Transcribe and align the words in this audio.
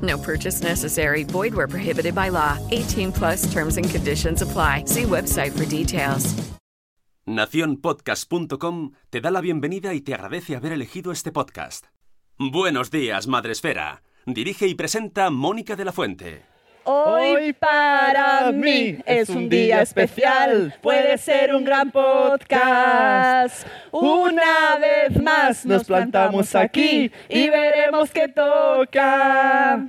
No 0.00 0.16
purchase 0.18 0.62
necessary. 0.62 1.24
Void 1.24 1.54
where 1.54 1.68
prohibited 1.68 2.14
by 2.14 2.30
law. 2.30 2.58
18 2.70 3.12
plus 3.12 3.52
terms 3.52 3.76
and 3.76 3.90
conditions 3.90 4.42
apply. 4.42 4.84
See 4.86 5.02
website 5.02 5.50
for 5.52 5.66
details. 5.66 6.34
Naciónpodcast.com 7.26 8.92
te 9.08 9.20
da 9.20 9.30
la 9.30 9.40
bienvenida 9.40 9.94
y 9.94 10.00
te 10.00 10.14
agradece 10.14 10.56
haber 10.56 10.72
elegido 10.72 11.12
este 11.12 11.30
podcast. 11.30 11.86
Buenos 12.38 12.90
días, 12.90 13.26
Madre 13.28 13.52
Esfera. 13.52 14.02
Dirige 14.26 14.66
y 14.66 14.74
presenta 14.74 15.30
Mónica 15.30 15.76
de 15.76 15.84
la 15.84 15.92
Fuente. 15.92 16.42
Hoy 16.92 17.52
para 17.52 18.50
mí 18.50 18.98
es 19.06 19.28
un 19.28 19.48
día 19.48 19.80
especial, 19.80 20.74
puede 20.82 21.18
ser 21.18 21.54
un 21.54 21.64
gran 21.64 21.92
podcast. 21.92 23.64
Una 23.92 24.76
vez 24.80 25.22
más 25.22 25.64
nos 25.64 25.84
plantamos 25.84 26.52
aquí 26.56 27.12
y 27.28 27.48
veremos 27.48 28.10
qué 28.10 28.26
toca. 28.26 29.86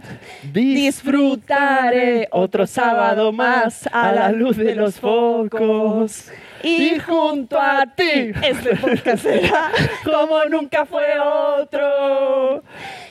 Disfrutaré 0.54 2.28
otro 2.30 2.68
sábado 2.68 3.32
más 3.32 3.90
a 3.92 4.12
la 4.12 4.32
luz 4.32 4.58
de 4.58 4.76
los 4.76 5.00
focos. 5.00 6.30
Y 6.62 7.00
junto 7.00 7.60
a 7.60 7.88
ti, 7.88 8.32
este 8.44 8.76
podcast 8.76 9.24
será 9.24 9.72
como 10.04 10.46
nunca 10.46 10.86
fue 10.86 11.20
otro. 11.20 12.64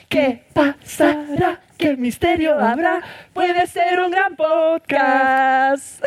¿Qué 0.07 0.43
pasará? 0.53 1.59
¿Qué 1.81 1.97
misterio 1.97 2.59
habrá? 2.59 3.01
Puede 3.33 3.65
ser 3.65 3.99
un 4.01 4.11
gran 4.11 4.35
podcast. 4.35 6.03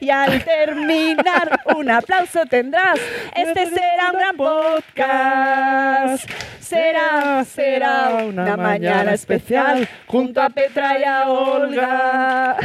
Y 0.00 0.10
al 0.10 0.42
terminar, 0.42 1.60
un 1.76 1.90
aplauso 1.90 2.46
tendrás. 2.46 2.98
Este 3.36 3.66
será 3.66 4.10
un 4.12 4.18
gran 4.18 4.36
podcast. 4.36 6.28
Será, 6.58 7.44
será 7.44 8.24
una 8.24 8.56
mañana 8.56 9.12
especial 9.12 9.86
junto 10.06 10.40
a 10.40 10.48
Petra 10.48 10.98
y 10.98 11.04
a 11.04 11.28
Olga. 11.28 12.56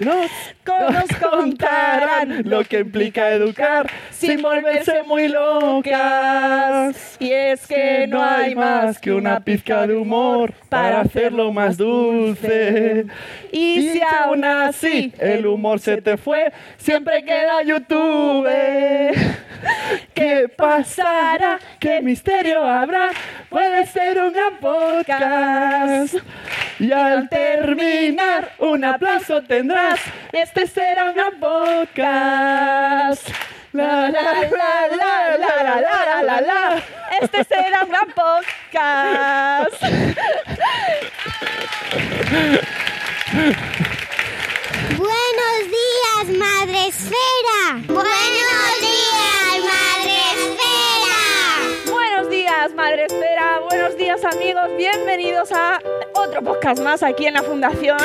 Nos, 0.00 0.30
nos 0.66 1.16
contarán 1.20 2.48
lo 2.48 2.64
que 2.64 2.78
implica 2.78 3.28
educar 3.30 3.90
sin 4.10 4.40
volverse 4.40 5.02
muy 5.02 5.28
locas. 5.28 7.16
Y 7.18 7.30
es 7.32 7.66
que 7.66 8.06
no 8.06 8.24
hay 8.24 8.54
más 8.54 8.98
que 8.98 9.12
una 9.12 9.40
pizca 9.40 9.86
de 9.86 9.94
humor 9.94 10.54
para 10.70 11.00
hacerlo 11.00 11.52
más 11.52 11.76
dulce. 11.76 13.04
Y 13.52 13.90
si 13.90 14.00
aún 14.00 14.44
así 14.44 15.12
el 15.18 15.46
humor 15.46 15.80
se 15.80 16.00
te 16.00 16.16
fue, 16.16 16.52
siempre 16.78 17.22
queda 17.24 17.62
YouTube. 17.62 18.48
¿Qué 20.14 20.48
pasará? 20.48 21.58
¿Qué 21.78 22.00
misterio 22.00 22.64
habrá? 22.64 23.10
Puede 23.50 23.86
ser 23.86 24.22
un 24.22 24.32
gran 24.32 24.56
podcast. 24.58 26.14
Y 26.78 26.92
al 26.92 27.28
terminar, 27.28 28.52
un 28.58 28.84
aplauso 28.84 29.42
tendrás. 29.42 30.00
Este 30.32 30.66
será 30.66 31.06
un 31.06 31.14
gran 31.14 31.40
podcast. 31.40 33.28
La, 33.72 34.10
la, 34.10 34.10
la, 34.10 34.88
la, 34.96 35.36
la, 35.38 35.56
la, 35.62 35.80
la 35.80 36.22
la 36.22 36.40
la. 36.40 36.82
Este 37.20 37.44
será 37.44 37.84
un 37.84 37.88
gran 37.90 38.08
podcast. 38.12 39.82
Buenos 44.96 45.60
días, 45.70 46.38
Madre 46.38 46.88
Esfera. 46.88 47.80
Buenos 47.86 48.80
días, 48.80 49.62
Madre 49.64 50.16
Esfera. 50.34 51.90
Buenos 51.90 52.30
días, 52.30 52.74
Madre 52.74 53.04
Esfera. 53.06 53.60
Buenos 53.68 53.96
días, 53.96 54.24
amigos. 54.24 54.64
Bienvenidos 54.76 55.50
a 55.52 55.78
otro 56.30 56.42
podcast 56.42 56.80
más 56.80 57.02
aquí 57.02 57.26
en 57.26 57.34
la 57.34 57.42
Fundación 57.42 57.98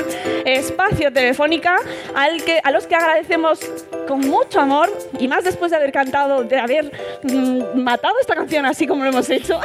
Espacio 0.45 1.13
Telefónica, 1.13 1.75
al 2.15 2.43
que, 2.43 2.59
a 2.63 2.71
los 2.71 2.87
que 2.87 2.95
agradecemos 2.95 3.59
con 4.07 4.21
mucho 4.21 4.59
amor 4.59 4.91
y 5.19 5.27
más 5.27 5.43
después 5.43 5.69
de 5.69 5.77
haber 5.77 5.91
cantado, 5.91 6.43
de 6.43 6.57
haber 6.57 6.91
mm, 7.21 7.79
matado 7.79 8.15
esta 8.19 8.33
canción 8.35 8.65
así 8.65 8.87
como 8.87 9.03
lo 9.03 9.11
hemos 9.11 9.29
hecho, 9.29 9.59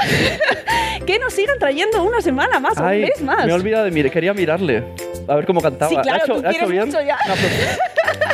que 1.07 1.19
nos 1.19 1.33
sigan 1.33 1.59
trayendo 1.59 2.05
una 2.05 2.21
semana 2.21 2.61
más 2.61 2.77
o 2.77 2.83
un 2.83 2.89
Ay, 2.89 3.01
mes 3.03 3.23
más. 3.23 3.47
me 3.47 3.51
he 3.51 3.55
olvidado 3.55 3.85
de 3.85 3.91
mirar, 3.91 4.13
quería 4.13 4.35
mirarle. 4.35 4.85
A 5.27 5.37
ver 5.37 5.47
cómo 5.47 5.61
cantaba. 5.63 5.89
Sí, 5.89 5.97
claro, 5.97 6.21
¿Ha 6.21 6.25
hecho, 6.25 6.43
tú 6.43 6.47
ha 6.47 6.51
hecho 6.51 6.67
bien? 6.67 6.87
mucho 6.87 7.01
ya. 7.01 7.17
No, 7.29 7.35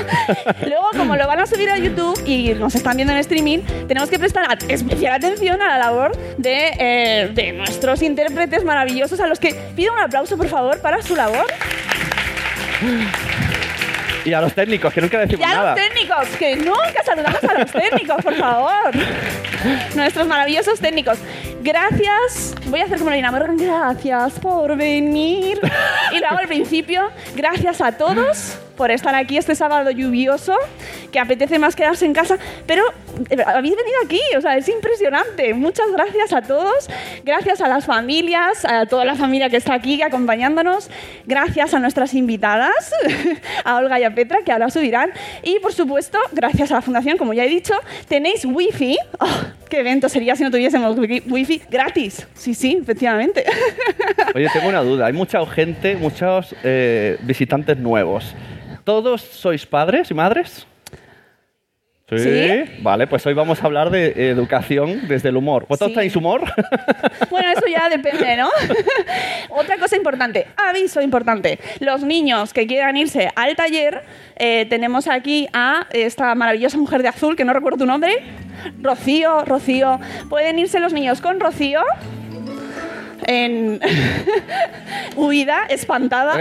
Luego, 0.66 0.86
como 0.96 1.16
lo 1.16 1.26
van 1.26 1.40
a 1.40 1.46
subir 1.46 1.70
a 1.70 1.78
YouTube 1.78 2.20
y 2.26 2.54
nos 2.54 2.74
están 2.74 2.96
viendo 2.96 3.12
en 3.12 3.18
streaming, 3.20 3.58
tenemos 3.88 4.08
que 4.10 4.18
prestar 4.18 4.46
especial 4.68 5.14
atención 5.14 5.60
a 5.62 5.68
la 5.68 5.78
labor 5.78 6.16
de, 6.38 6.72
eh, 6.78 7.30
de 7.32 7.52
nuestros 7.52 8.02
intérpretes 8.02 8.64
maravillosos, 8.64 9.20
a 9.20 9.26
los 9.26 9.38
que 9.38 9.54
pido 9.74 9.92
un 9.92 9.98
aplauso, 10.00 10.36
por 10.36 10.48
favor, 10.48 10.80
para 10.80 11.02
su 11.02 11.16
labor. 11.16 11.46
Y 14.24 14.32
a 14.32 14.40
los 14.40 14.52
técnicos, 14.54 14.92
que 14.92 15.00
nunca 15.00 15.18
Y 15.18 15.26
decimos 15.26 15.46
a 15.46 15.54
nada. 15.54 15.74
los 15.76 15.84
técnicos, 15.84 16.28
que 16.36 16.56
nunca 16.56 17.02
saludamos 17.04 17.44
a 17.44 17.58
los 17.60 17.70
técnicos, 17.70 18.16
por 18.24 18.34
favor. 18.34 18.90
Nuestros 19.94 20.26
maravillosos 20.26 20.80
técnicos. 20.80 21.18
Gracias. 21.62 22.54
Voy 22.66 22.80
a 22.80 22.84
hacer 22.84 22.98
como 22.98 23.10
Lina 23.10 23.30
Morgan. 23.30 23.56
Gracias 23.56 24.32
por 24.40 24.76
venir. 24.76 25.60
Y 26.12 26.18
luego 26.18 26.38
al 26.38 26.48
principio, 26.48 27.08
gracias 27.36 27.80
a 27.80 27.92
todos 27.92 28.58
por 28.76 28.90
estar 28.90 29.14
aquí 29.14 29.36
este 29.38 29.54
sábado 29.54 29.90
lluvioso, 29.90 30.54
que 31.12 31.18
apetece 31.18 31.58
más 31.58 31.74
quedarse 31.76 32.04
en 32.04 32.12
casa, 32.12 32.38
pero 32.66 32.82
eh, 33.30 33.36
habéis 33.46 33.74
venido 33.76 33.96
aquí, 34.04 34.20
o 34.36 34.40
sea, 34.40 34.56
es 34.56 34.68
impresionante. 34.68 35.54
Muchas 35.54 35.86
gracias 35.92 36.32
a 36.32 36.42
todos, 36.42 36.88
gracias 37.24 37.60
a 37.60 37.68
las 37.68 37.86
familias, 37.86 38.64
a 38.64 38.86
toda 38.86 39.04
la 39.04 39.14
familia 39.14 39.48
que 39.48 39.56
está 39.56 39.74
aquí 39.74 40.00
acompañándonos, 40.02 40.90
gracias 41.26 41.74
a 41.74 41.78
nuestras 41.78 42.14
invitadas, 42.14 42.92
a 43.64 43.76
Olga 43.76 43.98
y 44.00 44.04
a 44.04 44.14
Petra, 44.14 44.38
que 44.44 44.52
ahora 44.52 44.70
subirán, 44.70 45.10
y 45.42 45.58
por 45.60 45.72
supuesto, 45.72 46.18
gracias 46.32 46.70
a 46.70 46.74
la 46.76 46.82
Fundación, 46.82 47.16
como 47.16 47.32
ya 47.32 47.44
he 47.44 47.48
dicho, 47.48 47.74
tenéis 48.08 48.44
wifi. 48.44 48.96
Oh, 49.18 49.26
¿Qué 49.70 49.80
evento 49.80 50.08
sería 50.08 50.36
si 50.36 50.44
no 50.44 50.50
tuviésemos 50.50 50.96
wi- 50.96 51.22
wifi 51.28 51.60
gratis? 51.68 52.26
Sí, 52.34 52.54
sí, 52.54 52.78
efectivamente. 52.80 53.44
Oye, 54.34 54.48
tengo 54.52 54.68
una 54.68 54.82
duda. 54.82 55.06
Hay 55.06 55.12
mucha 55.12 55.44
gente, 55.46 55.96
muchos 55.96 56.54
eh, 56.62 57.16
visitantes 57.22 57.76
nuevos. 57.76 58.34
¿Todos 58.86 59.20
sois 59.20 59.66
padres 59.66 60.12
y 60.12 60.14
madres? 60.14 60.64
Sí. 62.08 62.62
Vale, 62.82 63.08
pues 63.08 63.26
hoy 63.26 63.34
vamos 63.34 63.60
a 63.60 63.66
hablar 63.66 63.90
de 63.90 64.30
educación 64.30 65.08
desde 65.08 65.30
el 65.30 65.36
humor. 65.36 65.66
¿Vosotros 65.68 65.88
Sí. 65.88 65.94
tenéis 65.96 66.14
humor? 66.14 66.44
Bueno, 67.30 67.48
eso 67.50 67.66
ya 67.66 67.88
depende, 67.88 68.36
¿no? 68.36 68.48
Otra 69.50 69.76
cosa 69.78 69.96
importante, 69.96 70.46
aviso 70.56 71.00
importante. 71.02 71.58
Los 71.80 72.04
niños 72.04 72.52
que 72.52 72.68
quieran 72.68 72.96
irse 72.96 73.28
al 73.34 73.56
taller, 73.56 74.04
eh, 74.36 74.66
tenemos 74.70 75.08
aquí 75.08 75.48
a 75.52 75.88
esta 75.90 76.32
maravillosa 76.36 76.78
mujer 76.78 77.02
de 77.02 77.08
azul, 77.08 77.34
que 77.34 77.44
no 77.44 77.52
recuerdo 77.52 77.78
tu 77.78 77.86
nombre. 77.86 78.22
Rocío, 78.80 79.44
Rocío. 79.44 79.98
Pueden 80.30 80.60
irse 80.60 80.78
los 80.78 80.92
niños 80.92 81.20
con 81.20 81.40
Rocío 81.40 81.80
en 83.26 83.80
huida, 85.16 85.66
espantada. 85.68 86.36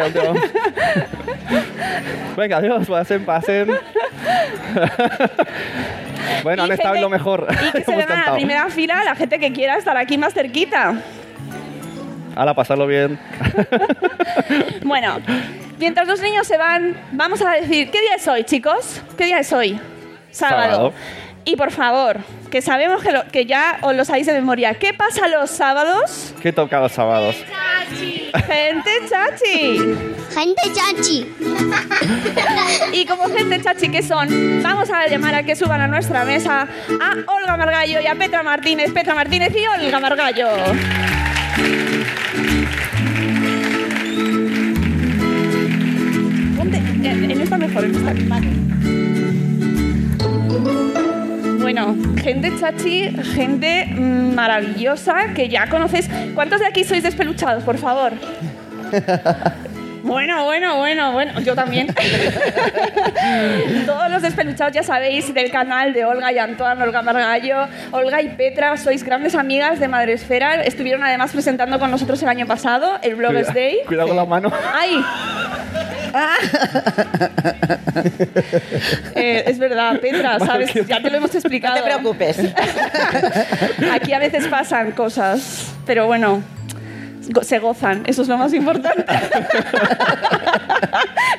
Venga, 2.37 2.57
adiós, 2.57 2.87
pasen, 2.87 3.25
pasen. 3.25 3.67
bueno, 6.43 6.63
han 6.63 6.69
Y 6.69 6.73
estado 6.73 6.95
en 6.95 6.95
gente- 6.95 7.01
lo 7.01 7.09
mejor. 7.09 7.47
Y 7.49 7.71
que 7.71 7.83
se 7.83 7.95
vengan 7.95 8.19
a 8.19 8.25
la 8.31 8.35
primera 8.35 8.69
fila 8.69 9.03
la 9.03 9.15
gente 9.15 9.39
que 9.39 9.51
quiera 9.51 9.77
estar 9.77 9.97
aquí 9.97 10.17
más 10.17 10.33
cerquita. 10.33 10.95
Hala, 12.35 12.53
pasarlo 12.53 12.85
bien. 12.85 13.17
Bueno, 14.83 15.19
mientras 15.79 16.07
los 16.07 16.21
niños 16.21 16.45
se 16.45 16.57
van, 16.57 16.95
vamos 17.13 17.41
a 17.41 17.51
decir, 17.51 17.89
¿qué 17.91 18.01
día 18.01 18.15
es 18.17 18.27
hoy, 18.27 18.43
chicos? 18.43 19.01
¿Qué 19.17 19.25
día 19.25 19.39
es 19.39 19.53
hoy? 19.53 19.79
Sábado. 20.31 20.71
Sábado. 20.71 20.93
Y 21.47 21.55
por 21.57 21.71
favor, 21.71 22.17
que 22.49 22.61
sabemos 22.61 23.03
que, 23.03 23.11
lo- 23.11 23.27
que 23.31 23.45
ya 23.45 23.77
os 23.83 23.95
lo 23.95 24.03
sabéis 24.03 24.25
de 24.25 24.33
memoria. 24.33 24.73
¿Qué 24.73 24.93
pasa 24.95 25.27
los 25.27 25.51
sábados? 25.51 26.33
¿Qué 26.41 26.51
toca 26.51 26.79
los 26.79 26.91
sábados? 26.91 27.35
Gente 28.47 28.89
chachi. 29.07 29.77
Gente 30.33 30.61
chachi. 30.73 31.27
Y 32.93 33.05
como 33.05 33.25
gente 33.25 33.61
chachi 33.61 33.89
que 33.89 34.01
son, 34.01 34.27
vamos 34.63 34.89
a 34.89 35.05
llamar 35.07 35.35
a 35.35 35.43
que 35.43 35.55
suban 35.55 35.81
a 35.81 35.87
nuestra 35.87 36.25
mesa 36.25 36.67
a 36.99 37.15
Olga 37.31 37.55
Margallo 37.57 37.99
y 38.01 38.07
a 38.07 38.15
Petra 38.15 38.41
Martínez. 38.41 38.91
Petra 38.91 39.13
Martínez 39.13 39.53
y 39.55 39.67
Olga 39.83 39.99
Margallo. 39.99 40.47
Ponte, 46.57 46.77
en, 46.77 47.31
en 47.31 47.41
esta 47.41 47.57
mejor, 47.57 47.85
en 47.85 47.95
esta. 47.95 48.13
Vale. 48.27 48.47
Bueno, 51.65 51.95
gente 52.21 52.53
chachi, 52.59 53.09
gente 53.33 53.87
maravillosa 53.87 55.33
que 55.33 55.49
ya 55.49 55.67
conocéis. 55.67 56.07
¿Cuántos 56.35 56.59
de 56.59 56.67
aquí 56.67 56.83
sois 56.83 57.01
despeluchados, 57.01 57.63
por 57.63 57.79
favor? 57.79 58.13
Bueno, 60.03 60.45
bueno, 60.45 60.77
bueno, 60.77 61.13
bueno, 61.13 61.39
yo 61.39 61.55
también. 61.55 61.87
Todos 63.87 64.11
los 64.11 64.21
despeluchados 64.21 64.71
ya 64.71 64.83
sabéis 64.83 65.33
del 65.33 65.49
canal 65.49 65.93
de 65.93 66.05
Olga 66.05 66.31
y 66.31 66.37
Antoine, 66.37 66.83
Olga 66.83 67.01
Margallo, 67.01 67.67
Olga 67.89 68.21
y 68.21 68.29
Petra, 68.29 68.77
sois 68.77 69.03
grandes 69.03 69.33
amigas 69.33 69.79
de 69.79 69.87
Madresfera. 69.87 70.61
Estuvieron 70.61 71.03
además 71.03 71.31
presentando 71.31 71.79
con 71.79 71.89
nosotros 71.89 72.21
el 72.21 72.29
año 72.29 72.45
pasado, 72.45 72.99
el 73.01 73.15
Bloggers 73.15 73.51
Day. 73.51 73.79
Cuidado 73.87 74.09
con 74.09 74.17
la 74.17 74.25
mano. 74.25 74.51
¡Ay! 74.75 75.03
Eh, 79.15 79.43
es 79.47 79.57
verdad, 79.59 79.99
Petra, 79.99 80.39
¿sabes? 80.39 80.73
Ya 80.87 81.01
te 81.01 81.09
lo 81.09 81.17
hemos 81.17 81.33
explicado. 81.33 81.75
No 81.77 81.81
te 81.83 81.87
preocupes. 81.89 82.37
Aquí 83.91 84.13
a 84.13 84.19
veces 84.19 84.47
pasan 84.47 84.91
cosas, 84.91 85.73
pero 85.85 86.05
bueno, 86.07 86.43
go- 87.29 87.43
se 87.43 87.59
gozan, 87.59 88.03
eso 88.05 88.21
es 88.23 88.27
lo 88.27 88.37
más 88.37 88.53
importante. 88.53 89.05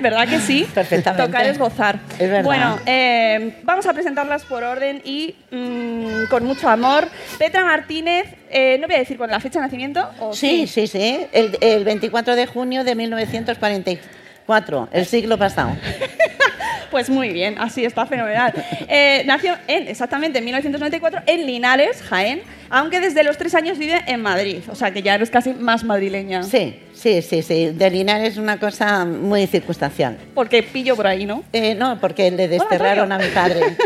¿Verdad 0.00 0.26
que 0.28 0.38
sí? 0.40 0.66
Perfectamente. 0.74 1.26
Tocar 1.26 1.46
es 1.46 1.58
gozar. 1.58 1.98
Es 2.18 2.28
verdad. 2.30 2.44
Bueno, 2.44 2.78
eh, 2.86 3.58
vamos 3.62 3.86
a 3.86 3.92
presentarlas 3.92 4.44
por 4.44 4.62
orden 4.64 5.00
y 5.04 5.34
mm, 5.50 6.24
con 6.30 6.44
mucho 6.44 6.68
amor. 6.68 7.08
Petra 7.38 7.64
Martínez, 7.64 8.26
eh, 8.50 8.78
no 8.80 8.86
voy 8.86 8.96
a 8.96 9.00
decir 9.00 9.16
con 9.16 9.30
la 9.30 9.40
fecha 9.40 9.58
de 9.60 9.66
nacimiento. 9.66 10.08
¿o 10.20 10.32
Sí, 10.34 10.66
sí, 10.66 10.86
sí. 10.86 11.26
El, 11.32 11.56
el 11.60 11.84
24 11.84 12.36
de 12.36 12.46
junio 12.46 12.84
de 12.84 12.94
1944, 12.94 14.25
el 14.92 15.06
siglo 15.06 15.36
pasado. 15.38 15.70
Pues 16.96 17.10
muy 17.10 17.28
bien, 17.28 17.56
así 17.58 17.84
está 17.84 18.06
fenomenal. 18.06 18.54
Eh, 18.88 19.22
nació 19.26 19.52
en, 19.68 19.86
exactamente 19.86 20.38
en 20.38 20.46
1994 20.46 21.24
en 21.26 21.44
Linares, 21.44 22.00
Jaén, 22.00 22.40
aunque 22.70 23.00
desde 23.00 23.22
los 23.22 23.36
tres 23.36 23.54
años 23.54 23.76
vive 23.76 24.00
en 24.06 24.22
Madrid, 24.22 24.62
o 24.70 24.74
sea 24.74 24.92
que 24.92 25.02
ya 25.02 25.14
eres 25.14 25.28
casi 25.28 25.52
más 25.52 25.84
madrileña. 25.84 26.42
Sí, 26.42 26.80
sí, 26.94 27.20
sí, 27.20 27.42
sí. 27.42 27.66
De 27.66 27.90
Linares 27.90 28.32
es 28.32 28.38
una 28.38 28.58
cosa 28.58 29.04
muy 29.04 29.46
circunstancial. 29.46 30.16
Porque 30.34 30.62
pillo 30.62 30.96
por 30.96 31.06
ahí, 31.06 31.26
¿no? 31.26 31.44
Eh, 31.52 31.74
no, 31.74 32.00
porque 32.00 32.30
le 32.30 32.48
desterraron 32.48 33.12
a 33.12 33.18
mi 33.18 33.28
padre. 33.28 33.60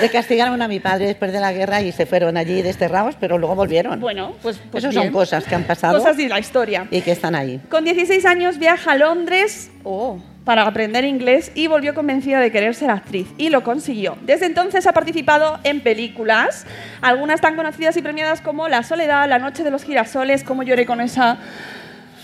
Le 0.00 0.08
castigaron 0.08 0.62
a 0.62 0.68
mi 0.68 0.80
padre 0.80 1.04
después 1.04 1.30
de 1.30 1.40
la 1.40 1.52
guerra 1.52 1.82
y 1.82 1.92
se 1.92 2.06
fueron 2.06 2.38
allí 2.38 2.62
desterrados, 2.62 3.16
pero 3.20 3.36
luego 3.36 3.54
volvieron. 3.54 4.00
Bueno, 4.00 4.34
pues, 4.40 4.58
pues 4.70 4.82
Esas 4.82 4.94
son 4.94 5.12
cosas 5.12 5.44
que 5.44 5.54
han 5.54 5.64
pasado 5.64 5.98
Cosas 5.98 6.16
de 6.16 6.26
la 6.26 6.38
historia. 6.38 6.86
y 6.90 7.02
que 7.02 7.10
están 7.10 7.34
ahí. 7.34 7.60
Con 7.68 7.84
16 7.84 8.24
años 8.24 8.58
viaja 8.58 8.92
a 8.92 8.96
Londres 8.96 9.70
oh, 9.84 10.18
para 10.44 10.66
aprender 10.66 11.04
inglés 11.04 11.52
y 11.54 11.66
volvió 11.66 11.94
convencida 11.94 12.40
de 12.40 12.50
querer 12.50 12.74
ser 12.74 12.90
actriz. 12.90 13.28
Y 13.38 13.50
lo 13.50 13.62
consiguió. 13.62 14.16
Desde 14.22 14.46
entonces 14.46 14.86
ha 14.86 14.92
participado 14.92 15.58
en 15.64 15.80
películas, 15.80 16.66
algunas 17.00 17.40
tan 17.40 17.56
conocidas 17.56 17.96
y 17.96 18.02
premiadas 18.02 18.40
como 18.40 18.68
La 18.68 18.82
Soledad, 18.82 19.28
La 19.28 19.38
Noche 19.38 19.64
de 19.64 19.70
los 19.70 19.84
Girasoles, 19.84 20.44
Cómo 20.44 20.62
lloré 20.62 20.86
con 20.86 21.00
esa... 21.00 21.38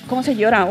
¿Cómo 0.08 0.22
se 0.22 0.36
llora? 0.36 0.68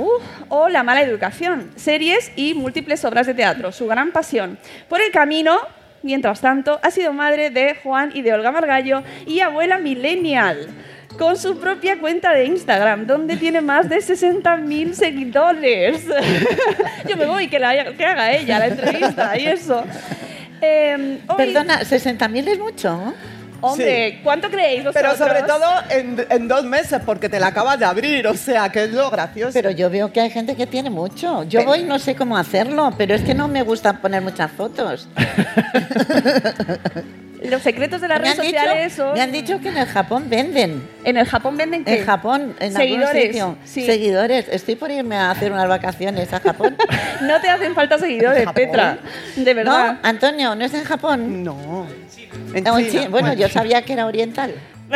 O 0.47 0.69
La 0.69 0.83
Mala 0.83 1.01
Educación, 1.01 1.69
series 1.75 2.31
y 2.37 2.53
múltiples 2.53 3.03
obras 3.03 3.27
de 3.27 3.33
teatro, 3.33 3.73
su 3.73 3.85
gran 3.85 4.11
pasión. 4.11 4.57
Por 4.87 5.01
el 5.01 5.11
camino, 5.11 5.57
mientras 6.03 6.39
tanto, 6.39 6.79
ha 6.81 6.89
sido 6.89 7.11
madre 7.11 7.49
de 7.49 7.75
Juan 7.83 8.11
y 8.13 8.21
de 8.21 8.31
Olga 8.31 8.53
Margallo 8.53 9.03
y 9.27 9.41
abuela 9.41 9.77
millennial, 9.77 10.69
con 11.17 11.37
su 11.37 11.57
propia 11.57 11.99
cuenta 11.99 12.31
de 12.33 12.45
Instagram, 12.45 13.07
donde 13.07 13.37
tiene 13.37 13.61
más 13.61 13.89
de 13.89 13.97
60.000 13.97 14.93
seguidores. 14.93 16.03
Yo 17.09 17.17
me 17.17 17.25
voy, 17.25 17.47
que, 17.47 17.59
la, 17.59 17.93
que 17.93 18.05
haga 18.05 18.31
ella 18.33 18.59
la 18.59 18.67
entrevista 18.67 19.37
y 19.37 19.45
eso. 19.47 19.83
Eh, 20.61 21.19
hoy- 21.27 21.35
Perdona, 21.37 21.81
60.000 21.81 22.47
es 22.47 22.59
mucho. 22.59 23.13
Hombre, 23.61 24.19
¿cuánto 24.23 24.49
creéis 24.51 24.83
Pero 24.93 25.15
sobre 25.15 25.41
todo 25.43 25.63
en, 25.89 26.23
en 26.29 26.47
dos 26.47 26.65
meses, 26.65 27.01
porque 27.03 27.29
te 27.29 27.39
la 27.39 27.47
acabas 27.47 27.79
de 27.79 27.85
abrir, 27.85 28.27
o 28.27 28.35
sea, 28.35 28.69
que 28.69 28.83
es 28.83 28.91
lo 28.91 29.09
gracioso. 29.09 29.53
Pero 29.53 29.71
yo 29.71 29.89
veo 29.89 30.11
que 30.13 30.21
hay 30.21 30.29
gente 30.29 30.55
que 30.55 30.67
tiene 30.67 30.89
mucho. 30.91 31.43
Yo 31.45 31.63
voy 31.63 31.83
no 31.83 31.97
sé 31.97 32.15
cómo 32.15 32.37
hacerlo, 32.37 32.93
pero 32.97 33.15
es 33.15 33.23
que 33.23 33.33
no 33.33 33.47
me 33.47 33.63
gusta 33.63 33.93
poner 34.01 34.21
muchas 34.21 34.51
fotos. 34.51 35.07
Los 37.49 37.61
secretos 37.61 38.01
de 38.01 38.07
las 38.07 38.19
redes 38.19 38.39
han, 38.39 38.45
sociales 38.45 38.91
dicho, 38.93 39.03
son... 39.07 39.13
me 39.13 39.21
han 39.21 39.31
dicho 39.31 39.59
que 39.59 39.69
en 39.69 39.77
el 39.77 39.85
Japón 39.87 40.25
venden. 40.29 40.87
En 41.03 41.17
el 41.17 41.25
Japón 41.25 41.57
venden 41.57 41.83
qué? 41.83 41.99
En 41.99 42.05
Japón, 42.05 42.55
en 42.59 42.75
algún 42.75 42.77
Seguidores, 42.77 43.23
sitio. 43.23 43.57
sí. 43.63 43.85
Seguidores. 43.85 44.47
Estoy 44.49 44.75
por 44.75 44.91
irme 44.91 45.15
a 45.15 45.31
hacer 45.31 45.51
unas 45.51 45.67
vacaciones 45.67 46.31
a 46.33 46.39
Japón. 46.39 46.75
No 47.21 47.39
te 47.41 47.49
hacen 47.49 47.73
falta 47.73 47.97
seguidores. 47.97 48.47
Petra. 48.51 48.97
De 49.35 49.53
verdad. 49.53 49.93
¿No? 49.93 49.99
Antonio, 50.03 50.53
¿no 50.55 50.65
es 50.65 50.73
en 50.73 50.83
Japón? 50.83 51.43
No. 51.43 51.87
En 52.53 52.63
No, 52.63 52.77
en 52.77 52.85
China. 52.87 52.91
China. 53.03 53.09
Bueno, 53.09 53.33
yo 53.33 53.47
sabía 53.49 53.81
que 53.83 53.93
era 53.93 54.05
oriental. 54.05 54.53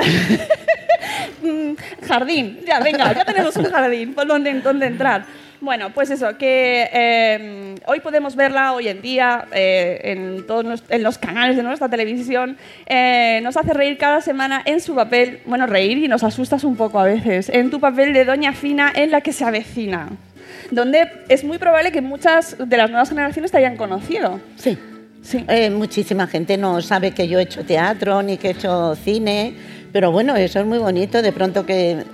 Mm, 1.42 1.74
jardín. 2.07 2.60
Ya, 2.66 2.80
venga, 2.80 3.13
ya 3.13 3.24
tenemos 3.25 3.56
un 3.56 3.66
jardín 3.72 4.13
por 4.13 4.28
donde, 4.28 4.54
donde 4.60 4.88
entrar. 4.88 5.25
Bueno, 5.62 5.90
pues 5.94 6.10
eso, 6.10 6.38
que 6.38 6.90
eh, 6.94 7.76
hoy 7.86 8.00
podemos 8.00 8.38
verla 8.38 8.72
hoy 8.72 8.88
en 8.88 9.02
día 9.02 9.46
eh, 9.52 10.00
en 10.04 10.48
todos 10.48 10.64
los, 10.64 10.84
en 10.88 11.04
los 11.04 11.18
canales 11.18 11.58
de 11.58 11.64
nuestra 11.64 11.90
televisión. 11.90 12.56
Eh, 12.86 13.42
nos 13.44 13.58
hace 13.58 13.74
reír 13.74 13.98
cada 13.98 14.22
semana 14.22 14.62
en 14.64 14.80
su 14.80 14.96
papel, 14.96 15.42
bueno, 15.46 15.68
reír 15.68 15.98
y 15.98 16.08
nos 16.08 16.24
asustas 16.24 16.64
un 16.64 16.78
poco 16.78 16.98
a 17.00 17.04
veces, 17.04 17.50
en 17.50 17.70
tu 17.70 17.82
papel 17.82 18.14
de 18.14 18.24
Doña 18.24 18.54
Fina 18.54 18.92
en 18.96 19.12
la 19.12 19.20
que 19.20 19.34
se 19.34 19.44
avecina, 19.44 20.08
donde 20.72 21.12
es 21.28 21.44
muy 21.44 21.58
probable 21.58 21.92
que 21.92 22.02
muchas 22.02 22.56
de 22.58 22.78
las 22.78 22.90
nuevas 22.90 23.10
generaciones 23.10 23.52
te 23.52 23.58
hayan 23.58 23.76
conocido. 23.76 24.40
Sí. 24.56 24.78
Sí. 25.22 25.44
Eh, 25.50 25.70
muchísima 25.70 26.28
gente 26.28 26.56
no 26.56 26.82
sabe 26.82 27.12
que 27.12 27.28
yo 27.28 27.40
he 27.40 27.44
hecho 27.44 27.66
teatro 27.66 28.24
ni 28.24 28.38
que 28.38 28.48
he 28.48 28.52
hecho 28.52 28.96
cine, 28.96 29.54
pero 29.92 30.14
bueno, 30.14 30.38
eso 30.38 30.62
es 30.62 30.66
muy 30.66 30.78
bonito. 30.78 31.22
De 31.22 31.33
pronto 31.33 31.66
que 31.66 32.06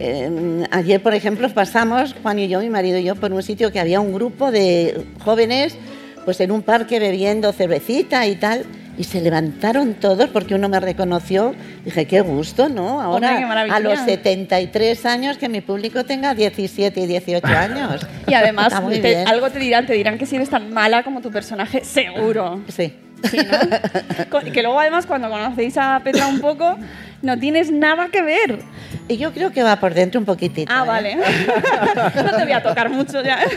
eh, 0.00 0.64
ayer, 0.70 1.02
por 1.02 1.14
ejemplo, 1.14 1.48
pasamos, 1.50 2.14
Juan 2.22 2.38
y 2.38 2.48
yo, 2.48 2.60
mi 2.60 2.70
marido 2.70 2.98
y 2.98 3.04
yo, 3.04 3.14
por 3.14 3.32
un 3.32 3.42
sitio 3.42 3.70
que 3.72 3.80
había 3.80 4.00
un 4.00 4.12
grupo 4.12 4.50
de 4.50 5.04
jóvenes 5.24 5.76
pues 6.24 6.40
en 6.40 6.50
un 6.52 6.62
parque 6.62 6.98
bebiendo 7.00 7.52
cervecita 7.52 8.26
y 8.26 8.36
tal. 8.36 8.64
Y 8.96 9.02
se 9.04 9.20
levantaron 9.20 9.94
todos 9.94 10.28
porque 10.30 10.54
uno 10.54 10.68
me 10.68 10.78
reconoció. 10.78 11.52
Dije, 11.84 12.06
qué 12.06 12.20
gusto, 12.20 12.68
¿no? 12.68 13.00
Ahora, 13.02 13.36
a 13.70 13.80
los 13.80 13.98
73 13.98 15.04
años, 15.04 15.36
que 15.36 15.48
mi 15.48 15.60
público 15.60 16.04
tenga 16.04 16.32
17 16.34 17.00
y 17.00 17.06
18 17.06 17.44
años. 17.58 18.06
Y 18.28 18.34
además, 18.34 18.72
te- 19.02 19.24
algo 19.24 19.50
te 19.50 19.58
dirán, 19.58 19.84
te 19.84 19.94
dirán 19.94 20.16
que 20.16 20.26
si 20.26 20.36
eres 20.36 20.48
tan 20.48 20.72
mala 20.72 21.02
como 21.02 21.20
tu 21.20 21.30
personaje, 21.32 21.84
seguro. 21.84 22.62
Sí. 22.68 22.94
Sí, 23.30 23.38
¿no? 23.38 24.40
Que 24.52 24.62
luego 24.62 24.78
además 24.78 25.06
cuando 25.06 25.28
conocéis 25.28 25.76
a 25.76 26.00
Petra 26.04 26.26
un 26.28 26.40
poco, 26.40 26.76
no 27.24 27.38
tienes 27.38 27.70
nada 27.70 28.08
que 28.08 28.22
ver. 28.22 28.60
Y 29.08 29.16
yo 29.16 29.32
creo 29.32 29.50
que 29.52 29.62
va 29.62 29.76
por 29.80 29.92
dentro 29.94 30.18
un 30.20 30.26
poquitito. 30.26 30.72
Ah, 30.74 30.82
¿eh? 30.84 30.86
vale. 30.86 31.16
No 32.22 32.36
te 32.36 32.44
voy 32.44 32.52
a 32.52 32.62
tocar 32.62 32.88
mucho 32.90 33.22
ya. 33.22 33.38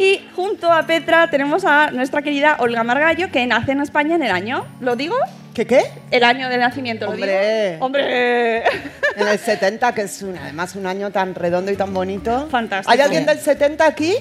Y 0.00 0.20
junto 0.36 0.72
a 0.72 0.86
Petra 0.86 1.28
tenemos 1.28 1.64
a 1.64 1.90
nuestra 1.90 2.22
querida 2.22 2.56
Olga 2.60 2.84
Margallo, 2.84 3.32
que 3.32 3.44
nace 3.48 3.72
en 3.72 3.80
España 3.80 4.14
en 4.14 4.22
el 4.22 4.30
año, 4.30 4.64
¿lo 4.80 4.94
digo? 4.94 5.16
¿Qué 5.54 5.66
qué? 5.66 5.82
El 6.12 6.22
año 6.22 6.48
de 6.48 6.56
nacimiento, 6.56 7.06
¿lo 7.06 7.12
Hombre. 7.12 7.72
digo? 7.72 7.84
¡Hombre! 7.84 8.58
En 9.16 9.26
el 9.28 9.38
70, 9.40 9.92
que 9.94 10.02
es 10.02 10.22
un- 10.22 10.38
además 10.38 10.76
un 10.76 10.86
año 10.86 11.10
tan 11.10 11.34
redondo 11.34 11.72
y 11.72 11.76
tan 11.76 11.92
bonito. 11.92 12.46
Fantástico. 12.48 12.92
¿Hay 12.92 13.00
alguien 13.00 13.26
del 13.26 13.40
70 13.40 13.84
aquí? 13.88 14.14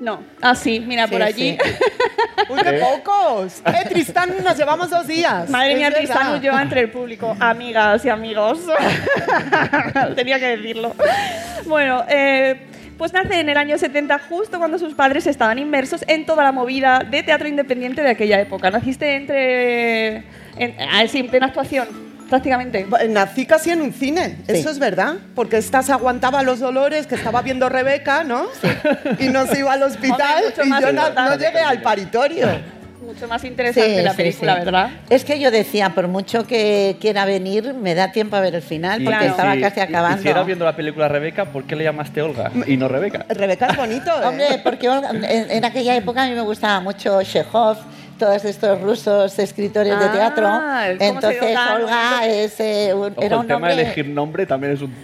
No. 0.00 0.22
Ah, 0.40 0.54
sí, 0.54 0.80
mira, 0.80 1.06
por 1.06 1.22
allí. 1.22 1.52
sí. 1.52 1.58
¡Uy, 2.48 2.58
qué 2.62 2.72
pocos! 2.80 3.62
¡Eh, 3.66 3.88
Tristán, 3.88 4.34
nos 4.42 4.56
llevamos 4.56 4.88
dos 4.88 5.06
días! 5.06 5.48
Madre 5.50 5.76
mía. 5.76 5.90
Tristán 5.90 6.34
huyó 6.34 6.58
entre 6.58 6.80
el 6.80 6.90
público. 6.90 7.36
Amigas 7.38 8.04
y 8.06 8.08
amigos. 8.08 8.60
Tenía 10.16 10.38
que 10.38 10.56
decirlo. 10.56 10.94
Bueno, 11.66 12.02
eh, 12.08 12.66
pues 12.96 13.12
nace 13.12 13.40
en 13.40 13.50
el 13.50 13.58
año 13.58 13.76
70, 13.76 14.18
justo 14.28 14.58
cuando 14.58 14.78
sus 14.78 14.94
padres 14.94 15.26
estaban 15.26 15.58
inmersos 15.58 16.02
en 16.08 16.24
toda 16.24 16.44
la 16.44 16.52
movida 16.52 17.00
de 17.00 17.22
teatro 17.22 17.46
independiente 17.46 18.02
de 18.02 18.10
aquella 18.10 18.40
época. 18.40 18.70
Naciste 18.70 19.16
entre. 19.16 20.24
En, 20.56 20.76
ah, 20.80 21.06
sí, 21.08 21.18
en 21.18 21.28
plena 21.28 21.46
actuación, 21.46 21.88
prácticamente. 22.30 22.86
Nací 23.08 23.44
casi 23.44 23.70
en 23.70 23.82
un 23.82 23.92
cine, 23.92 24.38
Sí. 24.46 24.52
eso 24.58 24.70
es 24.70 24.78
verdad. 24.78 25.16
Porque 25.34 25.58
esta 25.58 25.82
se 25.82 25.92
aguantaba 25.92 26.42
los 26.42 26.60
dolores 26.60 27.06
que 27.06 27.16
estaba 27.16 27.42
viendo 27.42 27.68
Rebeca, 27.68 28.24
¿no? 28.24 28.46
Y 29.18 29.28
no 29.28 29.46
se 29.46 29.58
iba 29.58 29.72
al 29.74 29.82
hospital 29.82 30.44
Hombre, 30.44 30.46
mucho 30.50 30.62
y 30.64 30.68
más 30.68 30.80
yo 30.80 30.92
no, 30.92 31.10
no 31.10 31.36
llegué 31.36 31.58
al 31.60 31.82
paritorio. 31.82 32.46
mucho 33.04 33.26
más 33.26 33.42
interesante 33.44 33.96
Sí, 33.98 34.02
la 34.04 34.10
sí, 34.12 34.16
película, 34.18 34.58
sí. 34.58 34.64
¿verdad? 34.64 34.90
Es 35.08 35.24
que 35.24 35.40
yo 35.40 35.50
decía, 35.50 35.90
por 35.90 36.06
mucho 36.06 36.46
que 36.46 36.96
quiera 37.00 37.24
venir, 37.24 37.74
me 37.74 37.94
da 37.96 38.12
tiempo 38.12 38.36
a 38.36 38.40
ver 38.40 38.54
el 38.54 38.62
final, 38.62 39.00
Y- 39.02 39.04
porque 39.04 39.18
Claro. 39.18 39.32
estaba 39.32 39.54
si 39.54 39.60
casi 39.60 39.80
acabando. 39.80 40.18
hicieras 40.20 40.46
viendo 40.46 40.64
la 40.64 40.76
película 40.76 41.08
Rebeca, 41.08 41.46
¿por 41.46 41.64
qué 41.64 41.74
le 41.74 41.82
llamaste 41.84 42.22
Olga 42.22 42.52
y 42.66 42.76
no 42.76 42.86
Rebeca? 42.86 43.26
Rebeca 43.28 43.66
es 43.66 43.76
bonito, 43.76 44.10
¿eh? 44.22 44.26
Hombre, 44.26 44.46
porque 44.62 44.88
Olga- 44.88 45.10
en, 45.10 45.50
en 45.50 45.64
aquella 45.64 45.96
época 45.96 46.22
a 46.22 46.26
mí 46.28 46.34
me 46.34 46.42
gustaba 46.42 46.78
mucho 46.80 47.20
Chekhov, 47.22 47.78
todos 48.20 48.44
estos 48.44 48.80
rusos 48.80 49.36
escritores 49.38 49.98
de 49.98 50.04
Ah, 50.04 50.12
teatro. 50.12 50.46
¿cómo 50.48 50.70
se 50.98 51.04
Entonces 51.08 51.42
llama? 51.42 51.74
Olga 51.74 52.26
es, 52.26 52.60
eh, 52.60 52.92
un- 52.94 53.12
Ojo, 53.12 53.22
era 53.22 53.36
el 53.40 53.46
tema 53.48 53.66
de 53.68 53.72
elegir 53.74 54.06
nombre 54.08 54.46
también 54.46 54.74
es 54.74 54.82
un 54.82 54.94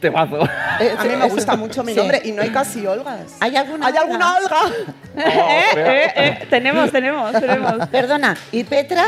temazo. 0.00 0.40
A 0.98 1.04
mí 1.04 1.16
me 1.16 1.26
es- 1.26 1.34
gusta 1.34 1.56
mucho 1.56 1.84
mi 1.84 1.92
sí. 1.92 1.98
nombre 1.98 2.22
y 2.24 2.32
no 2.32 2.40
hay 2.40 2.48
casi 2.50 2.86
Olgas. 2.86 3.36
¿Hay 3.40 3.54
alguna 3.56 3.86
¿Hay 3.88 3.96
alguna 3.96 4.36
Olga? 4.36 4.56
Eh, 5.16 5.62
eh, 5.76 6.12
eh, 6.16 6.46
tenemos, 6.48 6.90
tenemos, 6.92 7.32
tenemos. 7.32 7.88
Perdona, 7.88 8.36
¿y 8.52 8.62
Petra? 8.64 9.04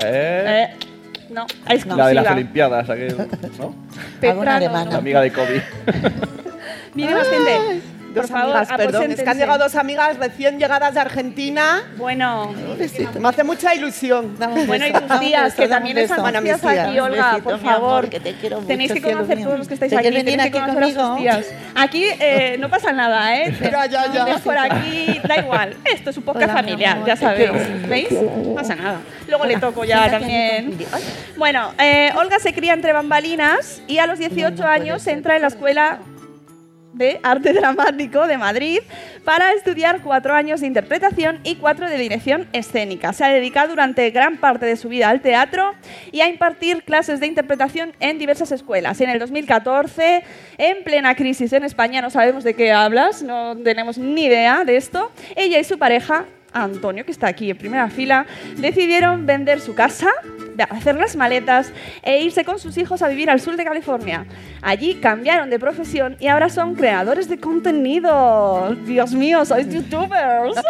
Eh, 0.00 0.70
Eh, 0.72 0.76
no, 1.30 1.42
exclusiva. 1.68 1.96
la 1.96 2.06
de 2.08 2.14
las 2.14 2.30
Olimpiadas, 2.32 2.88
aquel, 2.90 3.16
¿no? 3.58 3.74
Petra, 4.20 4.58
no. 4.60 4.84
La 4.90 4.96
amiga 4.98 5.20
de 5.20 5.30
Kobe. 5.30 5.62
Viene 6.94 7.14
más 7.14 7.28
gente. 7.28 7.82
Por 8.18 8.28
Dos 8.28 8.30
favor, 8.30 8.56
amigas, 8.56 8.76
perdón, 8.76 9.12
es 9.12 9.22
que 9.22 9.30
han 9.30 9.38
llegado 9.38 9.64
dos 9.64 9.74
amigas 9.76 10.16
recién 10.16 10.58
llegadas 10.58 10.94
de 10.94 11.00
Argentina. 11.00 11.82
Bueno, 11.96 12.52
Me 13.18 13.28
hace 13.28 13.44
mucha 13.44 13.74
ilusión. 13.74 14.36
Dame 14.38 14.64
bueno, 14.66 14.86
y 14.86 14.92
tus 14.92 15.20
tías, 15.20 15.54
que 15.54 15.68
también 15.68 15.98
están 15.98 16.20
Bueno, 16.20 16.42
tías 16.42 16.64
aquí. 16.64 16.98
Olga, 16.98 17.38
por 17.42 17.58
favor. 17.60 18.08
que 18.08 18.20
te 18.20 18.34
quiero 18.34 18.58
Tenéis 18.58 18.92
que 18.92 19.00
conocer 19.02 19.42
todos 19.42 19.58
los 19.58 19.68
que 19.68 19.74
estáis 19.74 19.90
¿Te 19.90 19.98
aquí, 19.98 20.10
tenéis 20.10 20.36
que 20.36 20.42
aquí 20.42 20.50
conocer 20.58 20.82
a 20.82 20.86
sus 20.86 20.94
conmigo? 20.96 21.16
tías. 21.18 21.46
Aquí 21.74 22.04
eh, 22.20 22.56
no 22.58 22.68
pasa 22.68 22.92
nada, 22.92 23.36
¿eh? 23.36 23.54
Ya, 23.68 23.86
ya, 23.86 24.12
ya. 24.12 24.38
Por 24.38 24.58
aquí, 24.58 25.20
da 25.26 25.38
igual. 25.38 25.76
Esto 25.84 26.10
es 26.10 26.16
un 26.16 26.22
podcast 26.24 26.52
familiar, 26.52 26.98
ya 27.06 27.16
sabéis. 27.16 27.50
¿Veis? 27.88 28.10
No 28.12 28.54
pasa 28.54 28.74
nada. 28.74 29.00
Luego 29.28 29.44
le 29.44 29.56
toco 29.58 29.84
ya 29.84 30.10
también. 30.10 30.76
Bueno, 31.36 31.72
eh, 31.78 32.10
Olga 32.16 32.38
se 32.38 32.52
cría 32.52 32.72
entre 32.72 32.92
bambalinas 32.92 33.82
y 33.86 33.98
a 33.98 34.06
los 34.06 34.18
18 34.18 34.50
No, 34.50 34.50
no 34.50 34.56
puede 34.56 34.68
años 34.70 35.06
entra 35.06 35.36
en 35.36 35.42
la 35.42 35.48
escuela 35.48 35.98
de 36.98 37.20
arte 37.22 37.52
dramático 37.54 38.26
de 38.26 38.36
Madrid 38.36 38.80
para 39.24 39.52
estudiar 39.52 40.02
cuatro 40.02 40.34
años 40.34 40.60
de 40.60 40.66
interpretación 40.66 41.38
y 41.44 41.56
cuatro 41.56 41.88
de 41.88 41.96
dirección 41.96 42.46
escénica. 42.52 43.12
Se 43.12 43.24
ha 43.24 43.28
dedicado 43.28 43.70
durante 43.70 44.10
gran 44.10 44.36
parte 44.36 44.66
de 44.66 44.76
su 44.76 44.88
vida 44.88 45.08
al 45.08 45.22
teatro 45.22 45.74
y 46.12 46.20
a 46.20 46.28
impartir 46.28 46.82
clases 46.82 47.20
de 47.20 47.26
interpretación 47.26 47.92
en 48.00 48.18
diversas 48.18 48.52
escuelas. 48.52 49.00
En 49.00 49.10
el 49.10 49.18
2014, 49.18 50.24
en 50.58 50.84
plena 50.84 51.14
crisis 51.14 51.52
en 51.52 51.64
España, 51.64 52.02
no 52.02 52.10
sabemos 52.10 52.44
de 52.44 52.54
qué 52.54 52.72
hablas, 52.72 53.22
no 53.22 53.56
tenemos 53.56 53.96
ni 53.96 54.24
idea 54.24 54.64
de 54.64 54.76
esto, 54.76 55.10
ella 55.36 55.58
y 55.58 55.64
su 55.64 55.78
pareja 55.78 56.26
Antonio, 56.52 57.04
que 57.04 57.12
está 57.12 57.28
aquí 57.28 57.50
en 57.50 57.58
primera 57.58 57.88
fila, 57.90 58.26
decidieron 58.56 59.26
vender 59.26 59.60
su 59.60 59.74
casa, 59.74 60.08
hacer 60.64 60.96
las 60.96 61.16
maletas 61.16 61.72
e 62.02 62.20
irse 62.22 62.44
con 62.44 62.58
sus 62.58 62.76
hijos 62.78 63.02
a 63.02 63.08
vivir 63.08 63.30
al 63.30 63.40
sur 63.40 63.56
de 63.56 63.64
California. 63.64 64.26
Allí 64.62 64.94
cambiaron 64.94 65.50
de 65.50 65.58
profesión 65.58 66.16
y 66.20 66.28
ahora 66.28 66.48
son 66.48 66.74
creadores 66.74 67.28
de 67.28 67.38
contenido. 67.38 68.76
Dios 68.86 69.12
mío, 69.12 69.44
sois 69.44 69.68
youtubers. 69.68 70.56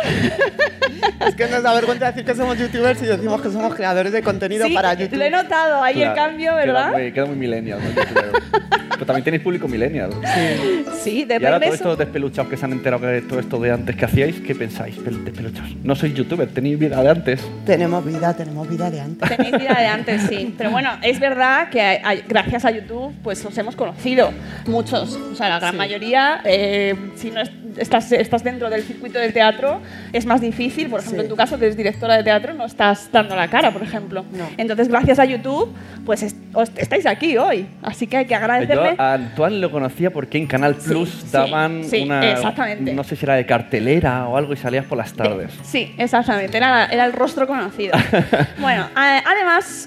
Es 1.27 1.35
que 1.35 1.47
nos 1.47 1.63
da 1.63 1.75
vergüenza 1.75 2.07
decir 2.07 2.25
que 2.25 2.35
somos 2.35 2.59
youtubers 2.59 3.01
y 3.03 3.07
decimos 3.07 3.41
que 3.41 3.51
somos 3.51 3.75
creadores 3.75 4.13
de 4.13 4.23
contenido 4.23 4.67
Sí, 4.67 4.75
para 4.75 4.95
YouTube. 4.95 5.19
lo 5.19 5.25
he 5.25 5.31
notado 5.31 5.83
ahí 5.83 6.03
el 6.03 6.13
Claro, 6.13 6.15
cambio, 6.31 6.51
Queda 6.53 6.57
¿verdad? 6.65 6.93
muy, 6.93 7.13
queda 7.13 7.27
muy 7.27 7.37
millennial. 7.37 7.79
¿no? 7.81 7.91
Pero 8.99 9.07
también 9.07 9.25
tenéis 9.25 9.43
público 9.45 9.69
millennial. 9.69 10.11
Sí, 11.03 11.25
Y 11.29 11.33
ahora 11.33 11.59
depende 11.61 11.67
todos 11.67 11.75
estos 11.75 11.99
despeluchados 11.99 12.51
que 12.51 12.57
se 12.57 12.65
han 12.65 12.73
enterado 12.73 13.07
de 13.07 13.23
todo 13.23 13.39
esto 13.39 13.61
de 13.61 13.71
antes 13.71 13.95
que 13.95 14.05
hacíais, 14.05 14.41
¿qué 14.41 14.55
pensáis? 14.57 14.97
Pel- 14.99 15.23
Despeluchados. 15.23 15.71
No 15.85 15.95
sois 15.95 16.13
youtuber, 16.15 16.49
tenéis 16.49 16.79
vida 16.79 17.01
de 17.01 17.09
antes. 17.09 17.41
Tenemos 17.65 18.05
vida, 18.05 18.35
tenemos 18.35 18.69
vida 18.69 18.91
de 18.91 19.01
antes. 19.01 19.29
Tenéis 19.37 19.57
vida 19.57 19.78
de 19.79 19.87
antes, 19.87 20.23
sí. 20.23 20.55
Pero 20.57 20.71
bueno, 20.71 20.91
es 21.03 21.19
verdad 21.21 21.69
que 21.71 21.81
a- 21.81 22.01
a- 22.11 22.15
gracias 22.27 22.65
a 22.65 22.71
YouTube 22.71 23.15
pues 23.23 23.45
os 23.45 23.57
hemos 23.59 23.77
conocido. 23.77 24.31
Muchos, 24.67 25.15
o 25.17 25.35
sea, 25.35 25.49
la 25.49 25.59
gran 25.59 25.77
mayoría. 25.77 26.41
eh, 26.45 26.95
si 27.17 27.31
no 27.31 27.41
es- 27.41 27.51
estás, 27.77 28.11
estás 28.13 28.43
dentro 28.45 28.71
del 28.71 28.83
circuito 28.83 29.19
del 29.19 29.33
teatro, 29.33 29.81
es 30.13 30.27
más 30.27 30.41
difícil. 30.41 30.89
Por 30.89 31.01
ejemplo, 31.01 31.21
Sí. 31.23 31.27
en 31.27 31.31
tu 31.31 31.37
caso, 31.37 31.59
que 31.59 31.67
eres 31.67 31.77
directora 31.77 32.17
de 32.17 32.25
teatro, 32.25 32.55
no 32.55 32.65
estás 32.65 33.11
dando 33.13 33.37
la 33.37 33.49
cara, 33.49 33.71
por 33.71 33.83
ejemplo. 33.83 34.25
No. 34.33 34.49
Entonces, 34.57 34.89
gracias 34.89 35.19
a 35.19 35.25
YouTube, 35.25 35.73
pues 36.05 36.23
est- 36.23 36.37
os- 36.55 36.73
estáis 36.77 37.07
aquí 37.07 37.37
hoy. 37.37 37.67
Así 37.83 38.07
que 38.07 38.17
hay 38.19 38.25
que 38.25 38.31
Yo 38.33 38.37
agradecerle. 38.39 38.95
a 38.99 39.13
Antoine 39.15 39.59
lo 39.61 39.71
conocía 39.71 40.11
porque 40.11 40.39
en 40.39 40.47
Canal 40.47 40.77
Sí, 40.81 40.89
Plus 40.91 41.09
sí, 41.11 41.27
daban 41.31 41.85
sí, 41.85 42.03
una. 42.03 42.31
exactamente. 42.33 42.93
No 42.93 43.05
sé 43.05 43.17
si 43.17 43.25
era 43.25 43.35
de 43.35 43.47
cartelera 43.47 44.27
o 44.29 44.37
algo 44.37 44.53
y 44.53 44.57
salías 44.57 44.85
por 44.87 44.99
las 44.99 45.13
tardes. 45.13 45.53
Sí, 45.63 45.95
exactamente, 45.99 46.57
era, 46.57 46.87
era 46.87 47.05
el 47.05 47.13
rostro 47.13 47.47
conocido. 47.47 47.93
bueno, 48.61 48.89
a- 48.95 49.19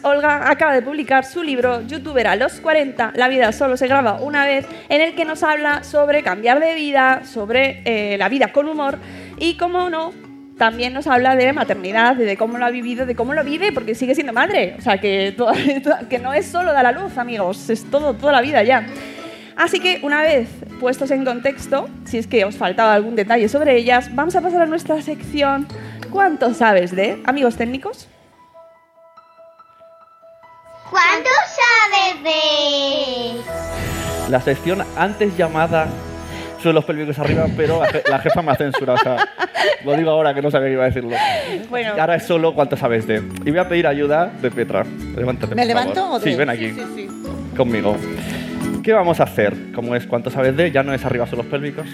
Olga 0.03 0.50
acaba 0.50 0.73
de 0.73 0.81
publicar 0.81 1.25
su 1.25 1.43
libro 1.43 1.81
Youtuber 1.81 2.27
a 2.27 2.35
los 2.35 2.59
40, 2.59 3.13
La 3.15 3.27
vida 3.27 3.51
solo 3.51 3.77
se 3.77 3.88
graba 3.88 4.19
una 4.21 4.45
vez, 4.45 4.65
en 4.89 5.01
el 5.01 5.15
que 5.15 5.25
nos 5.25 5.43
habla 5.43 5.83
sobre 5.83 6.23
cambiar 6.23 6.59
de 6.59 6.75
vida, 6.75 7.23
sobre 7.25 7.81
eh, 7.85 8.17
la 8.17 8.29
vida 8.29 8.51
con 8.51 8.67
humor 8.67 8.97
y, 9.38 9.55
como 9.57 9.89
no, 9.89 10.13
también 10.57 10.93
nos 10.93 11.07
habla 11.07 11.35
de 11.35 11.53
maternidad, 11.53 12.15
de 12.15 12.38
cómo 12.38 12.57
lo 12.57 12.65
ha 12.65 12.69
vivido, 12.69 13.05
de 13.05 13.15
cómo 13.15 13.33
lo 13.33 13.43
vive, 13.43 13.71
porque 13.71 13.95
sigue 13.95 14.15
siendo 14.15 14.33
madre. 14.33 14.75
O 14.77 14.81
sea, 14.81 15.00
que, 15.00 15.35
que 16.09 16.19
no 16.19 16.33
es 16.33 16.45
solo 16.45 16.73
dar 16.73 16.85
a 16.85 16.91
luz, 16.91 17.17
amigos, 17.17 17.69
es 17.69 17.89
todo, 17.89 18.13
toda 18.13 18.31
la 18.31 18.41
vida 18.41 18.63
ya. 18.63 18.85
Así 19.55 19.79
que 19.79 20.00
una 20.03 20.21
vez 20.21 20.50
puestos 20.79 21.11
en 21.11 21.25
contexto, 21.25 21.89
si 22.05 22.17
es 22.17 22.27
que 22.27 22.45
os 22.45 22.55
faltaba 22.55 22.93
algún 22.93 23.15
detalle 23.15 23.50
sobre 23.50 23.75
ellas, 23.75 24.13
vamos 24.15 24.35
a 24.35 24.41
pasar 24.41 24.61
a 24.61 24.65
nuestra 24.65 25.01
sección 25.01 25.67
¿Cuánto 26.11 26.53
sabes 26.53 26.93
de 26.93 27.21
amigos 27.23 27.55
técnicos? 27.55 28.09
¿Cuánto 30.91 31.29
sabes 31.48 32.24
de...? 32.24 33.41
La 34.29 34.39
sección 34.41 34.83
antes 34.98 35.36
llamada 35.38 35.88
suelos 36.62 36.86
pélvicos 36.86 37.17
arriba, 37.17 37.48
pero 37.57 37.81
la 37.81 37.89
je- 37.89 38.07
la 38.10 38.19
jefa 38.19 38.41
me 38.43 38.51
ha 38.51 38.55
censurado. 38.55 39.00
O 39.00 39.01
sea, 39.01 39.27
lo 39.83 39.95
digo 39.95 40.12
ahora 40.12 40.33
que 40.33 40.41
no 40.43 40.51
sabía 40.51 40.67
que 40.67 40.74
iba 40.74 40.83
a 40.83 40.88
decirlo. 40.88 41.15
Bueno, 41.69 41.93
Y 41.98 42.00
ahora 42.00 42.15
es 42.15 42.24
solo 42.24 42.53
cuánto 42.53 42.77
sabes 42.77 43.07
de. 43.07 43.24
Y 43.45 43.50
voy 43.51 43.60
a 43.60 43.67
pedir 43.67 43.88
ayuda 43.88 44.27
de 44.27 44.51
Petra. 44.51 44.86
Levántate. 45.15 45.55
¿Me 45.55 45.62
por 45.63 45.67
levanto 45.67 45.95
favor. 45.95 46.15
o 46.15 46.19
de- 46.19 46.31
Sí, 46.31 46.38
ven 46.38 46.50
aquí. 46.50 46.69
sí, 46.71 46.83
sí. 46.95 47.07
Conmigo. 47.57 47.98
¿Qué 48.83 48.93
vamos 48.93 49.19
a 49.19 49.24
hacer? 49.24 49.55
Como 49.74 49.95
es 49.95 50.05
cuánto 50.05 50.29
sabes 50.29 50.55
de, 50.55 50.71
ya 50.71 50.83
no 50.83 50.93
es 50.93 51.03
arriba 51.05 51.25
suelos 51.27 51.48
pélvicos. 51.48 51.88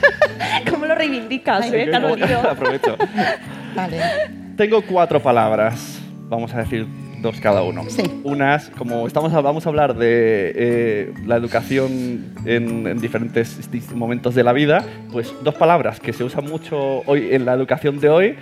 ¿Cómo 0.70 0.86
lo 0.86 0.94
reivindicas, 0.94 1.62
Ay, 1.62 1.70
eh? 1.74 1.86
Te. 1.90 2.34
Aprovecho. 2.34 2.96
Vale. 3.74 4.00
Tengo 4.56 4.82
cuatro 4.82 5.20
palabras. 5.22 5.98
Vamos 6.28 6.52
a 6.54 6.58
decir 6.58 6.86
dos 7.22 7.40
cada 7.40 7.62
uno. 7.62 7.84
Sí. 7.88 8.02
Unas, 8.24 8.70
como 8.70 9.06
estamos, 9.06 9.32
vamos 9.32 9.66
a 9.66 9.68
hablar 9.68 9.94
de 9.96 10.52
eh, 10.54 11.14
la 11.26 11.36
educación 11.36 12.34
en, 12.44 12.86
en 12.86 12.98
diferentes 12.98 13.58
momentos 13.94 14.34
de 14.34 14.44
la 14.44 14.52
vida, 14.52 14.84
pues 15.12 15.32
dos 15.42 15.54
palabras 15.54 16.00
que 16.00 16.12
se 16.12 16.24
usan 16.24 16.44
mucho 16.44 17.02
hoy 17.06 17.28
en 17.32 17.44
la 17.44 17.54
educación 17.54 18.00
de 18.00 18.08
hoy 18.08 18.36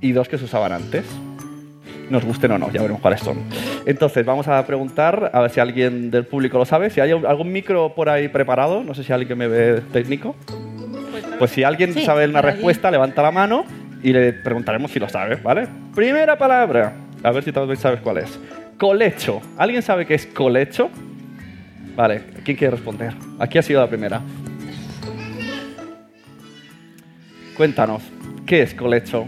y 0.00 0.12
dos 0.12 0.28
que 0.28 0.38
se 0.38 0.44
usaban 0.44 0.72
antes. 0.72 1.04
Nos 2.08 2.24
gusten 2.24 2.50
o 2.50 2.58
no, 2.58 2.72
ya 2.72 2.80
veremos 2.80 3.00
cuáles 3.00 3.20
son. 3.20 3.38
Entonces, 3.86 4.26
vamos 4.26 4.48
a 4.48 4.66
preguntar, 4.66 5.30
a 5.32 5.42
ver 5.42 5.50
si 5.50 5.60
alguien 5.60 6.10
del 6.10 6.24
público 6.24 6.58
lo 6.58 6.64
sabe. 6.64 6.90
Si 6.90 7.00
hay 7.00 7.12
algún 7.12 7.52
micro 7.52 7.94
por 7.94 8.08
ahí 8.08 8.26
preparado, 8.26 8.82
no 8.82 8.94
sé 8.94 9.04
si 9.04 9.12
alguien 9.12 9.38
me 9.38 9.46
ve 9.46 9.80
técnico. 9.92 10.34
Pues 11.38 11.52
si 11.52 11.62
alguien 11.62 11.94
Sí, 11.94 12.04
sabe 12.04 12.26
una 12.26 12.42
respuesta, 12.42 12.90
levanta 12.90 13.22
la 13.22 13.30
mano 13.30 13.64
y 14.02 14.12
le 14.12 14.32
preguntaremos 14.32 14.90
si 14.90 14.98
lo 14.98 15.08
sabe, 15.08 15.36
¿vale? 15.36 15.68
Primera 15.94 16.36
palabra. 16.36 16.94
A 17.22 17.30
ver 17.32 17.44
si 17.44 17.52
todos 17.52 17.78
sabes 17.78 18.00
cuál 18.00 18.18
es. 18.18 18.38
Colecho. 18.78 19.40
¿Alguien 19.58 19.82
sabe 19.82 20.06
qué 20.06 20.14
es 20.14 20.26
colecho? 20.26 20.90
Vale, 21.96 22.22
¿quién 22.44 22.56
quiere 22.56 22.76
responder? 22.76 23.14
Aquí 23.38 23.58
ha 23.58 23.62
sido 23.62 23.80
la 23.80 23.88
primera. 23.88 24.22
Cuéntanos, 27.56 28.02
¿qué 28.46 28.62
es 28.62 28.74
colecho? 28.74 29.26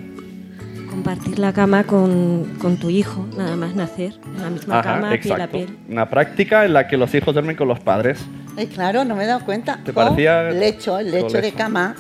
Compartir 0.88 1.38
la 1.38 1.52
cama 1.52 1.84
con, 1.84 2.56
con 2.58 2.78
tu 2.78 2.88
hijo, 2.88 3.26
nada 3.36 3.56
más 3.56 3.74
nacer, 3.74 4.14
en 4.24 4.42
la 4.42 4.50
misma 4.50 4.80
Ajá, 4.80 4.94
cama, 4.94 5.08
piel 5.10 5.32
a 5.32 5.34
exacto. 5.34 5.56
piel. 5.58 5.78
Una 5.88 6.08
práctica 6.08 6.64
en 6.64 6.72
la 6.72 6.88
que 6.88 6.96
los 6.96 7.14
hijos 7.14 7.34
duermen 7.34 7.56
con 7.56 7.68
los 7.68 7.80
padres. 7.80 8.24
Eh, 8.56 8.68
claro, 8.68 9.04
no 9.04 9.16
me 9.16 9.24
he 9.24 9.26
dado 9.26 9.44
cuenta. 9.44 9.80
¿Te 9.84 9.92
parecía 9.92 10.44
lecho, 10.50 10.98
el 10.98 11.10
lecho 11.10 11.40
de 11.40 11.52
cama. 11.52 11.94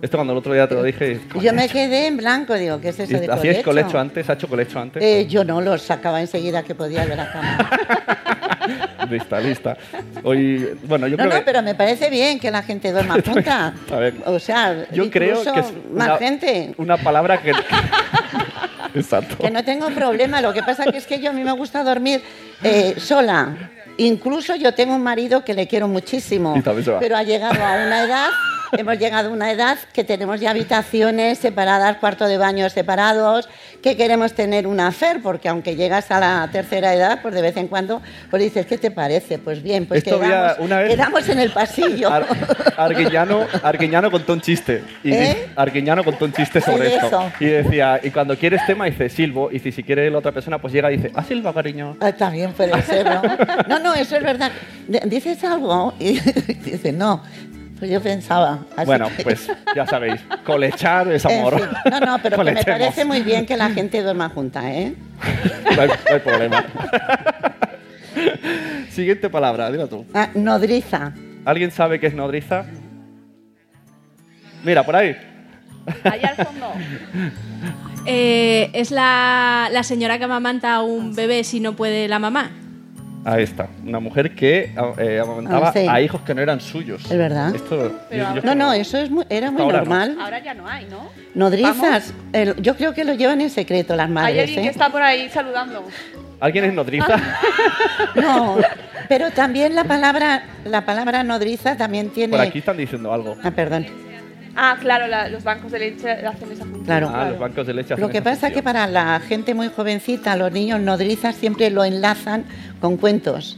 Esto 0.00 0.16
cuando 0.16 0.32
el 0.32 0.38
otro 0.38 0.52
día 0.54 0.68
te 0.68 0.74
lo 0.76 0.82
dije. 0.84 1.20
Y 1.34 1.40
Yo 1.40 1.52
me 1.52 1.68
quedé 1.68 2.06
en 2.06 2.16
blanco, 2.18 2.54
digo, 2.54 2.80
¿qué 2.80 2.90
es 2.90 3.00
eso 3.00 3.16
¿Y 3.16 3.20
de 3.20 3.26
¿Hacíais 3.32 3.64
colecho? 3.64 3.64
colecho 3.64 3.98
antes? 3.98 4.30
¿Ha 4.30 4.34
hecho 4.34 4.46
colecho 4.48 4.78
antes? 4.78 5.02
Eh, 5.02 5.26
yo 5.28 5.42
no, 5.42 5.60
lo 5.60 5.76
sacaba 5.76 6.20
enseguida 6.20 6.62
que 6.62 6.74
podía 6.76 7.04
de 7.04 7.16
la 7.16 7.32
cama. 7.32 7.70
Lista, 9.10 9.40
lista. 9.40 9.76
Hoy, 10.22 10.68
bueno, 10.84 11.06
yo 11.08 11.16
No, 11.16 11.22
creo 11.24 11.32
no, 11.32 11.38
que- 11.38 11.44
pero 11.44 11.62
me 11.62 11.74
parece 11.74 12.10
bien 12.10 12.38
que 12.38 12.50
la 12.50 12.62
gente 12.62 12.92
duerma 12.92 13.16
junta. 13.24 13.72
A 13.90 13.96
ver, 13.96 14.14
O 14.26 14.38
sea, 14.38 14.86
yo 14.92 15.10
creo 15.10 15.42
que 15.42 15.60
es 15.60 15.72
más 15.90 16.08
una, 16.08 16.16
gente. 16.18 16.74
una 16.76 16.96
palabra 16.98 17.40
que... 17.40 17.52
Exacto. 18.94 19.38
Que 19.38 19.50
no 19.50 19.64
tengo 19.64 19.88
problema, 19.90 20.40
lo 20.40 20.52
que 20.52 20.62
pasa 20.62 20.84
que 20.84 20.98
es 20.98 21.06
que 21.06 21.20
yo 21.20 21.30
a 21.30 21.32
mí 21.32 21.42
me 21.42 21.52
gusta 21.52 21.82
dormir 21.82 22.22
eh, 22.62 22.94
sola. 22.98 23.70
Incluso 23.96 24.54
yo 24.56 24.72
tengo 24.74 24.94
un 24.94 25.02
marido 25.02 25.44
que 25.44 25.54
le 25.54 25.66
quiero 25.66 25.88
muchísimo, 25.88 26.54
pero 27.00 27.16
ha 27.16 27.22
llegado 27.22 27.54
a 27.64 27.86
una 27.86 28.04
edad 28.04 28.28
hemos 28.72 28.98
llegado 28.98 29.28
a 29.30 29.32
una 29.32 29.50
edad 29.50 29.78
que 29.92 30.04
tenemos 30.04 30.40
ya 30.40 30.50
habitaciones 30.50 31.38
separadas, 31.38 31.96
cuarto 31.98 32.26
de 32.26 32.38
baño 32.38 32.68
separados, 32.70 33.48
que 33.82 33.96
queremos 33.96 34.32
tener 34.34 34.66
una 34.66 34.90
fer, 34.92 35.20
porque 35.22 35.48
aunque 35.48 35.76
llegas 35.76 36.10
a 36.10 36.20
la 36.20 36.48
tercera 36.52 36.92
edad, 36.94 37.20
pues 37.22 37.34
de 37.34 37.42
vez 37.42 37.56
en 37.56 37.68
cuando, 37.68 38.02
pues 38.30 38.42
dices, 38.42 38.66
¿qué 38.66 38.76
te 38.78 38.90
parece? 38.90 39.38
Pues 39.38 39.62
bien, 39.62 39.86
pues 39.86 39.98
Esto 40.04 40.20
quedamos, 40.20 40.58
una 40.58 40.78
vez- 40.80 40.90
quedamos 40.90 41.28
en 41.28 41.38
el 41.38 41.50
pasillo. 41.50 42.10
Ar- 42.10 42.26
Arguiñano, 42.76 43.46
Arguiñano 43.62 44.10
contó 44.10 44.32
un 44.32 44.40
chiste. 44.40 44.82
Y 45.04 45.12
¿Eh? 45.12 45.46
Arguiñano 45.56 46.04
contó 46.04 46.24
un 46.24 46.32
chiste 46.32 46.60
sobre 46.60 46.88
¿Qué 46.88 46.96
es 46.96 47.02
esto. 47.04 47.06
eso? 47.06 47.32
Y 47.40 47.46
decía, 47.46 48.00
y 48.02 48.10
cuando 48.10 48.36
quieres 48.36 48.64
tema, 48.66 48.86
dice 48.86 49.08
silbo. 49.08 49.50
Y 49.50 49.58
si, 49.60 49.72
si 49.72 49.82
quiere 49.82 50.10
la 50.10 50.18
otra 50.18 50.32
persona, 50.32 50.58
pues 50.58 50.72
llega 50.72 50.90
y 50.92 50.96
dice, 50.96 51.10
¿ah, 51.14 51.24
silba, 51.24 51.52
cariño? 51.54 51.96
Ah, 52.00 52.12
también 52.12 52.52
puede 52.52 52.80
ser, 52.82 53.04
¿no? 53.06 53.22
No, 53.68 53.78
no, 53.78 53.94
eso 53.94 54.16
es 54.16 54.22
verdad. 54.22 54.50
¿Dices 55.04 55.42
algo? 55.44 55.94
Y 55.98 56.18
dice, 56.64 56.92
no. 56.92 57.22
Pues 57.78 57.90
yo 57.90 58.00
pensaba. 58.00 58.60
así 58.76 58.86
Bueno, 58.86 59.08
que- 59.16 59.22
pues 59.22 59.50
ya 59.74 59.86
sabéis, 59.86 60.20
colechar 60.44 61.10
es 61.12 61.24
En 61.24 61.38
amor. 61.38 61.58
fin, 61.60 61.68
No, 61.90 62.00
no, 62.00 62.18
pero 62.22 62.36
que 62.44 62.52
me 62.52 62.64
parece 62.64 63.04
muy 63.04 63.22
bien 63.22 63.46
que 63.46 63.56
la 63.56 63.70
gente 63.70 64.02
duerma 64.02 64.28
junta, 64.30 64.72
¿eh? 64.72 64.94
No 65.76 65.82
hay, 65.82 65.88
no 65.88 66.14
hay 66.14 66.20
problema. 66.20 66.64
Siguiente 68.90 69.30
palabra, 69.30 69.70
dila 69.70 69.86
tú. 69.86 70.04
Ah, 70.12 70.28
nodriza. 70.34 71.12
¿Alguien 71.44 71.70
sabe 71.70 72.00
qué 72.00 72.08
es 72.08 72.14
nodriza? 72.14 72.64
Mira, 74.64 74.84
por 74.84 74.96
ahí. 74.96 75.16
Allá 76.04 76.34
al 76.36 76.46
fondo. 76.46 76.72
Eh, 78.06 78.70
es 78.72 78.90
la, 78.90 79.68
la 79.70 79.82
señora 79.82 80.18
que 80.18 80.24
amamanta 80.24 80.74
a 80.74 80.82
un 80.82 81.14
bebé 81.14 81.44
si 81.44 81.60
no 81.60 81.76
puede 81.76 82.08
la 82.08 82.18
mamá. 82.18 82.50
Ahí 83.30 83.42
está. 83.42 83.68
Una 83.84 84.00
mujer 84.00 84.34
que 84.34 84.72
eh, 84.98 85.20
amamantaba 85.22 85.70
Ah, 85.76 85.92
a 85.92 86.00
hijos 86.00 86.22
que 86.22 86.34
no 86.34 86.40
eran 86.40 86.60
suyos. 86.62 87.04
Es 87.10 87.18
verdad. 87.18 87.54
Esto, 87.54 87.92
yo- 88.10 88.16
yo- 88.36 88.40
No, 88.42 88.54
no, 88.54 88.72
eso 88.72 88.96
es 88.96 89.10
muy- 89.10 89.26
era 89.28 89.50
muy 89.50 89.60
Ahora 89.60 89.80
no. 89.80 89.84
normal. 89.84 90.16
Ahora 90.18 90.38
ya 90.42 90.54
no 90.54 90.66
hay, 90.66 90.86
¿no? 90.86 91.10
Nodrizas, 91.34 92.14
el- 92.32 92.56
yo 92.62 92.74
creo 92.74 92.94
que 92.94 93.04
lo 93.04 93.12
llevan 93.12 93.42
en 93.42 93.50
secreto 93.50 93.94
las 93.96 94.06
Hay 94.06 94.12
madres, 94.14 94.40
alguien 94.44 94.62
que 94.62 94.66
¿eh? 94.68 94.70
está 94.70 94.88
por 94.90 95.02
ahí 95.02 95.28
saludando. 95.28 95.84
¿Alguien 96.40 96.64
es 96.64 96.72
nodriza? 96.72 97.16
No, 98.14 98.56
pero 99.08 99.30
también 99.30 99.74
la 99.74 99.84
palabra, 99.84 100.44
la 100.64 100.84
palabra 100.86 101.22
nodriza 101.22 101.76
también 101.76 102.10
tiene... 102.10 102.30
Por 102.36 102.40
aquí 102.46 102.58
están 102.60 102.76
diciendo 102.76 103.12
algo. 103.12 103.36
Ah, 103.42 103.50
perdón. 103.50 103.86
Ah, 104.60 104.76
claro, 104.80 105.06
la- 105.06 105.28
los 105.28 105.44
bancos 105.44 105.70
de 105.70 105.78
leche 105.78 106.10
hacen 106.10 106.50
esa 106.50 106.64
función. 106.64 106.84
Claro. 106.84 107.10
Ah, 107.14 107.28
los 107.30 107.38
bancos 107.38 107.64
de 107.64 107.74
leche 107.74 107.94
hacen 107.94 108.02
Lo 108.02 108.10
que 108.10 108.18
esa 108.18 108.24
pasa 108.30 108.48
es 108.48 108.52
que 108.54 108.62
para 108.62 108.88
la 108.88 109.20
gente 109.20 109.54
muy 109.54 109.68
jovencita, 109.68 110.34
los 110.36 110.50
niños 110.50 110.80
nodrizas 110.80 111.36
siempre 111.36 111.70
lo 111.70 111.84
enlazan 111.84 112.44
con 112.80 112.96
cuentos. 112.96 113.56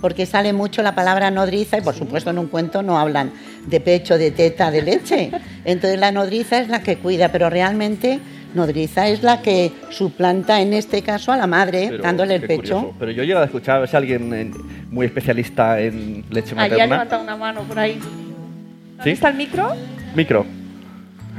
Porque 0.00 0.24
sale 0.24 0.54
mucho 0.54 0.82
la 0.82 0.94
palabra 0.94 1.30
nodriza 1.30 1.76
y 1.76 1.82
por 1.82 1.94
supuesto 1.94 2.30
en 2.30 2.38
un 2.38 2.46
cuento 2.48 2.82
no 2.82 2.98
hablan 2.98 3.32
de 3.66 3.80
pecho, 3.80 4.16
de 4.16 4.30
teta, 4.30 4.70
de 4.70 4.80
leche. 4.82 5.30
Entonces 5.66 5.98
la 6.00 6.10
nodriza 6.10 6.58
es 6.58 6.68
la 6.68 6.80
que 6.82 6.96
cuida, 6.96 7.28
pero 7.30 7.50
realmente 7.50 8.18
nodriza 8.54 9.08
es 9.08 9.22
la 9.22 9.42
que 9.42 9.72
suplanta 9.90 10.60
en 10.62 10.72
este 10.72 11.02
caso 11.02 11.32
a 11.32 11.36
la 11.36 11.46
madre 11.46 11.86
Pero, 11.90 12.02
dándole 12.02 12.36
el 12.36 12.42
pecho. 12.42 12.56
curioso. 12.62 12.94
Pero 12.98 13.10
yo 13.12 13.22
he 13.22 13.26
llegado 13.26 13.42
a 13.44 13.46
escuchar 13.46 13.76
a 13.76 13.80
ver 13.80 13.88
si 13.90 13.96
alguien 13.96 14.32
eh, 14.34 14.50
muy 14.90 15.04
especialista 15.06 15.80
en 15.80 16.24
leche 16.30 16.54
materna. 16.54 16.84
levantado 16.86 17.22
una 17.22 17.36
mano 17.36 17.62
por 17.62 17.78
ahí. 17.78 17.98
¿Dónde 17.98 19.04
¿Sí? 19.04 19.10
está 19.10 19.28
el 19.28 19.36
micro? 19.36 19.74
Micro. 20.14 20.46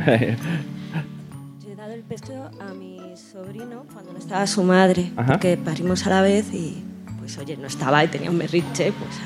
Yo 0.06 1.72
he 1.72 1.76
dado 1.76 1.94
el 1.94 2.02
pecho 2.02 2.50
a 2.60 2.74
mi 2.74 3.00
sobrino 3.16 3.86
cuando 3.94 4.14
no 4.14 4.20
estaba 4.20 4.46
su 4.48 4.64
madre, 4.64 5.12
porque 5.16 5.58
parimos 5.58 6.06
a 6.06 6.10
la 6.10 6.22
vez 6.22 6.54
y, 6.54 6.84
pues 7.20 7.38
oye, 7.38 7.56
no 7.58 7.68
estaba 7.68 8.04
y 8.04 8.08
tenía 8.10 8.30
un 8.30 8.38
berriche, 8.38 8.92
pues. 8.92 9.20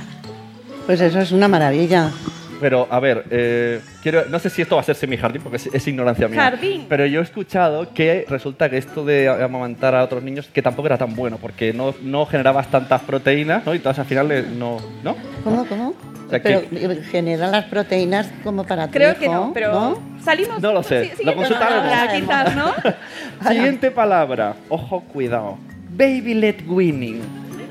Pues 0.85 1.01
eso 1.01 1.19
es 1.19 1.31
una 1.31 1.47
maravilla. 1.47 2.11
Pero, 2.59 2.87
a 2.91 2.99
ver, 2.99 3.25
eh, 3.29 3.79
quiero, 4.03 4.25
no 4.25 4.37
sé 4.37 4.49
si 4.49 4.61
esto 4.61 4.75
va 4.75 4.81
a 4.81 4.83
ser 4.83 4.95
semijardín 4.95 5.41
porque 5.41 5.57
es, 5.57 5.67
es 5.67 5.87
ignorancia 5.87 6.27
mía. 6.27 6.41
Jardín. 6.41 6.85
Pero 6.89 7.05
yo 7.05 7.21
he 7.21 7.23
escuchado 7.23 7.93
que 7.93 8.25
resulta 8.27 8.69
que 8.69 8.77
esto 8.77 9.05
de 9.05 9.29
amamantar 9.29 9.95
a 9.95 10.03
otros 10.03 10.21
niños 10.23 10.49
que 10.51 10.61
tampoco 10.61 10.87
era 10.87 10.97
tan 10.97 11.15
bueno 11.15 11.37
porque 11.37 11.71
no, 11.71 11.95
no 12.01 12.25
generabas 12.25 12.69
tantas 12.69 13.01
proteínas, 13.01 13.65
¿no? 13.65 13.73
Y 13.73 13.77
entonces 13.77 13.99
al 13.99 14.05
final 14.05 14.31
eh, 14.31 14.45
no, 14.57 14.77
¿no? 15.03 15.15
¿Cómo, 15.43 15.65
cómo? 15.65 15.88
Sea, 16.29 16.41
pero 16.41 16.61
que- 16.69 16.85
eh, 16.85 17.01
genera 17.11 17.47
las 17.47 17.65
proteínas 17.65 18.29
como 18.43 18.63
para 18.63 18.87
tu 18.87 18.93
Creo 18.93 19.15
que 19.17 19.25
hijo, 19.25 19.33
no, 19.33 19.51
pero 19.53 20.01
salimos. 20.23 20.61
No 20.61 20.73
lo 20.73 20.83
sé, 20.83 21.13
lo 21.23 21.35
consultaremos. 21.35 22.13
quizás, 22.13 22.55
¿no? 22.55 22.73
Siguiente 23.49 23.91
palabra. 23.91 24.55
Ojo, 24.69 25.01
cuidado. 25.01 25.57
Baby 25.91 26.33
led 26.35 26.55
winning. 26.67 27.21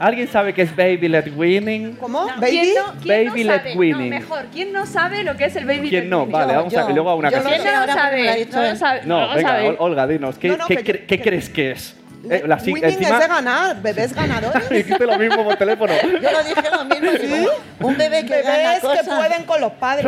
¿Alguien 0.00 0.28
sabe 0.28 0.54
qué 0.54 0.62
es 0.62 0.76
baby 0.76 1.08
led 1.08 1.32
winning? 1.36 1.96
¿Cómo? 1.96 2.20
No, 2.24 2.40
¿Baby? 2.40 2.50
¿Quién 2.50 2.74
no, 2.76 2.92
quién 3.02 3.26
Baby 3.30 3.44
no 3.44 3.50
led 3.52 3.58
sabe? 3.62 3.76
winning. 3.76 4.10
No, 4.10 4.16
mejor, 4.20 4.44
¿quién 4.52 4.72
no 4.72 4.86
sabe 4.86 5.24
lo 5.24 5.36
que 5.36 5.46
es 5.46 5.56
el 5.56 5.66
baby 5.66 5.88
¿Quién 5.88 6.04
led 6.04 6.10
no? 6.10 6.18
winning? 6.20 6.32
Vale, 6.32 6.54
vamos 6.54 6.74
a 6.76 6.82
yo. 6.84 6.90
y 6.90 6.92
luego 6.94 7.10
a 7.10 7.14
una 7.16 7.30
Yo 7.30 7.42
¿Quién 7.42 7.64
no 7.64 7.86
lo 7.86 7.92
sabe? 7.92 8.46
No 8.48 8.60
lo 8.60 8.64
él. 8.68 8.76
sabe. 8.76 9.00
No, 9.06 9.20
lo 9.26 9.34
venga, 9.34 9.74
Olga, 9.78 10.06
dinos. 10.06 10.38
¿Qué, 10.38 10.48
No, 10.48 10.56
no, 10.58 10.66
qué 10.68 10.76
que 10.76 10.84
cre- 11.02 11.06
qué 11.06 11.20
crees 11.20 11.48
que 11.50 11.72
es? 11.72 11.96
Eh, 12.30 12.42
la 12.46 12.56
Winning 12.56 12.84
encima- 12.84 13.08
es 13.16 13.18
de 13.20 13.28
ganar, 13.28 13.82
bebés 13.82 14.14
ganadores. 14.14 14.68
Dijiste 14.70 15.06
lo 15.06 15.18
mismo 15.18 15.44
por 15.44 15.56
teléfono. 15.56 15.92
Yo 16.02 16.08
lo 16.30 16.42
dije 16.44 16.62
lo 16.70 16.84
mismo. 16.84 17.10
digo, 17.38 17.50
un 17.80 17.96
bebé 17.96 18.26
que 18.26 18.42
gana 18.42 18.56
Bebés 18.58 18.80
que 18.80 18.86
cosas. 18.86 19.06
pueden 19.18 19.44
con 19.44 19.60
los 19.60 19.72
padres. 19.72 20.04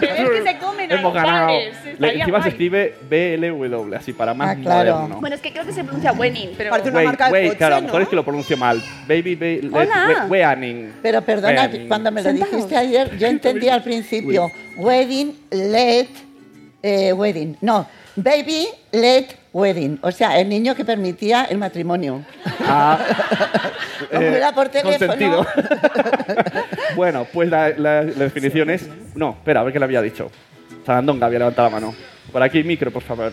Bebés 0.00 0.30
que 0.30 0.50
se 0.52 0.58
comen 0.58 0.92
a 0.92 0.94
Hemos 0.94 1.14
los 1.14 1.22
ganado. 1.22 1.46
padres, 1.48 1.74
Le- 1.84 1.92
estaría 1.92 2.18
encima 2.24 2.42
se 2.42 2.48
escribe 2.50 2.94
BLW, 3.08 3.94
así 3.96 4.12
para 4.12 4.34
más 4.34 4.50
Ah, 4.56 4.60
claro. 4.60 4.94
moderno. 4.96 5.20
Bueno, 5.20 5.36
es 5.36 5.42
que 5.42 5.52
creo 5.52 5.64
que 5.64 5.72
se 5.72 5.82
pronuncia 5.84 6.12
winning, 6.12 6.54
pero... 6.56 6.70
Parece 6.70 6.88
una 6.90 6.98
Wait, 6.98 7.06
marca 7.08 7.26
de 7.26 7.32
wait, 7.32 7.46
coche, 7.48 7.58
claro, 7.58 7.74
a 7.74 7.78
lo 7.78 7.82
mejor 7.84 8.00
¿no? 8.00 8.02
es 8.04 8.08
que 8.08 8.16
lo 8.16 8.24
pronuncio 8.24 8.56
mal. 8.56 8.82
Baby, 9.08 9.34
baby, 9.34 9.70
weaning. 10.28 10.92
Pero 11.02 11.22
perdona, 11.22 11.70
cuando 11.88 12.10
me 12.12 12.22
lo 12.22 12.32
dijiste 12.32 12.76
ayer, 12.76 13.16
yo 13.18 13.26
entendí 13.26 13.68
al 13.68 13.82
principio 13.82 14.50
wedding, 14.76 15.36
let, 15.50 16.08
eh, 16.82 17.12
wedding. 17.12 17.56
No, 17.60 17.86
baby, 18.16 18.68
let, 18.92 19.26
wedding. 19.60 19.98
O 20.02 20.10
sea, 20.12 20.38
el 20.38 20.48
niño 20.48 20.74
que 20.74 20.84
permitía 20.84 21.44
el 21.44 21.56
matrimonio. 21.58 22.22
Ah, 22.60 22.98
Como 24.10 24.20
era 24.22 24.52
por 24.52 24.68
teléfono. 24.68 25.46
bueno, 26.94 27.26
pues 27.32 27.48
la, 27.48 27.70
la- 27.70 28.02
la 28.02 28.24
definición 28.24 28.70
es... 28.70 28.88
No, 29.14 29.30
espera, 29.30 29.60
a 29.60 29.64
ver 29.64 29.72
qué 29.72 29.78
le 29.78 29.84
había 29.86 30.02
dicho. 30.02 30.30
Sarandonga 30.84 31.26
había 31.26 31.38
levantado 31.40 31.68
la 31.68 31.74
mano. 31.80 31.94
Por 32.30 32.42
aquí, 32.42 32.62
micro, 32.62 32.90
por 32.90 33.02
favor. 33.02 33.32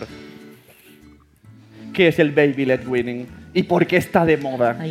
¿Qué 1.94 2.08
es 2.08 2.18
el 2.18 2.32
baby 2.32 2.66
led 2.66 2.86
winning? 2.86 3.26
¿Y 3.54 3.62
por 3.62 3.86
qué 3.86 3.96
está 3.96 4.24
de 4.24 4.36
moda? 4.36 4.76
Ay. 4.80 4.90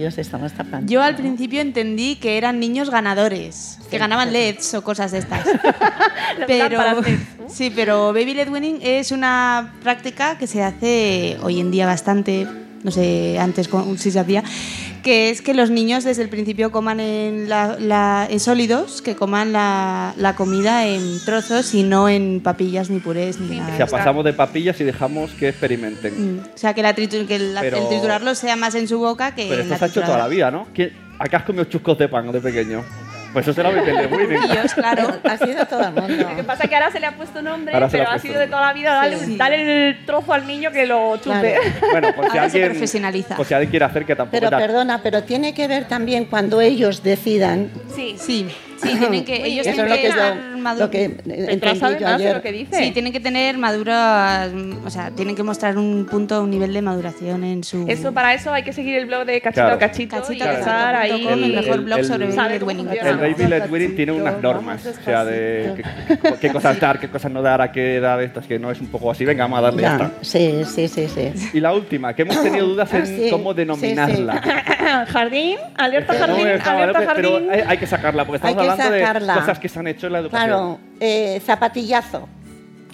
Yo 0.88 1.04
al 1.04 1.16
principio 1.16 1.60
entendí 1.60 2.16
que 2.16 2.38
eran 2.38 2.60
niños 2.62 2.89
ganadores, 2.89 3.78
que 3.92 3.98
ganaban 3.98 4.32
LEDs 4.32 4.74
o 4.76 4.84
cosas 4.84 5.12
de 5.12 5.18
estas. 5.20 5.46
pero 6.48 7.02
sí, 7.50 7.72
pero 7.76 8.08
baby 8.13 8.34
led 8.34 8.50
winning 8.50 8.80
es 8.82 9.12
una 9.12 9.74
práctica 9.84 10.38
que 10.38 10.48
se 10.48 10.63
hace 10.63 11.38
hoy 11.44 11.60
en 11.60 11.72
día 11.72 11.86
bastante, 11.86 12.48
no 12.84 12.89
sé, 12.92 13.38
antes 13.38 13.68
con- 13.68 13.98
si 13.98 14.10
se 14.12 14.20
hacía, 14.20 14.44
que 15.04 15.30
es 15.30 15.42
que 15.42 15.54
los 15.54 15.70
niños 15.70 16.04
desde 16.04 16.24
el 16.24 16.30
principio 16.30 16.72
coman 16.72 17.00
en, 17.00 17.50
la- 17.50 17.78
la- 17.80 18.26
en 18.30 18.39
sólidos, 18.39 19.02
que 19.02 19.16
coman 19.16 19.52
la, 19.54 20.13
la 20.18 20.36
comida 20.36 20.88
en 20.88 21.20
trozos 21.26 21.74
y 21.76 21.84
no 21.84 22.10
en 22.10 22.39
papillas 22.42 22.89
ni 22.89 23.00
purés 23.00 23.39
ni 23.39 23.58
nada. 23.58 23.68
O 23.68 23.72
de 23.72 23.78
sea, 23.78 23.86
pasamos 23.88 24.24
de 24.26 24.34
papillas 24.34 24.80
y 24.82 24.86
dejamos 24.86 25.32
que 25.32 25.50
experimenten. 25.50 26.38
Mm, 26.38 26.39
O 26.56 26.58
sea, 26.58 26.74
que, 26.74 26.82
la 26.82 26.96
tritu- 26.96 27.28
que 27.28 27.38
la- 27.38 27.62
Pero- 27.62 27.78
el 27.78 27.88
triturarlo 27.89 28.34
sea 28.34 28.56
más 28.56 28.74
en 28.76 28.88
su 28.88 28.98
boca 28.98 29.36
que 29.36 29.44
Pero 29.44 29.56
en 29.56 29.60
esto 29.62 29.72
la 29.74 29.78
se 29.78 29.86
ha 29.86 29.88
hecho 29.89 30.02
toda 30.02 30.18
la 30.18 30.28
vida, 30.28 30.50
¿no? 30.50 30.68
¿Quién- 30.74 30.94
¿Acá 31.20 31.38
has 31.38 31.44
comido 31.44 31.66
chuscos 31.66 31.98
de 31.98 32.08
pan 32.08 32.32
de 32.32 32.42
pequeño? 32.42 32.84
Pues 33.34 33.48
eso 33.48 33.54
será 33.54 33.69
baby 33.72 33.91
led 33.91 34.12
winning. 34.12 34.41
Pillos, 34.41 34.74
claro. 34.76 35.08
Ha 35.24 35.38
sido 35.38 35.65
todo 35.65 35.82
el 35.88 35.91
mundo. 35.93 36.30
Lo 36.30 36.36
que 36.36 36.43
pasa 36.43 36.63
es 36.63 36.69
que 36.69 36.76
ahora 36.76 36.91
se 36.91 37.00
le 37.00 37.08
ha 37.08 37.12
puesto 37.13 37.41
nombre, 37.41 37.74
Ahora 37.74 37.89
pero 37.89 38.08
ha 38.10 38.13
ha 38.13 38.19
sido 38.19 38.39
de 38.39 38.48
toda 38.48 38.62
la 38.67 38.74
vida 38.74 38.93
darle, 38.93 39.17
Sí. 39.17 39.38
darle 39.38 39.89
el 39.89 40.06
trozo 40.06 40.34
al 40.34 40.46
niño 40.46 40.72
que 40.72 40.86
lo 40.86 41.17
chupe. 41.17 41.56
Claro. 41.58 41.62
Bueno, 41.91 42.13
por 42.15 42.26
si 42.26 42.30
Ahora 42.32 42.43
alguien... 42.43 42.69
profesionaliza. 42.69 43.36
Por 43.36 43.46
si 43.46 43.54
alguien 43.54 43.69
quiere 43.72 43.86
hacer 43.86 44.06
que 44.06 44.15
tampoco... 44.15 44.38
Pero 44.39 44.50
da- 44.50 44.58
perdona, 44.58 45.02
pero 45.02 45.24
tiene 45.24 45.54
que 45.54 45.67
ver 45.67 45.86
también 45.88 46.26
cuando 46.26 46.62
ellos 46.62 47.02
decidan. 47.04 47.69
Sí. 47.96 48.15
Sí, 48.19 48.48
sí, 48.82 48.98
tienen 49.00 49.26
que, 49.26 49.36
ellos 49.46 49.65
Eso 49.65 49.76
tienen 49.84 49.86
es 49.86 49.89
lo 49.89 49.96
que 49.96 50.02
que, 50.02 50.08
yo, 50.10 50.53
estar 50.71 50.80
maduros. 50.80 50.88
lo 50.88 50.91
que 50.91 51.04
eh, 51.06 51.99
yo 51.99 52.08
ayer. 52.08 52.36
lo 52.36 52.41
que 52.41 52.52
dice. 52.52 52.76
Sí, 52.78 52.91
tienen 52.91 53.12
que 53.13 53.19
tener 53.19 53.58
maduras, 53.58 54.52
o 54.86 54.89
sea, 54.89 55.12
tienen 55.12 55.36
que 55.36 55.43
mostrar 55.43 55.78
un 55.78 56.06
punto, 56.10 56.41
un 56.43 56.49
nivel 56.49 56.73
de 56.73 56.82
maduración 56.82 57.43
en 57.43 57.63
su... 57.63 57.86
Eso, 57.88 58.12
para 58.13 58.34
eso 58.34 58.52
hay 58.54 58.63
que 58.63 58.73
seguir 58.73 58.95
el 58.95 59.06
blog 59.06 59.26
de 59.26 59.41
Cachito 59.41 59.62
Claro. 59.62 59.76
a 59.76 59.80
Cachito, 59.80 60.15
Cachito 60.17 60.34
y 60.45 60.47
empezar 60.47 60.95
ahí. 60.95 61.28
el 61.28 61.54
mejor 61.56 61.82
blog 61.84 61.99
el- 61.99 62.06
sobre 62.06 62.28
winning. 62.63 62.88
El 63.02 63.17
Baby 63.17 63.47
Led 63.47 63.69
Winning 63.69 63.95
tiene 63.95 64.12
unas 64.12 64.41
normas, 64.41 64.86
o 64.86 65.04
sea, 65.04 65.26
de 65.26 65.84
qué, 66.39 66.49
cosas 66.52 66.80
dar, 66.80 66.99
qué 66.99 67.10
cosas 67.10 67.32
no 67.32 67.41
dar, 67.41 67.62
a 67.62 67.71
qué 67.71 67.95
edad 67.97 68.21
estas, 68.21 68.45
que 68.45 68.60
no 68.60 68.71
es 68.71 68.80
un 68.82 68.88
poco 68.88 69.12
así, 69.12 69.26
venga, 69.26 69.43
vamos 69.45 69.60
a 69.60 69.62
darle 69.63 69.82
ya 69.82 69.91
está. 69.93 70.12
sí, 70.21 70.62
sí, 70.65 70.88
sí, 70.88 71.08
sí. 71.08 71.49
Y 71.54 71.60
la 71.60 71.73
última, 71.73 72.13
que 72.15 72.23
hemos 72.23 72.41
tenido 72.41 72.67
dudas 72.67 72.93
en 72.93 73.04
Ah, 73.04 73.06
sí, 73.06 73.28
cómo 73.30 73.52
sí, 73.52 73.58
denominarla. 73.58 74.41
jardín, 75.08 75.58
alerta 75.76 76.13
jardín, 76.13 76.47
alerta 76.47 76.99
pero 77.15 77.32
jardín. 77.34 77.49
hay, 77.52 77.62
hay 77.67 77.78
que 77.78 77.88
sacarla, 77.88 78.26
porque 78.26 78.38
estamos 78.38 78.58
hablando 78.58 78.84
sacarla. 78.84 79.34
de 79.34 79.39
cosas 79.39 79.60
que 79.60 79.69
se 79.69 79.80
han 79.80 79.88
hecho 79.88 80.08
en 80.08 80.13
la 80.13 80.19
educación. 80.19 80.47
Claro, 80.49 80.53
eh, 81.00 81.42
zapatillazo. 81.46 82.28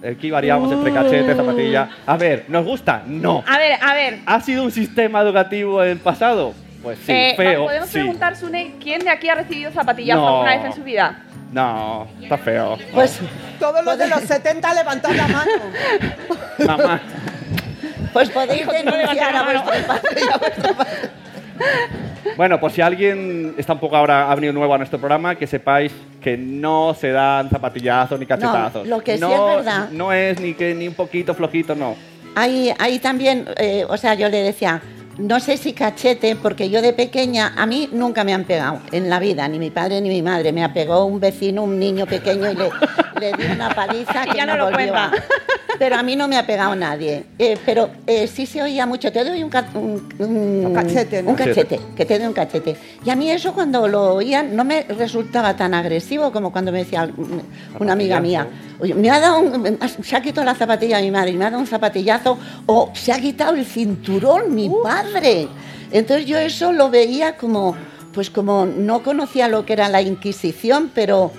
Aquí 0.09 0.31
variamos 0.31 0.71
entre 0.71 0.93
cachete, 0.93 1.35
zapatilla. 1.35 1.89
A 2.05 2.15
ver, 2.15 2.45
¿nos 2.47 2.63
gusta? 2.65 3.03
No. 3.05 3.43
A 3.47 3.57
ver, 3.57 3.77
a 3.81 3.93
ver, 3.93 4.19
¿Ha 4.25 4.39
sido 4.39 4.63
un 4.63 4.71
sistema 4.71 5.21
educativo 5.21 5.83
en 5.83 5.89
el 5.91 5.97
pasado? 5.99 6.53
Pues 6.81 6.97
sí, 7.05 7.11
Eh, 7.11 7.33
feo. 7.35 7.65
¿Podemos 7.65 7.89
sí. 7.89 7.99
preguntar, 7.99 8.37
Sune, 8.37 8.75
quién 8.81 9.01
de 9.03 9.09
aquí 9.09 9.27
ha 9.27 9.35
recibido 9.35 9.71
zapatillas 9.71 10.15
No. 10.17 10.27
alguna 10.27 10.55
vez 10.55 10.65
en 10.67 10.73
su 10.73 10.83
vida? 10.83 11.23
No, 11.51 12.07
está 12.21 12.37
feo. 12.37 12.77
Pues 12.93 13.19
todos 13.59 13.83
los 13.83 13.97
de 13.97 14.07
los 14.07 14.21
70 14.21 14.73
levantad 14.75 15.11
la 15.11 15.27
mano. 15.27 15.51
Mamá. 16.65 17.01
Pues 18.13 18.29
podéis 18.29 18.65
denunciar 18.67 19.35
a 19.35 19.43
vuestro 19.43 19.87
padre 19.87 20.21
y 20.21 20.33
a 20.33 20.37
vuestra 20.37 20.73
madre. 20.73 21.09
Bueno, 22.37 22.59
por 22.59 22.71
si 22.71 22.81
alguien 22.81 23.53
está 23.57 23.73
un 23.73 23.79
poco 23.79 23.95
ahora 23.95 24.31
ha 24.31 24.35
venido 24.35 24.53
nuevo 24.53 24.73
a 24.73 24.77
nuestro 24.77 24.99
programa, 24.99 25.35
que 25.35 25.47
sepáis 25.47 25.91
que 26.21 26.37
no 26.37 26.93
se 26.93 27.11
dan 27.11 27.49
zapatillazos 27.49 28.19
ni 28.19 28.25
cachetazos. 28.25 28.87
lo 28.87 29.01
que 29.01 29.15
sí 29.15 29.21
No- 29.21 29.31
es 29.59 29.65
verdad- 29.65 29.89
No 29.91 30.13
es 30.13 30.39
ni 30.39 30.53
que 30.53 30.73
ni 30.73 30.87
un 30.87 30.93
poquito 30.93 31.33
flojito, 31.33 31.75
no. 31.75 31.95
Ahí, 32.35 32.71
ahí 32.79 32.99
también, 32.99 33.45
eh, 33.57 33.85
o 33.87 33.97
sea, 33.97 34.13
yo 34.13 34.29
le 34.29 34.37
decía, 34.43 34.81
no 35.19 35.39
sé 35.39 35.57
si 35.57 35.73
cachete, 35.73 36.35
porque 36.35 36.69
yo 36.69 36.81
de 36.81 36.93
pequeña, 36.93 37.53
a 37.55 37.65
mí 37.65 37.89
nunca 37.91 38.23
me 38.23 38.33
han 38.33 38.45
pegado 38.45 38.79
en 38.91 39.09
la 39.09 39.19
vida, 39.19 39.47
ni 39.47 39.59
mi 39.59 39.69
padre 39.69 40.01
ni 40.01 40.09
mi 40.09 40.21
madre. 40.21 40.51
Me 40.51 40.63
apegó 40.63 41.05
un 41.05 41.19
vecino, 41.19 41.63
un 41.63 41.77
niño 41.77 42.05
pequeño, 42.05 42.49
y 42.51 42.55
le, 42.55 42.69
le 43.19 43.33
di 43.37 43.51
una 43.51 43.69
paliza 43.75 44.23
que 44.31 44.37
ya 44.37 44.45
no 44.45 44.55
lo 44.57 44.65
volvió 44.71 44.95
a- 44.95 45.11
Pero 45.77 45.95
a 45.97 46.03
mí 46.03 46.15
no 46.15 46.27
me 46.27 46.37
ha 46.37 46.45
pegado 46.45 46.75
nadie. 46.75 47.23
Eh, 47.37 47.57
pero 47.65 47.89
eh, 48.07 48.27
sí 48.27 48.45
se 48.45 48.61
oía 48.61 48.85
mucho, 48.85 49.11
te 49.11 49.23
doy 49.23 49.41
un, 49.43 49.49
ca- 49.49 49.69
un, 49.75 50.09
un- 50.19 50.65
Un 50.67 50.73
cachete, 50.73 51.21
¿no? 51.23 51.29
un 51.31 51.35
cachete, 51.35 51.79
que 51.95 52.05
te 52.05 52.17
doy 52.17 52.27
un 52.27 52.33
cachete. 52.33 52.75
Y 53.05 53.09
a 53.09 53.15
mí 53.15 53.29
eso 53.31 53.53
cuando 53.53 53.87
lo 53.87 54.15
oían 54.15 54.55
no 54.55 54.63
me 54.65 54.83
resultaba 54.83 55.55
tan 55.55 55.73
agresivo 55.73 56.31
como 56.31 56.51
cuando 56.51 56.71
me 56.71 56.79
decía 56.79 57.09
una 57.79 57.93
amiga 57.93 58.19
mía, 58.19 58.47
Oye, 58.81 58.93
me 58.93 59.09
ha 59.09 59.19
dado 59.19 59.39
un- 59.41 59.77
se 60.03 60.15
ha 60.15 60.21
quitado 60.21 60.45
la 60.45 60.55
zapatilla 60.55 60.99
a 60.99 61.01
mi 61.01 61.11
madre, 61.11 61.31
y 61.31 61.37
me 61.37 61.43
ha 61.45 61.49
dado 61.49 61.59
un 61.61 61.67
zapatillazo, 61.67 62.37
o 62.65 62.91
se 62.93 63.11
ha 63.11 63.19
quitado 63.19 63.55
el 63.55 63.65
cinturón 63.65 64.55
mi 64.55 64.69
padre. 64.83 65.08
Entonces 65.91 66.25
yo 66.25 66.37
eso 66.37 66.71
lo 66.71 66.89
veía 66.89 67.35
como, 67.35 67.75
pues 68.13 68.29
como 68.29 68.65
no 68.65 69.03
conocía 69.03 69.47
lo 69.47 69.65
que 69.65 69.73
era 69.73 69.89
la 69.89 70.01
Inquisición, 70.01 70.91
pero 70.93 71.31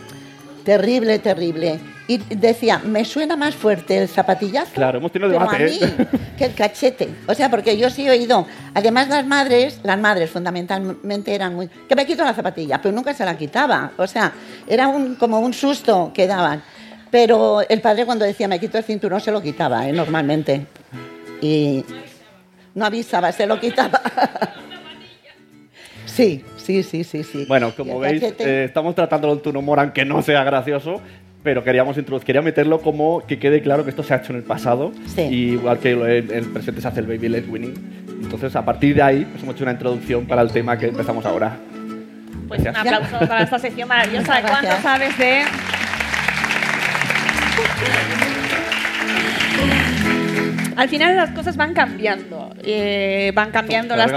terrible, 0.65 1.19
terrible. 1.19 1.81
Y 2.09 2.19
decía, 2.19 2.81
me 2.85 3.05
suena 3.05 3.37
más 3.37 3.55
fuerte 3.55 3.97
el 3.97 4.09
zapatillazo 4.09 4.73
Claro, 4.75 4.99
hemos 4.99 5.13
tenido 5.13 5.31
pero 5.31 5.45
debate, 5.45 5.63
a 5.63 5.67
mí 5.67 5.79
¿eh? 5.81 6.07
que 6.37 6.47
el 6.47 6.55
cachete. 6.55 7.09
O 7.29 7.35
sea, 7.35 7.49
porque 7.49 7.77
yo 7.79 7.89
sí 7.89 8.05
he 8.05 8.11
oído. 8.11 8.47
Además, 8.75 9.09
las 9.09 9.25
madres, 9.25 9.79
las 9.85 9.97
madres 9.97 10.29
fundamentalmente 10.29 11.33
eran 11.33 11.55
muy. 11.55 11.69
que 11.69 11.95
me 11.95 12.05
quito 12.05 12.25
la 12.25 12.35
zapatilla, 12.35 12.83
pero 12.83 12.93
nunca 12.93 13.15
se 13.15 13.25
la 13.25 13.39
quitaba. 13.39 13.93
O 13.97 14.09
sea, 14.09 14.33
era 14.67 14.89
un, 14.89 15.15
como 15.15 15.39
un 15.39 15.53
susto 15.53 16.11
que 16.13 16.27
daban. 16.27 16.65
Pero 17.13 17.61
el 17.69 17.81
padre, 17.81 18.05
cuando 18.07 18.25
decía 18.25 18.49
me 18.49 18.59
quito 18.59 18.79
el 18.79 18.83
cinturón, 18.83 19.21
se 19.21 19.31
lo 19.31 19.41
quitaba, 19.41 19.89
¿eh? 19.89 19.93
normalmente. 19.93 20.67
Y 21.41 21.85
no 22.75 22.85
avisaba, 22.87 23.33
se 23.33 23.47
lo 23.47 23.59
quitaba. 23.61 24.01
sí, 26.07 26.45
sí, 26.57 26.83
sí, 26.83 27.05
sí, 27.05 27.23
sí. 27.25 27.45
Bueno, 27.49 27.73
como 27.77 27.99
veis, 28.01 28.23
eh, 28.23 28.65
estamos 28.65 28.95
tratándolo 28.95 29.35
en 29.35 29.41
tu 29.41 29.51
humor, 29.51 29.81
aunque 29.81 30.05
no 30.05 30.23
sea 30.23 30.45
gracioso, 30.45 31.01
pero 31.43 31.65
queríamos 31.65 31.97
introducir, 31.97 32.27
quería 32.27 32.43
meterlo 32.43 32.81
como 32.81 33.27
que 33.27 33.39
quede 33.39 33.63
claro 33.63 33.85
que 33.85 33.91
esto 33.91 34.03
se 34.03 34.15
ha 34.15 34.19
hecho 34.19 34.33
en 34.33 34.39
el 34.39 34.45
pasado, 34.45 34.93
Sí. 35.15 35.23
y 35.23 35.35
igual 35.53 35.79
que 35.79 35.93
lo- 35.95 36.07
en 36.07 36.31
el 36.31 36.47
presente 36.47 36.81
se 36.81 36.89
hace 36.89 37.01
el 37.01 37.07
baby 37.07 37.29
led 37.29 37.49
winning. 37.49 37.75
Entonces, 38.23 38.55
a 38.55 38.65
partir 38.65 38.95
de 38.95 39.03
ahí, 39.03 39.25
pues 39.25 39.43
hemos 39.43 39.55
hecho 39.55 39.65
una 39.65 39.73
introducción 39.73 40.27
para 40.27 40.43
el 40.43 40.51
tema 40.53 40.77
que 40.79 40.87
empezamos 40.89 41.25
ahora. 41.25 41.57
Pues 42.47 42.59
un 42.61 42.65
Gracias. 42.67 42.95
aplauso 42.95 43.29
para 43.29 43.43
esta 43.45 43.59
sección 43.59 43.89
maravillosa. 43.89 44.37
¿De 44.37 44.43
cuánto 44.43 44.83
sabes 44.83 45.17
de...? 45.19 45.43
Al 50.77 50.89
final 50.89 51.17
las 51.17 51.31
cosas 51.31 51.57
van 51.57 51.75
cambiando. 51.75 52.51
Eh, 52.63 53.33
van 53.35 53.51
cambiando 53.51 53.97
las, 53.97 54.13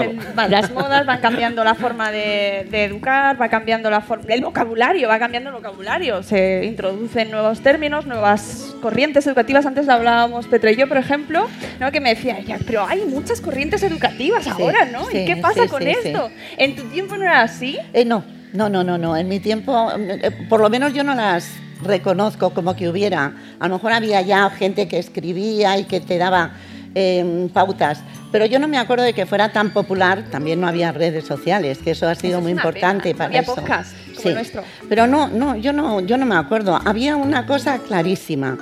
las 0.49 0.71
modas, 0.71 1.05
van 1.05 1.19
cambiando 1.19 1.63
la 1.63 1.75
forma 1.75 2.11
de, 2.11 2.67
de 2.69 2.83
educar, 2.85 3.39
va 3.41 3.49
cambiando 3.49 3.89
la 3.89 4.01
forma, 4.01 4.25
el 4.33 4.41
vocabulario, 4.43 5.07
va 5.07 5.19
cambiando 5.19 5.49
el 5.49 5.55
vocabulario. 5.55 6.23
Se 6.23 6.65
introducen 6.65 7.31
nuevos 7.31 7.61
términos, 7.61 8.05
nuevas 8.05 8.75
corrientes 8.81 9.25
educativas. 9.27 9.65
Antes 9.65 9.89
hablábamos 9.89 10.47
Petra 10.47 10.71
y 10.71 10.75
yo, 10.75 10.87
por 10.87 10.97
ejemplo, 10.97 11.47
¿no? 11.79 11.91
que 11.91 11.99
me 11.99 12.09
decía, 12.15 12.39
"Ya, 12.39 12.57
pero 12.65 12.85
hay 12.87 13.01
muchas 13.05 13.41
corrientes 13.41 13.83
educativas 13.83 14.43
Sí, 14.43 14.49
ahora, 14.49 14.85
¿no? 14.85 15.05
sí, 15.05 15.19
¿Y 15.19 15.25
qué 15.25 15.37
pasa 15.37 15.63
sí, 15.63 15.69
con 15.69 15.81
sí, 15.83 15.89
esto? 15.89 16.29
¿En 16.57 16.75
tu 16.75 16.83
tiempo 16.83 17.15
no 17.17 17.23
era 17.23 17.41
así? 17.41 17.77
Eh, 17.93 18.05
no, 18.05 18.23
no, 18.53 18.69
no, 18.69 18.83
no, 18.83 18.97
no. 18.97 19.15
En 19.17 19.27
mi 19.27 19.39
tiempo, 19.39 19.91
eh, 19.97 20.31
por 20.49 20.59
lo 20.61 20.69
menos 20.69 20.93
yo 20.93 21.03
no 21.03 21.15
las 21.15 21.49
reconozco 21.83 22.51
como 22.51 22.75
que 22.75 22.89
hubiera. 22.89 23.33
A 23.59 23.67
lo 23.67 23.75
mejor 23.75 23.93
había 23.93 24.21
ya 24.21 24.49
gente 24.49 24.87
que 24.87 24.99
escribía 24.99 25.77
y 25.77 25.83
que 25.85 25.99
te 25.99 26.17
daba 26.17 26.51
eh, 26.95 27.49
pautas, 27.53 27.99
pero 28.31 28.45
yo 28.45 28.59
no 28.59 28.67
me 28.67 28.77
acuerdo 28.77 29.03
de 29.03 29.13
que 29.13 29.25
fuera 29.25 29.51
tan 29.51 29.71
popular. 29.71 30.25
También 30.31 30.59
no 30.61 30.67
había 30.67 30.91
redes 30.91 31.25
sociales, 31.25 31.79
que 31.79 31.91
eso 31.91 32.07
ha 32.07 32.15
sido 32.15 32.33
Eso 32.33 32.41
muy 32.41 32.51
importante 32.51 33.03
pena. 33.09 33.17
para 33.17 33.27
Había 33.27 33.41
eso. 33.41 33.55
podcast 33.55 33.95
como 34.07 34.21
Sí. 34.21 34.27
el 34.29 34.33
nuestro. 34.35 34.63
Pero 34.89 35.07
no, 35.07 35.27
no, 35.27 35.55
yo 35.55 35.73
no, 35.73 35.99
yo 36.01 36.17
no 36.17 36.25
me 36.25 36.35
acuerdo. 36.35 36.79
Había 36.85 37.15
una 37.15 37.45
cosa 37.45 37.79
clarísima. 37.79 38.57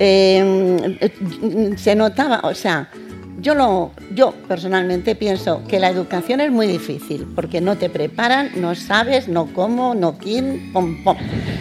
Eh, 0.00 1.74
se 1.76 1.94
notaba, 1.94 2.40
o 2.44 2.54
sea, 2.54 2.88
yo 3.40 3.54
lo, 3.54 3.92
yo 4.14 4.32
personalmente 4.48 5.14
pienso 5.14 5.62
que 5.68 5.78
la 5.78 5.88
educación 5.88 6.40
es 6.40 6.50
muy 6.50 6.66
difícil 6.66 7.26
porque 7.34 7.60
no 7.60 7.76
te 7.76 7.88
preparan, 7.88 8.50
no 8.56 8.74
sabes, 8.74 9.28
no 9.28 9.46
cómo, 9.54 9.94
no 9.94 10.18
quién, 10.18 10.72
pom, 10.72 11.02
pom. 11.04 11.16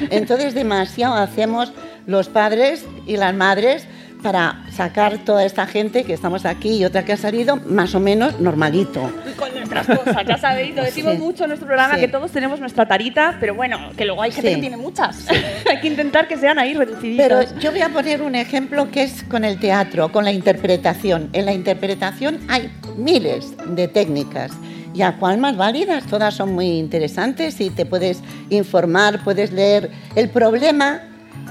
Entonces 0.10 0.54
demasiado 0.54 1.16
hacemos 1.16 1.72
los 2.06 2.30
padres 2.30 2.86
y 3.06 3.18
las 3.18 3.34
madres 3.36 3.88
para 4.28 4.60
sacar 4.74 5.20
toda 5.20 5.46
esta 5.46 5.66
gente 5.68 6.04
que 6.04 6.12
estamos 6.12 6.46
aquí 6.46 6.80
y 6.80 6.84
otra 6.84 7.06
que 7.06 7.14
ha 7.14 7.18
salido 7.18 7.56
más 7.66 7.96
o 7.96 8.02
menos 8.02 8.42
normalito. 8.42 9.10
Y 9.26 9.32
con 9.38 9.54
nuestras 9.56 9.88
cosas, 9.88 10.18
ya 10.28 10.38
sabéis, 10.38 10.76
lo 10.76 10.84
decimos 10.84 11.14
Sí. 11.14 11.18
mucho 11.20 11.44
en 11.46 11.52
nuestro 11.52 11.66
programa, 11.66 11.94
Sí. 11.96 12.02
que 12.02 12.08
todos 12.10 12.30
tenemos 12.32 12.60
nuestra 12.60 12.86
tarita, 12.86 13.38
pero 13.40 13.56
bueno, 13.56 13.78
que 13.96 14.04
luego 14.04 14.22
hay 14.22 14.32
gente 14.34 14.50
Sí. 14.50 14.56
que 14.56 14.60
tiene 14.62 14.76
muchas. 14.76 15.26
hay 15.70 15.80
que 15.80 15.88
intentar 15.88 16.28
que 16.28 16.36
sean 16.36 16.60
ahí 16.60 16.74
reduciditos. 16.74 17.26
Pero 17.26 17.58
yo 17.62 17.72
voy 17.72 17.80
a 17.80 17.88
poner 17.88 18.22
un 18.22 18.36
ejemplo 18.36 18.92
que 18.92 19.04
es 19.04 19.24
con 19.24 19.46
el 19.46 19.60
teatro, 19.62 20.12
con 20.12 20.26
la 20.26 20.34
interpretación. 20.34 21.30
En 21.32 21.46
la 21.46 21.54
interpretación 21.54 22.40
hay 22.50 22.70
miles 22.98 23.54
de 23.66 23.88
técnicas. 23.88 24.52
Y 24.94 25.04
a 25.04 25.16
cuál 25.16 25.38
más 25.38 25.56
válidas, 25.56 26.04
todas 26.08 26.34
son 26.34 26.54
muy 26.54 26.68
interesantes 26.80 27.62
y 27.62 27.70
te 27.70 27.86
puedes 27.86 28.22
informar, 28.50 29.24
puedes 29.24 29.54
leer. 29.54 29.90
El 30.16 30.28
problema 30.28 31.04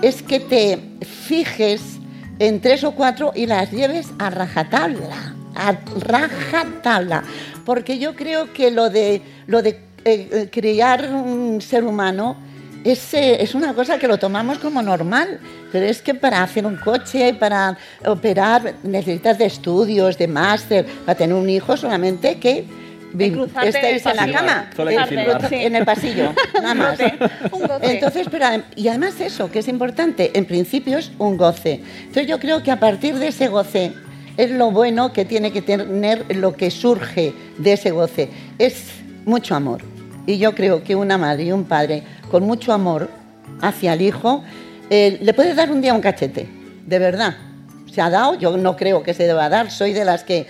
es 0.03 0.21
que 0.23 0.41
te 0.41 0.79
fijes 1.01 2.01
en 2.39 2.61
tres 2.61 2.85
o 2.85 2.93
cuatro 2.93 3.33
y 3.35 3.47
las 3.47 3.71
lleves 3.71 4.09
a 4.19 4.31
rajatabla, 4.31 5.35
a 5.55 5.73
rajatabla. 6.01 7.23
Porque 7.65 7.99
yo 7.99 8.15
creo 8.15 8.53
que 8.53 8.71
lo 8.71 8.91
de, 8.91 9.23
lo 9.47 9.63
de 9.63 9.71
eh, 10.05 10.29
eh, 10.31 10.49
criar 10.51 11.13
un 11.13 11.61
ser 11.61 11.85
humano 11.85 12.37
es, 12.85 13.15
es 13.15 13.55
una 13.55 13.75
cosa 13.75 13.99
que 13.99 14.07
lo 14.07 14.19
tomamos 14.19 14.59
como 14.59 14.81
normal, 14.81 15.41
pero 15.73 15.87
es 15.87 16.01
que 16.01 16.15
para 16.15 16.43
hacer 16.43 16.65
un 16.65 16.77
coche, 16.77 17.35
para 17.35 17.77
operar, 18.05 18.75
necesitas 18.85 19.39
de 19.39 19.47
estudios, 19.47 20.17
de 20.17 20.29
máster, 20.29 20.87
para 21.05 21.19
tener 21.19 21.35
un 21.35 21.51
hijo 21.51 21.77
solamente 21.77 22.39
que 22.39 22.65
estéis 23.65 24.05
en 24.07 24.11
en 24.13 24.17
la 24.17 24.33
cama, 24.33 24.71
en 25.51 25.77
el 25.77 25.85
pasillo, 25.85 26.35
nada 26.55 26.75
más. 26.75 26.99
Un 27.53 27.61
goce. 27.63 27.93
Entonces, 27.93 28.27
pero, 28.31 28.47
y 28.75 28.89
además 28.89 29.21
eso, 29.21 29.51
que 29.51 29.61
es 29.61 29.69
importante, 29.69 30.31
en 30.35 30.45
principio 30.45 30.99
es 30.99 31.11
un 31.19 31.37
goce. 31.37 31.81
Entonces 32.01 32.27
yo 32.27 32.39
creo 32.39 32.63
que 32.63 32.71
a 32.71 32.81
partir 32.81 33.17
de 33.17 33.29
ese 33.29 33.49
goce 33.49 33.93
es 34.37 34.51
lo 34.51 34.71
bueno 34.71 35.13
que 35.13 35.25
tiene 35.25 35.53
que 35.53 35.63
tener 35.63 36.25
lo 36.37 36.55
que 36.55 36.71
surge 36.71 37.33
de 37.59 37.73
ese 37.73 37.91
goce. 37.91 38.29
Es 38.59 38.91
mucho 39.25 39.55
amor. 39.55 39.83
Y 40.27 40.39
yo 40.39 40.55
creo 40.55 40.83
que 40.83 40.97
una 40.97 41.19
madre 41.19 41.45
y 41.45 41.53
un 41.53 41.65
padre 41.65 42.03
con 42.31 42.45
mucho 42.45 42.73
amor 42.73 43.09
hacia 43.61 43.93
el 43.95 44.03
hijo 44.03 44.43
eh, 44.91 45.19
le 45.21 45.35
puede 45.35 45.55
dar 45.55 45.71
un 45.71 45.81
día 45.81 45.95
un 45.95 46.01
cachete, 46.01 46.49
de 46.85 46.99
verdad. 46.99 47.37
Se 47.93 48.01
ha 48.01 48.11
dado, 48.11 48.35
yo 48.35 48.57
no 48.57 48.77
creo 48.77 49.03
que 49.03 49.15
se 49.15 49.27
deba 49.27 49.49
dar, 49.49 49.71
soy 49.71 49.93
de 49.93 50.05
las 50.05 50.23
que 50.23 50.47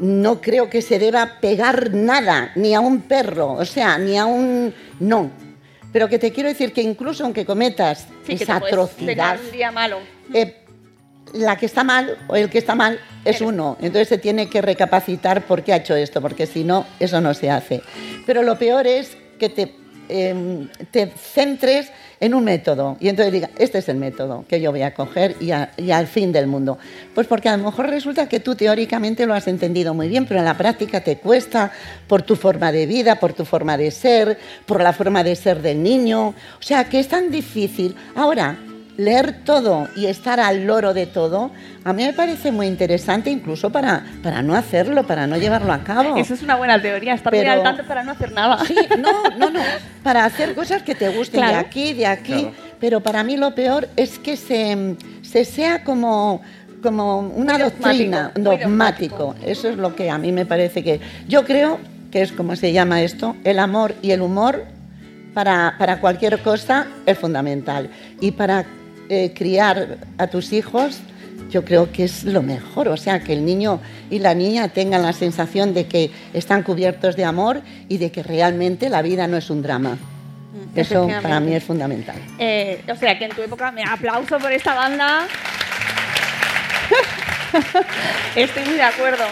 no 0.00 0.40
creo 0.40 0.68
que 0.70 0.82
se 0.82 0.98
deba 0.98 1.38
pegar 1.40 1.92
nada, 1.94 2.52
ni 2.56 2.74
a 2.74 2.80
un 2.80 3.02
perro, 3.02 3.52
o 3.52 3.64
sea, 3.64 3.98
ni 3.98 4.18
a 4.18 4.24
un... 4.26 4.74
No. 4.98 5.30
Pero 5.92 6.08
que 6.08 6.18
te 6.18 6.32
quiero 6.32 6.48
decir 6.48 6.72
que 6.72 6.82
incluso 6.82 7.24
aunque 7.24 7.44
cometas 7.44 8.06
Sí, 8.26 8.36
que 8.36 8.44
esa 8.44 8.56
atrocidad, 8.56 9.38
un 9.44 9.50
día 9.52 9.70
malo. 9.70 9.98
eh, 10.32 10.56
la 11.34 11.56
que 11.56 11.66
está 11.66 11.84
mal 11.84 12.16
o 12.28 12.36
el 12.36 12.48
que 12.48 12.58
está 12.58 12.74
mal 12.74 12.98
es 13.24 13.40
uno. 13.40 13.76
Entonces 13.80 14.08
se 14.08 14.18
tiene 14.18 14.48
que 14.48 14.62
recapacitar 14.62 15.42
por 15.46 15.62
qué 15.62 15.72
ha 15.72 15.76
hecho 15.76 15.94
esto, 15.94 16.20
porque 16.20 16.46
si 16.46 16.64
no, 16.64 16.86
eso 16.98 17.20
no 17.20 17.34
se 17.34 17.50
hace. 17.50 17.82
Pero 18.26 18.42
lo 18.42 18.58
peor 18.58 18.86
es 18.86 19.16
que 19.38 19.48
te, 19.48 19.74
eh, 20.08 20.66
te 20.90 21.08
centres 21.08 21.92
en 22.20 22.34
un 22.34 22.44
método 22.44 22.98
y 23.00 23.08
entonces 23.08 23.32
diga, 23.32 23.48
este 23.58 23.78
es 23.78 23.88
el 23.88 23.96
método 23.96 24.44
que 24.46 24.60
yo 24.60 24.70
voy 24.70 24.82
a 24.82 24.92
coger 24.94 25.36
y, 25.40 25.52
a- 25.52 25.70
y 25.78 25.90
al 25.90 26.06
fin 26.06 26.32
del 26.32 26.46
mundo. 26.46 26.78
Pues 27.14 27.26
porque 27.26 27.48
a 27.48 27.56
lo 27.56 27.64
mejor 27.64 27.88
resulta 27.88 28.28
que 28.28 28.40
tú 28.40 28.54
teóricamente 28.54 29.24
lo 29.26 29.32
has 29.34 29.48
entendido 29.48 29.94
muy 29.94 30.08
bien, 30.08 30.26
pero 30.26 30.38
en 30.40 30.44
la 30.46 30.56
práctica 30.56 31.00
te 31.02 31.16
cuesta 31.16 31.72
por 32.06 32.20
tu 32.22 32.36
forma 32.36 32.72
de 32.72 32.86
vida, 32.86 33.16
por 33.18 33.32
tu 33.32 33.44
forma 33.44 33.76
de 33.78 33.90
ser, 33.90 34.38
por 34.66 34.82
la 34.82 34.92
forma 34.92 35.24
de 35.24 35.34
ser 35.34 35.62
del 35.62 35.82
niño. 35.82 36.28
O 36.28 36.34
sea, 36.62 36.84
que 36.84 37.00
es 37.00 37.08
tan 37.08 37.30
difícil. 37.30 37.96
Ahora, 38.14 38.58
leer 39.00 39.44
todo 39.44 39.88
y 39.96 40.06
estar 40.06 40.38
al 40.40 40.66
loro 40.66 40.92
de 40.94 41.06
todo, 41.06 41.50
a 41.84 41.92
mí 41.92 42.04
me 42.04 42.12
parece 42.12 42.52
muy 42.52 42.66
interesante 42.66 43.30
incluso 43.30 43.70
para, 43.70 44.04
para 44.22 44.42
no 44.42 44.54
hacerlo, 44.54 45.06
para 45.06 45.26
no 45.26 45.36
llevarlo 45.38 45.72
a 45.72 45.82
cabo. 45.82 46.16
Eso 46.16 46.34
es 46.34 46.42
una 46.42 46.56
buena 46.56 46.80
teoría, 46.80 47.14
estar 47.14 47.32
muy 47.32 47.40
Pero- 47.40 47.52
al 47.52 47.62
tanto 47.62 47.84
para 47.84 48.02
no 48.04 48.12
hacer 48.12 48.32
nada. 48.32 48.62
Sí, 48.66 48.76
no, 48.98 49.30
no, 49.38 49.50
no. 49.50 49.60
Para 50.02 50.24
hacer 50.24 50.54
cosas 50.54 50.82
que 50.82 50.94
te 50.94 51.08
gusten 51.08 51.40
de 51.40 51.54
aquí, 51.54 51.94
de 51.94 52.06
aquí. 52.06 52.32
Claro. 52.32 52.52
Pero 52.78 53.00
para 53.00 53.24
mí 53.24 53.36
lo 53.36 53.54
peor 53.54 53.88
es 53.96 54.18
que 54.18 54.36
se, 54.36 54.96
se 55.22 55.44
sea 55.44 55.82
como, 55.84 56.40
como 56.82 57.20
una 57.20 57.54
Muy 57.54 57.62
doctrina, 57.62 58.32
dogmático, 58.34 58.40
muy 58.50 58.56
dogmático. 58.58 59.34
Eso 59.44 59.68
es 59.68 59.76
lo 59.76 59.94
que 59.96 60.10
a 60.10 60.18
mí 60.18 60.30
me 60.32 60.46
parece 60.46 60.82
que. 60.84 61.00
Yo 61.28 61.44
creo 61.44 61.78
que 62.10 62.22
es 62.22 62.32
como 62.32 62.54
se 62.56 62.72
llama 62.72 63.02
esto: 63.02 63.36
el 63.44 63.58
amor 63.58 63.94
y 64.02 64.10
el 64.12 64.20
humor 64.22 64.64
para, 65.34 65.74
para 65.78 66.00
cualquier 66.00 66.38
cosa 66.40 66.86
es 67.06 67.18
fundamental. 67.18 67.90
Y 68.20 68.32
para 68.32 68.64
eh, 69.12 69.32
criar 69.34 69.98
a 70.18 70.28
tus 70.28 70.52
hijos, 70.52 71.00
yo 71.50 71.64
creo 71.64 71.90
que 71.90 72.04
es 72.04 72.22
lo 72.22 72.42
mejor. 72.42 72.86
O 72.86 72.96
sea, 72.96 73.18
que 73.18 73.32
el 73.32 73.44
niño 73.44 73.80
y 74.08 74.20
la 74.20 74.34
niña 74.34 74.68
tengan 74.68 75.02
la 75.02 75.12
sensación 75.12 75.74
de 75.74 75.86
que 75.86 76.12
están 76.32 76.62
cubiertos 76.62 77.16
de 77.16 77.24
amor 77.24 77.60
y 77.88 77.98
de 77.98 78.12
que 78.12 78.22
realmente 78.22 78.88
la 78.88 79.02
vida 79.02 79.26
no 79.26 79.36
es 79.36 79.50
un 79.50 79.62
drama. 79.62 79.98
Eso 80.76 81.08
para 81.20 81.40
mí 81.40 81.52
es 81.52 81.64
fundamental. 81.64 82.14
Eh, 82.38 82.84
o 82.88 82.94
sea, 82.94 83.18
que 83.18 83.24
en 83.24 83.32
tu 83.32 83.42
época 83.42 83.72
me 83.72 83.82
aplauso 83.82 84.38
por 84.38 84.52
esta 84.52 84.74
banda. 84.74 85.26
Estoy 88.36 88.64
muy 88.64 88.74
de 88.74 88.82
acuerdo. 88.82 89.24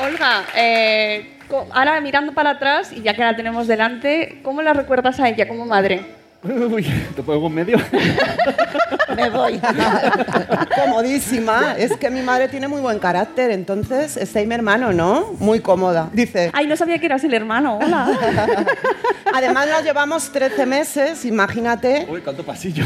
Olga, 0.00 0.44
eh, 0.54 1.38
ahora 1.72 2.00
mirando 2.00 2.34
para 2.34 2.50
atrás, 2.50 2.92
y 2.92 3.02
ya 3.02 3.14
que 3.14 3.22
la 3.22 3.34
tenemos 3.34 3.66
delante, 3.66 4.38
¿cómo 4.44 4.62
la 4.62 4.74
recuerdas 4.74 5.18
a 5.18 5.28
ella 5.28 5.48
como 5.48 5.66
madre? 5.66 6.25
Uy, 6.46 6.84
¿te 7.14 7.22
pongo 7.22 7.48
medio? 7.48 7.78
Me 9.16 9.30
voy. 9.30 9.60
Comodísima. 10.74 11.74
Es 11.78 11.96
que 11.96 12.10
mi 12.10 12.22
madre 12.22 12.48
tiene 12.48 12.68
muy 12.68 12.80
buen 12.80 12.98
carácter, 12.98 13.50
entonces 13.50 14.16
está 14.16 14.38
ahí 14.40 14.46
mi 14.46 14.54
hermano, 14.54 14.92
¿no? 14.92 15.32
Muy 15.38 15.60
cómoda. 15.60 16.10
Dice. 16.12 16.50
Ay, 16.52 16.66
no 16.66 16.76
sabía 16.76 16.98
que 16.98 17.06
eras 17.06 17.24
el 17.24 17.34
hermano. 17.34 17.78
Hola. 17.82 18.08
Además 19.34 19.68
nos 19.68 19.82
llevamos 19.82 20.30
13 20.32 20.66
meses, 20.66 21.24
imagínate. 21.24 22.06
Uy, 22.08 22.20
cuánto 22.20 22.44
pasillo. 22.44 22.84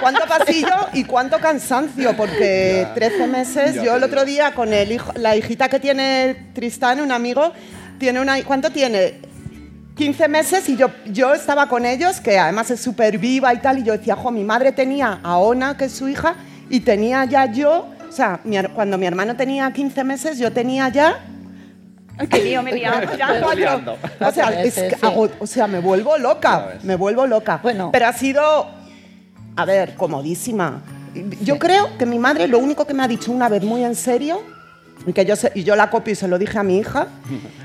cuánto 0.00 0.26
pasillo 0.26 0.74
y 0.92 1.04
cuánto 1.04 1.38
cansancio, 1.38 2.16
porque 2.16 2.82
Ya. 2.88 2.94
13 2.94 3.26
meses, 3.26 3.74
Ya 3.76 3.82
yo 3.84 3.96
el 3.96 4.02
otro 4.04 4.24
día 4.24 4.52
con 4.54 4.72
el 4.72 4.92
hijo, 4.92 5.12
la 5.16 5.36
hijita 5.36 5.68
que 5.68 5.80
tiene 5.80 6.50
Tristán, 6.54 7.00
un 7.00 7.12
amigo, 7.12 7.52
tiene 7.98 8.20
una, 8.20 8.42
¿cuánto 8.44 8.70
tiene? 8.70 9.14
15 9.96 10.28
meses 10.28 10.68
y 10.68 10.76
yo, 10.76 10.88
yo 11.06 11.34
estaba 11.34 11.68
con 11.68 11.84
ellos, 11.84 12.20
que 12.20 12.38
además 12.38 12.70
es 12.70 12.80
súper 12.80 13.18
viva 13.18 13.52
y 13.52 13.58
tal, 13.58 13.78
y 13.78 13.82
yo 13.82 13.92
decía, 13.92 14.16
jo, 14.16 14.30
mi 14.30 14.42
madre 14.44 14.72
tenía 14.72 15.20
a 15.22 15.36
Ona, 15.38 15.76
que 15.76 15.84
es 15.86 15.92
su 15.92 16.08
hija, 16.08 16.34
y 16.70 16.80
tenía 16.80 17.24
ya 17.26 17.46
yo, 17.46 17.88
o 18.08 18.12
sea, 18.12 18.40
mi 18.44 18.56
cuando 18.74 18.96
mi 18.96 19.06
hermano 19.06 19.36
tenía 19.36 19.70
15 19.72 20.04
meses, 20.04 20.38
yo 20.38 20.50
tenía 20.52 20.88
ya... 20.88 21.20
Ay, 22.18 22.26
qué 22.26 22.42
lío, 22.44 22.62
me. 22.62 22.78
Ya 23.18 23.40
cuatro. 23.42 23.96
O 24.20 24.32
sea, 24.32 24.62
es 24.62 24.74
que 24.74 24.96
hago- 25.00 25.30
o 25.38 25.46
sea, 25.46 25.66
me 25.66 25.78
vuelvo 25.80 26.16
loca, 26.18 26.74
me 26.82 26.94
vuelvo 26.96 27.26
loca. 27.26 27.60
Bueno. 27.62 27.90
Pero 27.92 28.06
ha 28.06 28.12
sido, 28.12 28.66
a 29.56 29.64
ver, 29.64 29.94
comodísima. 29.94 30.82
Yo 31.42 31.58
creo 31.58 31.96
que 31.98 32.06
mi 32.06 32.18
madre 32.18 32.48
lo 32.48 32.58
único 32.58 32.86
que 32.86 32.94
me 32.94 33.02
ha 33.02 33.08
dicho 33.08 33.32
una 33.32 33.48
vez 33.48 33.62
muy 33.62 33.82
en 33.84 33.94
serio, 33.94 34.42
y 35.06 35.12
que 35.12 35.24
yo, 35.26 35.36
se- 35.36 35.52
y 35.54 35.64
yo 35.64 35.74
la 35.76 35.90
copio 35.90 36.12
y 36.12 36.16
se 36.16 36.28
lo 36.28 36.38
dije 36.38 36.58
a 36.58 36.62
mi 36.62 36.78
hija, 36.78 37.08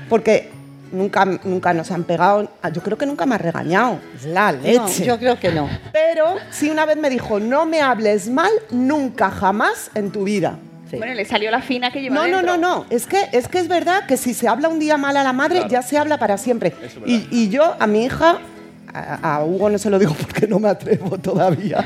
porque 0.08 0.50
nunca, 0.92 1.24
nunca 1.24 1.72
nos 1.74 1.90
han 1.90 2.04
pegado, 2.04 2.50
yo 2.72 2.82
creo 2.82 2.96
que 2.98 3.06
nunca 3.06 3.26
me 3.26 3.34
ha 3.34 3.38
regañado. 3.38 3.98
Es 4.16 4.24
la 4.24 4.52
leche. 4.52 4.78
No, 4.78 4.88
yo 5.04 5.18
creo 5.18 5.38
que 5.38 5.50
no. 5.52 5.68
Pero 5.92 6.36
sí 6.50 6.70
una 6.70 6.86
vez 6.86 6.96
me 6.96 7.10
dijo, 7.10 7.40
no 7.40 7.66
me 7.66 7.80
hables 7.80 8.28
mal 8.28 8.50
nunca 8.70 9.30
jamás 9.30 9.90
en 9.94 10.10
tu 10.10 10.24
vida. 10.24 10.58
Bueno, 10.90 11.12
le 11.12 11.26
salió 11.26 11.50
la 11.50 11.60
fina 11.60 11.90
que 11.90 12.00
lleva 12.00 12.14
No, 12.14 12.22
no, 12.26 12.36
dentro. 12.38 12.56
no, 12.56 12.76
no. 12.78 12.86
Es 12.88 13.06
que, 13.06 13.28
es 13.32 13.46
que 13.46 13.58
es 13.58 13.68
verdad 13.68 14.06
que 14.06 14.16
si 14.16 14.32
se 14.32 14.48
habla 14.48 14.68
un 14.68 14.78
día 14.78 14.96
mal 14.96 15.16
a 15.18 15.22
la 15.22 15.34
madre, 15.34 15.56
Claro. 15.58 15.70
ya 15.70 15.82
se 15.82 15.98
habla 15.98 16.18
para 16.18 16.38
siempre. 16.38 16.72
Y, 17.04 17.28
y 17.30 17.50
yo 17.50 17.74
a 17.78 17.86
mi 17.86 18.04
hija, 18.06 18.38
a, 18.94 19.34
a 19.36 19.44
Hugo 19.44 19.68
no 19.68 19.76
se 19.76 19.90
lo 19.90 19.98
digo 19.98 20.14
porque 20.20 20.46
no 20.46 20.58
me 20.58 20.70
atrevo 20.70 21.18
todavía. 21.18 21.84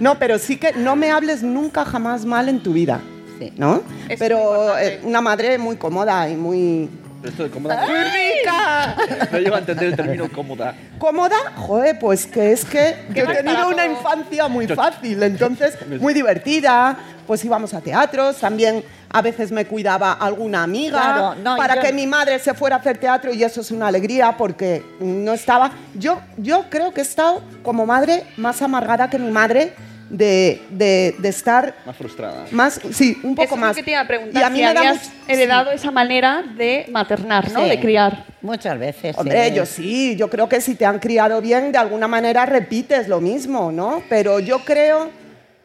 No, 0.00 0.18
pero 0.18 0.38
sí 0.38 0.56
que 0.56 0.72
no 0.72 0.96
me 0.96 1.10
hables 1.10 1.42
nunca 1.42 1.84
jamás 1.84 2.24
mal 2.24 2.48
en 2.48 2.62
tu 2.62 2.72
vida. 2.72 3.00
Sí. 3.38 3.52
¿No? 3.58 3.82
Es 4.08 4.18
pero 4.18 4.78
eh, 4.78 5.00
una 5.02 5.20
madre 5.20 5.58
muy 5.58 5.76
cómoda 5.76 6.28
y 6.30 6.34
muy. 6.36 6.88
Esto 7.24 7.44
de 7.44 7.50
cómoda. 7.50 7.86
¡Muy 7.86 7.98
rica! 7.98 8.96
No 9.30 9.38
llego 9.38 9.54
a 9.54 9.58
entender 9.58 9.88
el 9.88 9.96
término 9.96 10.28
cómoda. 10.30 10.74
¿Cómoda? 10.98 11.36
Joder, 11.56 11.98
pues 11.98 12.26
que 12.26 12.52
es 12.52 12.64
que 12.64 12.96
yo 13.14 13.24
he 13.24 13.34
tenido 13.36 13.68
una 13.68 13.86
infancia 13.86 14.48
muy 14.48 14.66
fácil, 14.66 15.22
entonces 15.22 15.76
muy 16.00 16.14
divertida. 16.14 16.96
Pues 17.26 17.44
íbamos 17.44 17.72
a 17.72 17.80
teatros, 17.80 18.36
también 18.38 18.84
a 19.08 19.22
veces 19.22 19.52
me 19.52 19.64
cuidaba 19.64 20.14
alguna 20.14 20.64
amiga 20.64 20.98
Claro, 21.00 21.34
no, 21.36 21.56
para 21.56 21.76
yo- 21.76 21.80
que 21.82 21.92
mi 21.92 22.06
madre 22.08 22.38
se 22.40 22.52
fuera 22.52 22.76
a 22.76 22.78
hacer 22.80 22.98
teatro 22.98 23.32
y 23.32 23.44
eso 23.44 23.60
es 23.60 23.70
una 23.70 23.86
alegría 23.86 24.36
porque 24.36 24.84
no 24.98 25.32
estaba. 25.32 25.70
Yo, 25.94 26.20
yo 26.36 26.64
creo 26.68 26.92
que 26.92 27.00
he 27.00 27.04
estado 27.04 27.40
como 27.62 27.86
madre 27.86 28.24
más 28.36 28.60
amargada 28.60 29.08
que 29.08 29.18
mi 29.20 29.30
madre 29.30 29.72
de, 30.12 30.60
de- 30.70 31.16
de 31.18 31.28
estar 31.28 31.74
Más 31.86 31.96
frustrada. 31.96 32.44
más, 32.52 32.78
sí, 32.92 33.18
un 33.22 33.34
poco 33.34 33.46
Eso 33.46 33.54
es 33.54 33.60
más. 33.60 33.70
lo 33.70 33.74
que 33.76 33.82
te 33.82 33.90
iba 33.92 34.00
a 34.00 34.06
preguntar, 34.06 34.42
Y 34.42 34.44
a 34.44 34.50
mí 34.50 34.58
si 34.58 34.64
me 34.64 34.74
da 34.74 34.80
habías 34.80 34.96
mucho- 35.08 35.12
heredado 35.26 35.70
esa 35.72 35.90
manera 35.90 36.44
de 36.56 36.86
maternar, 36.90 37.50
¿no? 37.50 37.62
Sí. 37.64 37.68
De 37.70 37.80
criar. 37.80 38.24
Muchas 38.42 38.78
veces. 38.78 39.16
Hombre, 39.16 39.48
sí. 39.48 39.54
yo 39.54 39.66
sí, 39.66 40.16
yo 40.16 40.28
creo 40.28 40.48
que 40.48 40.60
si 40.60 40.74
te 40.74 40.84
han 40.84 40.98
criado 40.98 41.40
bien, 41.40 41.72
de 41.72 41.78
alguna 41.78 42.06
manera 42.08 42.44
repites 42.46 43.08
lo 43.08 43.20
mismo, 43.20 43.72
¿no? 43.72 44.02
Pero 44.08 44.38
yo 44.38 44.58
creo 44.60 45.10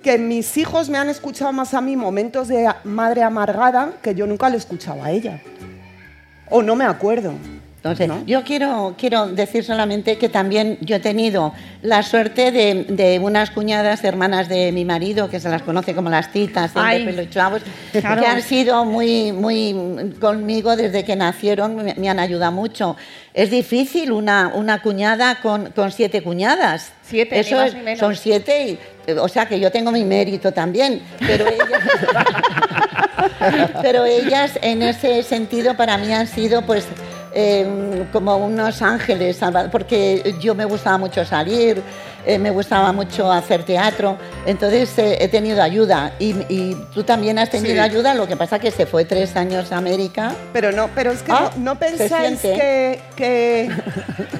que 0.01 0.17
mis 0.17 0.55
hijos 0.57 0.87
me 0.89 0.97
han 0.97 1.09
escuchado 1.09 1.51
más 1.51 1.73
a 1.73 1.81
mí 1.81 1.95
momentos 1.97 2.47
de 2.47 2.69
madre 2.85 3.23
amargada 3.23 3.93
que 4.01 4.15
yo 4.15 4.25
nunca 4.27 4.49
le 4.49 4.55
escuchaba 4.57 5.07
a 5.07 5.11
ella. 5.11 5.41
O 6.49 6.63
no 6.63 6.75
me 6.75 6.85
acuerdo. 6.85 7.33
Entonces, 7.77 8.07
¿no? 8.07 8.23
yo 8.25 8.43
quiero, 8.43 8.95
quiero 8.97 9.27
decir 9.27 9.63
solamente 9.63 10.17
que 10.17 10.29
también 10.29 10.77
yo 10.81 10.95
he 10.95 10.99
tenido 10.99 11.53
la 11.83 12.01
suerte 12.03 12.51
de, 12.51 12.85
de 12.89 13.19
unas 13.19 13.51
cuñadas 13.51 14.03
hermanas 14.03 14.49
de 14.49 14.71
mi 14.71 14.83
marido, 14.83 15.29
que 15.29 15.39
se 15.39 15.47
las 15.47 15.61
conoce 15.61 15.93
como 15.93 16.09
las 16.09 16.31
titas, 16.33 16.73
de 16.73 16.79
Ay, 16.81 17.05
pelo 17.05 17.21
y 17.21 17.29
chavos, 17.29 17.61
claro. 17.93 18.19
que 18.21 18.27
han 18.27 18.41
sido 18.41 18.83
muy, 18.83 19.31
muy 19.31 20.15
conmigo 20.19 20.75
desde 20.75 21.05
que 21.05 21.15
nacieron, 21.15 21.75
me, 21.75 21.93
me 21.95 22.09
han 22.09 22.19
ayudado 22.19 22.51
mucho. 22.51 22.97
Es 23.33 23.51
difícil 23.51 24.11
una, 24.11 24.51
una 24.55 24.81
cuñada 24.81 25.39
con, 25.41 25.67
con 25.71 25.91
siete 25.91 26.23
cuñadas. 26.23 26.91
Siete, 27.03 27.35
ni 27.35 27.41
Eso 27.41 27.55
más 27.57 27.67
es- 27.67 27.73
ni 27.75 27.81
menos. 27.81 27.99
son 27.99 28.15
siete, 28.15 28.67
y, 28.69 28.79
eh, 29.05 29.13
o 29.19 29.27
sea 29.29 29.45
que 29.45 29.59
yo 29.59 29.71
tengo 29.71 29.91
mi 29.91 30.03
mérito 30.03 30.51
también, 30.51 31.03
pero 31.19 31.45
ellas, 31.47 31.67
pero 33.81 34.03
ellas 34.05 34.57
en 34.61 34.81
ese 34.81 35.21
sentido 35.23 35.75
para 35.77 35.97
mí 35.99 36.11
han 36.11 36.27
sido 36.27 36.63
pues 36.63 36.85
eh, 37.39 38.05
como 38.11 38.35
unos 38.37 38.81
ángeles, 38.81 39.39
porque 39.71 40.35
yo 40.39 40.55
me 40.55 40.65
gustaba 40.65 40.97
mucho 40.97 41.23
salir, 41.23 41.83
eh, 42.25 42.39
me 42.39 42.49
gustaba 42.49 42.91
mucho 42.91 43.31
hacer 43.31 43.63
teatro, 43.63 44.17
entonces 44.47 44.97
eh, 44.97 45.17
he 45.21 45.27
tenido 45.27 45.61
ayuda 45.61 46.13
y, 46.17 46.31
y 46.49 46.75
tú 46.95 47.03
también 47.03 47.37
has 47.37 47.51
tenido 47.51 47.75
Sí. 47.75 47.79
ayuda, 47.79 48.15
lo 48.15 48.27
que 48.27 48.35
pasa 48.35 48.57
que 48.57 48.71
se 48.71 48.87
fue 48.87 49.05
tres 49.05 49.35
años 49.35 49.71
a 49.71 49.77
América. 49.77 50.33
Pero 50.51 50.71
no, 50.71 50.89
pero 50.95 51.11
es 51.11 51.21
que 51.21 51.31
Ah, 51.31 51.51
no, 51.57 51.77
pensáis 51.77 52.41
que- 52.41 53.69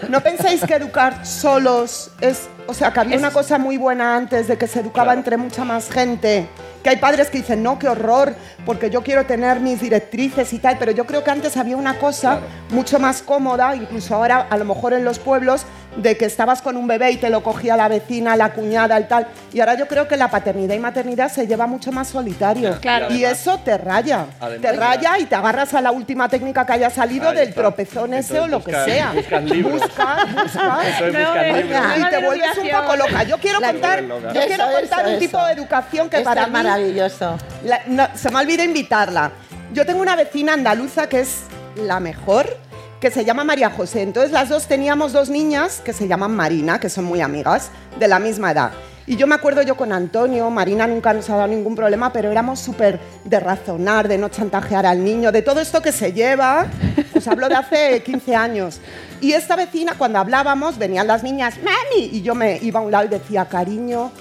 no 0.10 0.22
pensáis 0.22 0.64
que 0.66 0.74
educar 0.74 1.24
solos 1.24 2.10
es, 2.20 2.48
o 2.68 2.74
sea, 2.74 2.92
que 2.94 3.00
había 3.00 3.16
Es- 3.16 3.22
una 3.22 3.32
cosa 3.32 3.58
muy 3.58 3.78
buena 3.78 4.16
antes 4.16 4.48
de 4.48 4.58
que 4.58 4.68
se 4.68 4.80
educaba 4.82 5.06
Claro. 5.08 5.20
entre 5.20 5.38
mucha 5.38 5.64
más 5.64 5.90
gente. 5.90 6.48
Que 6.84 6.92
hay 6.92 6.98
padres 6.98 7.30
que 7.30 7.40
dicen, 7.40 7.64
no, 7.64 7.78
qué 7.80 7.90
horror, 7.90 8.34
porque 8.66 8.90
yo 8.90 9.02
quiero 9.04 9.26
tener 9.26 9.60
mis 9.60 9.82
directrices 9.82 10.54
y 10.54 10.60
tal, 10.60 10.78
pero 10.78 10.92
yo 10.92 11.06
creo 11.06 11.24
que 11.24 11.32
antes 11.32 11.58
había 11.58 11.76
una 11.76 11.98
cosa 11.98 12.38
Claro. 12.38 12.46
mucho 12.70 13.00
más 13.00 13.22
cómoda, 13.22 13.76
incluso 13.76 14.16
ahora 14.16 14.48
a 14.50 14.58
lo 14.58 14.64
mejor 14.66 14.94
en 14.94 15.04
los 15.04 15.20
pueblos, 15.20 15.66
de 15.98 16.16
que 16.16 16.26
estabas 16.26 16.62
con 16.62 16.78
un 16.78 16.86
bebé 16.86 17.10
y 17.12 17.18
te 17.18 17.30
lo 17.32 17.42
cogía 17.42 17.76
la 17.76 17.88
vecina, 17.88 18.36
la 18.36 18.54
cuñada, 18.54 18.96
el 18.98 19.08
tal. 19.08 19.28
Y 19.52 19.60
ahora 19.62 19.74
yo 19.74 19.88
creo 19.88 20.08
que 20.08 20.16
la 20.16 20.30
paternidad 20.30 20.76
y 20.76 20.80
maternidad 20.80 21.32
se 21.32 21.48
lleva 21.48 21.66
mucho 21.66 21.92
más 21.92 22.08
solitario. 22.10 22.78
Claro. 22.80 23.12
Y 23.12 23.24
eso 23.26 23.58
te 23.66 23.78
raya. 23.80 24.28
Además, 24.40 24.62
te 24.62 24.78
raya 24.78 25.18
y 25.20 25.26
te 25.26 25.34
agarras 25.36 25.74
a 25.74 25.82
la 25.82 25.92
última 25.92 26.30
técnica 26.30 26.66
que 26.68 26.74
haya 26.74 26.92
salido 26.92 27.32
del 27.34 27.50
está. 27.50 27.62
tropezón 27.62 28.14
ese 28.14 28.38
Entonces 28.38 28.44
o 28.44 28.48
lo 28.48 28.64
que 28.64 28.92
sea. 28.92 29.12
buscas 29.14 29.44
libros. 29.44 29.82
Buscas, 29.82 31.02
libros. 31.02 31.98
Y 31.98 32.10
te 32.10 32.26
vuelves 32.26 32.57
un 32.60 32.66
denominación. 32.68 32.98
poco 32.98 33.12
loca. 33.12 33.24
Yo 33.24 33.38
quiero 33.38 33.60
La- 33.60 33.72
contar, 33.72 34.02
yo 34.04 34.42
quiero 34.46 34.64
Eso, 34.66 34.80
contar 34.80 35.00
eso, 35.06 35.14
un 35.14 35.20
tipo 35.20 35.38
eso. 35.38 35.48
de 35.48 35.54
educación 35.54 36.10
que 36.10 36.18
Esto 36.18 36.30
para 36.30 36.42
es 36.42 36.48
mí 36.48 36.54
maravilloso. 36.54 37.38
la- 37.64 37.82
no, 37.88 38.08
se 38.16 38.30
me 38.32 38.40
olvida 38.40 38.64
invitarla. 38.64 39.32
Yo 39.74 39.86
tengo 39.86 40.02
una 40.02 40.16
vecina 40.16 40.54
andaluza 40.54 41.08
que 41.10 41.20
es 41.22 41.42
la 41.76 42.00
mejor, 42.00 42.58
que 43.00 43.12
se 43.12 43.24
llama 43.26 43.44
María 43.44 43.70
José. 43.70 44.02
Entonces 44.02 44.32
las 44.32 44.50
dos 44.50 44.68
teníamos 44.68 45.14
dos 45.14 45.30
niñas 45.30 45.82
que 45.84 45.94
se 45.94 46.08
llaman 46.08 46.36
Marina, 46.36 46.80
que 46.80 46.90
son 46.90 47.06
muy 47.06 47.22
amigas, 47.22 47.70
de 48.00 48.08
la 48.08 48.18
misma 48.20 48.52
edad. 48.52 48.72
Y 49.08 49.16
yo 49.16 49.26
me 49.26 49.36
acuerdo 49.36 49.62
yo 49.62 49.78
con 49.78 49.94
Antonio, 49.94 50.50
Marina 50.50 50.86
nunca 50.86 51.14
nos 51.14 51.30
ha 51.30 51.38
dado 51.38 51.48
ningún 51.48 51.78
problema, 51.78 52.12
pero 52.12 52.30
éramos 52.30 52.60
súper 52.60 53.00
de 53.24 53.40
razonar, 53.40 54.10
de 54.10 54.18
no 54.18 54.28
chantajear 54.28 54.86
al 54.86 55.02
niño, 55.02 55.32
de 55.32 55.42
todo 55.42 55.62
esto 55.62 55.82
que 55.82 55.94
se 55.94 56.12
lleva 56.12 56.68
Os 57.16 57.28
hablo 57.28 57.48
de 57.48 57.56
hace 57.56 58.04
15 58.04 58.36
años. 58.36 58.80
Y 59.22 59.32
esta 59.32 59.56
vecina, 59.56 59.96
cuando 59.98 60.20
hablábamos, 60.20 60.78
venían 60.78 61.08
las 61.08 61.24
niñas, 61.24 61.56
¡Mami! 61.64 62.10
Y 62.12 62.22
yo 62.22 62.36
me 62.36 62.60
iba 62.62 62.80
a 62.80 62.84
un 62.84 62.92
lado 62.92 63.06
y 63.06 63.08
decía, 63.08 63.46
cariño, 63.46 64.12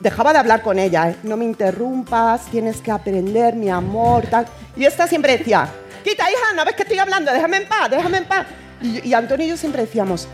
dejaba 0.00 0.32
de 0.32 0.40
hablar 0.40 0.62
con 0.62 0.78
ella, 0.78 1.10
¿eh? 1.10 1.16
no 1.22 1.36
me 1.36 1.44
interrumpas, 1.44 2.46
tienes 2.46 2.80
que 2.80 2.90
aprender, 2.90 3.54
mi 3.54 3.70
amor, 3.70 4.26
tal. 4.26 4.46
Y 4.76 4.84
esta 4.84 5.06
siempre 5.06 5.38
decía, 5.38 5.68
quita, 6.02 6.24
hija, 6.30 6.52
no 6.56 6.64
ves 6.64 6.74
que 6.74 6.82
estoy 6.82 6.98
hablando, 6.98 7.32
déjame 7.32 7.58
en 7.58 7.68
paz, 7.68 7.90
déjame 7.90 8.18
en 8.18 8.24
paz. 8.24 8.46
Y, 8.82 9.08
y 9.08 9.14
Antonio 9.14 9.46
y 9.46 9.50
yo 9.50 9.56
siempre 9.56 9.82
decíamos, 9.82 10.28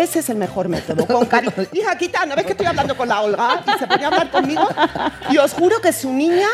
ese 0.00 0.20
es 0.20 0.28
el 0.30 0.36
mejor 0.36 0.68
método, 0.68 1.06
con 1.06 1.26
cariño. 1.26 1.52
Hija, 1.72 1.96
quita, 1.96 2.26
no 2.26 2.34
ves 2.34 2.44
que 2.44 2.52
estoy 2.52 2.66
hablando 2.66 2.96
con 2.96 3.08
la 3.08 3.22
Olga 3.22 3.62
y 3.66 3.78
se 3.78 3.86
ponía 3.86 4.08
a 4.08 4.10
hablar 4.10 4.30
conmigo. 4.30 4.66
Y 5.30 5.38
os 5.38 5.52
juro 5.52 5.80
que 5.80 5.92
su 5.92 6.12
niña 6.12 6.48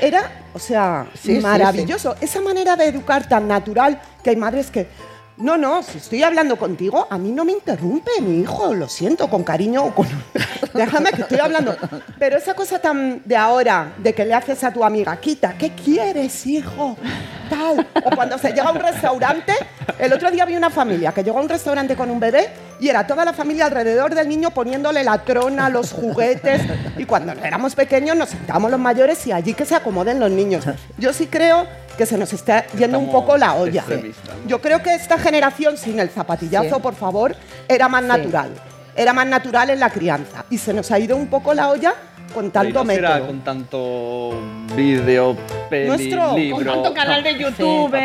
era, 0.00 0.30
o 0.52 0.58
sea, 0.58 1.06
Sí, 1.14 1.36
sí, 1.36 1.40
maravilloso. 1.40 2.16
Esa 2.20 2.40
manera 2.40 2.76
de 2.76 2.86
educar 2.86 3.28
tan 3.28 3.48
natural 3.48 4.00
que 4.22 4.30
hay 4.30 4.36
madres 4.36 4.70
que, 4.70 4.88
no, 5.36 5.56
no, 5.56 5.82
si 5.82 5.98
estoy 5.98 6.22
hablando 6.22 6.56
contigo, 6.56 7.08
a 7.10 7.18
mí 7.18 7.32
no 7.32 7.44
me 7.44 7.50
interrumpe 7.50 8.20
mi 8.20 8.40
hijo, 8.40 8.72
lo 8.72 8.88
siento, 8.88 9.28
con 9.28 9.42
cariño 9.42 9.86
o 9.86 9.94
con... 9.94 10.06
Déjame 10.74 11.10
que 11.10 11.22
estoy 11.22 11.38
hablando. 11.38 11.76
Pero 12.18 12.36
esa 12.36 12.54
cosa 12.54 12.78
tan 12.78 13.22
de 13.24 13.36
ahora, 13.36 13.94
de 13.98 14.12
que 14.12 14.24
le 14.24 14.34
haces 14.34 14.62
a 14.62 14.72
tu 14.72 14.84
amiga, 14.84 15.16
quita, 15.16 15.54
¿qué 15.58 15.72
quieres, 15.72 16.46
hijo? 16.46 16.96
Tal. 17.50 17.86
O 18.04 18.14
cuando 18.14 18.38
se 18.38 18.50
llega 18.50 18.68
a 18.68 18.72
un 18.72 18.78
restaurante, 18.78 19.54
el 19.98 20.12
otro 20.12 20.30
día 20.30 20.44
vi 20.44 20.56
una 20.56 20.70
familia 20.70 21.12
que 21.12 21.24
llegó 21.24 21.38
a 21.38 21.42
un 21.42 21.48
restaurante 21.48 21.96
con 21.96 22.10
un 22.10 22.20
bebé 22.20 22.50
y 22.80 22.88
era 22.88 23.06
toda 23.06 23.24
la 23.24 23.32
familia 23.32 23.66
alrededor 23.66 24.14
del 24.14 24.28
niño 24.28 24.50
poniéndole 24.50 25.04
la 25.04 25.18
trona, 25.24 25.68
los 25.68 25.92
juguetes. 25.92 26.62
Y 26.96 27.04
cuando 27.04 27.32
éramos 27.32 27.74
pequeños 27.74 28.16
nos 28.16 28.30
sentábamos 28.30 28.70
los 28.70 28.80
mayores 28.80 29.26
y 29.26 29.32
allí 29.32 29.54
que 29.54 29.64
se 29.64 29.74
acomoden 29.74 30.20
los 30.20 30.30
niños. 30.30 30.64
Yo 30.98 31.12
sí 31.12 31.26
creo 31.26 31.66
que 31.96 32.06
se 32.06 32.18
nos 32.18 32.32
está 32.32 32.66
yendo 32.76 32.98
un 32.98 33.10
poco 33.10 33.36
la 33.36 33.54
olla. 33.54 33.84
Yo 34.46 34.60
creo 34.60 34.82
que 34.82 34.94
esta 34.94 35.18
generación 35.18 35.76
sin 35.76 36.00
el 36.00 36.08
zapatillazo, 36.10 36.76
Sí. 36.76 36.82
por 36.82 36.94
favor, 36.94 37.36
era 37.68 37.88
más 37.88 38.02
Sí. 38.02 38.08
natural. 38.08 38.50
Era 38.96 39.12
más 39.12 39.26
natural 39.26 39.70
en 39.70 39.80
la 39.80 39.90
crianza. 39.90 40.44
Y 40.50 40.58
se 40.58 40.72
nos 40.72 40.90
ha 40.92 40.98
ido 40.98 41.16
un 41.16 41.26
poco 41.28 41.52
la 41.54 41.68
olla 41.70 41.94
con 42.34 42.50
tanto 42.50 42.84
no 42.84 42.90
será 42.92 43.10
método. 43.14 43.26
con 43.28 43.40
tanto 43.40 44.30
vídeo, 44.76 45.36
peli, 45.70 45.88
Nuestro- 45.88 46.36
con. 46.52 46.64
Tanto 46.64 46.94
canal 46.94 47.22
de 47.22 47.38
YouTube. 47.38 47.94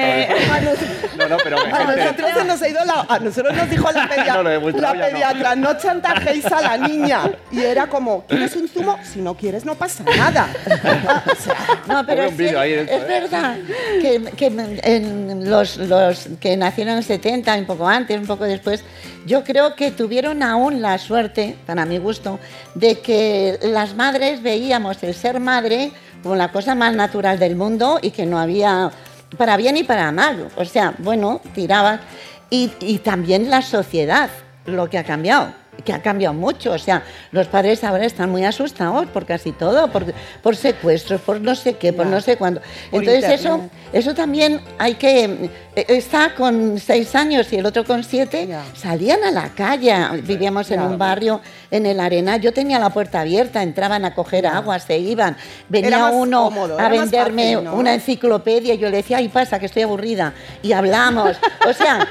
No, 1.19 1.27
no, 1.27 1.35
pero 1.43 1.57
que 1.61 1.69
A 1.69 1.83
nosotros, 1.83 2.29
se 2.33 2.45
nos 2.45 2.61
ha 2.61 2.69
ido 2.69 2.85
la, 2.85 3.05
a 3.09 3.19
nosotros 3.19 3.53
nos 3.53 3.69
dijo 3.69 3.91
la, 3.91 4.05
No, 4.41 4.43
la 4.43 4.93
no. 4.93 4.99
pediatra, 5.01 5.55
no. 5.57 5.77
chantajéis 5.77 6.45
a 6.45 6.61
la 6.61 6.77
niña. 6.77 7.29
Y 7.51 7.59
era 7.59 7.87
como, 7.87 8.23
¿quieres 8.25 8.55
un 8.55 8.69
zumo? 8.69 8.97
Si 9.03 9.19
no 9.19 9.35
quieres, 9.35 9.65
no 9.65 9.75
pasa 9.75 10.03
nada. 10.15 10.47
O 11.29 11.35
sea, 11.35 11.55
No, 11.87 12.05
pero 12.05 12.23
es, 12.23 12.39
¿eh? 12.39 13.03
verdad 13.05 13.57
que, 14.01 14.21
que 14.37 14.45
en 14.83 15.49
los, 15.49 15.75
los 15.77 16.29
que 16.39 16.55
nacieron 16.55 16.93
en 16.93 16.97
el 16.99 17.03
70, 17.03 17.53
un 17.55 17.65
poco 17.65 17.85
antes, 17.87 18.17
un 18.17 18.25
poco 18.27 18.45
después, 18.45 18.83
yo 19.25 19.43
creo 19.43 19.75
que 19.75 19.91
tuvieron 19.91 20.41
aún 20.41 20.81
la 20.81 20.97
suerte, 20.97 21.55
para 21.65 21.85
mi 21.85 21.97
gusto, 21.97 22.39
de 22.75 22.99
que 22.99 23.59
las 23.63 23.93
madres 23.93 24.18
veíamos 24.41 25.01
el 25.03 25.13
ser 25.13 25.39
madre 25.39 25.91
como 26.21 26.35
la 26.35 26.51
cosa 26.51 26.75
más 26.75 26.95
natural 26.95 27.39
del 27.39 27.55
mundo 27.55 27.99
y 28.01 28.11
que 28.11 28.25
no 28.25 28.39
había 28.39 28.91
para 29.37 29.57
bien 29.57 29.77
y 29.77 29.83
para 29.83 30.11
mal. 30.11 30.49
O 30.55 30.65
sea, 30.65 30.93
bueno, 30.99 31.41
tirabas. 31.53 32.01
Y, 32.49 32.71
y 32.81 32.99
también 32.99 33.49
la 33.49 33.61
sociedad, 33.61 34.29
lo 34.65 34.89
que 34.89 34.97
ha 34.97 35.03
cambiado 35.03 35.58
que 35.83 35.93
ha 35.93 36.01
cambiado 36.01 36.33
mucho. 36.33 36.71
O 36.71 36.79
sea, 36.79 37.03
los 37.31 37.47
padres 37.47 37.83
ahora 37.83 38.05
están 38.05 38.29
muy 38.29 38.45
asustados 38.45 39.05
por 39.07 39.25
casi 39.25 39.51
todo, 39.51 39.87
por, 39.91 40.05
por 40.41 40.55
secuestros, 40.55 41.21
por 41.21 41.39
no 41.41 41.55
sé 41.55 41.75
qué, 41.75 41.93
por 41.93 42.05
no 42.05 42.21
sé 42.21 42.37
cuándo. 42.37 42.61
Entonces 42.91 43.23
eso, 43.25 43.55
internet. 43.55 43.71
eso 43.93 44.13
también 44.13 44.61
hay 44.77 44.95
que... 44.95 45.49
eh, 45.75 45.85
Está 45.89 46.35
con 46.35 46.77
seis 46.79 47.15
años 47.15 47.51
y 47.53 47.57
el 47.57 47.65
otro 47.65 47.83
con 47.85 48.03
siete, 48.03 48.47
Ya. 48.47 48.63
salían 48.75 49.23
a 49.23 49.31
la 49.31 49.49
calle, 49.49 49.93
vivíamos 50.23 50.69
en 50.71 50.81
un 50.81 50.97
barrio 50.97 51.41
en 51.71 51.85
el 51.85 51.99
Arena, 51.99 52.37
yo 52.37 52.51
tenía 52.51 52.79
la 52.79 52.89
puerta 52.89 53.21
abierta, 53.21 53.61
entraban 53.63 54.03
a 54.05 54.13
coger 54.13 54.45
agua, 54.47 54.79
se 54.79 54.97
iban, 54.97 55.37
venía 55.67 56.05
uno 56.07 56.45
cómodo, 56.45 56.79
a 56.79 56.89
venderme 56.89 57.53
fácil, 57.53 57.63
¿no? 57.63 57.75
una 57.75 57.93
enciclopedia 57.93 58.73
y 58.73 58.77
yo 58.77 58.89
le 58.89 58.97
decía, 58.97 59.17
ay 59.17 59.29
pasa, 59.29 59.59
que 59.59 59.67
estoy 59.67 59.83
aburrida, 59.83 60.33
y 60.61 60.71
hablamos. 60.73 61.37
O 61.67 61.73
sea, 61.73 62.07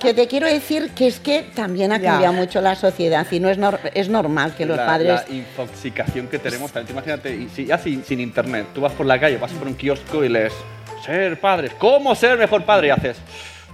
que 0.00 0.14
te 0.14 0.26
quiero 0.26 0.46
decir 0.46 0.90
que 0.90 1.06
es 1.06 1.20
que 1.20 1.42
también 1.54 1.92
ha 1.92 2.00
cambiado 2.00 2.32
mucho 2.32 2.60
la 2.60 2.74
sociedad 2.74 3.11
y 3.30 3.40
no 3.40 3.48
es, 3.48 3.58
nor- 3.58 3.78
es 3.94 4.08
normal 4.08 4.54
que 4.56 4.66
los 4.66 4.76
la, 4.76 4.86
padres... 4.86 5.22
la 5.28 5.34
infoxicación 5.34 6.28
que 6.28 6.38
tenemos. 6.38 6.72
también. 6.72 6.96
Imagínate, 6.96 7.34
y 7.34 7.48
si, 7.48 7.66
ya 7.66 7.78
sin, 7.78 8.04
sin 8.04 8.20
internet, 8.20 8.66
tú 8.74 8.80
vas 8.80 8.92
por 8.92 9.06
la 9.06 9.18
calle, 9.20 9.36
vas 9.38 9.52
por 9.52 9.66
un 9.66 9.74
kiosco 9.74 10.24
y 10.24 10.28
lees, 10.28 10.52
ser 11.04 11.38
padres, 11.40 11.72
¿cómo 11.78 12.14
ser 12.14 12.38
mejor 12.38 12.64
padre? 12.64 12.88
Y 12.88 12.90
haces, 12.90 13.16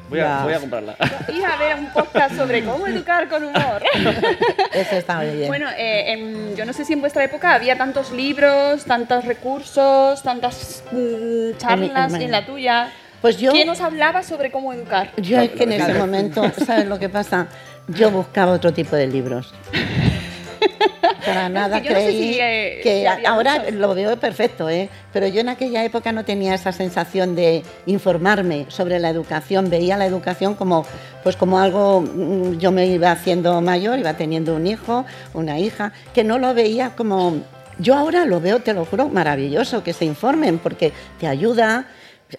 voy 0.08 0.20
a, 0.20 0.42
voy 0.44 0.52
a 0.54 0.60
comprarla. 0.60 0.96
Hija, 1.28 1.56
ver 1.58 1.76
un 1.78 1.92
podcast 1.92 2.36
sobre 2.36 2.64
cómo 2.64 2.86
educar 2.86 3.28
con 3.28 3.44
humor. 3.44 3.82
Eso 4.72 4.96
está 4.96 5.16
muy 5.18 5.36
bien. 5.36 5.48
Bueno, 5.48 5.66
eh, 5.76 6.12
em, 6.12 6.54
yo 6.56 6.64
no 6.64 6.72
sé 6.72 6.84
si 6.84 6.92
en 6.94 7.00
vuestra 7.00 7.24
época 7.24 7.54
había 7.54 7.76
tantos 7.76 8.10
libros, 8.12 8.84
tantos 8.84 9.24
recursos, 9.24 10.22
tantas 10.22 10.82
mm, 10.92 11.56
charlas, 11.58 12.14
en 12.14 12.22
y 12.22 12.24
en 12.24 12.30
la 12.30 12.46
tuya. 12.46 12.92
Pues 13.20 13.36
yo- 13.36 13.50
¿Quién 13.52 13.68
os 13.68 13.80
hablaba 13.80 14.22
sobre 14.22 14.50
cómo 14.52 14.72
educar? 14.72 15.10
Yo 15.16 15.40
es 15.40 15.50
que 15.50 15.64
en 15.64 15.72
ese 15.72 15.92
momento, 15.94 16.42
¿sabes 16.64 16.86
lo 16.86 16.98
que 17.00 17.08
pasa? 17.08 17.48
Yo 17.88 18.10
buscaba 18.10 18.52
otro 18.52 18.72
tipo 18.72 18.96
de 18.96 19.06
libros. 19.06 19.52
Para 21.24 21.48
nada 21.48 21.78
no 21.78 21.84
creí 21.84 22.32
si, 22.34 22.38
eh, 22.40 22.80
que 22.82 23.00
si 23.00 23.26
ahora 23.26 23.58
muchos. 23.58 23.74
lo 23.74 23.94
veo 23.94 24.16
perfecto, 24.18 24.68
¿eh? 24.68 24.88
pero 25.12 25.26
yo 25.26 25.40
en 25.40 25.48
aquella 25.48 25.84
época 25.84 26.12
no 26.12 26.24
tenía 26.24 26.54
esa 26.54 26.72
sensación 26.72 27.34
de 27.34 27.62
informarme 27.86 28.66
sobre 28.68 28.98
la 28.98 29.10
educación, 29.10 29.68
veía 29.68 29.96
la 29.96 30.06
educación 30.06 30.54
como, 30.54 30.84
pues 31.22 31.36
como 31.36 31.58
algo, 31.58 32.00
mm, 32.00 32.58
yo 32.58 32.72
me 32.72 32.86
iba 32.86 33.10
haciendo 33.10 33.60
mayor, 33.60 33.98
iba 33.98 34.14
teniendo 34.14 34.56
un 34.56 34.66
hijo, 34.66 35.04
una 35.34 35.58
hija, 35.58 35.92
que 36.14 36.24
no 36.24 36.38
lo 36.38 36.54
veía 36.54 36.90
como, 36.96 37.42
yo 37.78 37.94
ahora 37.94 38.24
lo 38.24 38.40
veo, 38.40 38.60
te 38.60 38.72
lo 38.72 38.84
juro, 38.84 39.08
maravilloso, 39.08 39.82
que 39.82 39.92
se 39.92 40.04
informen, 40.04 40.58
porque 40.58 40.92
te 41.20 41.26
ayuda, 41.26 41.86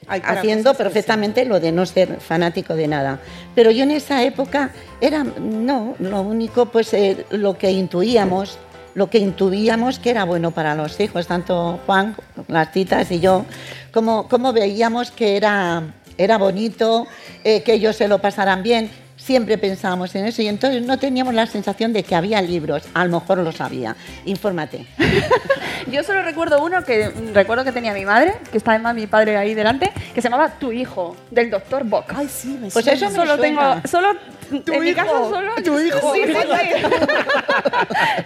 haciendo 0.08 0.74
perfectamente 0.74 1.46
lo 1.46 1.60
de 1.60 1.72
no 1.72 1.86
ser 1.86 2.20
fanático 2.20 2.76
de 2.76 2.88
nada. 2.88 3.20
Pero 3.56 3.72
yo 3.72 3.84
en 3.84 3.92
esa 3.92 4.24
época 4.24 4.72
era, 5.02 5.24
no, 5.24 5.96
lo 6.00 6.22
único, 6.22 6.68
pues 6.68 6.94
eh, 6.94 7.26
lo 7.32 7.58
que 7.58 7.72
intuíamos, 7.72 8.60
lo 8.96 9.10
que 9.10 9.20
intuíamos 9.20 10.00
que 10.00 10.12
era 10.12 10.24
bueno 10.26 10.52
para 10.52 10.76
los 10.76 11.00
hijos, 11.00 11.28
tanto 11.28 11.80
Juan, 11.86 12.16
las 12.48 12.72
citas 12.72 13.12
y 13.12 13.20
yo, 13.20 13.46
como, 13.92 14.28
como 14.28 14.54
veíamos 14.54 15.12
que 15.12 15.38
era, 15.38 15.84
era 16.18 16.38
bonito, 16.38 17.08
eh, 17.44 17.64
que 17.64 17.74
ellos 17.74 17.96
se 17.96 18.08
lo 18.08 18.20
pasaran 18.20 18.64
bien. 18.64 18.90
Siempre 19.20 19.58
pensábamos 19.58 20.16
en 20.16 20.26
eso 20.26 20.42
y 20.42 20.48
entonces 20.48 20.82
no 20.82 20.98
teníamos 20.98 21.34
la 21.34 21.46
sensación 21.46 21.92
de 21.94 22.04
que 22.04 22.16
había 22.16 22.42
libros, 22.42 22.84
a 22.94 23.06
lo 23.06 23.20
mejor 23.20 23.38
los 23.40 23.60
había. 23.62 23.96
Infórmate. 24.26 24.86
Yo 25.92 26.04
solo 26.04 26.24
recuerdo 26.24 26.64
uno 26.64 26.84
que 26.84 27.10
mm, 27.10 27.34
recuerdo 27.34 27.64
que 27.64 27.72
tenía 27.72 27.94
mi 27.94 28.06
madre, 28.06 28.34
que 28.52 28.58
está 28.58 28.72
además 28.72 28.96
mi 28.96 29.08
padre 29.08 29.38
ahí 29.38 29.54
delante, 29.54 29.92
que 30.16 30.22
se 30.22 30.30
llamaba 30.30 30.58
Tu 30.58 30.72
hijo, 30.72 31.16
del 31.32 31.50
doctor 31.52 31.84
Bock. 31.84 32.14
Ay, 32.16 32.28
sí, 32.30 32.58
me 32.60 32.70
Pues 32.72 32.86
suena. 32.86 32.92
eso 32.94 33.10
me 33.10 33.16
solo 33.16 33.36
suena. 33.38 33.74
tengo, 33.82 33.88
solo 33.88 34.20
Tu 34.66 34.74
en 34.74 34.80
mi 34.82 34.90
hijo, 34.90 34.96
casa 34.98 35.12
solo 35.30 35.52
tu 35.64 35.80
hijo. 35.80 36.14
Sí, 36.14 36.22
sí, 36.26 36.34
sí. 36.34 36.88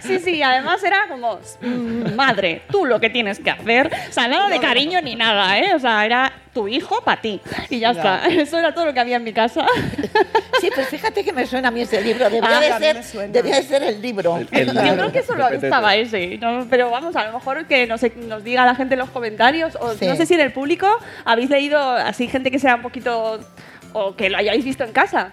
sí, 0.00 0.18
sí, 0.18 0.42
además 0.42 0.82
era 0.82 1.06
como 1.08 1.38
madre, 2.16 2.62
tú 2.70 2.86
lo 2.86 3.00
que 3.00 3.10
tienes 3.10 3.38
que 3.38 3.50
hacer, 3.50 3.90
o 4.08 4.12
sea, 4.12 4.28
nada 4.28 4.48
de 4.48 4.58
cariño 4.60 5.00
ni 5.02 5.14
nada, 5.16 5.58
¿eh? 5.58 5.74
O 5.74 5.78
sea, 5.78 6.04
era 6.04 6.32
tu 6.52 6.68
hijo 6.68 7.02
para 7.04 7.20
ti 7.20 7.40
y 7.68 7.80
ya, 7.80 7.90
está. 7.90 8.26
Eso 8.28 8.58
era 8.58 8.72
todo 8.72 8.86
lo 8.86 8.94
que 8.94 9.00
había 9.00 9.16
en 9.16 9.24
mi 9.24 9.32
casa. 9.32 9.66
Sí, 10.60 10.70
pues 10.74 10.88
fíjate 10.88 11.24
que 11.24 11.32
me 11.32 11.46
suena 11.46 11.68
a 11.68 11.70
mí 11.70 11.82
ese 11.82 12.00
libro. 12.00 12.30
Debía, 12.30 12.48
Ah, 12.56 12.60
de, 12.60 13.02
ser, 13.02 13.28
debía 13.30 13.56
de 13.56 13.62
ser 13.64 13.82
el 13.82 14.00
libro. 14.00 14.36
El- 14.38 14.48
el 14.52 14.66
Yo 14.72 14.94
creo 14.94 15.12
que 15.12 15.22
solo 15.22 15.48
estaba 15.48 15.96
ese, 15.96 16.38
¿no? 16.38 16.66
pero 16.70 16.90
vamos, 16.90 17.16
a 17.16 17.24
lo 17.26 17.32
mejor 17.34 17.66
que 17.66 17.86
nos, 17.86 18.00
nos 18.16 18.44
diga 18.44 18.64
la 18.64 18.74
gente 18.74 18.94
en 18.94 19.00
los 19.00 19.10
comentarios, 19.10 19.76
o 19.80 19.94
Sí. 19.94 20.06
no 20.06 20.14
sé 20.16 20.26
si 20.26 20.34
en 20.34 20.40
el 20.40 20.52
público 20.52 20.86
habéis 21.24 21.50
leído 21.50 21.78
así 21.90 22.28
gente 22.28 22.50
que 22.50 22.58
sea 22.58 22.76
un 22.76 22.82
poquito, 22.82 23.40
o 23.92 24.14
que 24.16 24.30
lo 24.30 24.38
hayáis 24.38 24.64
visto 24.64 24.84
en 24.84 24.92
casa. 24.92 25.32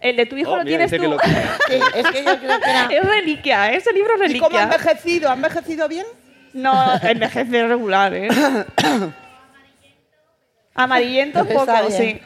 El 0.00 0.16
de 0.16 0.26
tu 0.26 0.36
hijo 0.36 0.52
Oh, 0.52 0.56
lo 0.58 0.64
mira, 0.64 0.86
tienes 0.86 0.90
tú. 0.90 0.96
que 0.98 1.08
lo- 1.08 1.18
Sí, 1.68 1.80
es 1.94 2.06
que 2.10 2.24
yo 2.24 2.38
creo 2.38 2.60
que 2.60 2.70
era... 2.70 2.84
Es 2.90 3.04
reliquia, 3.04 3.72
ese 3.72 3.92
libro 3.92 4.14
es 4.22 4.30
¿Y 4.34 4.38
cómo 4.38 4.56
ha 4.56 4.60
reliquia. 4.66 4.76
envejecido? 4.86 5.30
¿Ha 5.30 5.34
envejecido 5.34 5.88
bien? 5.88 6.06
No, 6.52 6.94
envejece 7.02 7.66
regular, 7.66 8.14
¿eh? 8.14 8.28
Amarillento 10.74 11.40
Está 11.40 11.54
poco, 11.54 11.90
sí. 11.90 12.20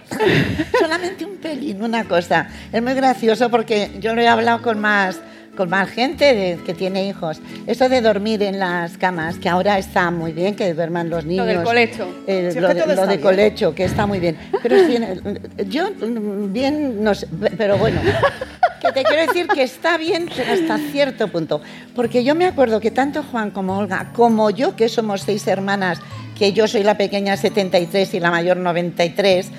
Solamente 0.78 1.24
un 1.24 1.37
pelín, 1.37 1.83
una 1.83 2.04
cosa. 2.04 2.48
Es 2.72 2.83
muy 2.83 2.94
gracioso 2.94 3.48
porque 3.48 3.92
yo 4.00 4.14
lo 4.14 4.20
he 4.20 4.26
hablado 4.28 4.61
con 4.61 4.80
más, 4.80 5.20
con 5.61 5.68
más 5.68 5.90
gente 5.90 6.35
de- 6.35 6.57
que 6.64 6.73
tiene 6.73 7.07
hijos. 7.07 7.38
Eso 7.66 7.90
de 7.90 8.01
dormir 8.01 8.43
en 8.43 8.59
las 8.59 8.97
camas, 8.97 9.37
que 9.37 9.47
ahora 9.47 9.76
está 9.76 10.11
muy 10.11 10.32
bien, 10.32 10.55
que 10.57 10.72
duerman 10.72 11.11
los 11.11 11.26
niños. 11.26 11.47
del 11.47 11.62
colecho. 11.62 12.09
Eh, 12.26 12.51
lo 12.59 12.68
de, 12.72 12.97
lo 12.97 13.07
de 13.07 13.20
colecho, 13.20 13.74
que 13.74 13.84
está 13.84 14.07
muy 14.07 14.20
bien. 14.20 14.39
Pero 14.62 14.76
sí, 14.87 14.97
yo 15.68 15.91
mm, 15.91 16.51
bien, 16.51 17.05
no 17.05 17.14
sé, 17.14 17.26
pero 17.59 17.76
bueno. 17.76 18.01
Que 18.80 18.91
te 18.93 19.05
quiero 19.05 19.26
decir 19.26 19.47
que 19.49 19.62
está 19.62 19.99
bien 19.99 20.30
hasta 20.51 20.78
cierto 20.78 21.28
punto. 21.28 21.61
Porque 21.95 22.24
yo 22.24 22.34
me 22.34 22.47
acuerdo 22.47 22.80
que 22.80 22.91
tanto 22.91 23.22
Juan 23.22 23.51
como 23.51 23.76
Olga, 23.76 24.12
como 24.14 24.49
yo, 24.49 24.74
que 24.76 24.89
somos 24.89 25.20
seis 25.20 25.47
hermanas, 25.47 25.99
que 26.39 26.55
yo 26.55 26.66
soy 26.68 26.82
la 26.84 26.97
pequeña 26.97 27.37
73 27.37 28.14
y 28.14 28.20
la 28.20 28.30
mayor 28.30 28.57
93, 28.57 29.51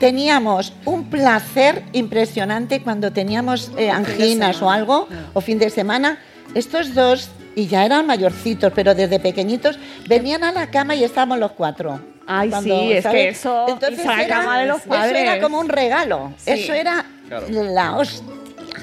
teníamos 0.00 0.72
un 0.86 1.04
placer 1.10 1.84
impresionante 1.92 2.82
cuando 2.82 3.12
teníamos 3.12 3.70
eh, 3.76 3.90
anginas 3.90 4.60
o 4.62 4.70
algo, 4.70 5.06
o 5.34 5.40
fin 5.40 5.58
de 5.60 5.70
semana. 5.70 6.18
Estos 6.54 6.94
dos, 6.94 7.28
y 7.54 7.66
ya 7.68 7.84
eran 7.84 8.06
mayorcitos, 8.06 8.72
pero 8.74 8.94
desde 8.94 9.20
pequeñitos, 9.20 9.78
venían 10.08 10.42
a 10.42 10.50
la 10.52 10.68
cama 10.70 10.94
y 10.96 11.04
estábamos 11.04 11.38
los 11.38 11.52
cuatro. 11.52 12.00
Ay, 12.26 12.48
Cuando, 12.48 12.80
sí, 12.80 12.92
es 12.92 13.06
que 13.06 13.28
eso. 13.28 13.66
Entonces 13.68 14.04
la 14.04 14.22
era- 14.22 14.36
cama 14.40 14.58
de 14.60 14.66
los 14.66 14.78
Eso 14.80 14.88
padres. 14.88 15.22
era 15.22 15.40
como 15.40 15.60
un 15.60 15.68
regalo. 15.68 16.32
Sí. 16.38 16.50
Eso 16.52 16.72
era 16.72 17.04
Claro. 17.28 17.46
la 17.50 17.96
hostia. 17.96 18.26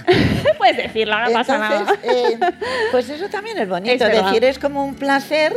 Puedes 0.58 0.78
decirlo, 0.78 1.20
no 1.20 1.32
pasa 1.32 1.58
nada. 1.58 1.80
Entonces, 1.80 2.34
eh, 2.34 2.40
pues 2.92 3.10
eso 3.10 3.28
también 3.30 3.58
es 3.58 3.68
bonito. 3.68 4.06
Es 4.06 4.24
decir, 4.24 4.44
es 4.44 4.60
como 4.60 4.86
un 4.86 4.96
placer 4.96 5.54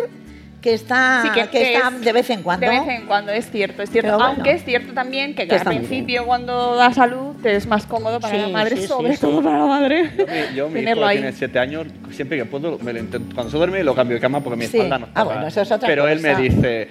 que 0.60 0.74
está, 0.74 1.22
Sí, 1.22 1.30
que, 1.30 1.48
que 1.48 1.72
está 1.74 1.88
es- 1.88 2.00
de 2.02 2.12
vez 2.12 2.28
en 2.30 2.42
cuando. 2.42 2.66
De 2.66 2.70
vez 2.78 2.86
en 2.88 3.06
cuando, 3.06 3.32
es 3.32 3.50
cierto, 3.50 3.82
es 3.82 3.90
cierto. 3.90 4.08
Pero 4.08 4.18
bueno. 4.18 4.32
Aunque 4.34 4.52
es 4.52 4.64
cierto 4.64 4.92
también 4.92 5.34
que, 5.34 5.48
Que 5.48 5.54
al 5.54 5.64
principio, 5.64 6.26
cuando 6.26 6.76
da 6.76 6.92
salud, 6.92 7.34
te 7.42 7.56
es 7.56 7.66
más 7.66 7.86
cómodo 7.86 8.20
para 8.20 8.34
Sí, 8.34 8.40
la 8.42 8.48
madre, 8.48 8.76
sí, 8.76 8.86
sobre 8.86 9.14
sí. 9.14 9.20
todo 9.20 9.42
para 9.42 9.58
la 9.58 9.66
madre. 9.66 10.10
Yo, 10.16 10.26
mi, 10.26 10.54
yo, 10.56 10.68
mi 10.68 10.74
Tenerlo 10.74 11.02
hijo 11.02 11.08
ahí. 11.08 11.16
tiene 11.18 11.32
7 11.32 11.58
años, 11.58 11.86
siempre 12.10 12.36
que 12.36 12.44
puedo, 12.44 12.78
me 12.80 12.92
lo 12.92 12.98
intento, 12.98 13.34
cuando 13.34 13.50
se 13.50 13.56
duerme 13.56 13.82
lo 13.82 13.94
cambio 13.94 14.16
de 14.16 14.20
cama 14.20 14.40
porque 14.40 14.58
mi 14.58 14.66
Sí. 14.66 14.76
espalda 14.76 14.98
no 14.98 15.06
está 15.06 15.20
Ah, 15.20 15.24
bueno, 15.24 15.46
eso 15.46 15.60
es 15.62 15.72
otra 15.72 15.86
Pero 15.88 16.06
él 16.08 16.20
me 16.20 16.34
dice, 16.36 16.88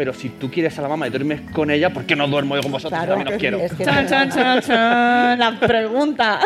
pero 0.00 0.14
si 0.14 0.30
tú 0.30 0.50
quieres 0.50 0.78
a 0.78 0.80
la 0.80 0.88
mamá 0.88 1.08
y 1.08 1.10
duermes 1.10 1.42
con 1.52 1.70
ella, 1.70 1.90
¿por 1.90 2.06
qué 2.06 2.16
no 2.16 2.26
duermo 2.26 2.56
yo 2.56 2.62
con 2.62 2.72
vosotros? 2.72 2.98
Claro, 2.98 3.16
También 3.16 3.34
os 3.34 3.38
quiero. 3.38 3.58
es 3.58 3.74
que- 3.74 3.84
Chan, 3.84 4.06
chan, 4.08 4.30
chan, 4.30 4.62
chan, 4.62 5.38
la 5.38 5.60
pregunta. 5.60 6.40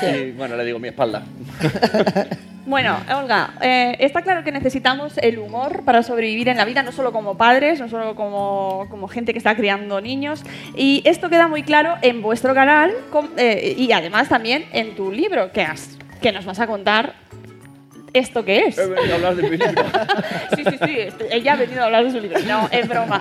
Y 0.00 0.30
bueno, 0.30 0.56
le 0.56 0.64
digo 0.64 0.78
mi 0.78 0.88
espalda. 0.88 1.22
Bueno, 2.66 2.96
Olga, 3.18 3.54
eh, 3.62 3.96
está 3.98 4.22
claro 4.22 4.44
que 4.44 4.52
necesitamos 4.52 5.18
el 5.18 5.38
humor 5.40 5.82
para 5.84 6.02
sobrevivir 6.04 6.48
en 6.48 6.56
la 6.56 6.64
vida, 6.64 6.82
no 6.84 6.92
solo 6.92 7.10
como 7.10 7.36
padres, 7.36 7.80
no 7.80 7.88
solo 7.88 8.14
como, 8.14 8.86
como 8.90 9.08
gente 9.08 9.32
que 9.32 9.38
está 9.38 9.56
criando 9.56 10.00
niños. 10.00 10.42
Y 10.76 11.02
esto 11.04 11.28
queda 11.30 11.48
muy 11.48 11.64
claro 11.64 11.96
en 12.02 12.22
vuestro 12.22 12.54
canal 12.54 12.92
eh, 13.38 13.74
y 13.76 13.90
además 13.92 14.28
también 14.28 14.66
en 14.72 14.94
tu 14.94 15.10
libro, 15.10 15.50
que, 15.52 15.62
has, 15.62 15.98
que 16.22 16.30
nos 16.32 16.44
vas 16.44 16.60
a 16.60 16.66
contar 16.68 17.14
esto 18.12 18.44
que 18.44 18.66
es. 18.66 18.78
He 18.78 18.86
venido 18.86 19.12
a 19.12 19.16
hablar 19.16 19.36
de 19.36 19.42
mi 19.42 19.56
libro. 19.56 19.84
Sí, 20.56 20.64
sí, 20.64 20.76
sí, 20.84 20.94
este, 20.98 21.34
ella 21.34 21.52
ha 21.52 21.56
venido 21.56 21.80
a 21.82 21.86
hablar 21.86 22.04
de 22.04 22.10
su 22.10 22.20
libro. 22.20 22.38
No, 22.40 22.68
es 22.70 22.86
broma. 22.88 23.20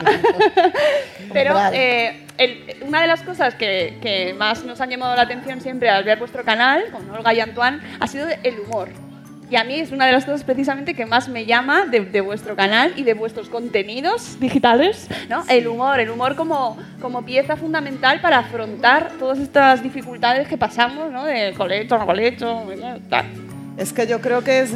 Pero 1.33 1.55
eh, 1.73 2.25
el- 2.37 2.75
una 2.81 3.01
de 3.01 3.07
las 3.07 3.21
cosas 3.21 3.55
que, 3.55 3.97
que 4.01 4.33
más 4.33 4.63
nos 4.65 4.81
han 4.81 4.89
llamado 4.89 5.15
la 5.15 5.21
atención 5.23 5.61
siempre 5.61 5.89
al 5.89 6.03
ver 6.03 6.17
vuestro 6.19 6.43
canal, 6.43 6.85
con 6.91 7.09
Olga 7.11 7.33
y 7.33 7.39
Antoine, 7.39 7.79
ha 7.99 8.07
sido 8.07 8.27
el 8.43 8.59
humor. 8.59 8.89
Y 9.51 9.55
a 9.55 9.63
mí 9.63 9.79
es 9.79 9.91
una 9.91 10.05
de 10.05 10.11
las 10.11 10.25
cosas 10.25 10.43
precisamente 10.43 10.93
que 10.93 11.07
más 11.07 11.27
me 11.27 11.45
llama 11.47 11.85
de, 11.87 12.01
de 12.01 12.21
vuestro 12.21 12.55
canal 12.55 12.93
y 12.95 13.03
de 13.03 13.15
vuestros 13.15 13.49
contenidos 13.49 14.39
digitales, 14.39 15.07
¿no? 15.27 15.43
El 15.49 15.67
humor, 15.67 15.99
el 15.99 16.11
humor 16.11 16.35
como, 16.35 16.77
como 17.01 17.25
pieza 17.25 17.55
fundamental 17.57 18.21
para 18.21 18.37
afrontar 18.39 19.13
todas 19.17 19.39
estas 19.39 19.81
dificultades 19.81 20.47
que 20.47 20.55
pasamos, 20.57 21.11
¿no? 21.11 21.25
De 21.25 21.53
colecho, 21.57 21.97
no 21.97 22.05
colecho, 22.05 22.63
tal. 23.09 23.25
Es 23.79 23.93
que 23.93 24.05
yo 24.07 24.19
creo 24.21 24.43
que 24.43 24.59
es 24.59 24.71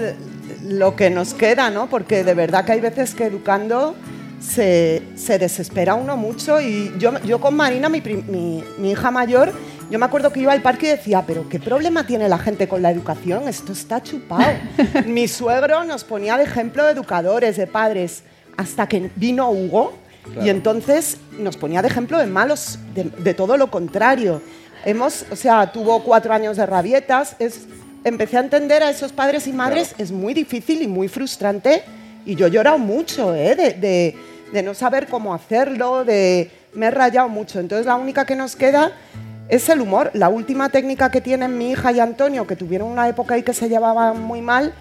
lo 0.63 0.95
que 0.95 1.09
nos 1.09 1.33
queda, 1.33 1.69
¿no? 1.69 1.87
Porque 1.89 2.23
de 2.23 2.33
verdad 2.33 2.65
que 2.65 2.71
hay 2.71 2.79
veces 2.81 3.13
que 3.13 3.25
educando 3.25 3.95
se, 4.41 5.01
se 5.15 5.37
desespera 5.39 5.93
uno 5.95 6.17
mucho 6.17 6.59
y 6.61 6.93
yo, 6.97 7.19
yo 7.23 7.39
con 7.39 7.55
Marina, 7.55 7.89
mi, 7.89 8.01
mi- 8.01 8.63
mi 8.77 8.91
hija 8.91 9.11
mayor, 9.11 9.51
yo 9.89 9.99
me 9.99 10.05
acuerdo 10.05 10.31
que 10.31 10.39
iba 10.39 10.53
al 10.53 10.61
parque 10.61 10.87
y 10.87 10.89
decía, 10.91 11.23
pero 11.27 11.47
¿qué 11.49 11.59
problema 11.59 12.05
tiene 12.07 12.27
la 12.29 12.37
gente 12.37 12.67
con 12.67 12.81
la 12.81 12.91
educación? 12.91 13.47
Esto 13.47 13.73
está 13.73 14.01
chupado. 14.01 14.51
mi 15.05 15.27
suegro 15.27 15.83
nos 15.83 16.03
ponía 16.03 16.37
de 16.37 16.43
ejemplo 16.45 16.83
de 16.85 16.91
educadores, 16.93 17.57
de 17.57 17.67
padres, 17.67 18.23
hasta 18.57 18.87
que 18.87 19.11
vino 19.15 19.49
Hugo 19.51 19.93
Claro. 20.23 20.45
y 20.45 20.49
entonces 20.49 21.17
nos 21.37 21.57
ponía 21.57 21.81
de 21.81 21.89
ejemplo 21.89 22.17
de 22.17 22.27
malos, 22.27 22.79
de, 22.95 23.03
de 23.03 23.33
todo 23.33 23.57
lo 23.57 23.69
contrario. 23.69 24.41
Hemos, 24.85 25.25
o 25.29 25.35
sea, 25.35 25.69
tuvo 25.73 26.01
cuatro 26.01 26.33
años 26.33 26.55
de 26.55 26.65
rabietas. 26.65 27.35
Es, 27.39 27.59
empecé 28.03 28.37
a 28.37 28.41
entender 28.41 28.83
a 28.83 28.89
esos 28.89 29.11
padres 29.11 29.47
y 29.47 29.53
madres. 29.53 29.95
Es 29.97 30.11
muy 30.11 30.33
difícil 30.33 30.81
y 30.81 30.87
muy 30.87 31.07
frustrante. 31.07 31.83
Y 32.25 32.35
yo 32.35 32.47
he 32.47 32.51
llorado 32.51 32.77
mucho, 32.77 33.33
¿eh? 33.35 33.55
De, 33.55 33.71
de- 33.73 34.15
de 34.53 34.61
no 34.61 34.75
saber 34.75 35.07
cómo 35.07 35.33
hacerlo, 35.33 36.05
de... 36.05 36.51
Me 36.75 36.85
he 36.87 36.91
rayado 36.91 37.27
mucho. 37.27 37.59
Entonces 37.59 37.85
la 37.87 37.95
única 37.95 38.25
que 38.25 38.35
nos 38.35 38.55
queda 38.55 38.91
es 39.49 39.67
el 39.69 39.81
humor. 39.81 40.11
La 40.13 40.29
última 40.29 40.69
técnica 40.69 41.09
que 41.09 41.21
tienen 41.21 41.57
mi 41.57 41.71
hija 41.71 41.91
y 41.91 41.99
Antonio, 41.99 42.45
que 42.47 42.55
tuvieron 42.55 42.89
una 42.91 43.07
época 43.09 43.33
ahí 43.35 43.41
que 43.43 43.53
se 43.53 43.67
llevaban 43.67 44.21
muy 44.21 44.41
mal 44.41 44.73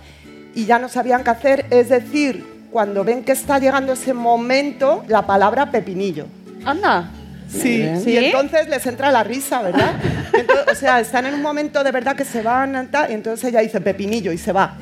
y 0.54 0.66
ya 0.66 0.78
no 0.78 0.88
sabían 0.90 1.24
qué 1.24 1.30
hacer, 1.30 1.66
es 1.70 1.88
decir, 1.88 2.44
cuando 2.70 3.02
ven 3.04 3.24
que 3.24 3.32
está 3.32 3.58
llegando 3.58 3.94
ese 3.94 4.12
momento, 4.12 5.02
la 5.08 5.26
palabra 5.26 5.70
pepinillo. 5.70 6.26
Anda. 6.66 7.10
Sí, 7.52 7.88
¿Sí? 8.02 8.10
y 8.12 8.16
entonces 8.16 8.68
les 8.68 8.86
entra 8.86 9.10
la 9.12 9.22
risa, 9.22 9.60
¿verdad? 9.62 9.92
Entonces, 10.32 10.64
o 10.72 10.74
sea, 10.74 11.00
están 11.00 11.26
en 11.26 11.34
un 11.34 11.42
momento 11.42 11.84
de 11.84 11.92
verdad 11.92 12.16
que 12.16 12.24
se 12.24 12.40
van 12.42 12.88
tal, 12.90 13.10
y 13.10 13.14
entonces 13.14 13.50
ella 13.50 13.60
dice 13.60 13.80
pepinillo 13.80 14.32
y 14.32 14.38
se 14.38 14.52
va. 14.52 14.76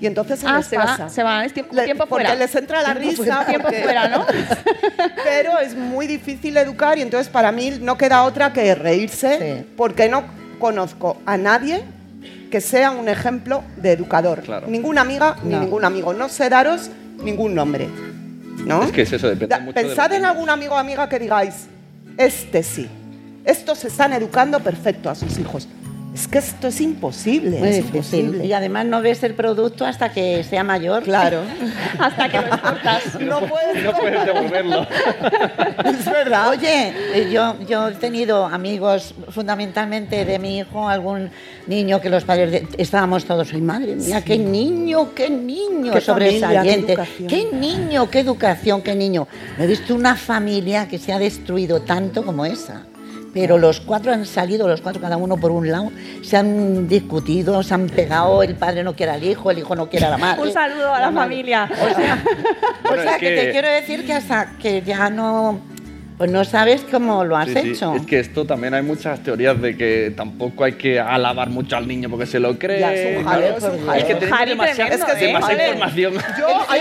Y 0.00 0.06
entonces 0.06 0.38
se 0.40 0.46
Ah, 0.46 0.58
les 0.58 0.66
se 0.66 0.76
pasa. 0.76 1.04
va, 1.04 1.08
se 1.08 1.22
va, 1.22 1.44
es 1.44 1.52
tiempo, 1.54 1.74
Le- 1.74 1.84
tiempo 1.84 2.06
porque 2.06 2.24
fuera. 2.26 2.38
les 2.38 2.54
entra 2.54 2.82
la 2.82 2.94
Tiempo 2.94 3.00
risa. 3.10 3.16
fuera, 3.16 3.46
tiempo 3.46 3.64
porque- 3.68 3.82
fuera, 3.82 4.08
¿no? 4.08 4.26
Pero 5.24 5.58
es 5.58 5.74
muy 5.76 6.06
difícil 6.06 6.56
educar 6.56 6.98
y 6.98 7.02
entonces 7.02 7.28
para 7.28 7.52
mí 7.52 7.78
no 7.80 7.96
queda 7.98 8.22
otra 8.24 8.52
que 8.52 8.74
reírse 8.74 9.64
porque 9.76 10.08
no 10.08 10.24
conozco 10.58 11.18
a 11.26 11.36
nadie 11.36 11.82
que 12.50 12.60
sea 12.60 12.90
un 12.90 13.08
ejemplo 13.08 13.62
de 13.76 13.92
educador. 13.92 14.42
Ninguna 14.68 15.02
amiga 15.02 15.36
ni 15.44 15.54
ningún 15.54 15.84
amigo. 15.84 16.12
No 16.12 16.28
sé 16.28 16.48
daros 16.48 16.90
ningún 17.22 17.54
nombre. 17.54 17.88
¿No? 18.66 18.82
Es 18.82 18.92
que 18.92 19.02
es 19.02 19.12
eso, 19.12 19.26
depende 19.28 19.54
Da- 19.54 19.60
mucho 19.60 19.74
Pensad 19.74 20.12
en 20.12 20.24
algún 20.26 20.50
amigo 20.50 20.74
o 20.74 20.78
amiga 20.78 21.08
que 21.08 21.18
digáis, 21.18 21.66
este 22.20 22.62
sí. 22.62 22.86
Estos 23.44 23.84
están 23.84 24.12
educando 24.12 24.60
perfecto 24.60 25.08
a 25.08 25.14
sus 25.14 25.38
hijos. 25.38 25.66
Es 26.12 26.26
que 26.26 26.38
esto 26.38 26.66
es 26.68 26.80
imposible. 26.80 27.56
Es 27.58 27.76
difícil. 27.76 28.20
imposible. 28.20 28.44
Y 28.46 28.52
además 28.52 28.84
no 28.86 29.00
ves 29.00 29.22
el 29.22 29.34
producto 29.34 29.86
hasta 29.86 30.12
que 30.12 30.42
sea 30.42 30.64
mayor. 30.64 31.04
Claro. 31.04 31.42
hasta 31.98 32.28
que 32.28 32.36
lo 32.40 32.46
exportas. 32.48 33.02
No 33.20 33.38
puedes, 33.40 33.84
no 33.84 33.92
puedes 33.92 34.24
devolverlo. 34.26 34.86
Es 35.84 36.04
verdad. 36.04 36.48
Oye, 36.50 36.92
eh, 37.14 37.30
yo, 37.32 37.54
yo 37.68 37.88
he 37.88 37.92
tenido 37.94 38.44
amigos 38.46 39.14
fundamentalmente 39.28 40.24
de 40.24 40.38
mi 40.38 40.58
hijo, 40.58 40.88
algún 40.88 41.30
niño 41.66 42.00
que 42.00 42.10
los 42.10 42.24
padres 42.24 42.50
de- 42.50 42.68
estábamos 42.78 43.24
todos, 43.24 43.52
ay 43.52 43.60
madre 43.60 43.94
mía, 43.96 44.22
qué 44.22 44.36
niño, 44.38 45.14
qué 45.14 45.30
niño 45.30 45.92
Qué 45.92 46.00
sobresaliente, 46.00 46.96
familia, 46.96 47.16
qué 47.16 47.20
educación". 47.22 47.28
qué 47.28 47.56
niño, 47.56 48.10
qué 48.10 48.20
educación, 48.20 48.82
qué 48.82 48.94
niño. 48.94 49.28
No 49.58 49.64
he 49.64 49.66
visto 49.66 49.94
una 49.94 50.16
familia 50.16 50.86
que 50.88 50.98
se 50.98 51.12
ha 51.12 51.18
destruido 51.18 51.80
tanto 51.82 52.24
como 52.24 52.44
esa. 52.44 52.82
Pero 53.32 53.58
los 53.58 53.80
cuatro 53.80 54.12
han 54.12 54.26
salido, 54.26 54.66
los 54.66 54.80
cuatro 54.80 55.00
cada 55.00 55.16
uno 55.16 55.36
por 55.36 55.52
un 55.52 55.70
lado, 55.70 55.92
se 56.22 56.36
han 56.36 56.88
discutido, 56.88 57.62
se 57.62 57.74
han 57.74 57.86
pegado, 57.86 58.42
el 58.42 58.56
padre 58.56 58.82
no 58.82 58.94
quiere 58.96 59.12
al 59.12 59.22
hijo, 59.22 59.50
el 59.52 59.58
hijo 59.58 59.76
no 59.76 59.88
quiere 59.88 60.06
a 60.06 60.10
la 60.10 60.18
madre. 60.18 60.42
Un 60.42 60.52
saludo 60.52 60.92
a 60.92 61.00
la, 61.00 61.10
madre. 61.12 61.28
familia. 61.30 61.70
O 61.72 61.94
sea, 61.94 62.24
o 62.84 62.88
Bueno, 62.88 63.02
sea 63.04 63.12
es 63.14 63.18
que... 63.18 63.28
que- 63.28 63.36
te 63.42 63.50
quiero 63.52 63.68
decir 63.68 64.04
que 64.04 64.12
hasta 64.14 64.52
que 64.60 64.82
ya 64.82 65.10
no, 65.10 65.60
pues 66.18 66.28
no 66.30 66.44
sabes 66.44 66.84
cómo 66.90 67.24
lo 67.24 67.36
has 67.36 67.48
Sí, 67.50 67.54
sí. 67.62 67.68
hecho. 67.70 67.94
Es 67.94 68.04
que 68.04 68.18
esto 68.18 68.44
también 68.46 68.74
hay 68.74 68.82
muchas 68.82 69.20
teorías 69.20 69.60
de 69.62 69.76
que 69.76 70.12
tampoco 70.16 70.64
hay 70.64 70.72
que 70.72 70.98
alabar 70.98 71.50
mucho 71.50 71.76
al 71.76 71.86
niño 71.86 72.10
porque 72.10 72.26
se 72.26 72.40
lo 72.40 72.58
cree. 72.58 72.80
Ya, 72.80 72.92
es 72.92 73.16
un 73.18 73.24
jaleo, 73.24 73.56
es 73.58 73.62
un 73.62 73.94
Es 73.94 74.04
que 74.04 74.14
tenemos 74.16 74.46
demasiada, 74.48 75.06
tremendo, 75.06 75.12
¿eh? 75.14 75.26
demasiada 75.26 75.68
información. 75.68 76.12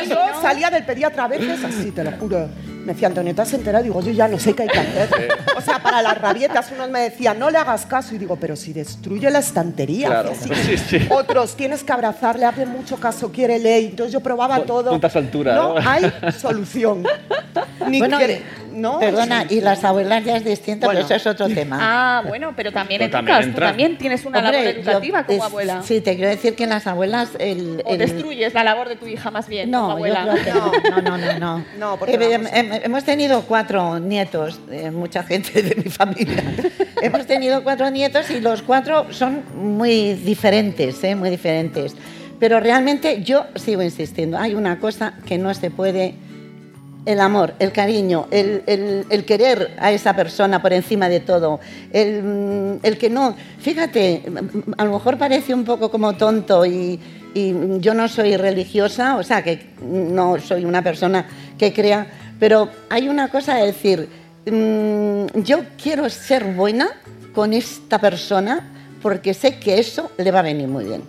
Yo 0.09 0.17
salía 0.41 0.69
del 0.71 0.83
pediatra 0.83 1.25
a 1.25 1.27
veces 1.27 1.63
así, 1.63 1.91
te 1.91 2.03
lo 2.03 2.11
juro. 2.13 2.49
Me 2.89 2.95
decía, 2.95 3.07
Antonieta, 3.09 3.45
¿se 3.45 3.55
entera? 3.57 3.83
Digo, 3.83 4.01
yo 4.01 4.11
ya 4.11 4.27
no 4.27 4.39
sé 4.39 4.55
qué 4.55 4.63
hay 4.63 4.67
que 4.69 4.79
hacer. 4.79 5.29
O 5.55 5.61
sea, 5.61 5.77
para 5.77 6.01
las 6.01 6.17
rabietas, 6.17 6.71
unos 6.71 6.89
me 6.89 7.01
decían, 7.01 7.37
no 7.37 7.51
le 7.51 7.59
hagas 7.59 7.85
caso. 7.85 8.15
Y 8.15 8.17
digo, 8.17 8.35
pero 8.37 8.55
si 8.55 8.73
destruye 8.73 9.29
la 9.29 9.37
estantería. 9.37 10.07
Claro, 10.07 10.33
física". 10.33 10.55
sí, 10.55 10.77
sí. 10.99 11.07
Otros, 11.11 11.55
tienes 11.55 11.83
que 11.83 11.91
abrazarle, 11.93 12.45
hazle 12.47 12.65
mucho 12.65 12.97
caso, 12.97 13.31
quiere 13.31 13.59
ley. 13.59 13.85
Entonces 13.91 14.11
yo 14.11 14.21
probaba 14.21 14.61
todo. 14.61 14.99
su 15.07 15.17
altura, 15.19 15.53
No 15.53 15.75
¿no? 15.79 15.87
hay 15.87 16.11
solución. 16.39 17.03
Ni 17.87 17.99
Bueno, 17.99 18.17
quiere- 18.17 18.41
¿no? 18.73 18.99
Perdona, 18.99 19.45
y 19.49 19.61
las 19.61 19.83
abuelas 19.83 20.23
ya 20.23 20.37
es 20.37 20.45
distinto, 20.45 20.85
Bueno. 20.87 21.01
pero 21.03 21.15
eso 21.15 21.29
es 21.29 21.35
otro 21.35 21.47
tema. 21.53 21.77
Ah, 21.81 22.23
bueno, 22.27 22.53
pero 22.55 22.71
también 22.71 22.99
Pero 22.99 23.17
educas, 23.19 23.35
también 23.37 23.53
tú 23.53 23.59
también 23.59 23.97
tienes 23.97 24.25
una 24.25 24.39
Hombre, 24.39 24.63
labor 24.63 24.77
educativa 24.79 25.21
yo- 25.21 25.25
como 25.27 25.39
es- 25.39 25.45
abuela. 25.45 25.83
Sí, 25.83 26.01
te 26.01 26.15
quiero 26.15 26.29
decir 26.29 26.55
que 26.55 26.65
las 26.67 26.85
abuelas... 26.87 27.29
El, 27.39 27.81
O 27.85 27.91
el- 27.93 27.97
destruyes 27.99 28.53
la 28.53 28.63
labor 28.63 28.89
de 28.89 28.95
tu 28.95 29.05
hija 29.07 29.29
más 29.31 29.47
bien 29.47 29.71
como 29.71 29.81
No, 29.81 29.87
yo 29.89 29.93
abuela. 30.15 30.35
creo 30.43 30.71
que 30.71 30.91
no. 30.91 31.01
No, 31.01 31.17
no, 31.17 31.17
no. 31.17 31.39
no. 31.39 31.65
No, 31.77 31.97
porque 31.97 32.13
Eh, 32.15 32.78
hemos 32.83 33.03
tenido 33.03 33.41
cuatro 33.43 33.99
nietos, 33.99 34.59
eh, 34.71 34.91
mucha 34.91 35.23
gente 35.23 35.61
de 35.61 35.75
mi 35.75 35.89
familia. 35.89 36.43
hemos 37.01 37.25
tenido 37.25 37.63
cuatro 37.63 37.89
nietos 37.89 38.29
y 38.29 38.39
los 38.41 38.61
cuatro 38.61 39.11
son 39.11 39.43
muy 39.55 40.13
diferentes, 40.13 41.03
eh, 41.03 41.15
muy 41.15 41.29
diferentes. 41.29 41.95
Pero 42.39 42.59
realmente 42.59 43.21
yo 43.23 43.45
sigo 43.55 43.81
insistiendo, 43.83 44.37
hay 44.37 44.55
una 44.55 44.79
cosa 44.79 45.13
que 45.25 45.37
no 45.37 45.53
se 45.53 45.71
puede 45.71 46.15
el 47.05 47.19
amor, 47.21 47.53
el 47.59 47.71
cariño, 47.71 48.27
el, 48.29 48.61
el- 48.67 49.05
el 49.09 49.25
querer 49.25 49.71
a 49.79 49.91
esa 49.91 50.15
persona 50.15 50.61
por 50.61 50.73
encima 50.73 51.09
de 51.09 51.21
todo, 51.21 51.59
el, 51.91 52.21
mm, 52.23 52.79
el 52.83 52.97
que 52.97 53.09
no, 53.09 53.35
fíjate, 53.59 54.23
a 54.77 54.85
lo 54.85 54.91
mejor 54.93 55.17
parece 55.17 55.53
un 55.53 55.63
poco 55.63 55.89
como 55.89 56.13
tonto 56.17 56.65
y, 56.65 56.99
y 57.33 57.53
yo 57.79 57.93
no 57.93 58.07
soy 58.09 58.35
religiosa, 58.37 59.15
o 59.17 59.23
sea, 59.23 59.41
que 59.43 59.67
no 59.81 60.37
soy 60.39 60.65
una 60.65 60.81
persona 60.83 61.25
que 61.57 61.73
crea, 61.73 62.07
pero 62.39 62.69
hay 62.89 63.09
una 63.09 63.27
cosa 63.27 63.55
de 63.55 63.65
decir, 63.67 64.09
mm, 64.45 65.41
yo 65.41 65.59
quiero 65.81 66.09
ser 66.09 66.43
buena 66.53 66.89
con 67.33 67.53
esta 67.53 67.99
persona 67.99 68.67
porque 69.01 69.33
sé 69.33 69.59
que 69.59 69.79
eso 69.79 70.11
le 70.17 70.31
va 70.31 70.39
a 70.39 70.43
venir 70.43 70.67
muy 70.67 70.85
bien. 70.85 71.03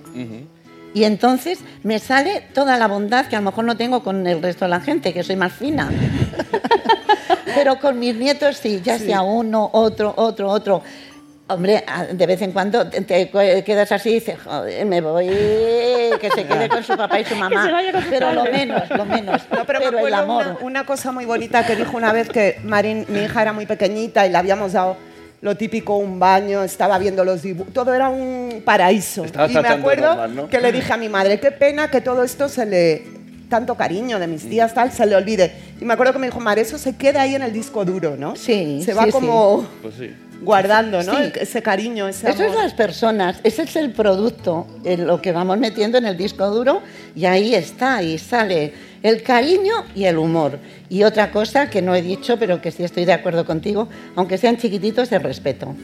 Y 0.92 1.04
entonces 1.04 1.60
me 1.84 1.98
sale 1.98 2.42
toda 2.52 2.76
la 2.76 2.88
bondad 2.88 3.26
que 3.26 3.36
a 3.36 3.40
lo 3.40 3.46
mejor 3.46 3.64
no 3.64 3.76
tengo 3.76 4.02
con 4.02 4.26
el 4.26 4.42
resto 4.42 4.64
de 4.64 4.70
la 4.70 4.80
gente, 4.80 5.12
que 5.12 5.22
soy 5.22 5.36
más 5.36 5.52
fina. 5.52 5.88
Pero 7.54 7.78
con 7.78 7.98
mis 7.98 8.16
nietos 8.16 8.56
sí, 8.56 8.80
ya 8.82 8.98
sea 8.98 9.22
uno, 9.22 9.70
otro, 9.72 10.12
otro, 10.16 10.48
otro. 10.48 10.82
Hombre, 11.50 11.84
de 12.12 12.26
vez 12.26 12.42
en 12.42 12.52
cuando 12.52 12.88
te, 12.88 13.28
quedas 13.28 13.90
así 13.92 14.10
y 14.10 14.14
dices, 14.14 14.36
joder, 14.44 14.86
me 14.86 15.00
voy, 15.00 15.26
que 15.26 16.30
se 16.34 16.44
quede 16.46 16.68
con 16.68 16.84
su 16.84 16.96
papá 16.96 17.18
y 17.18 17.24
su 17.24 17.34
mamá. 17.36 17.66
se 17.66 17.72
vaya 17.72 17.92
con 17.92 18.02
su 18.04 18.10
Pero 18.10 18.32
lo 18.32 18.44
menos, 18.44 18.88
lo 18.90 19.04
menos. 19.04 19.42
No, 19.50 19.64
pero, 19.64 19.80
me 19.90 20.00
el 20.00 20.14
amor. 20.14 20.46
Una, 20.46 20.58
una 20.60 20.86
cosa 20.86 21.10
muy 21.10 21.24
bonita 21.24 21.66
que 21.66 21.74
dijo 21.74 21.96
una 21.96 22.12
vez 22.12 22.28
que 22.28 22.60
Marín, 22.62 23.04
mi 23.08 23.20
hija 23.20 23.42
era 23.42 23.52
muy 23.52 23.66
pequeñita 23.66 24.26
y 24.26 24.30
le 24.30 24.38
habíamos 24.38 24.72
dado 24.72 24.96
lo 25.40 25.56
típico, 25.56 25.96
un 25.96 26.18
baño, 26.20 26.62
estaba 26.62 26.98
viendo 26.98 27.24
los 27.24 27.42
dibujos, 27.42 27.72
todo 27.72 27.94
era 27.94 28.10
un 28.10 28.62
paraíso. 28.64 29.24
Estabas 29.24 29.50
y 29.50 29.54
me 29.54 29.68
acuerdo 29.68 30.06
normal, 30.06 30.36
¿no? 30.36 30.48
que 30.48 30.60
le 30.60 30.70
dije 30.70 30.92
a 30.92 30.96
mi 30.96 31.08
madre, 31.08 31.40
qué 31.40 31.50
pena 31.50 31.90
que 31.90 32.00
todo 32.00 32.22
esto 32.22 32.48
se 32.48 32.66
le, 32.66 33.02
tanto 33.48 33.74
cariño 33.74 34.18
de 34.18 34.26
mis 34.26 34.48
tías, 34.48 34.72
tal, 34.74 34.92
se 34.92 35.04
le 35.06 35.16
olvide. 35.16 35.52
Y 35.80 35.84
me 35.84 35.94
acuerdo 35.94 36.12
que 36.12 36.18
me 36.18 36.26
dijo, 36.26 36.40
Mar, 36.40 36.58
eso 36.58 36.78
se 36.78 36.96
queda 36.96 37.22
ahí 37.22 37.34
en 37.34 37.42
el 37.42 37.52
disco 37.52 37.84
duro, 37.84 38.16
¿no? 38.16 38.36
Sí, 38.36 38.82
Se 38.84 38.94
va 38.94 39.04
sí, 39.04 39.10
como 39.10 39.66
Pues 39.82 39.94
sí. 39.94 40.14
Guardando, 40.40 41.02
¿no? 41.02 41.16
Sí. 41.16 41.32
Ese 41.40 41.62
cariño, 41.62 42.08
ese 42.08 42.30
Eso 42.30 42.44
es 42.44 42.54
las 42.54 42.74
personas, 42.74 43.40
ese 43.44 43.62
es 43.62 43.76
el 43.76 43.90
producto, 43.90 44.66
en 44.84 45.06
lo 45.06 45.20
que 45.20 45.32
vamos 45.32 45.58
metiendo 45.58 45.98
en 45.98 46.06
el 46.06 46.16
disco 46.16 46.48
duro 46.50 46.82
y 47.14 47.26
ahí 47.26 47.54
está, 47.54 48.02
y 48.02 48.18
sale 48.18 48.72
el 49.02 49.22
cariño 49.22 49.84
y 49.94 50.04
el 50.04 50.18
humor. 50.18 50.58
Y 50.88 51.02
otra 51.04 51.30
cosa 51.30 51.70
que 51.70 51.82
no 51.82 51.94
he 51.94 52.02
dicho, 52.02 52.38
pero 52.38 52.60
que 52.60 52.70
sí 52.70 52.84
estoy 52.84 53.04
de 53.04 53.12
acuerdo 53.12 53.44
contigo, 53.44 53.88
aunque 54.16 54.38
sean 54.38 54.56
chiquititos, 54.56 55.12
el 55.12 55.22
respeto. 55.22 55.74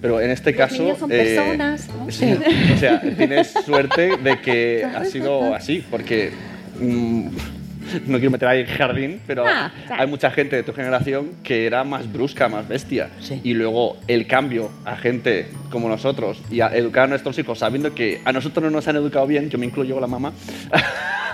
Pero 0.00 0.20
en 0.20 0.30
este 0.30 0.54
caso. 0.54 0.82
niños 0.82 0.98
son 0.98 1.10
eh, 1.10 1.16
personas, 1.16 1.88
¿no? 1.88 2.10
sí, 2.10 2.36
o 2.74 2.78
sea, 2.78 3.00
tienes 3.00 3.48
suerte 3.64 4.16
de 4.18 4.40
que 4.40 4.84
ha 4.96 5.04
sido 5.04 5.54
así, 5.54 5.84
porque. 5.90 6.32
mm, 6.78 7.55
no 8.06 8.18
quiero 8.18 8.30
meter 8.30 8.48
ahí 8.48 8.60
en 8.60 8.66
jardín, 8.66 9.20
pero 9.26 9.44
Ah, 9.46 9.72
hay 9.90 10.06
mucha 10.06 10.30
gente 10.30 10.56
de 10.56 10.62
tu 10.62 10.72
generación 10.72 11.30
que 11.42 11.66
era 11.66 11.84
más 11.84 12.10
brusca, 12.12 12.48
más 12.48 12.66
bestia. 12.68 13.10
Y 13.42 13.54
luego 13.54 13.96
el 14.08 14.26
cambio 14.26 14.70
a 14.84 14.96
gente 14.96 15.48
como 15.70 15.88
nosotros 15.88 16.40
y 16.50 16.60
a 16.60 16.68
educar 16.74 17.04
a 17.04 17.06
nuestros 17.08 17.38
hijos 17.38 17.58
sabiendo 17.58 17.94
que 17.94 18.20
a 18.24 18.32
nosotros 18.32 18.62
no 18.64 18.70
nos 18.70 18.86
han 18.88 18.96
educado 18.96 19.26
bien, 19.26 19.48
yo 19.50 19.58
me 19.58 19.66
incluyo 19.66 19.98
la 20.00 20.06
mamá. 20.06 20.32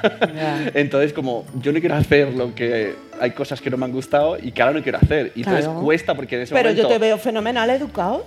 Entonces, 0.75 1.13
como 1.13 1.45
yo 1.61 1.73
no 1.73 1.79
quiero 1.81 1.95
hacer 1.95 2.33
lo 2.35 2.55
que 2.55 2.95
hay 3.21 3.31
cosas 3.31 3.61
que 3.61 3.71
no 3.71 3.77
me 3.77 3.85
han 3.85 3.93
gustado 3.93 4.37
y 4.41 4.51
que 4.51 4.61
ahora 4.63 4.75
no 4.75 4.83
quiero 4.83 4.99
hacer. 4.99 5.33
Y 5.37 5.41
entonces 5.41 5.65
Claro. 5.67 5.81
cuesta 5.81 6.15
porque 6.15 6.37
en 6.37 6.43
ese 6.43 6.55
Pero 6.55 6.71
momento. 6.71 6.83
yo 6.83 6.93
te 6.93 6.99
veo 6.99 7.19
fenomenal 7.19 7.71
educado. 7.71 8.27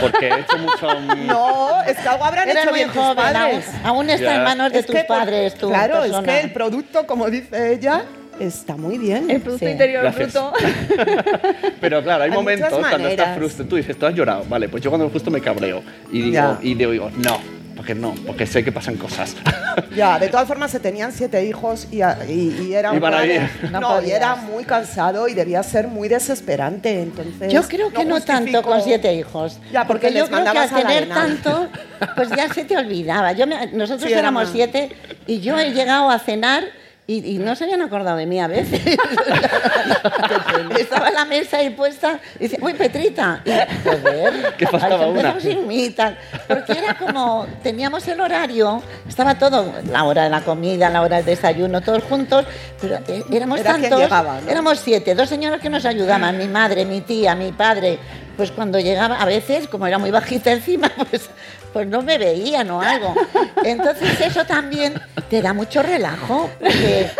Porque 0.00 0.28
he 0.28 0.40
hecho 0.40 0.58
mucho. 0.58 0.88
No, 1.26 1.82
es 1.82 1.96
que 1.98 2.08
algo 2.08 2.24
habrán 2.24 2.48
Eres 2.48 2.64
hecho 2.64 2.72
bien 2.74 2.88
tus 2.88 2.96
joven, 2.96 3.16
padres. 3.16 3.66
aún- 3.68 3.86
aún 3.86 4.10
está 4.10 4.34
en 4.36 4.44
manos 4.44 4.72
de 4.72 4.78
Es 4.80 4.86
tus 4.86 4.94
que 4.96 5.04
padres, 5.04 5.54
tu 5.54 5.68
Claro, 5.68 6.04
es 6.04 6.12
que 6.18 6.40
el 6.40 6.52
producto, 6.52 7.06
como 7.06 7.28
dice 7.30 7.72
ella, 7.74 8.04
está 8.40 8.76
muy 8.76 8.98
bien. 8.98 9.30
El 9.30 9.40
Producto 9.40 9.66
Sí. 9.66 9.72
Interior 9.72 10.02
Gracias. 10.04 10.32
Bruto. 10.32 10.52
Pero 11.80 12.02
claro, 12.02 12.24
hay, 12.24 12.30
Hay 12.30 12.36
momentos 12.36 12.68
cuando 12.70 13.08
estás 13.08 13.36
frustrado. 13.36 13.68
Tú 13.68 13.76
dices, 13.76 13.98
tú 13.98 14.06
has 14.06 14.14
llorado. 14.14 14.44
Vale, 14.48 14.68
pues 14.68 14.82
yo 14.82 14.90
cuando 14.90 15.08
justo 15.10 15.30
me 15.30 15.40
cabreo. 15.40 15.82
Y 16.12 16.22
digo, 16.22 16.32
Ya. 16.34 16.58
y 16.62 16.74
digo, 16.74 17.10
no, 17.16 17.38
porque 17.78 17.94
no, 17.94 18.12
porque 18.26 18.44
sé 18.44 18.64
que 18.64 18.72
pasan 18.72 18.96
cosas. 18.96 19.36
Ya, 19.94 20.18
de 20.18 20.28
todas 20.28 20.46
formas 20.48 20.72
se 20.72 20.80
tenían 20.80 21.12
siete 21.12 21.44
hijos 21.44 21.86
y, 21.92 21.98
y- 22.28 22.66
y 22.68 22.74
era 22.74 22.90
un 22.90 22.96
Iban 22.96 23.14
a 23.14 23.16
padre- 23.18 23.34
ir. 23.62 23.70
No, 23.70 24.02
y 24.02 24.10
era 24.10 24.34
muy 24.34 24.64
cansado 24.64 25.28
y 25.28 25.34
debía 25.34 25.62
ser 25.62 25.86
muy 25.86 26.08
desesperante. 26.08 27.00
Entonces, 27.02 27.52
Yo 27.52 27.62
creo 27.62 27.92
que 27.92 28.04
no, 28.04 28.20
tanto 28.20 28.62
con 28.62 28.82
siete 28.82 29.14
hijos. 29.14 29.58
Ya, 29.72 29.86
porque 29.86 30.08
yo 30.12 30.20
les 30.26 30.28
creo 30.30 30.52
que 30.52 30.58
al 30.58 30.70
tener 30.70 31.08
tanto, 31.08 31.68
pues 32.16 32.28
ya 32.30 32.52
se 32.52 32.64
te 32.64 32.76
olvidaba. 32.76 33.32
Yo 33.32 33.46
me- 33.46 33.68
nosotros 33.68 34.08
Sí, 34.10 34.12
éramos 34.18 34.48
siete 34.50 34.90
y 35.28 35.38
yo 35.40 35.56
he 35.58 35.72
llegado 35.72 36.10
a 36.10 36.18
cenar 36.18 36.64
y, 37.10 37.36
y 37.36 37.38
no 37.38 37.56
se 37.56 37.64
habían 37.64 37.80
acordado 37.80 38.18
de 38.18 38.26
mí 38.26 38.38
a 38.38 38.46
veces. 38.46 38.82
Estaba 40.78 41.10
la 41.10 41.24
mesa 41.24 41.56
ahí 41.56 41.70
puesta 41.70 42.20
y 42.38 42.40
dice, 42.40 42.58
uy, 42.60 42.74
Petrita. 42.74 43.40
Y, 43.46 43.50
joder, 43.82 44.54
Que 44.58 44.66
faltaba 44.66 45.06
ay, 45.06 45.10
una. 45.12 45.40
sin 45.40 45.66
mí 45.66 45.88
tal. 45.88 46.18
Porque 46.46 46.72
era 46.72 46.98
como, 46.98 47.46
teníamos 47.62 48.06
el 48.08 48.20
horario, 48.20 48.82
estaba 49.08 49.38
todo, 49.38 49.72
la 49.90 50.04
hora 50.04 50.24
de 50.24 50.28
la 50.30 50.42
comida, 50.42 50.90
la 50.90 51.00
hora 51.00 51.16
del 51.16 51.24
desayuno, 51.24 51.80
todos 51.80 52.04
juntos, 52.04 52.44
pero 52.78 52.98
eh, 53.08 53.24
éramos 53.32 53.60
Era 53.60 53.72
tantos, 53.72 54.00
llegaba, 54.00 54.42
¿no? 54.42 54.50
éramos 54.50 54.78
siete, 54.78 55.14
dos 55.14 55.30
señoras 55.30 55.62
que 55.62 55.70
nos 55.70 55.86
ayudaban, 55.86 56.36
mi 56.36 56.46
madre, 56.46 56.84
mi 56.84 57.00
tía, 57.00 57.34
mi 57.34 57.52
padre. 57.52 57.98
Pues 58.36 58.52
cuando 58.52 58.78
llegaba, 58.78 59.16
a 59.16 59.24
veces, 59.24 59.66
como 59.66 59.86
era 59.86 59.96
muy 59.96 60.10
bajita 60.10 60.52
encima, 60.52 60.92
pues, 61.10 61.30
pues 61.72 61.86
no 61.86 62.02
me 62.02 62.18
veían 62.18 62.70
o 62.70 62.80
algo. 62.80 63.14
Entonces 63.64 64.20
eso 64.20 64.44
también 64.44 64.94
te 65.30 65.42
da 65.42 65.52
mucho 65.52 65.82
relajo. 65.82 66.50
porque- 66.58 67.10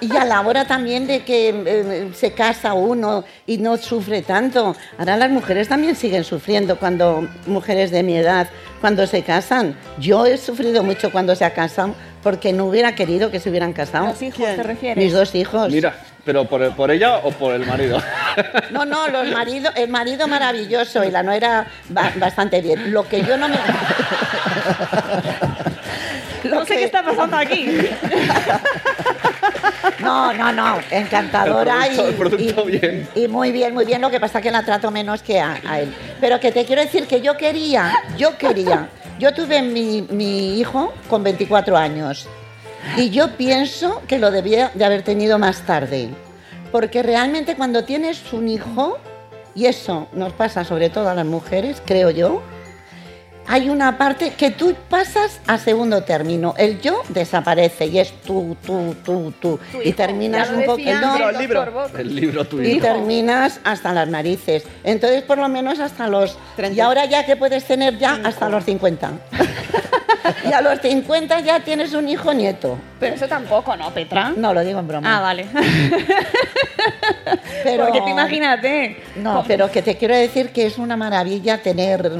y 0.00 0.16
a 0.16 0.24
la 0.24 0.40
hora 0.40 0.64
también 0.66 1.06
de 1.06 1.22
que 1.24 1.50
eh, 1.64 2.10
se 2.14 2.32
casa 2.32 2.72
uno 2.74 3.24
y 3.46 3.58
no 3.58 3.76
sufre 3.76 4.22
tanto. 4.22 4.74
Ahora 4.98 5.16
las 5.16 5.30
mujeres 5.30 5.68
también 5.68 5.94
siguen 5.94 6.24
sufriendo 6.24 6.76
cuando, 6.76 7.28
mujeres 7.46 7.92
de 7.92 8.02
mi 8.02 8.16
edad, 8.16 8.48
cuando 8.80 9.06
se 9.06 9.22
casan. 9.22 9.76
Yo 9.98 10.26
he 10.26 10.38
sufrido 10.38 10.82
mucho 10.82 11.12
cuando 11.12 11.36
se 11.36 11.48
casan 11.52 11.94
porque 12.22 12.52
no 12.52 12.66
hubiera 12.66 12.94
querido 12.96 13.30
que 13.30 13.38
se 13.38 13.50
hubieran 13.50 13.72
casado. 13.72 14.06
Los 14.08 14.22
hijos, 14.22 14.38
¿te 14.38 14.62
refieres? 14.64 15.04
Mis 15.04 15.12
dos 15.12 15.34
hijos. 15.36 15.70
Mira, 15.70 15.94
pero 16.24 16.44
por, 16.44 16.70
por 16.74 16.90
ella 16.90 17.18
o 17.18 17.30
por 17.32 17.54
el 17.54 17.66
marido. 17.66 18.00
No, 18.70 18.84
no, 18.84 19.08
los 19.08 19.28
maridos, 19.28 19.72
el 19.76 19.88
marido 19.88 20.26
maravilloso 20.28 21.02
y 21.04 21.10
la 21.10 21.22
nuera 21.22 21.66
ba- 21.88 22.12
bastante 22.16 22.60
bien. 22.60 22.92
Lo 22.92 23.06
que 23.08 23.22
yo 23.22 23.36
no 23.36 23.48
me. 23.48 23.56
Lo 26.44 26.56
No 26.56 26.64
sé 26.64 26.74
que- 26.74 26.78
qué 26.80 26.84
está 26.84 27.02
pasando 27.02 27.36
aquí. 27.36 27.66
No, 30.00 30.32
no, 30.32 30.52
no, 30.52 30.80
encantadora 30.90 31.86
El 31.86 31.94
producto- 31.96 32.08
el 32.08 32.10
y, 32.10 32.16
producto 32.16 32.68
y- 32.68 32.78
bien. 32.78 33.08
y 33.14 33.28
muy 33.28 33.52
bien, 33.52 33.74
muy 33.74 33.84
bien. 33.84 34.00
Lo 34.00 34.10
que 34.10 34.18
pasa 34.20 34.38
es 34.38 34.42
que 34.44 34.50
la 34.50 34.62
trato 34.64 34.90
menos 34.90 35.22
que 35.22 35.40
a, 35.40 35.58
a 35.68 35.80
él. 35.80 35.94
Pero 36.20 36.40
que 36.40 36.50
te 36.52 36.64
quiero 36.64 36.82
decir 36.82 37.06
que 37.06 37.20
yo 37.20 37.36
quería, 37.36 37.92
yo 38.16 38.36
quería. 38.36 38.88
Yo 39.18 39.32
tuve 39.32 39.62
mi, 39.62 40.02
mi 40.10 40.58
hijo 40.58 40.92
con 41.08 41.22
24 41.22 41.76
años 41.76 42.28
y 42.96 43.10
yo 43.10 43.36
pienso 43.36 44.02
que 44.06 44.18
lo 44.18 44.30
debía 44.30 44.70
de 44.74 44.84
haber 44.84 45.02
tenido 45.02 45.38
más 45.38 45.62
tarde. 45.62 46.10
Porque 46.70 47.02
realmente 47.02 47.56
cuando 47.56 47.84
tienes 47.84 48.32
un 48.32 48.48
hijo, 48.48 48.98
y 49.54 49.66
eso 49.66 50.08
nos 50.12 50.32
pasa 50.32 50.64
sobre 50.64 50.90
todo 50.90 51.08
a 51.08 51.14
las 51.14 51.26
mujeres, 51.26 51.82
creo 51.84 52.10
yo, 52.10 52.42
hay 53.52 53.68
una 53.68 53.98
parte 53.98 54.30
que 54.30 54.50
tú 54.50 54.74
pasas 54.88 55.42
a 55.46 55.58
segundo 55.58 56.02
término. 56.04 56.54
El 56.56 56.80
yo 56.80 57.02
desaparece 57.10 57.84
y 57.84 57.98
es 57.98 58.10
tú, 58.22 58.56
tú, 58.64 58.96
tú, 59.04 59.30
tú. 59.38 59.60
Y 59.84 59.92
terminas 59.92 60.48
un 60.48 60.64
poco 60.64 60.78
no, 60.78 61.28
el 61.28 61.70
Bock. 61.70 61.98
El 61.98 62.16
libro 62.16 62.46
tuyo. 62.46 62.66
y 62.66 62.80
terminas 62.80 63.60
hasta 63.62 63.92
las 63.92 64.08
narices. 64.08 64.64
Entonces, 64.84 65.22
por 65.22 65.36
lo 65.36 65.50
menos 65.50 65.80
hasta 65.80 66.08
los... 66.08 66.38
Y 66.74 66.80
ahora 66.80 67.04
ya 67.04 67.26
que 67.26 67.36
puedes 67.36 67.66
tener 67.66 67.98
ya 67.98 68.20
hasta 68.24 68.48
los 68.48 68.64
50. 68.64 69.10
y 70.48 70.52
a 70.52 70.62
los 70.62 70.80
50 70.80 71.40
ya 71.40 71.60
tienes 71.60 71.92
un 71.92 72.08
hijo 72.08 72.32
nieto. 72.32 72.78
Pero 72.98 73.16
eso 73.16 73.28
tampoco, 73.28 73.76
¿no, 73.76 73.90
Petra? 73.90 74.32
No, 74.34 74.54
lo 74.54 74.64
digo 74.64 74.80
en 74.80 74.88
broma. 74.88 75.18
Ah, 75.18 75.20
vale. 75.20 75.46
Pero- 77.62 77.84
Porque 77.84 78.00
tú 78.00 78.08
imagínate. 78.08 79.02
No, 79.16 79.44
pero 79.46 79.70
que 79.70 79.82
te 79.82 79.96
quiero 79.96 80.16
decir 80.16 80.50
que 80.50 80.66
es 80.66 80.78
una 80.78 80.96
maravilla 80.96 81.58
tener, 81.58 82.10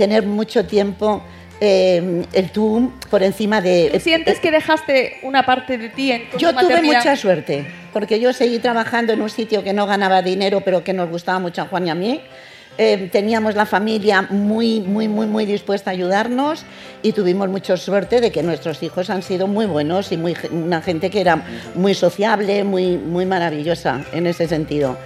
tener 0.00 0.24
mucho 0.24 0.64
tiempo 0.64 1.22
eh, 1.60 2.24
el 2.32 2.50
tú 2.52 2.90
por 3.10 3.22
encima 3.22 3.60
de... 3.60 3.90
¿Tú 3.92 4.00
sientes 4.00 4.40
que 4.40 4.50
dejaste 4.50 5.18
una 5.24 5.44
parte 5.44 5.76
de 5.76 5.90
ti 5.90 6.10
en 6.10 6.30
tu 6.30 6.38
Yo 6.38 6.52
tuve 6.54 6.62
maternidad? 6.62 6.98
mucha 7.00 7.16
suerte, 7.16 7.66
porque 7.92 8.18
yo 8.18 8.32
seguí 8.32 8.60
trabajando 8.60 9.12
en 9.12 9.20
un 9.20 9.28
sitio 9.28 9.62
que 9.62 9.74
no 9.74 9.84
ganaba 9.86 10.22
dinero, 10.22 10.62
pero 10.62 10.82
que 10.82 10.94
nos 10.94 11.10
gustaba 11.10 11.38
mucho 11.38 11.60
a 11.60 11.66
Juan 11.66 11.86
y 11.86 11.90
a 11.90 11.94
mí. 11.94 12.22
Eh, 12.78 13.10
teníamos 13.12 13.56
la 13.56 13.66
familia 13.66 14.22
muy, 14.30 14.80
muy, 14.80 15.06
muy, 15.06 15.26
muy 15.26 15.44
dispuesta 15.44 15.90
a 15.90 15.92
ayudarnos 15.92 16.64
y 17.02 17.12
tuvimos 17.12 17.50
mucha 17.50 17.76
suerte 17.76 18.22
de 18.22 18.32
que 18.32 18.42
nuestros 18.42 18.82
hijos 18.82 19.10
han 19.10 19.22
sido 19.22 19.46
muy 19.48 19.66
buenos 19.66 20.12
y 20.12 20.16
muy, 20.16 20.34
una 20.50 20.80
gente 20.80 21.10
que 21.10 21.20
era 21.20 21.44
muy 21.74 21.92
sociable, 21.92 22.64
muy, 22.64 22.96
muy 22.96 23.26
maravillosa 23.26 24.00
en 24.14 24.26
ese 24.26 24.48
sentido. 24.48 24.96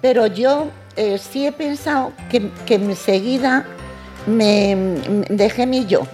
Pero 0.00 0.28
yo 0.28 0.70
eh, 0.94 1.18
sí 1.18 1.44
he 1.44 1.50
pensado 1.50 2.12
que, 2.30 2.50
que 2.66 2.76
enseguida 2.76 3.66
me, 4.26 4.76
dejé 5.28 5.66
mi 5.66 5.86
yo. 5.86 6.06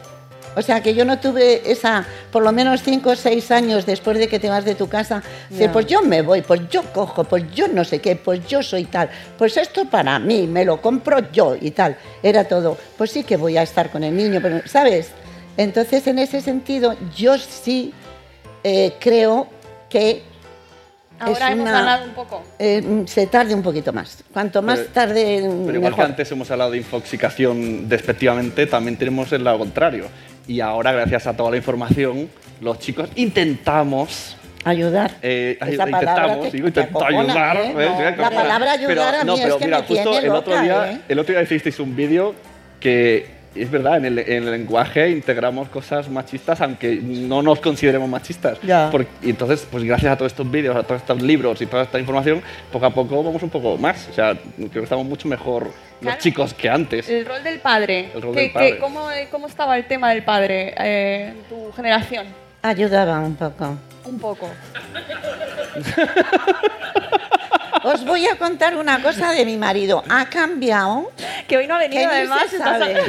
O 0.56 0.62
sea, 0.62 0.82
que 0.82 0.94
yo 0.94 1.04
no 1.04 1.20
tuve 1.20 1.70
esa, 1.70 2.04
por 2.32 2.42
lo 2.42 2.50
menos 2.50 2.82
cinco 2.82 3.10
o 3.10 3.16
seis 3.16 3.52
años 3.52 3.86
después 3.86 4.18
de 4.18 4.26
que 4.26 4.40
te 4.40 4.48
vas 4.48 4.64
de 4.64 4.74
tu 4.74 4.88
casa, 4.88 5.22
decir, 5.48 5.70
pues 5.70 5.86
yo 5.86 6.02
me 6.02 6.22
voy, 6.22 6.42
pues 6.42 6.62
yo 6.68 6.82
cojo, 6.92 7.22
pues 7.22 7.44
yo 7.54 7.68
no 7.68 7.84
sé 7.84 8.00
qué, 8.00 8.16
pues 8.16 8.44
yo 8.48 8.60
soy 8.60 8.84
tal, 8.84 9.08
pues 9.38 9.56
esto 9.56 9.84
para 9.84 10.18
mí, 10.18 10.48
me 10.48 10.64
lo 10.64 10.80
compro 10.80 11.30
yo 11.30 11.56
y 11.60 11.70
tal. 11.70 11.96
Era 12.20 12.44
todo, 12.44 12.76
pues 12.98 13.12
sí 13.12 13.22
que 13.22 13.36
voy 13.36 13.56
a 13.56 13.62
estar 13.62 13.90
con 13.90 14.02
el 14.02 14.16
niño, 14.16 14.40
pero, 14.42 14.60
¿sabes? 14.66 15.10
Entonces, 15.56 16.06
en 16.08 16.18
ese 16.18 16.40
sentido, 16.40 16.96
yo 17.14 17.38
sí 17.38 17.94
eh, 18.64 18.94
creo 18.98 19.46
que 19.88 20.24
Ahora 21.20 21.46
es 21.48 21.52
hemos 21.52 21.62
una- 21.68 21.72
ganado 21.72 22.04
un 22.06 22.10
poco. 22.12 22.42
eh, 22.58 23.02
se 23.06 23.26
tarde 23.26 23.54
un 23.54 23.62
poquito 23.62 23.92
más. 23.92 24.24
Cuanto 24.32 24.62
más 24.62 24.78
Pero- 24.78 24.90
tarde, 24.92 25.24
Pero 25.40 25.48
igual 25.50 25.72
que 25.74 25.80
mejor. 25.80 26.04
antes 26.04 26.32
hemos 26.32 26.50
hablado 26.50 26.70
de 26.72 26.78
infoxicación 26.78 27.88
despectivamente, 27.88 28.66
también 28.66 28.96
tenemos 28.96 29.30
el 29.32 29.44
lado 29.44 29.58
contrario. 29.58 30.06
Y 30.48 30.60
ahora, 30.60 30.92
gracias 30.92 31.26
a 31.26 31.36
toda 31.36 31.50
la 31.52 31.56
información, 31.58 32.28
los 32.60 32.78
chicos 32.78 33.08
intentamos 33.16 34.36
Ayudar. 34.64 35.12
eh, 35.22 35.56
Esa 35.60 35.88
intentamos, 35.88 36.50
te- 36.50 36.56
digo, 36.56 36.70
te 36.72 36.80
intento 36.80 36.98
acojona, 37.04 37.50
ayudar. 37.50 37.56
¿eh? 37.56 37.74
¿ves? 37.74 38.16
No, 38.16 38.22
la 38.22 38.30
palabra 38.30 38.72
ayudar 38.72 38.96
Pero- 38.96 39.20
a 39.20 39.24
no, 39.24 39.34
mí 39.36 39.40
pero 39.42 39.54
es 39.54 39.58
que 39.60 39.64
mira, 39.66 39.78
me 39.80 39.86
tiene 39.86 40.02
justo 40.04 40.18
el 40.26 40.30
otro, 40.32 40.52
loca, 40.52 40.62
día, 40.62 40.92
¿eh? 40.92 41.00
el 41.08 41.18
otro 41.18 41.32
día 41.34 41.42
hicisteis 41.42 41.78
un 41.80 41.96
vídeo 41.96 42.34
que 42.78 43.39
es 43.54 43.70
verdad, 43.70 43.96
en 43.98 44.04
el, 44.04 44.18
en 44.18 44.44
el 44.44 44.50
lenguaje 44.52 45.10
integramos 45.10 45.68
cosas 45.68 46.08
machistas, 46.08 46.60
aunque 46.60 46.96
no 47.02 47.42
nos 47.42 47.60
consideremos 47.60 48.08
machistas. 48.08 48.58
Ya. 48.62 48.88
Por- 48.90 49.06
y 49.22 49.30
entonces, 49.30 49.66
pues 49.70 49.82
gracias 49.84 50.12
a 50.12 50.16
todos 50.16 50.32
estos 50.32 50.50
vídeos, 50.50 50.76
a 50.76 50.82
todos 50.82 51.00
estos 51.00 51.20
libros 51.22 51.60
y 51.60 51.66
toda 51.66 51.82
esta 51.82 51.98
información, 51.98 52.42
poco 52.72 52.86
a 52.86 52.90
poco 52.90 53.22
vamos 53.22 53.42
un 53.42 53.50
poco 53.50 53.76
más. 53.76 54.08
O 54.08 54.12
sea, 54.14 54.36
creo 54.56 54.70
que 54.70 54.80
estamos 54.80 55.04
mucho 55.06 55.26
mejor 55.28 55.64
los 55.64 55.72
Claro. 56.00 56.20
chicos 56.20 56.54
que 56.54 56.68
antes. 56.70 57.08
El 57.08 57.26
rol 57.26 57.42
del 57.42 57.58
padre. 57.60 58.10
El 58.14 58.22
rol 58.22 58.34
¿Qué- 58.34 58.40
del 58.42 58.50
padre. 58.52 58.70
qué- 58.72 58.78
cómo, 58.78 59.08
¿Cómo 59.30 59.46
estaba 59.48 59.76
el 59.76 59.86
tema 59.86 60.10
del 60.10 60.22
padre 60.24 60.74
eh, 60.78 61.32
en 61.34 61.42
tu 61.48 61.72
generación? 61.72 62.26
Ayudaba 62.62 63.18
un 63.20 63.34
poco. 63.36 63.76
Un 64.04 64.18
poco. 64.18 64.48
Os 67.84 68.04
voy 68.04 68.26
a 68.26 68.36
contar 68.36 68.76
una 68.76 69.02
cosa 69.02 69.30
de 69.32 69.44
mi 69.44 69.56
marido. 69.56 70.02
Ha 70.08 70.26
cambiado. 70.26 71.10
Que 71.48 71.56
hoy 71.56 71.66
no 71.66 71.76
ha 71.76 71.78
venido, 71.78 72.08
además. 72.10 72.44
sabe. 72.56 73.00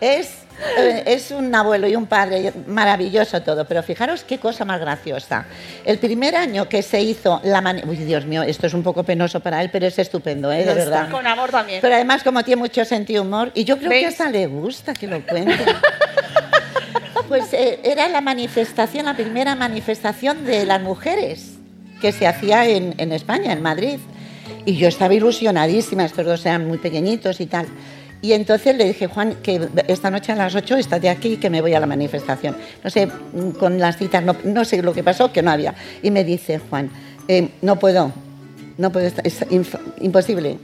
Es, 0.00 0.38
eh, 0.78 1.02
es 1.06 1.30
un 1.30 1.54
abuelo 1.54 1.86
y 1.86 1.94
un 1.94 2.06
padre 2.06 2.52
maravilloso 2.66 3.40
todo, 3.42 3.64
pero 3.66 3.82
fijaros 3.82 4.24
qué 4.24 4.38
cosa 4.38 4.64
más 4.64 4.80
graciosa. 4.80 5.46
El 5.84 5.98
primer 5.98 6.34
año 6.34 6.68
que 6.68 6.82
se 6.82 7.00
hizo 7.00 7.40
la 7.44 7.60
mani- 7.60 7.82
Uy, 7.86 7.96
Dios 7.96 8.24
mío, 8.24 8.42
esto 8.42 8.66
es 8.66 8.74
un 8.74 8.82
poco 8.82 9.04
penoso 9.04 9.40
para 9.40 9.62
él, 9.62 9.70
pero 9.70 9.86
es 9.86 9.98
estupendo, 9.98 10.50
¿eh? 10.50 10.64
de 10.64 10.74
verdad. 10.74 11.10
Con 11.10 11.26
amor 11.26 11.50
también. 11.50 11.80
Pero 11.80 11.94
además, 11.94 12.22
como 12.24 12.42
tiene 12.42 12.60
mucho 12.60 12.84
sentido 12.84 13.22
humor, 13.22 13.52
y 13.54 13.64
yo 13.64 13.78
creo 13.78 13.90
que 13.90 14.06
hasta 14.06 14.28
le 14.30 14.46
gusta 14.46 14.94
que 14.94 15.06
lo 15.06 15.20
cuente. 15.24 15.64
Pues 17.28 17.52
eh, 17.54 17.80
era 17.82 18.06
la 18.08 18.20
manifestación, 18.20 19.04
la 19.06 19.14
primera 19.14 19.56
manifestación 19.56 20.44
de 20.44 20.64
las 20.64 20.80
mujeres 20.80 21.55
que 22.00 22.12
se 22.12 22.26
hacía 22.26 22.68
en, 22.68 22.94
en 22.98 23.12
España, 23.12 23.52
en 23.52 23.62
Madrid. 23.62 23.98
Y 24.64 24.76
yo 24.76 24.88
estaba 24.88 25.14
ilusionadísima, 25.14 26.04
estos 26.04 26.24
dos 26.24 26.46
eran 26.46 26.66
muy 26.66 26.78
pequeñitos 26.78 27.40
y 27.40 27.46
tal. 27.46 27.66
Y 28.22 28.32
entonces 28.32 28.76
le 28.76 28.84
dije, 28.84 29.06
Juan, 29.06 29.36
que 29.42 29.68
esta 29.88 30.10
noche 30.10 30.32
a 30.32 30.36
las 30.36 30.54
8 30.54 30.76
estate 30.76 31.08
aquí 31.08 31.36
que 31.36 31.50
me 31.50 31.60
voy 31.60 31.74
a 31.74 31.80
la 31.80 31.86
manifestación. 31.86 32.56
No 32.82 32.90
sé, 32.90 33.06
mm, 33.06 33.50
con 33.58 33.78
las 33.78 33.96
citas, 33.98 34.24
no, 34.24 34.64
sé 34.64 34.82
lo 34.82 34.92
que 34.92 35.04
pasó, 35.04 35.32
que 35.32 35.42
no 35.42 35.50
había. 35.50 35.74
Y 36.02 36.10
me 36.10 36.24
dice, 36.24 36.58
Juan, 36.58 36.90
eh, 37.28 37.50
no 37.62 37.78
puedo, 37.78 38.12
no 38.78 38.90
puedo, 38.90 39.06
es 39.22 39.46
imposible. 40.00 40.58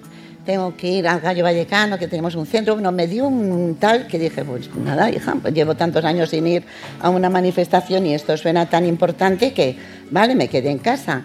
Tengo 0.44 0.76
que 0.76 0.88
ir 0.88 1.06
al 1.06 1.20
Gallo 1.20 1.44
Vallecano, 1.44 1.98
que 1.98 2.08
tenemos 2.08 2.34
un 2.34 2.46
centro. 2.46 2.74
Bueno, 2.74 2.90
me 2.90 3.06
dio 3.06 3.26
un 3.28 3.76
tal 3.78 4.08
que 4.08 4.18
dije, 4.18 4.44
pues 4.44 4.68
nada, 4.74 5.08
hija, 5.08 5.36
pues 5.40 5.54
llevo 5.54 5.76
tantos 5.76 6.04
años 6.04 6.30
sin 6.30 6.46
ir 6.48 6.64
a 7.00 7.10
una 7.10 7.30
manifestación 7.30 8.06
y 8.06 8.14
esto 8.14 8.36
suena 8.36 8.66
tan 8.66 8.84
importante 8.84 9.52
que, 9.52 9.76
vale, 10.10 10.34
me 10.34 10.48
quedé 10.48 10.70
en 10.70 10.78
casa. 10.78 11.22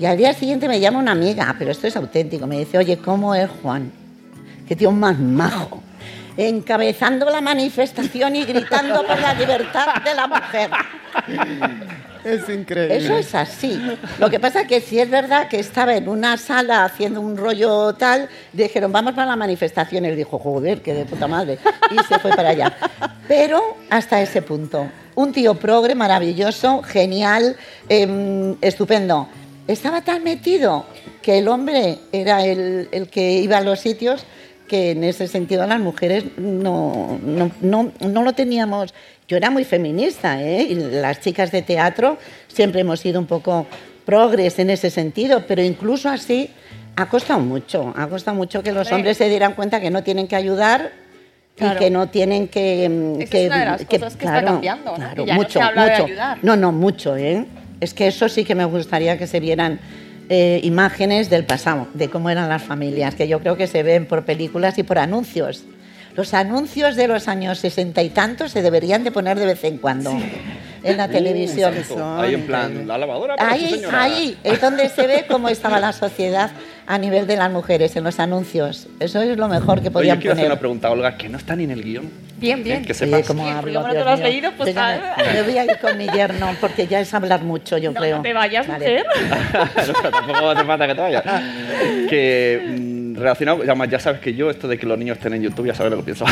Y 0.00 0.04
al 0.06 0.16
día 0.16 0.32
siguiente 0.34 0.66
me 0.66 0.80
llama 0.80 0.98
una 0.98 1.12
amiga, 1.12 1.54
pero 1.56 1.70
esto 1.70 1.86
es 1.86 1.96
auténtico, 1.96 2.48
me 2.48 2.58
dice, 2.58 2.76
oye, 2.76 2.98
¿cómo 2.98 3.36
es 3.36 3.48
Juan? 3.62 3.92
Qué 4.66 4.74
tío 4.74 4.90
más 4.90 5.16
majo. 5.18 5.80
Encabezando 6.36 7.30
la 7.30 7.40
manifestación 7.40 8.34
y 8.34 8.44
gritando 8.44 9.06
por 9.06 9.18
la 9.18 9.32
libertad 9.32 10.02
de 10.04 10.14
la 10.14 10.26
mujer. 10.26 10.70
Es 12.26 12.48
increíble. 12.48 12.96
Eso 12.96 13.16
es 13.16 13.34
así. 13.36 13.80
Lo 14.18 14.28
que 14.28 14.40
pasa 14.40 14.62
es 14.62 14.66
que 14.66 14.80
si 14.80 14.98
es 14.98 15.08
verdad 15.08 15.48
que 15.48 15.60
estaba 15.60 15.94
en 15.94 16.08
una 16.08 16.36
sala 16.36 16.84
haciendo 16.84 17.20
un 17.20 17.36
rollo 17.36 17.94
tal, 17.94 18.28
dijeron, 18.52 18.90
vamos 18.90 19.14
para 19.14 19.28
la 19.28 19.36
manifestación. 19.36 20.04
Él 20.04 20.16
dijo, 20.16 20.36
joder, 20.40 20.82
qué 20.82 20.92
de 20.92 21.04
puta 21.04 21.28
madre. 21.28 21.58
Y 21.92 22.02
se 22.08 22.18
fue 22.18 22.34
para 22.34 22.48
allá. 22.48 22.76
Pero 23.28 23.76
hasta 23.90 24.20
ese 24.20 24.42
punto. 24.42 24.88
Un 25.14 25.32
tío 25.32 25.54
progre 25.54 25.94
maravilloso, 25.94 26.82
genial, 26.82 27.56
em, 27.88 28.56
estupendo. 28.60 29.28
Estaba 29.68 30.02
tan 30.02 30.24
metido 30.24 30.84
que 31.22 31.38
el 31.38 31.46
hombre 31.46 31.98
era 32.10 32.44
el, 32.44 32.88
el 32.90 33.08
que 33.08 33.38
iba 33.38 33.58
a 33.58 33.60
los 33.60 33.78
sitios 33.78 34.26
que 34.66 34.90
en 34.92 35.04
ese 35.04 35.28
sentido 35.28 35.66
las 35.66 35.80
mujeres 35.80 36.24
no, 36.36 37.18
no, 37.22 37.50
no, 37.60 37.92
no 38.00 38.22
lo 38.22 38.32
teníamos. 38.32 38.92
Yo 39.28 39.36
era 39.36 39.50
muy 39.50 39.64
feminista, 39.64 40.40
¿eh? 40.42 40.62
y 40.62 40.74
las 40.74 41.20
chicas 41.20 41.50
de 41.50 41.62
teatro 41.62 42.16
siempre 42.48 42.82
hemos 42.82 43.00
sido 43.00 43.18
un 43.18 43.26
poco 43.26 43.66
progres 44.04 44.58
en 44.60 44.70
ese 44.70 44.88
sentido, 44.90 45.44
pero 45.48 45.62
incluso 45.62 46.08
así 46.08 46.50
ha 46.94 47.08
costado 47.08 47.40
mucho, 47.40 47.92
ha 47.96 48.06
costado 48.06 48.36
mucho 48.36 48.62
que 48.62 48.70
los 48.70 48.86
Hombre. 48.86 48.94
hombres 48.96 49.16
se 49.16 49.28
dieran 49.28 49.54
cuenta 49.54 49.80
que 49.80 49.90
no 49.90 50.02
tienen 50.02 50.28
que 50.28 50.36
ayudar 50.36 50.92
Claro. 51.56 51.76
y 51.76 51.78
que 51.78 51.90
no 51.90 52.08
tienen 52.10 52.48
que... 52.48 52.84
Esa 53.18 53.30
que 53.30 53.44
es 53.44 53.46
una 53.48 53.58
de 53.60 53.64
las 53.64 53.84
cosas 53.86 54.16
que 54.16 54.26
está 54.26 54.44
cambiando, 54.44 54.90
¿no? 54.90 54.96
claro, 54.96 55.24
ya 55.24 55.34
no 55.34 55.40
mucho, 55.40 55.52
se 55.58 55.60
habla 55.62 55.84
de 55.86 55.90
mucho. 55.92 56.04
ayudar. 56.04 56.38
No, 56.42 56.54
no, 56.56 56.70
mucho, 56.70 57.16
¿eh? 57.16 57.46
Es 57.80 57.94
que 57.94 58.06
eso 58.08 58.28
sí 58.28 58.44
que 58.44 58.54
me 58.54 58.66
gustaría 58.66 59.16
que 59.16 59.26
se 59.26 59.40
vieran 59.40 59.80
eh, 60.28 60.60
imágenes 60.64 61.30
del 61.30 61.44
pasado, 61.46 61.88
de 61.94 62.10
cómo 62.10 62.28
eran 62.28 62.50
las 62.50 62.62
familias, 62.62 63.14
que 63.14 63.26
yo 63.26 63.40
creo 63.40 63.56
que 63.56 63.66
se 63.68 63.82
ven 63.82 64.04
por 64.04 64.26
películas 64.26 64.76
y 64.76 64.82
por 64.82 64.98
anuncios. 64.98 65.64
Los 66.16 66.32
anuncios 66.34 66.96
de 66.96 67.08
los 67.08 67.28
años 67.28 67.58
sesenta 67.58 68.02
y 68.02 68.08
tantos 68.10 68.52
se 68.52 68.62
deberían 68.62 69.04
de 69.04 69.10
poner 69.12 69.38
de 69.38 69.46
vez 69.46 69.62
en 69.64 69.76
cuando 69.78 70.10
en 70.82 70.96
la 70.96 71.06
Uh, 71.06 71.08
televisión. 71.10 71.74
exacto. 71.76 72.20
Ahí 72.20 72.34
en 72.34 72.46
plan, 72.46 72.86
la 72.88 72.96
lavadora 72.96 73.36
para 73.36 73.52
Ahí, 73.52 73.82
ahí 73.92 74.38
es 74.44 74.60
donde 74.60 74.88
se 74.88 75.06
ve 75.06 75.24
cómo 75.28 75.48
estaba 75.48 75.78
la 75.80 75.92
sociedad 75.92 76.50
a 76.86 76.98
nivel 76.98 77.26
de 77.26 77.36
las 77.36 77.50
mujeres 77.50 77.96
en 77.96 78.04
los 78.04 78.18
anuncios. 78.20 78.86
Eso 79.00 79.20
es 79.20 79.36
lo 79.36 79.48
mejor 79.48 79.78
que 79.80 79.88
Oye, 79.88 79.90
podían 79.90 80.16
yo 80.16 80.20
quiero 80.20 80.32
hacer 80.34 80.44
poner. 80.44 80.52
una 80.52 80.60
pregunta, 80.60 80.90
Olga, 80.90 81.16
que 81.18 81.28
no 81.28 81.36
está 81.38 81.54
ni 81.56 81.64
en 81.64 81.72
el 81.72 81.82
guion. 81.82 82.08
Bien, 82.38 82.62
bien. 82.62 82.82
Que 82.84 82.92
Oye, 82.92 82.94
sepas. 82.94 83.26
cómo 83.26 83.44
Sí, 83.44 83.50
hablo, 83.50 83.80
como 83.80 83.88
no 83.88 83.92
te 83.98 84.04
lo 84.04 84.10
has 84.10 84.18
mío. 84.20 84.28
leído, 84.28 84.52
pues 84.56 84.66
Déjame, 84.74 84.96
nada. 84.98 85.16
me 85.32 85.42
voy 85.42 85.58
a 85.58 85.64
ir 85.64 85.78
con 85.80 85.98
mi 85.98 86.06
yerno 86.08 86.54
porque 86.60 86.86
ya 86.86 87.00
es 87.00 87.12
hablar 87.12 87.42
mucho, 87.42 87.76
yo 87.78 87.90
No, 87.92 88.00
creo. 88.00 88.16
no 88.18 88.22
te 88.22 88.32
vayas, 88.32 88.66
Vale. 88.68 88.78
mujer. 88.88 89.06
No, 90.02 90.10
tampoco 90.10 90.50
hace 90.50 90.64
falta 90.64 90.86
que 90.86 90.94
te 90.94 91.00
vayas. 91.00 91.24
Que 92.08 92.62
mm, 92.78 92.95
relacionado, 93.16 93.62
además, 93.62 93.88
ya 93.90 93.98
sabes 93.98 94.20
que 94.20 94.34
yo, 94.34 94.50
esto 94.50 94.68
de 94.68 94.78
que 94.78 94.86
los 94.86 94.98
niños 94.98 95.16
estén 95.18 95.34
en 95.34 95.42
YouTube, 95.42 95.66
ya 95.66 95.74
sabes 95.74 95.90
lo 95.92 95.98
que 95.98 96.04
pienso. 96.04 96.24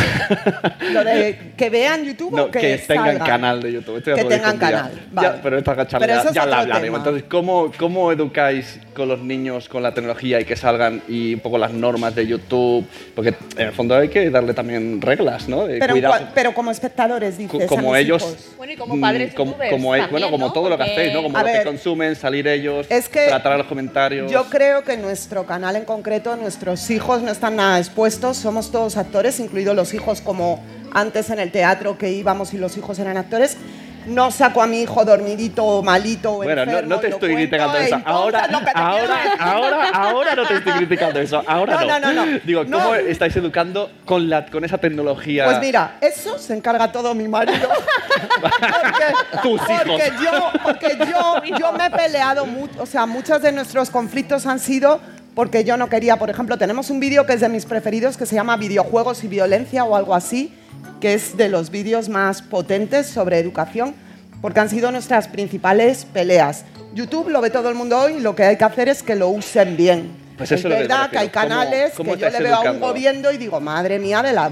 Lo 0.93 1.05
de 1.05 1.53
que 1.57 1.70
vean 1.70 2.05
YouTube 2.05 2.32
No, 2.35 2.45
o 2.45 2.51
que, 2.51 2.61
que, 2.61 2.78
tengan 2.78 3.07
salgan? 3.18 3.26
canal 3.26 3.61
de 3.62 3.72
YouTube. 3.72 3.97
Esto 3.99 4.11
ya 4.11 4.22
Que 4.22 4.24
tengan 4.28 4.59
canal, 4.59 4.91
Ya, 4.93 5.01
vale. 5.12 5.41
pero 5.43 5.59
esta 5.59 5.87
charla 5.87 6.07
Pero 6.07 6.22
ya, 6.22 6.28
es 6.28 6.35
ya 6.35 6.47
la 6.47 6.61
hablaremos. 6.61 6.82
tema. 6.85 6.99
Entonces, 6.99 7.24
¿cómo, 7.28 7.72
¿cómo 7.78 8.12
educáis 8.12 8.78
con 8.95 9.09
los 9.09 9.20
niños 9.20 9.68
con 9.68 9.82
la 9.82 9.93
tecnología 9.93 10.41
y 10.41 10.45
que 10.45 10.57
salgan 10.57 11.03
y 11.09 11.35
un 11.35 11.41
poco 11.41 11.59
las 11.59 11.72
normas 11.72 12.14
de 12.14 12.26
YouTube? 12.26 12.87
Porque 13.14 13.35
en 13.57 13.66
el 13.68 13.72
fondo 13.72 13.97
hay 13.97 14.09
que 14.09 14.30
darle 14.30 14.55
también 14.55 15.01
reglas, 15.01 15.49
¿no? 15.49 15.66
De 15.66 15.78
Pero, 15.78 15.95
pero 16.35 16.55
como 16.55 16.70
espectadores, 16.70 17.39
dices. 17.39 17.51
Co- 17.59 17.62
a 17.64 17.66
como 17.66 17.93
mis 17.93 18.01
ellos 18.03 18.22
hijos. 18.22 18.49
Bueno, 18.57 18.72
y 18.72 18.76
como 18.76 19.01
padres 19.01 19.32
mm, 19.32 19.37
como, 19.37 19.51
youtubers 19.53 19.70
como, 19.70 19.95
e- 19.95 19.99
también, 19.99 20.11
bueno 20.11 20.30
como 20.30 20.47
¿no? 20.47 20.53
todo 20.53 20.68
lo 20.70 20.76
que 20.78 20.85
Porque- 20.85 20.93
hacéis 21.01 21.12
no 21.14 21.22
como 21.22 21.37
A 21.39 21.41
lo 21.41 21.47
que 21.47 21.53
ver, 21.53 21.64
consumen 21.64 22.16
salir 22.16 22.47
ellos 22.49 22.87
es 22.91 23.09
que 23.09 23.26
tratar 23.26 23.53
a 23.53 23.59
los 23.59 23.66
comentarios 23.66 24.30
Yo 24.30 24.45
creo 24.51 24.82
que 24.85 24.97
nuestro 24.97 25.45
canal 25.45 25.76
en 25.76 25.85
concreto, 25.85 26.37
nuestros 26.75 26.91
hijos 26.91 27.22
no 27.22 27.31
están 27.31 27.55
nada 27.55 27.79
expuestos, 27.79 28.37
somos 28.37 28.72
todos 28.72 28.97
actores, 28.97 29.39
incluidos 29.39 29.77
los 29.77 29.95
hijos 29.95 30.20
como 30.20 30.61
antes 30.93 31.31
en 31.31 31.39
el 31.39 31.53
teatro 31.53 31.97
que 31.99 32.11
íbamos 32.11 32.53
y 32.53 32.59
los 32.59 32.77
hijos 32.77 32.99
eran 32.99 33.16
actores. 33.16 33.57
No 34.07 34.31
saco 34.33 34.61
a 34.61 34.66
mi 34.66 34.83
hijo 34.83 35.03
dormidito 35.05 35.64
o 35.64 35.83
malito 35.83 36.33
bueno 36.33 36.66
no, 36.66 36.72
enfermo 36.72 36.95
no 36.97 37.01
te 37.01 37.07
y 37.07 37.11
lo 37.11 37.16
estoy 37.16 37.35
criticando 37.37 37.79
eso 37.79 38.03
ahora 38.05 38.47
te 38.49 38.70
ahora 38.75 39.16
ahora 39.39 39.89
ahora 39.95 40.35
no 40.35 40.47
te 40.47 40.55
estoy 40.57 40.72
criticando 40.75 41.20
eso 41.20 41.43
ahora 41.47 41.81
No, 41.81 41.87
no 41.87 42.01
no, 42.01 42.12
no, 42.12 42.27
no. 42.27 42.39
digo 42.45 42.64
No. 42.64 42.79
cómo 42.81 42.95
estáis 42.97 43.35
educando 43.37 43.91
con 44.05 44.29
la 44.29 44.45
con 44.45 44.62
esa 44.62 44.77
tecnología 44.77 45.47
Pues 45.47 45.59
mira, 45.61 45.97
eso 46.03 46.37
se 46.39 46.55
encarga 46.55 46.93
todo 46.93 47.14
mi 47.14 47.29
marido. 47.29 47.66
porque, 48.41 49.39
Tus 49.43 49.61
hijos. 49.70 49.85
porque 49.87 50.12
yo, 50.22 50.53
porque 50.62 50.99
yo, 51.11 51.57
yo 51.59 51.72
me 51.72 51.87
he 51.87 51.91
peleado 51.91 52.45
mucho, 52.45 52.83
o 52.83 52.87
sea, 52.87 53.07
muchos 53.07 53.41
de 53.41 53.53
nuestros 53.53 53.89
conflictos 53.89 54.45
han 54.45 54.59
sido 54.59 55.01
porque 55.35 55.64
yo 55.64 55.76
no 55.76 55.89
quería, 55.89 56.16
por 56.16 56.30
ejemplo, 56.30 56.57
tenemos 56.59 56.91
un 56.91 57.01
vídeo 57.01 57.26
que 57.26 57.32
es 57.35 57.41
de 57.41 57.49
mis 57.49 57.66
preferidos 57.66 58.16
que 58.16 58.26
se 58.26 58.35
llama 58.35 58.57
Videojuegos 58.57 59.24
y 59.24 59.28
Violencia 59.28 59.85
o 59.85 59.97
algo 59.97 60.14
así, 60.14 60.55
que 61.01 61.14
es 61.14 61.37
de 61.37 61.49
los 61.49 61.70
vídeos 61.70 62.09
más 62.09 62.43
potentes 62.43 63.07
sobre 63.07 63.39
educación, 63.39 63.95
porque 64.41 64.61
han 64.61 64.68
sido 64.70 64.91
nuestras 64.93 65.28
principales 65.28 66.05
peleas. 66.05 66.64
YouTube 66.95 67.28
lo 67.30 67.41
ve 67.41 67.51
todo 67.51 67.68
el 67.68 67.74
mundo 67.74 67.99
hoy 67.99 68.20
lo 68.20 68.37
que 68.37 68.45
hay 68.45 68.57
que 68.57 68.64
hacer 68.64 68.89
es 68.89 69.03
que 69.03 69.16
lo 69.16 69.28
usen 69.28 69.76
bien. 69.76 70.24
Pues 70.37 70.51
eso 70.53 70.68
es 70.68 70.78
verdad 70.78 71.11
que 71.11 71.18
hay 71.18 71.26
refiero. 71.28 71.49
¿Cómo- 71.49 71.61
canales 71.61 71.93
cómo 71.97 72.12
que 72.14 72.18
yo 72.20 72.30
le 72.30 72.39
veo 72.41 72.55
a 72.55 72.61
un 72.61 72.66
educando? 72.66 72.87
gobierno 72.89 73.30
y 73.32 73.37
digo, 73.39 73.61
madre 73.61 73.99
mía 73.99 74.22
de 74.22 74.32
la... 74.32 74.51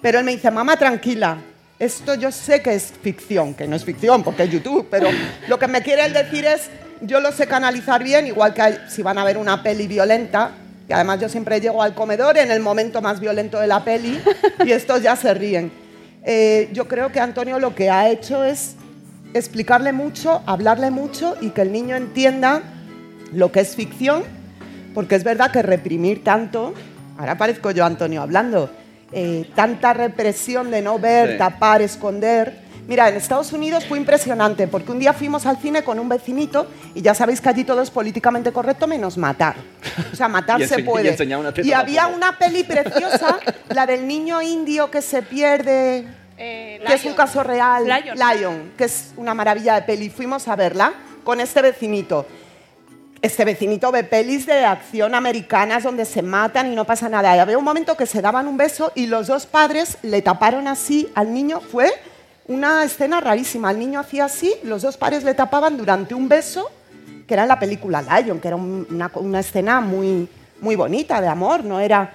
Pero 0.00 0.18
él 0.18 0.24
me 0.24 0.32
dice, 0.32 0.50
mamá, 0.50 0.76
tranquila. 0.76 1.36
Esto 1.78 2.14
yo 2.14 2.30
sé 2.30 2.60
que 2.62 2.74
es 2.74 2.92
ficción, 3.02 3.54
que 3.54 3.66
no 3.66 3.74
es 3.76 3.84
ficción 3.84 4.22
porque 4.22 4.42
es 4.44 4.50
YouTube, 4.50 4.86
pero 4.90 5.08
lo 5.48 5.58
que 5.58 5.66
me 5.66 5.82
quiere 5.82 6.04
él 6.04 6.12
decir 6.12 6.44
es, 6.44 6.68
yo 7.02 7.20
lo 7.20 7.32
sé 7.32 7.46
canalizar 7.46 8.02
bien, 8.02 8.26
igual 8.26 8.54
que 8.54 8.78
si 8.88 9.02
van 9.02 9.18
a 9.18 9.24
ver 9.24 9.38
una 9.38 9.62
peli 9.62 9.86
violenta, 9.86 10.52
y 10.88 10.92
además 10.92 11.20
yo 11.20 11.28
siempre 11.28 11.60
llego 11.60 11.82
al 11.82 11.94
comedor 11.94 12.36
en 12.36 12.50
el 12.50 12.60
momento 12.60 13.00
más 13.00 13.20
violento 13.20 13.60
de 13.60 13.66
la 13.66 13.84
peli 13.84 14.20
y 14.64 14.72
estos 14.72 15.02
ya 15.02 15.16
se 15.16 15.32
ríen. 15.34 15.70
Eh, 16.24 16.68
yo 16.72 16.86
creo 16.88 17.10
que 17.12 17.20
Antonio 17.20 17.58
lo 17.58 17.74
que 17.74 17.90
ha 17.90 18.08
hecho 18.10 18.44
es 18.44 18.74
explicarle 19.32 19.92
mucho, 19.92 20.42
hablarle 20.46 20.90
mucho 20.90 21.36
y 21.40 21.50
que 21.50 21.62
el 21.62 21.72
niño 21.72 21.96
entienda 21.96 22.62
lo 23.32 23.52
que 23.52 23.60
es 23.60 23.76
ficción, 23.76 24.24
porque 24.92 25.14
es 25.14 25.22
verdad 25.24 25.52
que 25.52 25.62
reprimir 25.62 26.24
tanto, 26.24 26.74
ahora 27.16 27.38
parezco 27.38 27.70
yo 27.70 27.84
Antonio 27.84 28.20
hablando, 28.22 28.70
eh, 29.12 29.48
tanta 29.54 29.92
represión 29.92 30.70
de 30.70 30.82
no 30.82 30.98
ver, 30.98 31.32
Sí. 31.32 31.38
tapar, 31.38 31.82
esconder. 31.82 32.68
Mira, 32.90 33.08
en 33.08 33.14
Estados 33.14 33.52
Unidos 33.52 33.84
fue 33.86 33.98
impresionante 33.98 34.66
porque 34.66 34.90
un 34.90 34.98
día 34.98 35.12
fuimos 35.12 35.46
al 35.46 35.58
cine 35.58 35.84
con 35.84 36.00
un 36.00 36.08
vecinito 36.08 36.66
y 36.92 37.02
ya 37.02 37.14
sabéis 37.14 37.40
que 37.40 37.48
allí 37.48 37.62
todo 37.62 37.82
es 37.82 37.88
políticamente 37.88 38.50
correcto 38.50 38.88
menos 38.88 39.16
matar. 39.16 39.54
O 40.12 40.16
sea, 40.16 40.26
matar 40.28 40.60
Y 40.60 40.66
se 40.66 40.80
y 40.80 40.82
puede. 40.82 41.16
una 41.36 41.54
Y 41.62 41.72
había 41.72 42.08
una 42.08 42.36
peli 42.36 42.64
preciosa, 42.64 43.38
la 43.68 43.86
del 43.86 44.08
niño 44.08 44.42
indio 44.42 44.90
que 44.90 45.02
se 45.02 45.22
pierde, 45.22 46.04
Eh, 46.36 46.80
que 46.84 46.94
es 46.94 47.04
un 47.04 47.12
caso 47.12 47.44
real. 47.44 47.84
Lion. 47.84 48.18
Lion, 48.18 48.72
que 48.76 48.86
es 48.86 49.12
una 49.16 49.34
maravilla 49.34 49.76
de 49.76 49.82
peli. 49.82 50.10
Fuimos 50.10 50.48
a 50.48 50.56
verla 50.56 50.92
con 51.22 51.38
este 51.38 51.62
vecinito. 51.62 52.26
Este 53.22 53.44
vecinito 53.44 53.92
ve 53.92 54.02
pelis 54.02 54.46
de 54.46 54.64
acción 54.64 55.14
americanas 55.14 55.84
donde 55.84 56.04
se 56.06 56.22
matan 56.22 56.72
y 56.72 56.74
no 56.74 56.84
pasa 56.84 57.08
nada. 57.08 57.36
Y 57.36 57.38
había 57.38 57.56
un 57.56 57.62
momento 57.62 57.96
que 57.96 58.06
se 58.06 58.20
daban 58.20 58.48
un 58.48 58.56
beso 58.56 58.90
y 58.96 59.06
los 59.06 59.28
dos 59.28 59.46
padres 59.46 59.96
le 60.02 60.22
taparon 60.22 60.66
así 60.66 61.08
al 61.14 61.32
niño. 61.32 61.60
Fue 61.60 61.92
una 62.50 62.82
escena 62.84 63.20
rarísima. 63.20 63.70
El 63.70 63.78
niño 63.78 64.00
hacía 64.00 64.24
así, 64.24 64.52
los 64.64 64.82
dos 64.82 64.96
padres 64.96 65.22
le 65.22 65.34
tapaban 65.34 65.76
durante 65.76 66.14
un 66.14 66.28
beso, 66.28 66.68
que 67.26 67.34
era 67.34 67.44
en 67.44 67.48
la 67.48 67.58
película 67.60 68.02
Lion, 68.02 68.40
que 68.40 68.48
era 68.48 68.56
un- 68.56 68.86
una, 68.90 69.08
una 69.14 69.38
escena 69.40 69.80
muy, 69.80 70.28
muy 70.60 70.74
bonita 70.76 71.20
de 71.20 71.28
amor, 71.28 71.64
no 71.64 71.78
era... 71.80 72.12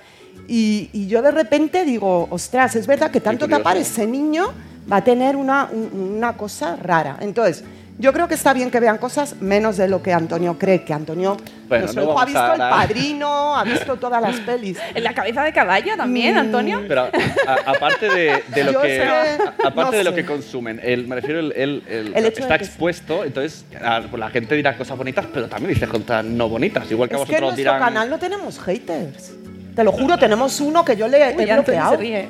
Y, 0.49 0.89
y 0.91 1.07
yo 1.07 1.21
de 1.21 1.31
repente 1.31 1.85
digo, 1.85 2.27
ostras, 2.29 2.75
es 2.75 2.85
verdad 2.85 3.09
que 3.09 3.21
tanto 3.21 3.47
tapar 3.47 3.77
ese 3.77 4.05
niño 4.05 4.51
va 4.91 4.97
a 4.97 5.03
tener 5.03 5.37
una, 5.37 5.69
un- 5.71 6.17
una 6.17 6.35
cosa 6.35 6.75
rara. 6.75 7.17
Entonces, 7.21 7.63
yo 7.97 8.11
creo 8.11 8.27
que 8.27 8.33
está 8.35 8.53
bien 8.53 8.69
que 8.71 8.79
vean 8.81 8.97
cosas 8.97 9.37
menos 9.41 9.77
de 9.77 9.87
lo 9.87 10.03
que 10.03 10.11
Antonio 10.11 10.57
cree, 10.59 10.83
que 10.83 10.93
Antonio 10.93 11.37
Bueno, 11.69 11.83
nuestro 11.85 12.03
no 12.03 12.11
hijo 12.11 12.19
ha 12.19 12.25
visto 12.25 12.53
El 12.53 12.59
Padrino, 12.59 13.55
ha 13.55 13.63
visto 13.63 13.95
todas 13.95 14.21
las 14.21 14.35
pelis. 14.41 14.77
En 14.95 15.03
la 15.03 15.13
cabeza 15.13 15.43
de 15.43 15.53
caballo 15.53 15.95
también, 15.95 16.35
Mm. 16.35 16.39
Antonio. 16.39 16.81
Pero 16.87 17.01
a- 17.03 17.71
aparte 17.71 18.09
de, 18.09 18.43
de 18.53 18.63
lo 18.65 18.71
Yo 18.73 18.81
que 18.81 18.97
sé, 18.97 19.03
a- 19.03 19.53
aparte 19.67 19.81
no 19.81 19.91
de 19.91 20.03
lo 20.03 20.09
sé. 20.11 20.15
que 20.17 20.25
consumen, 20.25 20.79
el, 20.83 21.07
me 21.07 21.15
refiero 21.15 21.39
el, 21.39 21.53
el- 21.55 21.83
el- 21.87 22.13
El 22.15 22.25
hecho 22.25 22.41
está 22.41 22.55
expuesto, 22.55 23.23
entonces 23.23 23.63
a- 23.81 24.01
pues 24.01 24.19
la 24.19 24.29
gente 24.29 24.55
dirá 24.55 24.75
cosas 24.77 24.97
bonitas, 24.97 25.25
pero 25.33 25.47
también 25.47 25.73
dice 25.73 25.87
cosas 25.87 26.25
no 26.25 26.49
bonitas, 26.49 26.89
igual 26.91 27.07
que 27.09 27.15
a 27.15 27.19
Es 27.19 27.25
que 27.25 27.35
en 27.35 27.41
vosotros 27.41 27.55
nuestro 27.55 27.73
dirán. 27.73 27.79
canal 27.79 28.09
no 28.09 28.19
tenemos 28.19 28.59
haters. 28.59 29.33
Te 29.75 29.83
lo 29.83 29.91
juro, 29.91 30.17
tenemos 30.17 30.59
uno 30.59 30.83
que 30.85 30.95
yo 30.95 31.07
le 31.07 31.17
he 31.17 31.21
Uy, 31.35 31.49
Antonio 31.49 31.55
bloqueado. 31.63 31.91
se 31.91 31.97
ríe. 31.97 32.29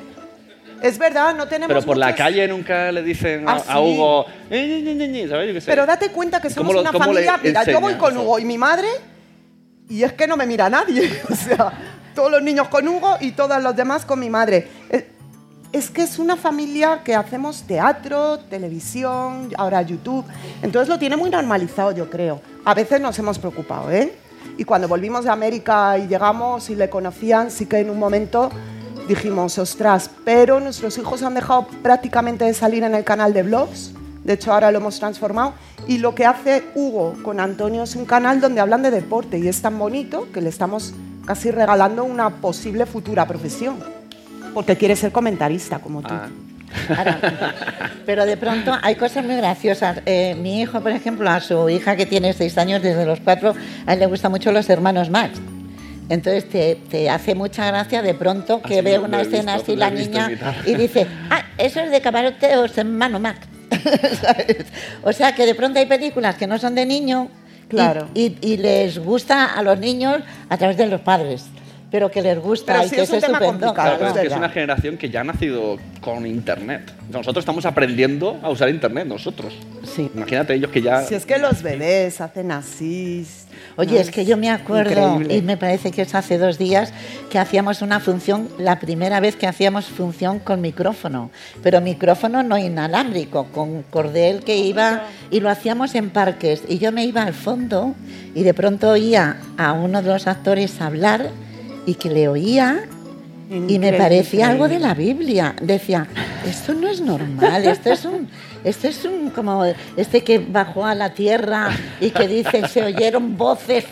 Es 0.86 0.98
verdad, 0.98 1.34
no 1.34 1.46
tenemos 1.48 1.68
Pero 1.68 1.82
por 1.86 1.96
la 1.96 2.06
muchos- 2.06 2.18
calle 2.18 2.48
nunca 2.48 2.92
le 2.92 3.02
dicen 3.02 3.48
a, 3.48 3.52
Ah, 3.52 3.56
a 3.56 3.60
sí. 3.74 3.78
Hugo, 3.78 4.26
¿sabes? 4.48 5.48
Yo 5.48 5.52
qué 5.54 5.60
sé. 5.60 5.66
Pero 5.66 5.86
date 5.86 6.10
cuenta 6.10 6.40
que 6.40 6.48
¿Y 6.48 6.50
somos 6.50 6.74
una 6.74 6.92
familia. 6.92 7.38
Mira, 7.42 7.64
yo 7.64 7.80
voy 7.80 7.94
con? 7.94 8.16
Hugo 8.16 8.38
y 8.38 8.44
mi 8.44 8.58
madre 8.58 8.88
y 9.88 10.02
es 10.02 10.12
que 10.12 10.26
no 10.26 10.36
me 10.36 10.46
mira 10.46 10.68
nadie. 10.68 11.10
O 11.30 11.34
sea, 11.34 11.72
todos 12.14 12.30
los 12.30 12.42
niños 12.42 12.68
con 12.68 12.86
Hugo 12.88 13.16
y 13.20 13.32
todos 13.32 13.62
los 13.62 13.74
demás 13.76 14.04
con 14.04 14.18
mi 14.20 14.30
madre. 14.30 14.68
Eh, 14.90 15.10
Es 15.72 15.90
que 15.90 16.02
es 16.02 16.18
una 16.18 16.36
familia 16.36 17.00
que 17.04 17.14
hacemos 17.14 17.64
teatro, 17.64 18.38
televisión, 18.48 19.50
ahora 19.58 19.82
YouTube. 19.82 20.24
Entonces 20.62 20.88
lo 20.88 20.98
tiene 20.98 21.16
muy 21.16 21.28
normalizado, 21.28 21.92
yo 21.92 22.08
creo. 22.08 22.40
A 22.64 22.72
veces 22.72 23.00
nos 23.00 23.18
hemos 23.18 23.38
preocupado, 23.38 23.90
¿eh? 23.90 24.12
Y 24.56 24.64
cuando 24.64 24.88
volvimos 24.88 25.24
de 25.24 25.30
América 25.30 25.98
y 25.98 26.06
llegamos 26.06 26.70
y 26.70 26.76
le 26.76 26.88
conocían, 26.88 27.50
sí 27.50 27.66
que 27.66 27.78
en 27.80 27.90
un 27.90 27.98
momento 27.98 28.50
dijimos, 29.08 29.58
ostras, 29.58 30.10
pero 30.24 30.60
nuestros 30.60 30.98
hijos 30.98 31.22
han 31.22 31.34
dejado 31.34 31.66
prácticamente 31.82 32.44
de 32.44 32.54
salir 32.54 32.82
en 32.82 32.94
el 32.94 33.04
canal 33.04 33.32
de 33.32 33.42
vlogs. 33.42 33.92
De 34.24 34.32
hecho, 34.32 34.52
ahora 34.52 34.70
lo 34.72 34.78
hemos 34.78 34.98
transformado. 34.98 35.54
Y 35.86 35.98
lo 35.98 36.14
que 36.14 36.26
hace 36.26 36.64
Hugo 36.74 37.14
con 37.22 37.38
Antonio 37.38 37.84
es 37.84 37.94
un 37.94 38.04
canal 38.04 38.40
donde 38.40 38.60
hablan 38.60 38.82
de 38.82 38.90
deporte 38.90 39.38
y 39.38 39.46
es 39.46 39.62
tan 39.62 39.78
bonito 39.78 40.28
que 40.32 40.40
le 40.40 40.48
estamos 40.48 40.94
casi 41.24 41.50
regalando 41.50 42.04
una 42.04 42.30
posible 42.30 42.86
futura 42.86 43.26
profesión. 43.26 43.76
Porque 44.52 44.76
quiere 44.76 44.96
ser 44.96 45.12
comentarista 45.12 45.78
como 45.78 46.02
tú. 46.02 46.12
Ah, 46.12 46.28
Pero 48.06 48.26
de 48.26 48.36
pronto 48.36 48.72
hay 48.82 48.96
cosas 48.96 49.24
muy 49.24 49.36
graciosas. 49.36 49.98
Eh, 50.06 50.34
mi 50.40 50.60
hijo, 50.60 50.80
por 50.80 50.90
ejemplo, 50.90 51.28
a 51.30 51.40
su 51.40 51.68
hija 51.68 51.94
que 51.94 52.06
tiene 52.06 52.32
seis 52.32 52.58
años, 52.58 52.82
desde 52.82 53.06
los 53.06 53.20
cuatro, 53.20 53.54
a 53.86 53.92
él 53.92 54.00
le 54.00 54.06
gustan 54.06 54.32
mucho 54.32 54.50
los 54.50 54.68
hermanos 54.68 55.10
Max. 55.10 55.38
Entonces 56.08 56.48
te, 56.48 56.76
te 56.88 57.10
hace 57.10 57.34
mucha 57.34 57.66
gracia 57.66 58.00
de 58.02 58.14
pronto 58.14 58.62
que 58.62 58.74
Así 58.74 58.84
ve 58.84 58.98
una 58.98 59.20
escena 59.22 59.54
visto, 59.54 59.72
así 59.72 59.76
la 59.76 59.90
niña 59.90 60.30
y 60.64 60.74
dice, 60.74 61.06
ah, 61.30 61.42
eso 61.58 61.80
es 61.80 61.90
de 61.90 62.00
camaroteos 62.00 62.76
hermano 62.78 63.18
Max. 63.18 63.40
¿Sabes? 64.20 64.66
O 65.02 65.12
sea 65.12 65.34
que 65.34 65.44
de 65.46 65.54
pronto 65.54 65.78
hay 65.80 65.86
películas 65.86 66.36
que 66.36 66.46
no 66.46 66.58
son 66.58 66.74
de 66.74 66.86
niño 66.86 67.28
y- 67.42 67.68
Claro. 67.68 68.08
y, 68.14 68.36
y 68.40 68.56
les 68.58 68.98
gusta 68.98 69.46
a 69.46 69.62
los 69.62 69.78
niños 69.80 70.18
a 70.48 70.56
través 70.56 70.76
de 70.76 70.86
los 70.86 71.00
padres, 71.00 71.46
pero 71.96 72.10
que 72.10 72.20
les 72.20 72.38
gusta 72.38 72.74
Pero 72.74 72.84
y 72.84 72.88
sí 72.90 72.96
que 72.96 73.02
es 73.04 73.08
un 73.08 73.16
es 73.16 73.24
tema 73.24 73.38
estupendo. 73.38 73.68
complicado, 73.68 73.96
Claro, 73.96 73.96
pero 73.98 74.10
es 74.10 74.28
que 74.28 74.34
es 74.34 74.38
una 74.38 74.50
generación 74.50 74.98
que 74.98 75.08
ya 75.08 75.22
ha 75.22 75.24
nacido 75.24 75.78
con 76.02 76.26
internet. 76.26 76.92
Nosotros 77.10 77.40
estamos 77.40 77.64
aprendiendo 77.64 78.38
a 78.42 78.50
usar 78.50 78.68
internet, 78.68 79.06
nosotros. 79.06 79.54
Sí. 79.82 80.10
Imagínate 80.14 80.52
ellos 80.52 80.70
que 80.70 80.82
ya. 80.82 81.02
Si 81.04 81.14
es 81.14 81.24
que 81.24 81.38
los 81.38 81.62
bebés 81.62 82.20
hacen 82.20 82.50
así. 82.50 83.26
Oye, 83.76 83.94
¿no? 83.94 84.00
es 84.00 84.10
que 84.10 84.26
yo 84.26 84.36
me 84.36 84.50
acuerdo, 84.50 85.14
increíble. 85.14 85.36
y 85.36 85.40
me 85.40 85.56
parece 85.56 85.90
que 85.90 86.02
es 86.02 86.14
hace 86.14 86.36
dos 86.36 86.58
días, 86.58 86.92
que 87.30 87.38
hacíamos 87.38 87.80
una 87.80 87.98
función, 87.98 88.50
la 88.58 88.78
primera 88.78 89.18
vez 89.20 89.34
que 89.36 89.46
hacíamos 89.46 89.86
función 89.86 90.38
con 90.38 90.60
micrófono, 90.60 91.30
pero 91.62 91.80
micrófono 91.80 92.42
no 92.42 92.58
inalámbrico, 92.58 93.46
con 93.52 93.84
cordel 93.84 94.44
que 94.44 94.58
iba, 94.58 95.04
y 95.30 95.40
lo 95.40 95.48
hacíamos 95.48 95.94
en 95.94 96.10
parques. 96.10 96.62
Y 96.68 96.76
yo 96.76 96.92
me 96.92 97.06
iba 97.06 97.22
al 97.22 97.32
fondo 97.32 97.94
y 98.34 98.42
de 98.42 98.52
pronto 98.52 98.90
oía 98.90 99.38
a 99.56 99.72
uno 99.72 100.02
de 100.02 100.08
los 100.08 100.26
actores 100.26 100.78
hablar 100.82 101.30
y 101.86 101.94
que 101.94 102.10
le 102.10 102.28
oía 102.28 102.84
y 103.48 103.52
me 103.52 103.58
Increíble, 103.58 103.98
parecía 103.98 104.48
algo 104.48 104.68
de 104.68 104.74
increíble. 104.74 104.88
la 104.88 104.94
Biblia. 104.94 105.56
Decía, 105.62 106.06
esto 106.44 106.74
no 106.74 106.88
es 106.88 107.00
normal, 107.00 107.64
esto 107.64 107.92
es 107.92 108.04
un, 108.04 108.28
esto 108.64 108.88
es 108.88 109.04
un 109.04 109.30
como 109.30 109.64
este 109.96 110.24
que 110.24 110.38
bajó 110.40 110.84
a 110.84 110.96
la 110.96 111.14
tierra 111.14 111.70
y 112.00 112.10
que 112.10 112.26
dice 112.26 112.66
se 112.66 112.82
oyeron 112.82 113.36
voces 113.36 113.84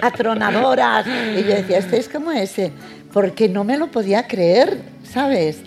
atronadoras. 0.00 1.06
Y 1.06 1.42
yo 1.42 1.54
decía, 1.54 1.78
este 1.78 1.98
es 1.98 2.08
como 2.08 2.32
ese, 2.32 2.72
porque 3.12 3.50
no 3.50 3.64
me 3.64 3.76
lo 3.76 3.90
podía 3.90 4.26
creer, 4.26 4.78
¿sabes? 5.04 5.58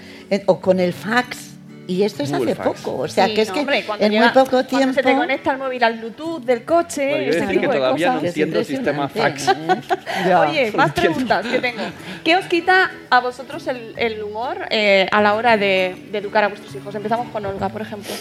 O 0.47 0.59
con 0.59 0.79
el 0.79 0.91
fax. 0.91 1.44
Y 1.87 2.01
esto 2.03 2.23
es 2.23 2.31
Google 2.31 2.53
hace 2.53 2.63
Fax. 2.63 2.81
poco, 2.81 2.97
o 3.03 3.07
sea 3.07 3.27
Sí, 3.27 3.35
que 3.35 3.41
es 3.43 3.47
no, 3.49 3.53
que 3.53 3.59
hombre, 3.59 3.85
en 3.99 4.11
llega- 4.11 4.25
muy 4.25 4.33
poco 4.33 4.49
cuando 4.49 4.67
tiempo. 4.67 4.93
se 4.95 5.03
te 5.03 5.15
conecta 5.15 5.51
el 5.51 5.57
móvil 5.59 5.83
al 5.83 5.99
Bluetooth 5.99 6.41
del 6.43 6.65
coche, 6.65 7.07
Bueno, 7.09 7.23
yo 7.25 7.29
ese 7.29 7.39
decir 7.41 7.59
que 7.61 7.67
de 7.67 7.73
todavía 7.75 8.07
no 8.07 8.13
cosas. 8.15 8.27
entiendo 8.29 8.59
el 8.59 8.65
sistema 8.65 9.07
fax. 9.07 9.45
Ya. 10.27 10.41
Oye, 10.41 10.71
más 10.71 10.91
preguntas 10.93 11.45
que 11.45 11.59
tengo. 11.59 11.81
¿Qué 12.23 12.35
os 12.37 12.45
quita 12.45 12.89
a 13.11 13.19
vosotros 13.19 13.67
el, 13.67 13.93
el 13.97 14.23
humor 14.23 14.57
eh, 14.71 15.07
a 15.11 15.21
la 15.21 15.35
hora 15.35 15.57
de, 15.57 15.95
de 16.11 16.17
educar 16.17 16.43
a 16.43 16.47
vuestros 16.47 16.73
hijos? 16.73 16.95
Empezamos 16.95 17.27
con 17.29 17.45
Olga, 17.45 17.69
por 17.69 17.81
ejemplo. 17.83 18.11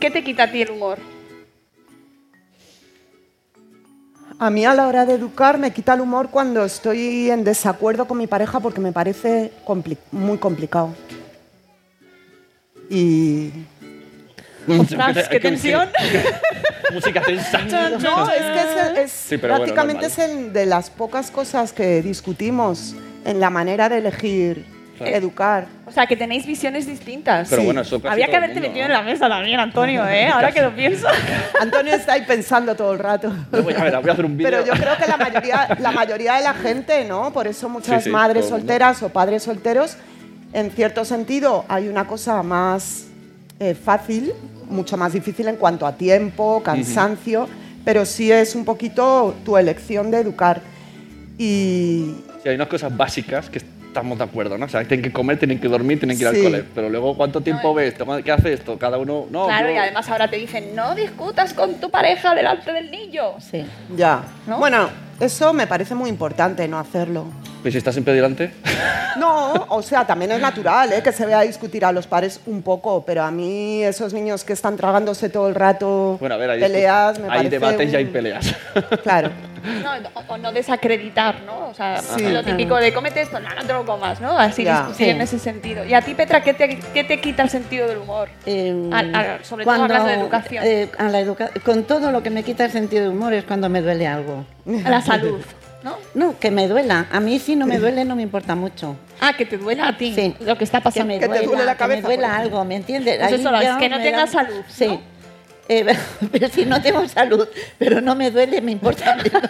¿Qué 0.00 0.10
te 0.10 0.24
quita 0.24 0.44
a 0.44 0.50
ti 0.50 0.62
el 0.62 0.70
humor? 0.70 0.98
A 4.38 4.50
mí 4.50 4.64
a 4.66 4.74
la 4.74 4.86
hora 4.86 5.06
de 5.06 5.14
educar 5.14 5.58
me 5.58 5.70
quita 5.70 5.94
el 5.94 6.00
humor 6.02 6.28
cuando 6.30 6.64
estoy 6.64 7.30
en 7.30 7.42
desacuerdo 7.44 8.06
con 8.06 8.18
mi 8.18 8.26
pareja 8.26 8.60
porque 8.60 8.80
me 8.80 8.92
parece 8.92 9.50
compli- 9.66 9.96
muy 10.12 10.36
complicado. 10.38 10.94
Y... 12.90 13.50
Ostras, 14.68 15.28
qué 15.28 15.38
tensión. 15.40 15.88
Música 16.92 17.20
tensa. 17.20 17.58
No, 18.00 18.30
es 18.30 18.42
que 18.42 18.60
es, 18.60 18.98
es- 19.04 19.10
Sí, 19.12 19.36
bueno, 19.36 19.56
prácticamente 19.56 20.08
normal. 20.08 20.26
es 20.26 20.30
el 20.36 20.52
de 20.52 20.66
las 20.66 20.90
pocas 20.90 21.30
cosas 21.30 21.72
que 21.72 22.02
discutimos 22.02 22.94
en 23.24 23.40
la 23.40 23.50
manera 23.50 23.88
de 23.88 23.98
elegir 23.98 24.76
Claro. 24.96 25.14
educar. 25.14 25.66
O 25.84 25.92
sea, 25.92 26.06
que 26.06 26.16
tenéis 26.16 26.46
visiones 26.46 26.86
distintas. 26.86 27.50
Pero 27.50 27.64
bueno, 27.64 27.82
eso 27.82 28.00
casi 28.00 28.14
Había 28.14 28.28
que 28.28 28.36
haberte 28.36 28.54
mundo, 28.54 28.68
metido 28.70 28.88
¿no? 28.88 28.94
en 28.94 28.98
la 28.98 29.02
mesa 29.04 29.28
también, 29.28 29.60
Antonio, 29.60 30.08
¿eh? 30.08 30.26
Ahora 30.32 30.50
que 30.52 30.62
lo 30.62 30.74
pienso. 30.74 31.06
Antonio 31.60 31.92
está 31.94 32.14
ahí 32.14 32.22
pensando 32.26 32.74
todo 32.74 32.94
el 32.94 32.98
rato. 32.98 33.30
Voy 33.50 33.74
a 33.74 33.84
ver, 33.84 33.98
voy 34.00 34.08
a 34.08 34.12
hacer 34.14 34.24
un 34.24 34.38
vídeo. 34.38 34.50
Pero 34.50 34.64
yo 34.64 34.72
creo 34.72 34.96
que 34.96 35.06
la 35.06 35.18
mayoría, 35.18 35.68
la 35.80 35.92
mayoría 35.92 36.34
de 36.36 36.44
la 36.44 36.54
gente, 36.54 37.04
¿no? 37.04 37.30
Por 37.30 37.46
eso 37.46 37.68
muchas 37.68 38.04
Sí, 38.04 38.08
sí, 38.08 38.10
madres 38.10 38.48
solteras 38.48 39.02
o 39.02 39.10
padres 39.10 39.42
solteros, 39.42 39.98
en 40.52 40.70
cierto 40.70 41.04
sentido, 41.04 41.64
hay 41.68 41.88
una 41.88 42.06
cosa 42.06 42.42
más 42.42 43.06
eh, 43.60 43.74
fácil, 43.74 44.32
mucho 44.68 44.96
más 44.96 45.12
difícil 45.12 45.48
en 45.48 45.56
cuanto 45.56 45.86
a 45.86 45.92
tiempo, 45.96 46.62
cansancio, 46.62 47.48
pero 47.84 48.04
sí 48.04 48.30
es 48.32 48.54
un 48.54 48.64
poquito 48.64 49.34
tu 49.44 49.56
elección 49.56 50.10
de 50.10 50.18
educar. 50.20 50.60
Y 51.38 52.14
Sí, 52.42 52.48
hay 52.48 52.54
unas 52.54 52.68
cosas 52.68 52.96
básicas 52.96 53.50
que 53.50 53.58
estamos 53.58 54.18
de 54.18 54.24
acuerdo, 54.24 54.56
¿no? 54.58 54.66
O 54.66 54.68
sea, 54.68 54.84
tienen 54.86 55.02
que 55.02 55.12
comer, 55.12 55.38
tienen 55.38 55.58
que 55.60 55.68
dormir, 55.68 55.98
tienen 55.98 56.18
que 56.18 56.24
ir 56.24 56.30
Sí. 56.30 56.36
al 56.38 56.42
cole. 56.42 56.64
Pero 56.74 56.88
luego, 56.90 57.16
¿cuánto 57.16 57.40
tiempo 57.40 57.72
ves? 57.74 57.94
¿Qué 58.24 58.32
hace 58.32 58.52
esto? 58.52 58.78
Cada 58.78 58.98
uno. 58.98 59.26
No, 59.30 59.46
claro, 59.46 59.68
yo- 59.68 59.74
y 59.74 59.78
además 59.78 60.08
ahora 60.08 60.28
te 60.28 60.36
dicen, 60.36 60.74
no 60.74 60.94
discutas 60.94 61.54
con 61.54 61.74
tu 61.74 61.90
pareja 61.90 62.34
delante 62.34 62.72
del 62.72 62.90
niño. 62.90 63.40
Sí. 63.40 63.64
ya. 63.96 64.22
¿No? 64.46 64.58
Bueno, 64.58 64.88
Eso 65.18 65.52
me 65.54 65.66
parece 65.66 65.94
muy 65.94 66.10
importante, 66.10 66.68
no 66.68 66.78
hacerlo. 66.78 67.24
Pues 67.62 67.72
si 67.72 67.78
estás 67.78 67.94
siempre 67.94 68.12
delante. 68.14 68.52
No, 69.16 69.52
o 69.70 69.82
sea, 69.82 70.06
también 70.06 70.30
es 70.32 70.40
natural 70.40 70.92
¿eh? 70.92 71.02
que 71.02 71.10
se 71.10 71.24
vea 71.24 71.40
discutir 71.40 71.84
a 71.86 71.90
los 71.92 72.06
pares 72.06 72.40
un 72.46 72.60
poco, 72.62 73.02
pero 73.04 73.22
a 73.22 73.30
mí 73.30 73.82
esos 73.82 74.12
niños 74.12 74.44
que 74.44 74.52
están 74.52 74.76
tragándose 74.76 75.30
todo 75.30 75.48
el 75.48 75.54
rato 75.54 76.18
Bueno, 76.20 76.34
a 76.34 76.38
ver, 76.38 76.50
hay, 76.50 76.60
peleas, 76.60 77.18
me 77.18 77.24
hay 77.24 77.30
parece 77.30 77.48
debates 77.50 77.92
y 77.92 77.96
hay 77.96 78.04
un- 78.04 78.12
peleas. 78.12 78.54
Claro. 79.02 79.30
No, 79.82 79.90
o, 80.14 80.34
o 80.34 80.36
no 80.38 80.52
desacreditar, 80.52 81.40
¿no? 81.44 81.68
O 81.70 81.74
sea, 81.74 82.00
Sí. 82.02 82.28
lo 82.28 82.44
típico 82.44 82.76
de 82.76 82.92
cómete 82.92 83.22
esto, 83.22 83.40
no, 83.40 83.48
no 83.52 83.64
te 83.64 83.72
lo 83.72 83.84
comas, 83.86 84.20
¿no? 84.20 84.38
Así 84.38 84.62
Ya. 84.64 84.80
discutir 84.82 85.06
Sí. 85.06 85.10
en 85.10 85.20
ese 85.22 85.38
sentido. 85.38 85.84
Y 85.84 85.94
a 85.94 86.02
ti, 86.02 86.14
Petra, 86.14 86.42
¿qué 86.42 86.52
te, 86.54 86.78
qué 86.78 87.02
te 87.04 87.20
quita 87.20 87.42
el 87.42 87.48
sentido 87.50 87.88
del 87.88 87.98
humor? 87.98 88.28
Eh, 88.44 88.90
A- 88.92 88.98
a- 89.38 89.44
sobre 89.44 89.64
todo 89.64 89.74
hablando 89.82 90.04
de 90.08 90.14
educación. 90.14 90.62
eh, 90.64 90.90
a 90.98 91.08
la 91.08 91.20
educa- 91.20 91.50
con 91.64 91.82
todo 91.84 92.12
lo 92.12 92.22
que 92.22 92.30
me 92.30 92.42
quita 92.44 92.66
el 92.66 92.70
sentido 92.70 93.04
de 93.04 93.08
humor 93.08 93.32
es 93.32 93.44
cuando 93.44 93.68
me 93.70 93.80
duele 93.80 94.06
algo. 94.06 94.44
A 94.84 94.90
la 94.90 95.00
salud, 95.00 95.40
¿no? 95.82 95.96
No, 96.14 96.38
que 96.38 96.50
me 96.50 96.66
duela. 96.68 97.06
A 97.12 97.20
mí 97.20 97.38
si 97.38 97.54
no 97.56 97.66
me 97.66 97.78
duele 97.78 98.04
no 98.04 98.16
me 98.16 98.22
importa 98.22 98.54
mucho. 98.54 98.96
Ah, 99.20 99.32
que 99.36 99.46
te 99.46 99.56
duela 99.58 99.88
a 99.88 99.96
ti 99.96 100.12
Sí. 100.14 100.34
lo 100.40 100.56
que 100.58 100.64
está 100.64 100.78
Que 100.78 100.84
pasando. 100.84 101.06
me 101.14 101.20
Que 101.20 101.26
te 101.28 101.28
duela, 101.28 101.46
duele 101.46 101.64
la 101.64 101.72
que 101.74 101.78
cabeza, 101.78 102.08
me 102.08 102.14
duela 102.16 102.36
algo, 102.36 102.64
¿me 102.64 102.76
entiendes? 102.76 103.16
Pues 103.18 103.32
eso, 103.32 103.54
es 103.54 103.76
que 103.76 103.88
no 103.88 103.98
me 103.98 104.04
tengas 104.04 104.32
da- 104.32 104.42
salud, 104.44 104.62
Sí. 104.68 104.86
¿no? 104.88 105.16
Eh, 105.68 105.84
pero 106.32 106.48
si 106.48 106.64
no 106.64 106.80
tengo 106.80 107.06
salud, 107.08 107.48
pero 107.78 108.00
no 108.00 108.14
me 108.14 108.30
duele, 108.30 108.60
me 108.60 108.70
importa 108.72 109.16
menos. 109.16 109.42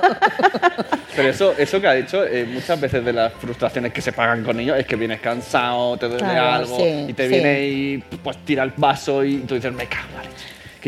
Pero 1.14 1.29
eso, 1.29 1.55
eso 1.59 1.81
que 1.81 1.87
ha 1.87 1.93
dicho, 1.95 2.25
eh, 2.25 2.45
muchas 2.47 2.81
veces 2.81 3.05
de 3.05 3.12
las 3.12 3.33
frustraciones 3.35 3.93
que 3.93 4.01
se 4.03 4.12
pagan 4.12 4.43
con 4.45 4.57
niños 4.57 4.79
es 4.79 4.87
que 4.87 4.97
vienes 4.97 5.21
cansado, 5.21 5.97
te 5.97 6.07
duele 6.09 6.23
Claro, 6.25 6.41
algo 6.64 6.77
sí, 6.79 7.07
y 7.09 7.12
te 7.12 7.25
sí. 7.25 7.29
viene 7.29 7.62
y 7.69 7.99
pues 8.23 8.37
tira 8.45 8.62
el 8.62 8.73
vaso 8.77 9.25
y 9.25 9.39
tú 9.41 9.55
dices, 9.57 9.73
me 9.73 9.87
cago, 9.87 10.09
vale. 10.17 10.29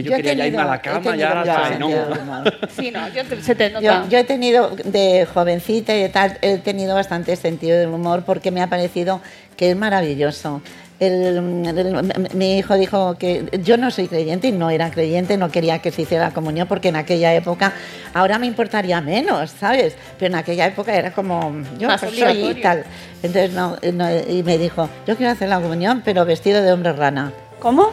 Que 0.03 0.11
yo, 0.11 0.17
quería 0.17 0.35
ya 0.35 0.47
irme 0.47 0.63
a 0.63 0.65
la 0.67 0.81
cama 0.81 1.01
y 1.01 1.03
tenido 1.03 1.29
ahora 1.29 1.41
mucho 1.41 1.61
ay, 1.65 1.79
no. 1.79 2.45
Sí, 2.77 2.93
yo 3.15 3.25
te- 3.25 3.43
se 3.43 3.55
te 3.55 3.71
nota. 3.71 4.05
Yo, 4.05 4.09
yo 4.11 4.19
he 4.19 4.25
tenido, 4.25 4.71
de 4.85 5.27
jovencita 5.33 5.95
y 5.97 6.03
de 6.03 6.09
tal, 6.09 6.39
he 6.43 6.59
tenido 6.59 6.95
bastante 6.95 7.35
sentido 7.37 7.79
del 7.79 7.89
humor 7.89 8.23
porque 8.25 8.51
me 8.51 8.63
ha 8.63 8.69
parecido 8.69 9.21
que 9.57 9.71
es 9.71 9.77
maravilloso. 9.77 10.63
El- 11.01 11.67
el- 11.67 12.29
mi 12.35 12.59
hijo 12.59 12.75
dijo 12.75 13.17
que 13.19 13.45
yo 13.63 13.77
no 13.77 13.91
soy 13.93 14.09
creyente 14.09 14.49
y 14.49 14.53
no 14.53 14.69
era 14.69 14.91
creyente, 14.91 15.37
no 15.37 15.49
quería 15.49 15.79
que 15.79 15.93
se 15.93 16.03
hiciera 16.03 16.25
la 16.29 16.35
comunión 16.35 16.67
porque 16.67 16.89
en 16.89 16.97
aquella 16.97 17.33
época, 17.35 17.73
ahora 18.15 18.39
me 18.41 18.47
importaría 18.47 19.01
menos, 19.01 19.51
¿sabes? 19.51 19.95
Pero 20.19 20.33
en 20.33 20.41
aquella 20.41 20.67
época 20.67 20.93
era 20.97 21.13
como, 21.13 21.55
yo 21.79 21.87
Más 21.87 22.01
pues 22.01 22.19
soy 22.19 22.51
y 22.51 22.55
tal. 22.63 22.85
Entonces, 23.23 23.53
no, 23.53 23.77
no, 23.93 24.09
y 24.29 24.43
me 24.43 24.59
dijo, 24.59 24.89
yo 25.07 25.17
quiero 25.17 25.31
hacer 25.33 25.49
la 25.49 25.61
comunión, 25.61 26.03
pero 26.05 26.25
vestido 26.25 26.63
de 26.63 26.73
hombre 26.73 26.93
rana. 26.93 27.33
¿Cómo? 27.61 27.91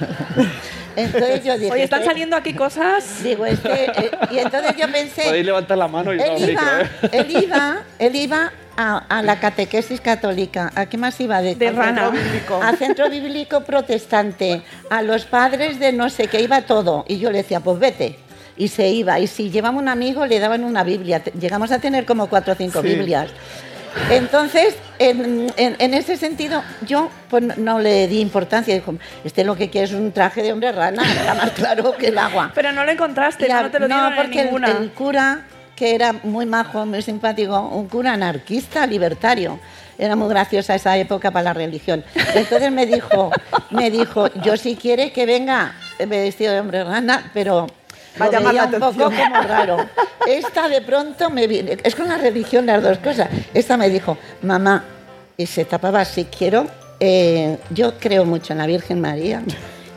Entonces 0.96 1.44
yo 1.44 1.58
dije, 1.58 1.72
Oye, 1.72 1.84
están 1.84 2.00
"Este- 2.00 2.10
saliendo 2.10 2.36
aquí 2.36 2.54
cosas. 2.54 3.22
Digo, 3.22 3.44
este, 3.46 3.84
eh, 3.86 4.10
y 4.30 4.38
entonces 4.38 4.76
yo 4.76 4.90
pensé, 4.90 5.22
Podéis 5.24 5.46
levantar 5.46 5.78
la 5.78 5.88
mano 5.88 6.12
y 6.14 6.18
no 6.18 6.24
él 6.24 6.32
micro, 6.34 6.52
iba, 6.52 6.80
¿eh? 6.82 7.08
él 7.12 7.36
iba, 7.44 7.76
él 7.98 8.16
iba 8.16 8.52
a, 8.76 8.98
a 9.08 9.22
la 9.22 9.38
catequesis 9.40 10.00
católica. 10.00 10.72
¿A 10.74 10.86
qué 10.86 10.96
más 10.96 11.18
iba? 11.20 11.40
De, 11.42 11.54
De 11.54 11.70
rana. 11.70 12.10
centro 12.10 12.10
bíblico. 12.22 12.60
Al 12.62 12.76
centro 12.78 13.10
bíblico 13.10 13.60
protestante, 13.62 14.62
a 14.90 15.02
los 15.02 15.24
padres 15.26 15.78
de 15.78 15.92
no 15.92 16.10
sé 16.10 16.26
qué, 16.28 16.40
iba 16.40 16.62
todo. 16.62 17.04
Y 17.08 17.18
yo 17.18 17.30
le 17.30 17.38
decía, 17.38 17.60
pues 17.60 17.78
vete. 17.78 18.18
Y 18.56 18.68
se 18.68 18.88
iba. 18.88 19.18
Y 19.18 19.26
si 19.26 19.50
llevaba 19.50 19.76
un 19.78 19.88
amigo, 19.88 20.26
le 20.26 20.38
daban 20.38 20.62
una 20.64 20.84
Biblia. 20.84 21.22
Llegamos 21.38 21.72
a 21.72 21.80
tener 21.80 22.04
como 22.04 22.28
cuatro 22.28 22.52
o 22.52 22.56
cinco 22.56 22.82
Sí. 22.82 22.88
Biblias. 22.88 23.30
Entonces, 24.10 24.76
en, 24.98 25.52
en- 25.56 25.76
en 25.78 25.94
ese 25.94 26.16
sentido, 26.16 26.62
yo 26.86 27.10
pues, 27.30 27.42
no- 27.42 27.54
no 27.56 27.78
le 27.80 28.06
di 28.08 28.20
importancia. 28.20 28.74
Dijo, 28.74 28.94
este 29.24 29.44
lo 29.44 29.56
que 29.56 29.70
quiere 29.70 29.86
es 29.86 29.92
un 29.92 30.12
traje 30.12 30.42
de 30.42 30.52
hombre 30.52 30.72
rana, 30.72 31.02
está 31.12 31.34
más 31.34 31.50
claro 31.50 31.92
que 31.96 32.08
el 32.08 32.18
agua. 32.18 32.52
Pero 32.54 32.72
no 32.72 32.84
lo 32.84 32.90
encontraste, 32.92 33.50
a- 33.52 33.62
no 33.62 33.70
te 33.70 33.78
lo 33.80 33.86
en 33.86 34.16
porque 34.16 34.40
el- 34.42 34.90
cura, 34.90 35.40
que 35.76 35.94
era 35.94 36.12
muy 36.22 36.46
majo, 36.46 36.86
muy 36.86 37.02
simpático, 37.02 37.58
un 37.60 37.88
cura 37.88 38.12
anarquista, 38.12 38.86
libertario. 38.86 39.58
Era 39.96 40.16
muy 40.16 40.28
graciosa 40.28 40.74
esa 40.74 40.96
época 40.96 41.30
para 41.30 41.44
la 41.44 41.52
religión. 41.52 42.04
Entonces 42.34 42.72
me 42.72 42.84
dijo, 42.84 43.30
me 43.70 43.90
dijo, 43.92 44.28
yo 44.42 44.56
si 44.56 44.74
quiere 44.74 45.12
que 45.12 45.24
venga 45.24 45.74
vestido 46.08 46.52
de 46.52 46.58
hombre 46.60 46.82
rana, 46.82 47.30
pero 47.32 47.68
Va 48.20 48.26
a 48.26 48.28
lo 48.28 48.32
llamar 48.32 48.52
veía 48.52 48.66
la 48.66 48.86
un 48.86 48.94
poco 48.94 49.10
como 49.10 49.42
raro. 49.42 49.76
Esta 50.26 50.68
de 50.68 50.80
pronto 50.82 51.30
me 51.30 51.46
viene, 51.46 51.78
es 51.82 51.94
con 51.94 52.08
la 52.08 52.18
religión 52.18 52.66
las 52.66 52.82
dos 52.82 52.98
cosas. 52.98 53.28
Esta 53.52 53.76
me 53.76 53.88
dijo, 53.88 54.16
mamá, 54.42 54.84
y 55.36 55.46
se 55.46 55.64
tapaba 55.64 56.00
así, 56.00 56.26
quiero, 56.26 56.66
eh, 57.00 57.58
yo 57.70 57.98
creo 57.98 58.24
mucho 58.24 58.52
en 58.52 58.58
la 58.58 58.66
Virgen 58.66 59.00
María 59.00 59.42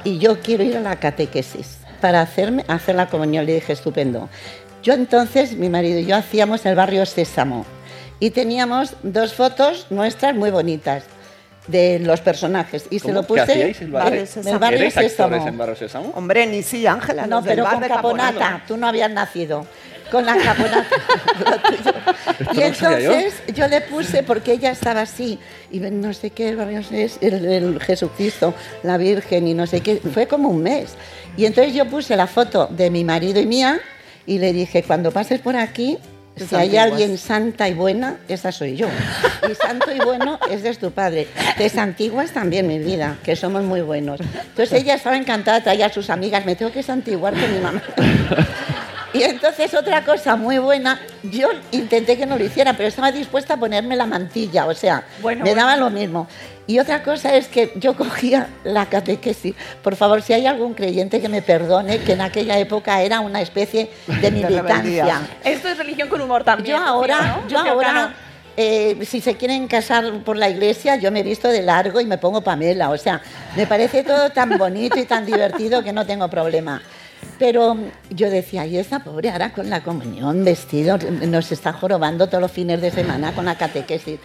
y 0.03 0.17
yo 0.17 0.39
quiero 0.39 0.63
ir 0.63 0.77
a 0.77 0.81
la 0.81 0.95
catequesis 0.95 1.77
para 2.01 2.21
hacerme, 2.21 2.65
hacer 2.67 2.95
la 2.95 3.07
comunión. 3.07 3.45
Le 3.45 3.55
dije, 3.55 3.73
estupendo. 3.73 4.29
Yo 4.83 4.93
entonces, 4.93 5.53
mi 5.55 5.69
marido 5.69 5.99
y 5.99 6.05
yo 6.05 6.15
hacíamos 6.15 6.65
el 6.65 6.75
barrio 6.75 7.05
Sésamo 7.05 7.65
y 8.19 8.31
teníamos 8.31 8.93
dos 9.03 9.33
fotos 9.33 9.87
nuestras 9.89 10.35
muy 10.35 10.49
bonitas 10.49 11.03
de 11.67 11.99
los 11.99 12.21
personajes 12.21 12.85
y 12.89 12.99
se 12.99 13.07
¿Cómo? 13.07 13.15
lo 13.15 13.21
¿Qué 13.21 13.27
puse 13.27 13.41
hacíais 13.41 13.81
en 13.81 13.91
Barrio 13.91 14.25
Sésamo? 14.25 14.49
el 14.49 14.59
barrio 14.59 14.79
¿Erais 14.79 14.97
actores 14.97 15.11
Sésamo. 15.11 15.47
en 15.47 15.57
Barrio 15.57 15.75
Sésamo? 15.75 16.11
Hombre, 16.15 16.47
ni 16.47 16.63
sí, 16.63 16.87
Ángela. 16.87 17.27
No, 17.27 17.43
pero 17.43 17.65
con 17.65 17.79
de 17.81 17.87
Caponata. 17.87 18.33
caponata. 18.33 18.63
Tú 18.67 18.77
no 18.77 18.87
habías 18.87 19.11
nacido. 19.11 19.65
Con 20.11 20.25
la 20.25 20.37
caponata. 20.37 20.87
Lo 22.39 22.53
y 22.53 22.55
lo 22.55 22.61
entonces 22.61 23.33
yo. 23.53 23.67
le 23.67 23.81
puse, 23.81 24.23
porque 24.23 24.53
ella 24.53 24.71
estaba 24.71 25.01
así, 25.01 25.37
y 25.71 25.79
no 25.79 26.13
sé 26.13 26.29
qué, 26.29 26.49
el 26.49 26.55
barrio 26.55 26.79
es 26.91 27.17
el, 27.21 27.45
el 27.45 27.81
Jesucristo, 27.81 28.53
la 28.83 28.97
Virgen, 28.97 29.47
y 29.47 29.53
no 29.53 29.67
sé 29.67 29.81
qué. 29.81 29.97
Fue 30.13 30.27
como 30.27 30.47
un 30.49 30.63
mes. 30.63 30.95
Y 31.35 31.45
entonces 31.45 31.73
yo 31.73 31.85
puse 31.85 32.15
la 32.15 32.27
foto 32.27 32.67
de 32.71 32.89
mi 32.89 33.03
marido 33.03 33.41
y 33.41 33.45
mía, 33.45 33.79
y 34.25 34.39
le 34.39 34.53
dije, 34.53 34.83
cuando 34.83 35.11
pases 35.11 35.41
por 35.41 35.55
aquí, 35.57 35.97
si 36.37 36.55
hay 36.55 36.77
alguien 36.77 37.17
santa 37.17 37.67
y 37.69 37.73
buena, 37.73 38.17
esa 38.27 38.51
soy 38.51 38.75
yo. 38.75 38.87
Y 39.49 39.55
santo 39.55 39.91
y 39.91 39.99
bueno, 39.99 40.39
ese 40.49 40.69
es 40.69 40.79
tu 40.79 40.91
padre. 40.91 41.27
Te 41.57 41.69
santiguas 41.69 42.31
también, 42.31 42.67
mi 42.67 42.79
vida, 42.79 43.17
que 43.23 43.35
somos 43.35 43.63
muy 43.63 43.81
buenos. 43.81 44.19
Entonces 44.19 44.81
ella 44.81 44.95
estaba 44.95 45.17
encantada, 45.17 45.61
traía 45.61 45.87
a 45.87 45.93
sus 45.93 46.09
amigas, 46.09 46.45
me 46.45 46.55
tengo 46.55 46.71
que 46.71 46.83
santiguar 46.83 47.33
con 47.33 47.53
mi 47.53 47.59
mamá. 47.59 47.81
Y 49.13 49.23
entonces 49.23 49.73
otra 49.73 50.03
cosa 50.03 50.35
muy 50.35 50.57
buena, 50.57 50.99
yo 51.23 51.49
intenté 51.71 52.17
que 52.17 52.25
no 52.25 52.37
lo 52.37 52.43
hiciera, 52.43 52.73
pero 52.73 52.89
estaba 52.89 53.11
dispuesta 53.11 53.53
a 53.53 53.57
ponerme 53.57 53.95
la 53.95 54.05
mantilla, 54.05 54.65
o 54.65 54.73
sea, 54.73 55.03
Bueno, 55.21 55.43
me 55.43 55.51
bueno. 55.51 55.65
daba 55.65 55.77
lo 55.77 55.89
mismo. 55.89 56.27
Y 56.67 56.79
otra 56.79 57.01
cosa 57.01 57.33
es 57.33 57.47
que 57.47 57.71
yo 57.77 57.95
cogía 57.95 58.49
la 58.65 58.87
catequesis. 58.87 59.55
Por 59.81 59.95
favor, 59.95 60.21
si 60.21 60.33
hay 60.33 60.45
algún 60.45 60.73
creyente 60.73 61.21
que 61.21 61.29
me 61.29 61.41
perdone, 61.41 61.99
que 61.99 62.11
en 62.13 62.21
aquella 62.21 62.59
época 62.59 63.01
era 63.01 63.21
una 63.21 63.41
especie 63.41 63.89
de 64.21 64.31
militancia. 64.31 65.21
Esto 65.45 65.69
es 65.69 65.77
religión 65.77 66.09
con 66.09 66.19
humor 66.19 66.43
también. 66.43 66.75
Yo 66.77 66.83
ahora, 66.83 67.41
yo 67.47 67.59
ahora, 67.59 68.13
eh, 68.57 68.97
si 69.05 69.21
se 69.21 69.37
quieren 69.37 69.67
casar 69.69 70.11
por 70.25 70.35
la 70.35 70.49
iglesia, 70.49 70.97
yo 70.97 71.09
me 71.09 71.21
he 71.21 71.23
visto 71.23 71.47
de 71.47 71.61
largo 71.61 72.01
y 72.01 72.05
me 72.05 72.17
pongo 72.17 72.41
Pamela. 72.41 72.89
O 72.89 72.97
sea, 72.97 73.21
me 73.55 73.65
parece 73.65 74.03
todo 74.03 74.29
tan 74.31 74.57
bonito 74.57 74.99
y 74.99 75.05
tan 75.05 75.25
divertido 75.25 75.81
que 75.81 75.93
no 75.93 76.05
tengo 76.05 76.27
problema. 76.29 76.81
Pero 77.39 77.77
yo 78.09 78.29
decía, 78.29 78.65
y 78.65 78.77
esa 78.77 78.99
pobre 78.99 79.29
ahora 79.29 79.53
con 79.53 79.69
la 79.69 79.83
comunión, 79.83 80.43
vestido, 80.43 80.97
nos 80.97 81.51
está 81.51 81.73
jorobando 81.73 82.27
todos 82.27 82.41
los 82.41 82.51
fines 82.51 82.81
de 82.81 82.91
semana 82.91 83.33
con 83.33 83.45
la 83.45 83.57
catequesis. 83.57 84.19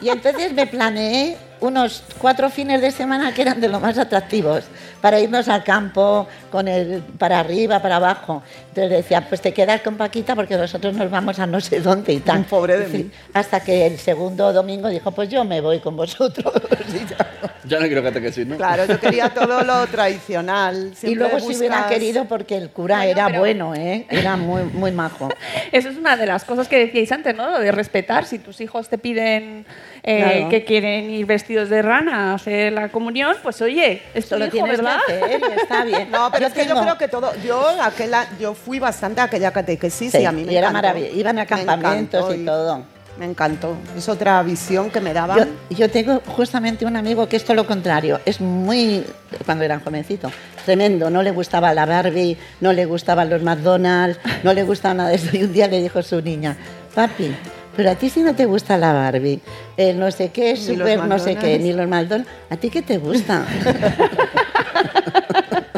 Y 0.00 0.10
entonces 0.10 0.52
me 0.52 0.66
planeé 0.66 1.36
unos 1.60 2.02
cuatro 2.18 2.50
fines 2.50 2.80
de 2.80 2.90
semana 2.90 3.32
que 3.34 3.42
eran 3.42 3.60
de 3.60 3.68
los 3.68 3.80
más 3.80 3.98
atractivos, 3.98 4.64
para 5.00 5.20
irnos 5.20 5.48
al 5.48 5.62
campo, 5.64 6.26
con 6.50 6.66
el 6.68 7.02
para 7.18 7.38
arriba, 7.40 7.80
para 7.80 7.96
abajo. 7.96 8.42
Entonces 8.70 8.90
decía, 8.90 9.28
pues 9.28 9.40
te 9.40 9.52
quedas 9.52 9.80
con 9.82 9.96
Paquita 9.96 10.34
porque 10.34 10.56
nosotros 10.56 10.94
nos 10.94 11.10
vamos 11.10 11.38
a 11.38 11.46
no 11.46 11.60
sé 11.60 11.80
dónde 11.80 12.12
y 12.12 12.20
tal. 12.20 12.44
Pobre 12.50 12.78
de 12.78 12.88
Sí, 12.90 12.96
mí. 13.04 13.10
Hasta 13.34 13.60
que 13.60 13.86
el 13.86 13.98
segundo 13.98 14.52
domingo 14.52 14.88
dijo, 14.88 15.10
pues 15.12 15.28
yo 15.28 15.44
me 15.44 15.60
voy 15.60 15.78
con 15.80 15.96
vosotros. 15.96 16.52
Y 16.88 17.06
ya. 17.06 17.16
Ya 17.64 17.80
no 17.80 17.86
quiero 17.86 18.02
catequesis, 18.02 18.46
¿no? 18.46 18.56
Claro, 18.56 18.86
yo 18.86 18.98
quería 18.98 19.28
todo 19.34 19.62
lo 19.62 19.86
tradicional. 19.88 20.90
Y 20.92 20.96
Siempre 20.96 21.28
luego 21.28 21.38
si 21.40 21.56
hubiera 21.56 21.80
buscas- 21.82 21.88
querido, 21.90 22.24
porque 22.24 22.56
el 22.56 22.70
cura 22.70 22.96
Bueno, 22.98 23.10
era 23.10 23.26
pero- 23.26 23.38
bueno, 23.40 23.74
¿eh? 23.74 24.06
era 24.08 24.36
muy, 24.36 24.62
muy 24.62 24.90
majo. 24.90 25.28
Eso 25.70 25.90
es 25.90 25.96
una 25.96 26.16
de 26.16 26.26
las 26.26 26.44
cosas 26.44 26.66
que 26.68 26.78
decíais 26.78 27.12
antes, 27.12 27.34
¿no? 27.36 27.50
Lo 27.50 27.58
de 27.60 27.70
respetar. 27.72 28.24
Si 28.24 28.38
tus 28.38 28.60
hijos 28.60 28.88
te 28.88 28.96
piden 28.98 29.66
eh, 30.02 30.22
Claro. 30.22 30.48
que 30.48 30.64
quieren 30.64 31.10
ir 31.10 31.26
vestidos 31.26 31.47
de 31.54 31.82
rana 31.82 32.30
a 32.30 32.34
hacer 32.34 32.72
la 32.72 32.88
comunión, 32.90 33.36
pues 33.42 33.60
oye, 33.62 34.02
esto 34.14 34.38
lo 34.38 34.48
tienes 34.48 34.78
¿verdad? 34.78 34.98
que 35.06 35.14
hacer 35.14 35.40
y 35.40 35.52
está 35.60 35.84
bien. 35.84 36.10
No, 36.10 36.30
pero 36.30 36.42
Yo 36.42 36.46
es 36.48 36.54
que 36.54 36.66
yo 36.66 36.80
creo 36.80 36.98
que 36.98 37.08
todo. 37.08 37.32
Yo, 37.44 37.66
aquella, 37.82 38.28
yo 38.38 38.54
fui 38.54 38.78
bastante 38.78 39.20
a 39.20 39.24
aquella 39.24 39.50
catequesis 39.50 40.12
Sí, 40.12 40.18
y 40.18 40.24
a 40.24 40.32
mí 40.32 40.44
me 40.44 40.52
y 40.52 40.56
era 40.56 40.70
maravilloso. 40.70 41.16
Iban 41.16 41.38
a 41.38 41.42
Me 41.42 41.46
campamentos 41.46 42.34
y 42.34 42.44
todo. 42.44 42.84
Me 43.18 43.24
encantó. 43.24 43.76
Es 43.96 44.08
otra 44.08 44.40
visión 44.44 44.90
que 44.90 45.00
me 45.00 45.12
daba. 45.12 45.36
Yo, 45.36 45.44
yo 45.70 45.90
tengo 45.90 46.22
justamente 46.24 46.86
un 46.86 46.96
amigo 46.96 47.28
que 47.28 47.36
es 47.36 47.44
todo 47.44 47.56
lo 47.56 47.66
contrario. 47.66 48.20
Es 48.24 48.40
muy, 48.40 49.04
cuando 49.44 49.64
era 49.64 49.80
jovencito, 49.80 50.30
tremendo. 50.64 51.10
No 51.10 51.24
le 51.24 51.32
gustaba 51.32 51.74
la 51.74 51.84
Barbie, 51.84 52.36
no 52.60 52.72
le 52.72 52.84
gustaban 52.84 53.28
los 53.28 53.42
McDonald's, 53.42 54.20
no 54.44 54.52
le 54.52 54.62
gustaba 54.62 54.94
nada 54.94 55.08
de 55.08 55.16
eso. 55.16 55.36
Y 55.36 55.42
un 55.42 55.52
día 55.52 55.66
le 55.66 55.82
dijo 55.82 55.98
a 55.98 56.02
su 56.02 56.22
niña, 56.22 56.56
papi, 56.94 57.34
pero 57.78 57.92
a 57.92 57.94
ti 57.94 58.10
si 58.10 58.22
no 58.22 58.34
te 58.34 58.44
gusta 58.44 58.76
la 58.76 58.92
Barbie, 58.92 59.40
el 59.76 60.00
no 60.00 60.10
sé 60.10 60.30
qué, 60.30 60.56
super 60.56 61.04
no 61.04 61.16
sé 61.20 61.36
qué, 61.36 61.60
ni 61.60 61.72
los 61.72 61.86
McDonald's, 61.86 62.28
¿a 62.50 62.56
ti 62.56 62.70
qué 62.70 62.82
te 62.82 62.98
gusta? 62.98 63.46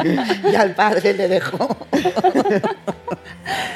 y 0.51 0.55
al 0.55 0.73
padre 0.73 1.13
le 1.13 1.27
dejó. 1.27 1.77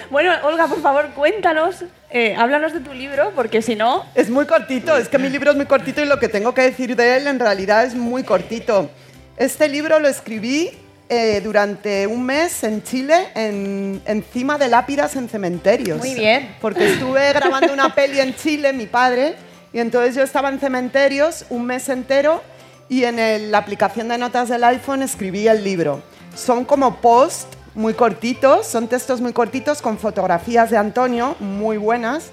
Bueno, 0.10 0.32
Olga, 0.44 0.66
por 0.68 0.82
favor, 0.82 1.12
cuéntanos, 1.12 1.84
eh, 2.10 2.34
háblanos 2.36 2.74
de 2.74 2.80
tu 2.80 2.96
libro, 2.96 3.32
porque 3.36 3.62
si 3.62 3.76
no... 3.76 4.04
Es 4.16 4.32
muy 4.32 4.48
cortito, 4.48 4.98
es 4.98 5.08
que 5.08 5.20
mi 5.20 5.30
libro 5.30 5.52
es 5.52 5.58
muy 5.58 5.68
cortito 5.68 6.02
y 6.02 6.06
lo 6.06 6.18
que 6.18 6.28
tengo 6.28 6.56
que 6.56 6.64
decir 6.64 6.96
de 6.96 7.18
él 7.18 7.28
en 7.28 7.40
realidad 7.40 7.86
es 7.86 7.94
muy 7.94 8.24
cortito. 8.24 8.90
Este 9.38 9.70
libro 9.70 10.00
lo 10.00 10.08
escribí 10.08 10.72
eh, 11.10 11.40
durante 11.44 12.08
un 12.08 12.24
mes 12.24 12.64
en 12.64 12.82
Chile, 12.84 13.28
en, 13.36 14.02
encima 14.06 14.58
de 14.58 14.68
lápidas 14.70 15.16
en 15.16 15.30
cementerios. 15.30 16.00
Muy 16.00 16.16
bien. 16.16 16.56
Porque 16.62 16.94
estuve 16.94 17.32
grabando 17.34 17.72
una 17.74 17.94
peli 17.96 18.20
en 18.20 18.36
Chile, 18.36 18.74
mi 18.74 18.88
padre, 18.88 19.36
y 19.74 19.80
entonces 19.80 20.16
yo 20.16 20.24
estaba 20.24 20.50
en 20.50 20.60
cementerios 20.60 21.46
un 21.50 21.66
mes 21.66 21.90
entero 21.90 22.42
y 22.90 23.04
en 23.04 23.20
el- 23.20 23.52
la 23.52 23.60
aplicación 23.60 24.08
de 24.08 24.18
notas 24.18 24.50
del 24.50 24.64
iPhone 24.64 25.02
escribí 25.04 25.48
el 25.48 25.64
libro. 25.64 26.02
Son 26.36 26.66
como 26.66 26.98
post 27.02 27.48
muy 27.76 27.94
cortitos, 27.94 28.66
son 28.68 28.88
textos 28.88 29.22
muy 29.22 29.34
cortitos 29.34 29.82
con 29.82 29.98
fotografías 29.98 30.70
de 30.72 30.78
Antonio, 30.78 31.36
muy 31.40 31.78
buenas. 31.78 32.32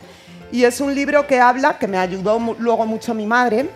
Y 0.53 0.65
es 0.65 0.81
un 0.81 0.95
libro 0.95 1.27
que 1.27 1.41
habla, 1.41 1.79
que 1.79 1.89
me 1.89 1.99
ayudó 1.99 2.39
luego 2.59 2.87
mucho 2.87 3.13
mi 3.15 3.27
madre, 3.27 3.67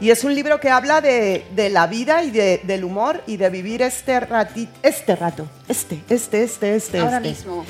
y 0.00 0.10
es 0.10 0.24
un 0.24 0.34
libro 0.34 0.58
que 0.60 0.70
habla 0.70 1.00
de, 1.00 1.44
de 1.54 1.68
la 1.70 1.86
vida 1.86 2.22
y 2.24 2.30
de- 2.30 2.60
del 2.64 2.84
humor 2.84 3.22
y 3.26 3.36
de 3.36 3.50
vivir 3.50 3.82
este, 3.82 4.18
rati- 4.20 4.68
este 4.82 5.14
rato, 5.16 5.46
este, 5.68 6.00
este, 6.08 6.42
este, 6.42 6.74
este. 6.74 6.98
Ahora 6.98 7.18
este. 7.18 7.28
mismo. 7.28 7.64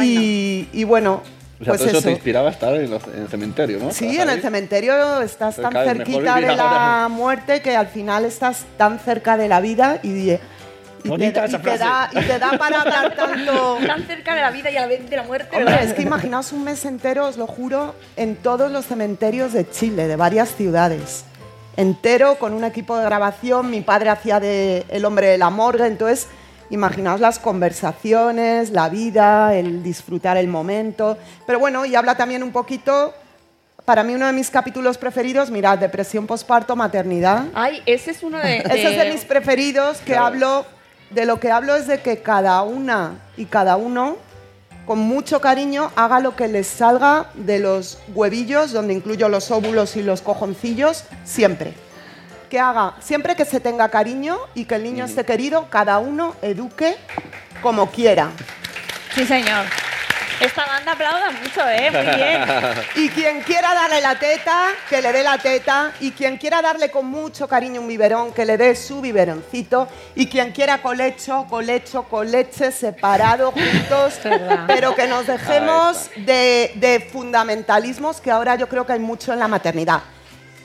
Y, 0.00 0.68
y 0.72 0.84
bueno, 0.84 1.22
O 1.60 1.64
sea, 1.64 1.72
pues 1.72 1.80
todo 1.80 1.88
eso, 1.90 1.98
eso. 1.98 2.06
te 2.08 2.12
inspiraba 2.12 2.48
a 2.48 2.52
estar 2.52 2.74
en, 2.74 2.90
los- 2.90 3.04
en 3.06 3.22
el 3.22 3.28
cementerio, 3.28 3.78
¿no? 3.78 3.90
Sí, 3.92 4.18
en 4.18 4.30
el 4.30 4.40
cementerio 4.40 5.20
estás 5.20 5.56
Pero 5.56 5.68
tan 5.70 5.84
cerquita 5.84 6.36
de 6.36 6.56
la 6.56 6.62
ahora. 7.02 7.08
muerte 7.08 7.60
que 7.62 7.76
al 7.76 7.86
final 7.88 8.24
estás 8.24 8.64
tan 8.76 8.98
cerca 8.98 9.36
de 9.36 9.48
la 9.48 9.60
vida 9.60 9.98
y, 10.02 10.30
y 10.30 10.38
te, 11.18 11.26
y 11.26 11.30
te 11.32 11.78
da, 11.78 12.08
y 12.12 12.20
te 12.20 12.38
da 12.38 12.56
para 12.58 12.80
hablar 12.82 13.14
tanto. 13.16 13.78
Tan 13.86 14.06
cerca 14.06 14.34
de 14.34 14.40
la 14.40 14.50
vida 14.50 14.70
y 14.70 14.76
a 14.76 14.82
la 14.82 14.86
vez 14.86 15.08
de 15.10 15.16
la 15.16 15.24
muerte. 15.24 15.48
Hombre, 15.56 15.64
¿verdad? 15.72 15.84
es 15.84 15.94
que 15.94 16.02
imaginaos 16.02 16.52
un 16.52 16.64
mes 16.64 16.84
entero, 16.84 17.26
os 17.26 17.36
lo 17.36 17.46
juro, 17.46 17.94
en 18.16 18.36
todos 18.36 18.70
los 18.70 18.86
cementerios 18.86 19.52
de 19.52 19.68
Chile, 19.68 20.06
de 20.08 20.16
varias 20.16 20.54
ciudades. 20.54 21.24
Entero, 21.76 22.36
con 22.38 22.52
un 22.52 22.64
equipo 22.64 22.96
de 22.98 23.04
grabación. 23.04 23.70
Mi 23.70 23.80
padre 23.80 24.10
hacía 24.10 24.40
de 24.40 24.84
El 24.90 25.04
hombre 25.04 25.28
de 25.28 25.38
la 25.38 25.50
morgue. 25.50 25.86
Entonces, 25.86 26.28
imaginaos 26.70 27.20
las 27.20 27.38
conversaciones, 27.38 28.70
la 28.70 28.88
vida, 28.88 29.54
el 29.54 29.82
disfrutar 29.82 30.36
el 30.36 30.48
momento. 30.48 31.16
Pero 31.46 31.58
bueno, 31.58 31.84
y 31.86 31.94
habla 31.94 32.16
también 32.16 32.42
un 32.42 32.52
poquito. 32.52 33.14
Para 33.84 34.04
mí, 34.04 34.14
uno 34.14 34.26
de 34.26 34.32
mis 34.32 34.48
capítulos 34.50 34.96
preferidos, 34.96 35.50
mirad, 35.50 35.78
depresión 35.78 36.26
postparto, 36.26 36.76
maternidad. 36.76 37.46
Ay, 37.52 37.82
ese 37.84 38.12
es 38.12 38.22
uno 38.22 38.38
de... 38.38 38.58
Ese 38.58 38.90
es 38.92 38.96
de 38.96 39.10
mis 39.12 39.24
preferidos, 39.24 39.98
que 39.98 40.12
Claro. 40.12 40.26
hablo, 40.26 40.66
de 41.10 41.26
lo 41.26 41.40
que 41.40 41.50
hablo 41.50 41.74
es 41.74 41.88
de 41.88 42.00
que 42.00 42.18
cada 42.22 42.62
una 42.62 43.14
y 43.36 43.46
cada 43.46 43.76
uno, 43.76 44.16
con 44.86 44.98
mucho 44.98 45.40
cariño, 45.40 45.90
haga 45.96 46.20
lo 46.20 46.34
que 46.34 46.48
les 46.48 46.66
salga 46.66 47.30
de 47.34 47.58
los 47.58 47.98
huevillos, 48.14 48.72
donde 48.72 48.94
incluyo 48.94 49.28
los 49.28 49.50
óvulos 49.50 49.96
y 49.96 50.02
los 50.02 50.22
cojoncillos, 50.22 51.04
siempre. 51.24 51.74
Que 52.50 52.58
haga, 52.58 52.96
siempre 53.00 53.36
que 53.36 53.44
se 53.44 53.60
tenga 53.60 53.88
cariño 53.88 54.38
y 54.54 54.64
que 54.64 54.74
el 54.74 54.82
niño 54.82 55.04
esté 55.04 55.24
querido, 55.24 55.68
cada 55.70 55.98
uno 55.98 56.34
eduque 56.42 56.96
como 57.62 57.90
quiera. 57.90 58.30
Sí, 59.14 59.24
señor. 59.24 59.66
Esta 60.42 60.66
banda 60.66 60.92
aplauda 60.92 61.30
mucho, 61.30 61.60
¿eh? 61.68 61.90
Muy 61.90 62.16
bien. 62.16 62.42
Y 62.96 63.08
quien 63.10 63.40
quiera 63.42 63.74
darle 63.74 64.00
la 64.00 64.18
teta, 64.18 64.70
que 64.88 65.00
le 65.00 65.12
dé 65.12 65.22
la 65.22 65.38
teta. 65.38 65.92
Y 66.00 66.10
quien 66.10 66.36
quiera 66.36 66.60
darle 66.60 66.90
con 66.90 67.06
mucho 67.06 67.46
cariño 67.46 67.80
un 67.80 67.88
biberón, 67.88 68.32
que 68.32 68.44
le 68.44 68.56
dé 68.56 68.74
su 68.74 69.00
biberoncito. 69.00 69.88
Y 70.14 70.26
quien 70.26 70.52
quiera 70.52 70.82
colecho, 70.82 71.46
colecho, 71.48 72.04
coleche, 72.04 72.72
separado, 72.72 73.52
juntos. 73.52 74.18
pero 74.66 74.94
que 74.96 75.06
nos 75.06 75.26
dejemos 75.26 76.10
de, 76.16 76.72
de 76.74 77.08
fundamentalismos, 77.12 78.20
que 78.20 78.30
ahora 78.30 78.56
yo 78.56 78.68
creo 78.68 78.84
que 78.84 78.94
hay 78.94 78.98
mucho 78.98 79.32
en 79.32 79.38
la 79.38 79.48
maternidad. 79.48 80.02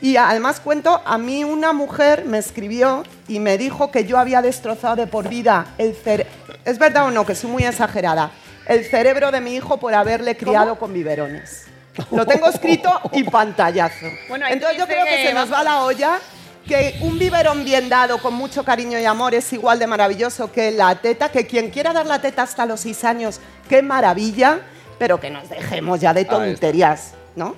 Y 0.02 0.18
además 0.18 0.60
cuento, 0.60 1.02
a 1.06 1.18
mí 1.18 1.44
una 1.44 1.74
mujer 1.74 2.26
me 2.26 2.38
escribió 2.38 3.04
y 3.28 3.40
me 3.40 3.58
dijo 3.58 3.90
que 3.90 4.06
yo 4.06 4.20
había 4.20 4.42
destrozado 4.42 4.96
de 4.96 5.08
por 5.08 5.28
vida 5.28 5.74
el 5.78 5.96
cerebro. 5.96 6.32
¿Es 6.66 6.78
verdad 6.78 7.06
o 7.06 7.12
no? 7.12 7.26
Que 7.26 7.34
soy 7.34 7.50
muy 7.50 7.64
exagerada. 7.64 8.32
El 8.68 8.86
cerebro 8.86 9.32
de 9.32 9.42
mi 9.42 9.56
hijo 9.56 9.78
por 9.78 9.94
haberle 9.94 10.36
criado 10.36 10.78
con 10.78 10.94
biberones. 10.94 11.66
Lo 12.12 12.26
tengo 12.26 12.48
escrito 12.48 12.92
y 13.14 13.24
pantallazo. 13.24 14.08
Bueno, 14.28 14.46
Entonces 14.48 14.78
yo 14.78 14.86
creo 14.86 15.06
que 15.06 15.12
que 15.12 15.28
se 15.28 15.34
nos 15.34 15.52
va 15.52 15.64
la 15.64 15.82
olla 15.82 16.20
que 16.68 16.98
un 17.02 17.18
biberón 17.18 17.64
bien 17.64 17.88
dado 17.88 18.22
con 18.22 18.34
mucho 18.34 18.64
cariño 18.64 19.00
y 19.00 19.06
amor 19.06 19.34
es 19.34 19.52
igual 19.54 19.80
de 19.80 19.88
maravilloso 19.88 20.52
que 20.52 20.72
la 20.72 20.96
teta, 20.96 21.30
que 21.30 21.48
quien 21.48 21.72
quiera 21.72 21.94
dar 21.94 22.06
la 22.06 22.20
teta 22.20 22.44
hasta 22.44 22.66
los 22.66 22.82
seis 22.82 23.04
años, 23.06 23.40
qué 23.70 23.82
maravilla, 23.82 24.60
pero 25.00 25.20
que 25.20 25.30
nos 25.30 25.50
dejemos 25.50 26.02
ya 26.02 26.14
de 26.14 26.26
tonterías, 26.26 27.14
¿no? 27.36 27.56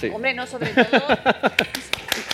Sí. 0.00 0.08
Hombre, 0.14 0.34
no, 0.34 0.46
sobre 0.46 0.72
todo... 0.72 1.06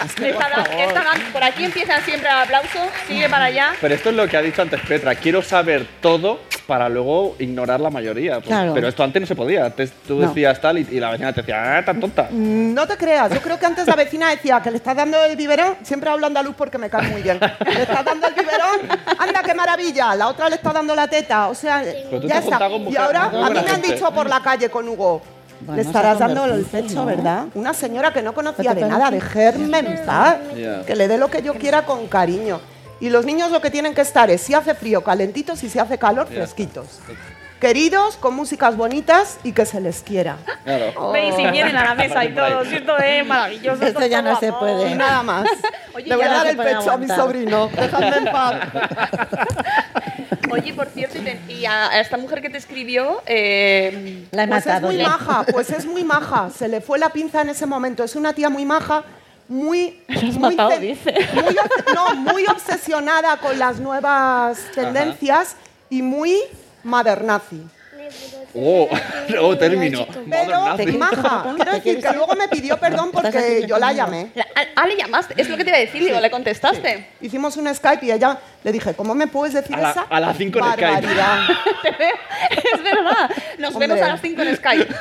esta 0.06 0.62
esta 0.78 1.02
por 1.32 1.42
aquí 1.42 1.64
empieza 1.64 2.00
siempre 2.02 2.28
el 2.28 2.36
aplauso, 2.36 2.78
sigue 3.08 3.28
para 3.28 3.46
allá. 3.46 3.72
Pero 3.80 3.94
esto 3.94 4.10
es 4.10 4.16
lo 4.16 4.28
que 4.28 4.36
ha 4.36 4.42
dicho 4.42 4.62
antes 4.62 4.80
Petra. 4.82 5.14
Quiero 5.14 5.42
saber 5.42 5.86
todo 6.00 6.40
para 6.66 6.88
luego 6.88 7.36
ignorar 7.38 7.80
la 7.80 7.90
mayoría. 7.90 8.34
Pues, 8.36 8.46
Claro. 8.46 8.74
Pero 8.74 8.88
esto 8.88 9.02
antes 9.04 9.20
no 9.20 9.26
se 9.26 9.34
podía. 9.34 9.66
Antes 9.66 9.92
tú 10.06 10.16
No. 10.20 10.28
decías 10.28 10.60
tal 10.60 10.78
y, 10.78 10.86
y 10.90 11.00
la 11.00 11.10
vecina 11.10 11.32
te 11.32 11.40
decía, 11.42 11.78
ah, 11.78 11.84
tan 11.84 12.00
tonta. 12.00 12.28
Mm, 12.30 12.74
No 12.74 12.86
te 12.86 12.96
creas, 12.96 13.32
yo 13.32 13.40
creo 13.40 13.58
que 13.58 13.66
antes 13.66 13.86
la 13.86 13.94
vecina 13.96 14.30
decía 14.30 14.60
que 14.62 14.70
le 14.70 14.76
estás 14.78 14.96
dando 14.96 15.22
el 15.24 15.36
biberón, 15.36 15.76
siempre 15.82 16.10
hablo 16.10 16.26
andaluz 16.26 16.54
porque 16.56 16.78
me 16.78 16.90
cae 16.90 17.08
muy 17.08 17.22
bien. 17.22 17.38
Le 17.40 17.82
estás 17.82 18.04
dando 18.04 18.26
el 18.26 18.34
biberón, 18.34 18.80
anda 19.18 19.42
qué 19.42 19.54
maravilla, 19.54 20.14
la 20.14 20.28
otra 20.28 20.48
le 20.48 20.56
está 20.56 20.72
dando 20.72 20.94
la 20.94 21.08
teta, 21.08 21.48
o 21.48 21.54
sea, 21.54 21.82
ya 21.82 22.38
está. 22.38 22.68
Y 22.90 22.96
ahora 22.96 23.24
a 23.24 23.50
mí 23.50 23.60
me 23.64 23.70
han 23.70 23.82
dicho 23.82 24.10
por 24.12 24.28
la 24.28 24.40
calle 24.40 24.68
con 24.70 24.88
Hugo, 24.88 25.22
Bueno, 25.60 25.76
le 25.76 25.82
se 25.82 25.88
estarás 25.88 26.18
dando 26.18 26.44
el 26.46 26.64
pecho, 26.64 26.94
¿no? 26.96 27.06
¿verdad? 27.06 27.46
Una 27.54 27.72
señora 27.74 28.12
que 28.12 28.22
no 28.22 28.34
conocía 28.34 28.74
de 28.74 28.82
nada, 28.82 29.04
para 29.04 29.06
aquí. 29.08 29.16
dejarme 29.16 29.78
en 29.78 30.04
paz, 30.06 30.36
Ya. 30.56 30.84
que 30.84 30.94
le 30.96 31.08
dé 31.08 31.18
lo 31.18 31.28
que 31.30 31.42
yo 31.42 31.54
quiera 31.54 31.82
con 31.86 32.06
cariño. 32.08 32.60
Y 33.00 33.10
los 33.10 33.24
niños 33.26 33.50
lo 33.50 33.60
que 33.60 33.70
tienen 33.70 33.94
que 33.94 34.00
estar 34.00 34.30
es 34.30 34.40
si 34.40 34.54
hace 34.54 34.74
frío, 34.74 35.02
calentitos 35.04 35.62
y 35.64 35.68
si 35.68 35.78
hace 35.78 35.98
calor, 35.98 36.28
Ya. 36.28 36.36
fresquitos. 36.36 37.00
Queridos, 37.60 38.18
con 38.18 38.34
músicas 38.34 38.76
bonitas 38.76 39.38
y 39.42 39.52
que 39.52 39.64
se 39.64 39.80
les 39.80 40.02
quiera. 40.02 40.36
Claro. 40.64 41.10
Ve, 41.12 41.28
y 41.28 41.32
si 41.32 41.46
vienen 41.50 41.74
a 41.74 41.84
la 41.84 41.94
mesa 41.94 42.22
y 42.22 42.34
todo, 42.34 42.60
esto 42.60 42.98
es 42.98 43.26
maravilloso. 43.26 43.82
Esto 43.82 44.04
ya 44.06 44.20
no 44.20 44.38
se 44.38 44.52
puede. 44.52 44.90
Y 44.90 44.94
nada 44.94 45.22
más. 45.22 45.46
Oye, 45.94 46.06
Le 46.06 46.16
voy 46.16 46.24
a 46.26 46.28
no 46.28 46.34
dar 46.34 46.42
se 46.44 46.50
el 46.50 46.56
pecho 46.58 46.78
a 46.90 46.96
mi 46.98 47.04
aguantar. 47.06 47.16
sobrino. 47.16 47.68
Dejadme 47.68 48.16
en 48.18 48.24
paz. 48.26 48.54
Oye, 50.50 50.72
por 50.74 50.86
cierto, 50.88 51.18
y, 51.18 51.20
te- 51.22 51.40
y 51.52 51.64
a, 51.66 51.90
a 51.90 52.00
esta 52.00 52.16
mujer 52.16 52.40
que 52.42 52.50
te 52.50 52.58
escribió, 52.58 53.22
eh, 53.26 54.26
La 54.30 54.44
he 54.44 54.48
Pues 54.48 54.66
es 54.66 54.82
muy 54.82 54.96
ya. 54.96 55.08
maja, 55.08 55.44
pues 55.50 55.70
es 55.70 55.86
muy 55.86 56.04
maja. 56.04 56.50
Se 56.50 56.68
le 56.68 56.80
fue 56.80 56.98
la 56.98 57.10
pinza 57.10 57.40
en 57.42 57.50
ese 57.50 57.66
momento. 57.66 58.04
Es 58.04 58.16
una 58.16 58.32
tía 58.32 58.48
muy 58.50 58.64
maja, 58.64 59.04
muy. 59.48 60.00
has 60.08 60.22
muy 60.22 60.38
matado, 60.38 60.70
ce- 60.70 60.80
dice. 60.80 61.14
Muy, 61.34 61.56
no, 61.94 62.14
muy 62.16 62.44
obsesionada 62.46 63.36
con 63.38 63.58
las 63.58 63.78
nuevas 63.80 64.58
tendencias 64.74 65.56
y 65.90 66.02
muy 66.02 66.36
modernazi. 66.84 67.62
Oh, 68.54 68.88
oh, 69.40 69.56
término. 69.56 70.06
Pero 70.30 70.76
maja. 70.98 71.52
Quiero 71.56 71.72
decir 71.72 72.00
que 72.00 72.12
luego 72.12 72.34
me 72.34 72.48
pidió 72.48 72.78
perdón 72.78 73.10
porque 73.12 73.64
yo 73.68 73.78
la 73.78 73.92
llamé. 73.92 74.30
la- 74.34 74.46
ah, 74.54 74.62
ah, 74.76 74.86
le 74.86 74.96
llamaste, 74.96 75.34
es 75.36 75.48
lo 75.48 75.56
que 75.56 75.64
te 75.64 75.70
iba 75.70 75.76
a 75.76 75.80
decir, 75.80 76.02
digo, 76.02 76.18
le 76.20 76.30
contestaste. 76.30 77.08
Hicimos 77.20 77.56
un 77.56 77.72
Skype 77.74 78.06
y 78.06 78.12
ella 78.12 78.38
le 78.64 78.72
dije, 78.72 78.94
¿cómo 78.94 79.14
me 79.14 79.26
puedes 79.26 79.54
decir 79.54 79.76
A 79.76 79.80
la- 79.80 79.90
esa 79.90 80.02
a 80.08 80.20
las 80.20 80.36
cinco 80.36 80.58
en 80.58 80.64
Skype. 80.72 80.84
barbaridad? 80.86 81.38
es 82.74 82.82
verdad, 82.82 83.30
nos 83.58 83.72
Hombre. 83.74 83.88
vemos 83.88 84.02
a 84.04 84.08
las 84.08 84.20
5 84.20 84.42
en 84.42 84.56
Skype. 84.56 84.94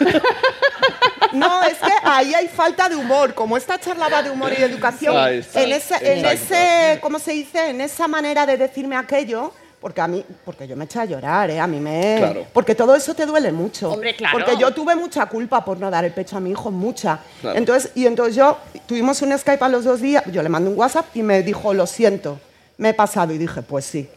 No, 1.33 1.63
es 1.63 1.77
que 1.77 1.91
ahí 2.03 2.33
hay 2.33 2.47
falta 2.47 2.87
de 2.89 2.95
humor. 2.95 3.33
Como 3.33 3.57
esta 3.57 3.79
charla 3.79 4.07
va 4.09 4.23
de 4.23 4.29
humor 4.29 4.51
y 4.53 4.57
de 4.57 4.65
educación, 4.65 5.15
en, 5.53 5.71
ese, 5.71 5.95
en 6.01 6.25
ese, 6.25 6.99
¿cómo 7.01 7.19
se 7.19 7.31
dice? 7.33 7.69
En 7.69 7.81
esa 7.81 8.07
manera 8.07 8.45
de 8.45 8.57
decirme 8.57 8.95
aquello, 8.95 9.53
porque 9.85 10.01
a 10.01 10.07
mí, 10.07 10.25
porque 10.43 10.67
yo 10.67 10.75
me 10.75 10.85
eché 10.85 10.99
a 10.99 11.05
llorar, 11.05 11.51
¿eh? 11.51 11.59
A 11.59 11.67
mí 11.67 11.79
me... 11.79 12.15
Claro. 12.17 12.47
Porque 12.51 12.73
todo 12.73 12.95
eso 12.95 13.13
te 13.13 13.23
duele 13.23 13.51
mucho. 13.51 13.91
Hombre, 13.91 14.15
claro. 14.15 14.35
Porque 14.35 14.57
yo 14.59 14.73
tuve 14.73 14.95
mucha 14.95 15.27
culpa 15.27 15.63
por 15.63 15.79
no 15.79 15.91
dar 15.91 16.03
el 16.03 16.11
pecho 16.11 16.37
a 16.37 16.39
mi 16.39 16.49
hijo, 16.49 16.71
mucha. 16.71 17.19
Claro. 17.39 17.55
Entonces, 17.55 17.91
y 17.93 18.07
entonces 18.07 18.35
yo, 18.35 18.57
tuvimos 18.87 19.21
un 19.21 19.37
Skype 19.37 19.63
a 19.63 19.69
los 19.69 19.83
dos 19.83 20.01
días, 20.01 20.23
yo 20.31 20.41
le 20.41 20.49
mandé 20.49 20.71
un 20.71 20.79
WhatsApp 20.79 21.05
y 21.13 21.21
me 21.21 21.43
dijo, 21.43 21.71
lo 21.71 21.85
siento, 21.85 22.39
me 22.79 22.89
he 22.89 22.93
pasado. 22.95 23.31
Y 23.31 23.37
dije, 23.37 23.61
pues 23.61 23.85
sí. 23.85 24.09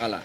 Ala. 0.00 0.22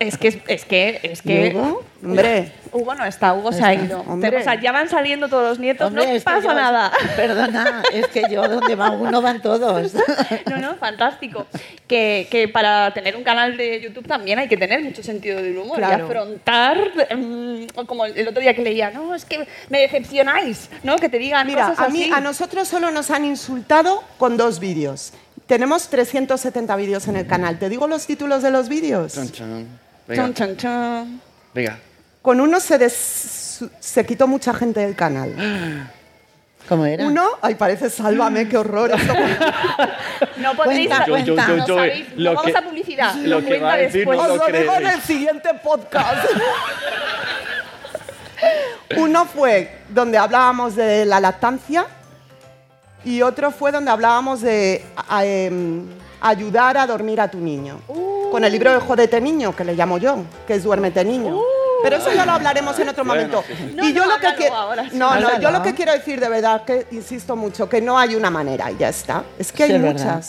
Es 0.00 0.18
que, 0.18 0.42
es 0.46 0.64
que, 0.64 1.00
es 1.02 1.22
que... 1.22 1.52
Hugo? 1.54 1.82
Hombre. 2.04 2.52
Hugo 2.72 2.94
no 2.94 3.04
está, 3.04 3.32
Hugo 3.34 3.52
se 3.52 3.62
ha 3.62 3.74
ido. 3.74 4.00
Hombre. 4.08 4.38
O 4.38 4.42
sea, 4.42 4.60
ya 4.60 4.72
van 4.72 4.88
saliendo 4.88 5.28
todos 5.28 5.48
los 5.50 5.58
nietos, 5.58 5.86
Hombre, 5.88 6.14
no 6.14 6.20
pasa 6.24 6.48
yo- 6.48 6.54
nada. 6.54 6.90
Perdona, 7.16 7.82
es 7.92 8.06
que 8.08 8.24
yo 8.30 8.48
donde 8.48 8.74
va 8.74 8.90
uno 8.90 9.20
van 9.22 9.40
todos. 9.42 9.92
No, 10.50 10.58
no, 10.58 10.74
fantástico. 10.76 11.46
Que, 11.86 12.26
que 12.30 12.48
para 12.48 12.92
tener 12.92 13.16
un 13.16 13.22
canal 13.22 13.56
de 13.56 13.80
YouTube 13.80 14.06
también 14.06 14.38
hay 14.38 14.48
que 14.48 14.56
tener 14.56 14.82
mucho 14.82 15.02
sentido 15.02 15.40
del 15.42 15.56
humor 15.56 15.78
Claro. 15.78 15.98
y 15.98 16.10
afrontar, 16.10 16.78
mm, 17.16 17.66
como 17.86 18.04
el 18.06 18.26
otro 18.28 18.40
día 18.40 18.54
que 18.54 18.62
leía, 18.62 18.90
no, 18.90 19.14
es 19.14 19.24
que 19.24 19.46
me 19.68 19.80
decepcionáis, 19.80 20.68
¿no? 20.82 20.96
Que 20.96 21.08
te 21.08 21.18
digan 21.18 21.46
Mira, 21.46 21.68
cosas 21.68 21.86
a, 21.86 21.88
mí, 21.90 22.02
así. 22.04 22.12
a 22.12 22.20
nosotros 22.20 22.68
solo 22.68 22.90
nos 22.90 23.10
han 23.10 23.24
insultado 23.24 24.02
con 24.18 24.36
dos 24.36 24.58
vídeos. 24.58 25.12
Tenemos 25.52 25.88
370 25.88 26.74
vídeos 26.76 27.06
en 27.08 27.16
el 27.16 27.26
canal. 27.26 27.58
¿Te 27.58 27.68
digo 27.68 27.86
los 27.86 28.06
títulos 28.06 28.42
de 28.42 28.50
los 28.50 28.70
vídeos? 28.70 29.12
Chan, 29.12 29.30
chan. 29.30 29.66
Venga. 30.08 30.22
Chon, 30.22 30.32
chon, 30.34 30.56
chon. 30.56 31.20
Venga. 31.52 31.78
Con 32.22 32.40
uno 32.40 32.58
se, 32.58 32.78
des- 32.78 33.62
se 33.78 34.06
quitó 34.06 34.26
mucha 34.26 34.54
gente 34.54 34.80
del 34.80 34.96
canal. 34.96 35.34
¿Cómo 36.70 36.86
era? 36.86 37.04
Uno, 37.04 37.26
ay, 37.42 37.54
parece 37.56 37.90
sálvame, 37.90 38.48
qué 38.48 38.56
horror. 38.56 38.92
esto. 38.98 39.12
No 40.38 40.54
podréis... 40.56 40.88
Cuenta, 40.88 41.06
Yo- 41.06 41.18
yo- 41.18 41.34
cuenta. 41.34 41.46
yo- 41.48 41.56
no 41.58 41.66
yo- 41.66 41.74
sabéis, 41.76 42.06
lo 42.16 42.30
no 42.30 42.36
vamos 42.36 42.52
que- 42.52 42.58
a 42.58 42.62
publicidad. 42.64 43.14
lo 43.16 43.44
que 43.44 43.58
va 43.58 43.72
a 43.74 43.76
decir 43.76 43.92
después. 44.06 44.18
no 44.18 44.24
Os 44.24 44.28
lo 44.38 44.48
lo 44.48 44.58
digo 44.58 44.74
en 44.74 44.86
el 44.86 45.00
siguiente 45.02 45.50
podcast. 45.62 46.30
Uno 48.96 49.26
fue 49.26 49.80
donde 49.90 50.16
hablábamos 50.16 50.76
de 50.76 51.04
la 51.04 51.20
lactancia 51.20 51.86
y 53.04 53.22
otro 53.22 53.50
fue 53.50 53.72
donde 53.72 53.90
hablábamos 53.90 54.40
de 54.40 54.84
a- 55.08 55.24
em, 55.24 55.86
ayudar 56.20 56.76
a 56.78 56.86
dormir 56.86 57.20
a 57.20 57.28
tu 57.28 57.38
niño. 57.38 57.80
Con 58.30 58.44
el 58.44 58.52
libro 58.52 58.72
de 58.72 58.78
Jodete 58.80 59.20
Niño, 59.20 59.54
que 59.54 59.64
le 59.64 59.74
llamo 59.74 59.98
yo, 59.98 60.18
que 60.46 60.54
es 60.54 60.64
Duérmete 60.64 61.04
Niño. 61.04 61.38
Pero 61.82 61.96
eso 61.96 62.12
ya 62.12 62.24
lo 62.24 62.32
hablaremos 62.32 62.78
en 62.78 62.88
otro 62.88 63.04
Bueno, 63.04 63.22
momento. 63.28 63.44
sí, 63.46 63.54
sí. 63.58 63.72
No, 63.74 63.86
y 63.88 63.92
yo 63.92 64.06
no, 64.06 64.12
lo 64.12 64.18
que 64.20 64.34
quiero, 64.36 64.54
ahora, 64.54 64.88
sí. 64.88 64.96
no, 64.96 65.14
no, 65.18 65.40
yo 65.40 65.50
lo 65.50 65.62
que 65.62 65.74
quiero 65.74 65.92
decir 65.92 66.20
de 66.20 66.28
verdad, 66.28 66.64
que 66.64 66.86
insisto 66.92 67.34
mucho, 67.34 67.68
que 67.68 67.80
no 67.80 67.98
hay 67.98 68.14
una 68.14 68.30
manera 68.30 68.70
y 68.70 68.76
ya 68.76 68.88
está. 68.88 69.24
Es 69.36 69.50
que 69.50 69.66
Sí, 69.66 69.72
hay 69.72 69.76
es 69.78 69.82
verdad. 69.82 70.22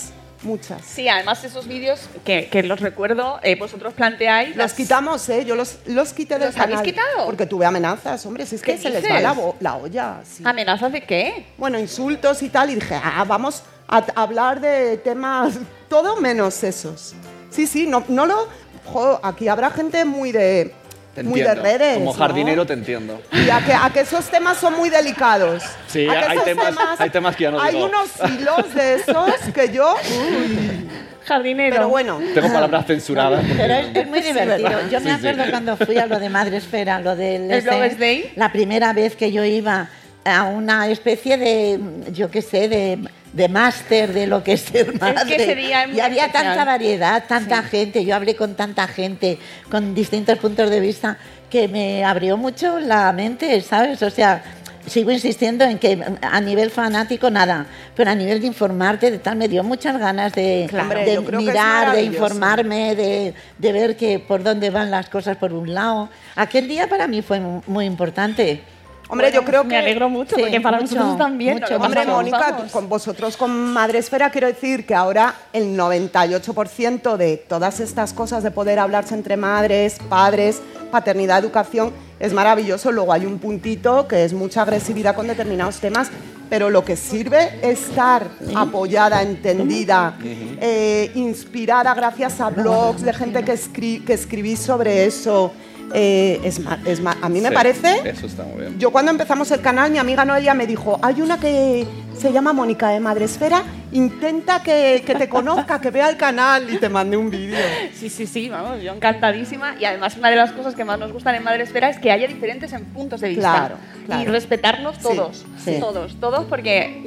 Muchas. 0.44 0.82
Sí, 0.86 1.08
además 1.10 1.44
esos 1.44 1.68
vídeos 1.68 2.02
que, 2.26 2.48
que 2.50 2.64
los 2.64 2.80
recuerdo, 2.80 3.39
eh, 3.44 3.56
vosotros 3.56 3.94
planteáis... 3.94 4.50
Los 4.50 4.58
las- 4.58 4.74
quitamos, 4.74 5.28
¿eh? 5.30 5.46
Yo 5.46 5.56
los, 5.56 5.78
los 5.86 6.14
quité 6.14 6.38
del 6.39 6.50
¿Los 6.50 6.58
habéis 6.58 6.82
quitado? 6.82 7.26
Porque 7.26 7.46
tuve 7.46 7.66
amenazas, 7.66 8.26
hombre. 8.26 8.46
Si 8.46 8.56
es 8.56 8.62
que 8.62 8.74
¿Qué 8.74 8.78
se 8.78 8.89
les 8.89 9.04
va 9.04 9.20
la, 9.20 9.36
la 9.60 9.76
olla. 9.76 10.22
sí. 10.24 10.44
¿Amenazas 10.46 10.91
de 10.91 11.02
qué? 11.04 11.46
Bueno, 11.58 11.80
insultos 11.80 12.41
y 12.44 12.50
tal. 12.50 12.70
Y 12.70 12.76
dije, 12.76 13.00
ah, 13.02 13.24
vamos 13.28 13.64
a 13.88 14.04
hablar 14.16 14.60
de 14.62 14.98
temas, 14.98 15.56
todo 15.89 16.18
menos 16.22 16.64
esos. 16.64 17.14
Sí, 17.50 17.68
sí, 17.68 17.86
no, 17.88 18.04
no 18.08 18.26
lo... 18.26 18.48
jo, 18.86 19.20
aquí 19.24 19.48
habrá 19.48 19.70
gente 19.72 20.06
muy 20.06 20.32
de... 20.32 20.74
Te 21.16 21.22
muy 21.24 21.41
de 21.41 21.53
redes. 21.55 21.93
Como 21.99 22.11
¿no? 22.11 22.18
jardinero 22.18 22.66
te 22.66 22.74
entiendo. 22.74 23.22
Y 23.32 23.49
a 23.49 23.59
que, 23.64 23.74
a 23.74 23.89
que 23.93 23.99
esos 24.01 24.26
temas 24.30 24.57
son 24.57 24.76
muy 24.76 24.89
delicados. 24.89 25.64
Sí, 25.88 26.07
A 26.09 26.11
que 26.14 26.18
hay 26.26 26.32
esos 26.38 26.43
temas- 26.45 26.76
hay 26.99 27.09
temas 27.11 27.36
que 27.36 27.43
ya 27.43 27.51
no 27.51 27.61
Hay 27.61 27.76
digo. 27.76 27.86
unos 27.86 28.09
hilos 28.32 28.74
de 28.74 28.95
esos 28.95 29.32
que 29.53 29.72
yo... 29.72 29.93
uy. 29.95 30.89
Jardinero. 31.26 31.76
Pero 31.78 31.88
bueno. 31.89 32.20
Tengo 32.34 32.51
palabras 32.51 32.86
censuradas. 32.86 33.45
Pero 33.55 33.74
es, 33.76 33.95
es 33.95 34.07
muy 34.07 34.20
divertido. 34.22 34.72
Yo 34.91 34.99
me 34.99 35.11
Sí, 35.16 35.22
sí. 35.22 35.28
acuerdo 35.28 35.51
cuando 35.51 35.78
fui 35.78 35.97
a 35.97 36.05
lo 36.05 36.20
de 36.20 36.30
Madre 36.30 36.57
Esfera, 36.57 36.99
lo 36.99 37.16
del 37.16 37.49
¿El 37.49 37.64
Day? 37.97 38.32
la 38.36 38.51
primera 38.51 38.91
vez 38.91 39.16
que 39.16 39.32
yo 39.32 39.43
iba 39.45 39.88
a 40.26 40.43
una 40.43 40.88
especie 40.89 41.38
de, 41.38 41.80
yo 42.11 42.30
qué 42.30 42.41
sé, 42.41 42.68
de, 42.68 42.99
de 43.34 43.50
máster 43.50 44.14
de 44.14 44.28
lo 44.28 44.44
que 44.44 44.54
es 44.54 44.62
ser 44.62 44.94
madre. 45.00 45.36
es 45.36 45.48
muy 45.56 45.66
y 45.66 45.74
había 45.74 46.26
especial. 46.26 46.32
tanta 46.32 46.66
variedad, 46.66 47.24
tanta 47.28 47.64
gente. 47.64 48.06
Yo 48.06 48.16
hablé 48.16 48.36
con 48.36 48.56
tanta 48.56 48.88
gente, 48.88 49.40
con 49.70 49.94
distintos 49.96 50.38
puntos 50.38 50.70
de 50.70 50.80
vista, 50.80 51.18
que 51.50 51.68
me 51.68 52.06
abrió 52.06 52.38
mucho 52.38 52.80
la 52.80 53.12
mente, 53.12 53.60
¿sabes? 53.62 54.02
O 54.04 54.10
sea, 54.10 54.44
sigo 54.86 55.12
insistiendo 55.12 55.64
en 55.66 55.80
que 55.80 55.98
a 56.22 56.42
nivel 56.42 56.70
fanático 56.70 57.30
nada, 57.30 57.66
pero 57.96 58.12
a 58.12 58.16
nivel 58.16 58.40
de 58.42 58.48
informarte, 58.48 59.10
de 59.12 59.18
tal, 59.18 59.36
me 59.38 59.48
dio 59.48 59.64
muchas 59.64 59.98
ganas 59.98 60.34
de, 60.34 60.68
Claro. 60.70 61.00
de 61.00 61.24
que 61.26 61.38
mirar, 61.38 61.96
de 61.96 62.04
informarme, 62.04 62.96
de, 62.96 63.34
de 63.58 63.72
ver 63.72 63.96
que 63.96 64.20
por 64.20 64.44
dónde 64.44 64.70
van 64.70 64.92
las 64.92 65.10
cosas 65.10 65.38
por 65.38 65.54
un 65.54 65.74
lado. 65.74 66.10
Aquel 66.36 66.68
día 66.68 66.88
para 66.88 67.08
mí 67.08 67.22
fue 67.22 67.40
mu- 67.40 67.62
muy 67.66 67.86
importante. 67.86 68.62
Hombre, 69.10 69.32
yo 69.32 69.43
creo 69.43 69.64
que... 69.64 69.70
Me 69.70 69.78
alegro 69.78 70.10
mucho, 70.10 70.36
Sí, 70.36 70.41
porque 70.41 70.60
para 70.62 70.80
mucho, 70.80 70.95
nosotros 70.95 71.18
también. 71.18 71.60
mucho, 71.60 71.76
Hombre, 71.76 72.06
Mónica, 72.06 72.51
vamos. 72.51 72.72
con 72.72 72.89
vosotros 72.89 73.38
con 73.38 73.51
Madre 73.74 73.99
Esfera 73.99 74.32
quiero 74.32 74.47
decir 74.47 74.86
que 74.86 74.95
ahora 74.95 75.36
el 75.54 75.78
98% 75.78 77.18
de 77.18 77.38
todas 77.38 77.80
estas 77.80 78.14
cosas 78.14 78.43
de 78.43 78.51
poder 78.51 78.80
hablarse 78.80 79.14
entre 79.14 79.38
madres, 79.38 79.97
padres, 80.10 80.62
paternidad, 80.91 81.39
educación, 81.39 81.91
es 82.20 82.34
maravilloso. 82.34 82.91
Luego 82.91 83.14
hay 83.14 83.26
un 83.26 83.39
puntito 83.39 84.08
que 84.08 84.24
es 84.24 84.34
mucha 84.34 84.62
agresividad 84.64 85.16
con 85.16 85.28
determinados 85.28 85.80
temas, 85.80 86.10
pero 86.49 86.70
lo 86.70 86.84
que 86.86 86.95
sirve 86.95 87.60
es 87.62 87.89
estar 87.89 88.28
apoyada, 88.56 89.22
entendida, 89.22 90.16
eh, 90.24 91.12
inspirada 91.16 91.93
gracias 91.93 92.39
a 92.41 92.49
blogs 92.49 93.01
de 93.01 93.14
gente 93.14 93.43
que, 93.43 93.54
escri- 93.54 94.04
que 94.04 94.14
escribís 94.14 94.60
sobre 94.60 95.06
eso. 95.06 95.51
Eh, 95.96 96.39
es 96.44 96.60
ma- 96.60 96.80
es 96.86 97.00
ma- 97.02 97.16
a 97.22 97.30
mí 97.30 97.39
me 97.39 97.50
Sí, 97.50 97.54
parece 97.54 98.10
Eso 98.10 98.26
está 98.26 98.41
muy 98.44 98.62
bien. 98.62 98.80
yo 98.80 98.89
cuando 98.91 99.12
empezamos 99.12 99.52
el 99.52 99.62
canal, 99.62 99.91
mi 99.91 100.00
amiga 100.00 100.26
Noelia 100.26 100.56
me 100.56 100.66
dijo, 100.66 100.98
hay 101.04 101.22
una 101.22 101.39
que 101.39 101.86
se 102.18 102.32
llama 102.34 102.52
Mónica 102.52 102.89
de 102.89 103.00
Madresfera, 103.00 103.62
intenta 103.91 104.64
que, 104.64 105.04
que 105.06 105.14
te 105.14 105.30
conozca, 105.30 105.80
que 105.80 105.91
vea 105.91 106.10
el 106.10 106.18
canal 106.18 106.68
y 106.74 106.78
te 106.78 106.89
mande 106.89 107.16
un 107.16 107.30
vídeo. 107.30 107.60
Sí, 107.94 108.10
sí, 108.10 108.26
sí, 108.26 108.50
vamos, 108.50 108.82
yo 108.82 108.91
encantadísima. 108.91 109.76
Y 109.80 109.86
además 109.86 110.18
una 110.18 110.30
de 110.32 110.36
las 110.36 110.52
cosas 110.52 110.74
que 110.74 110.84
más 110.84 110.98
nos 110.98 111.12
gustan 111.12 111.36
en 111.36 111.44
Madre 111.44 111.62
Esfera 111.64 111.89
es 111.89 112.00
que 112.00 112.12
haya 112.12 112.28
diferentes 112.28 112.74
en 112.74 112.86
puntos 112.86 113.22
de 113.22 113.30
vista. 113.30 113.41
Claro, 113.52 113.76
claro. 114.08 114.22
Y 114.24 114.26
respetarnos 114.26 114.98
todos, 114.98 115.46
sí. 115.64 115.78
todos, 115.80 116.16
todos, 116.20 116.46
porque 116.46 117.04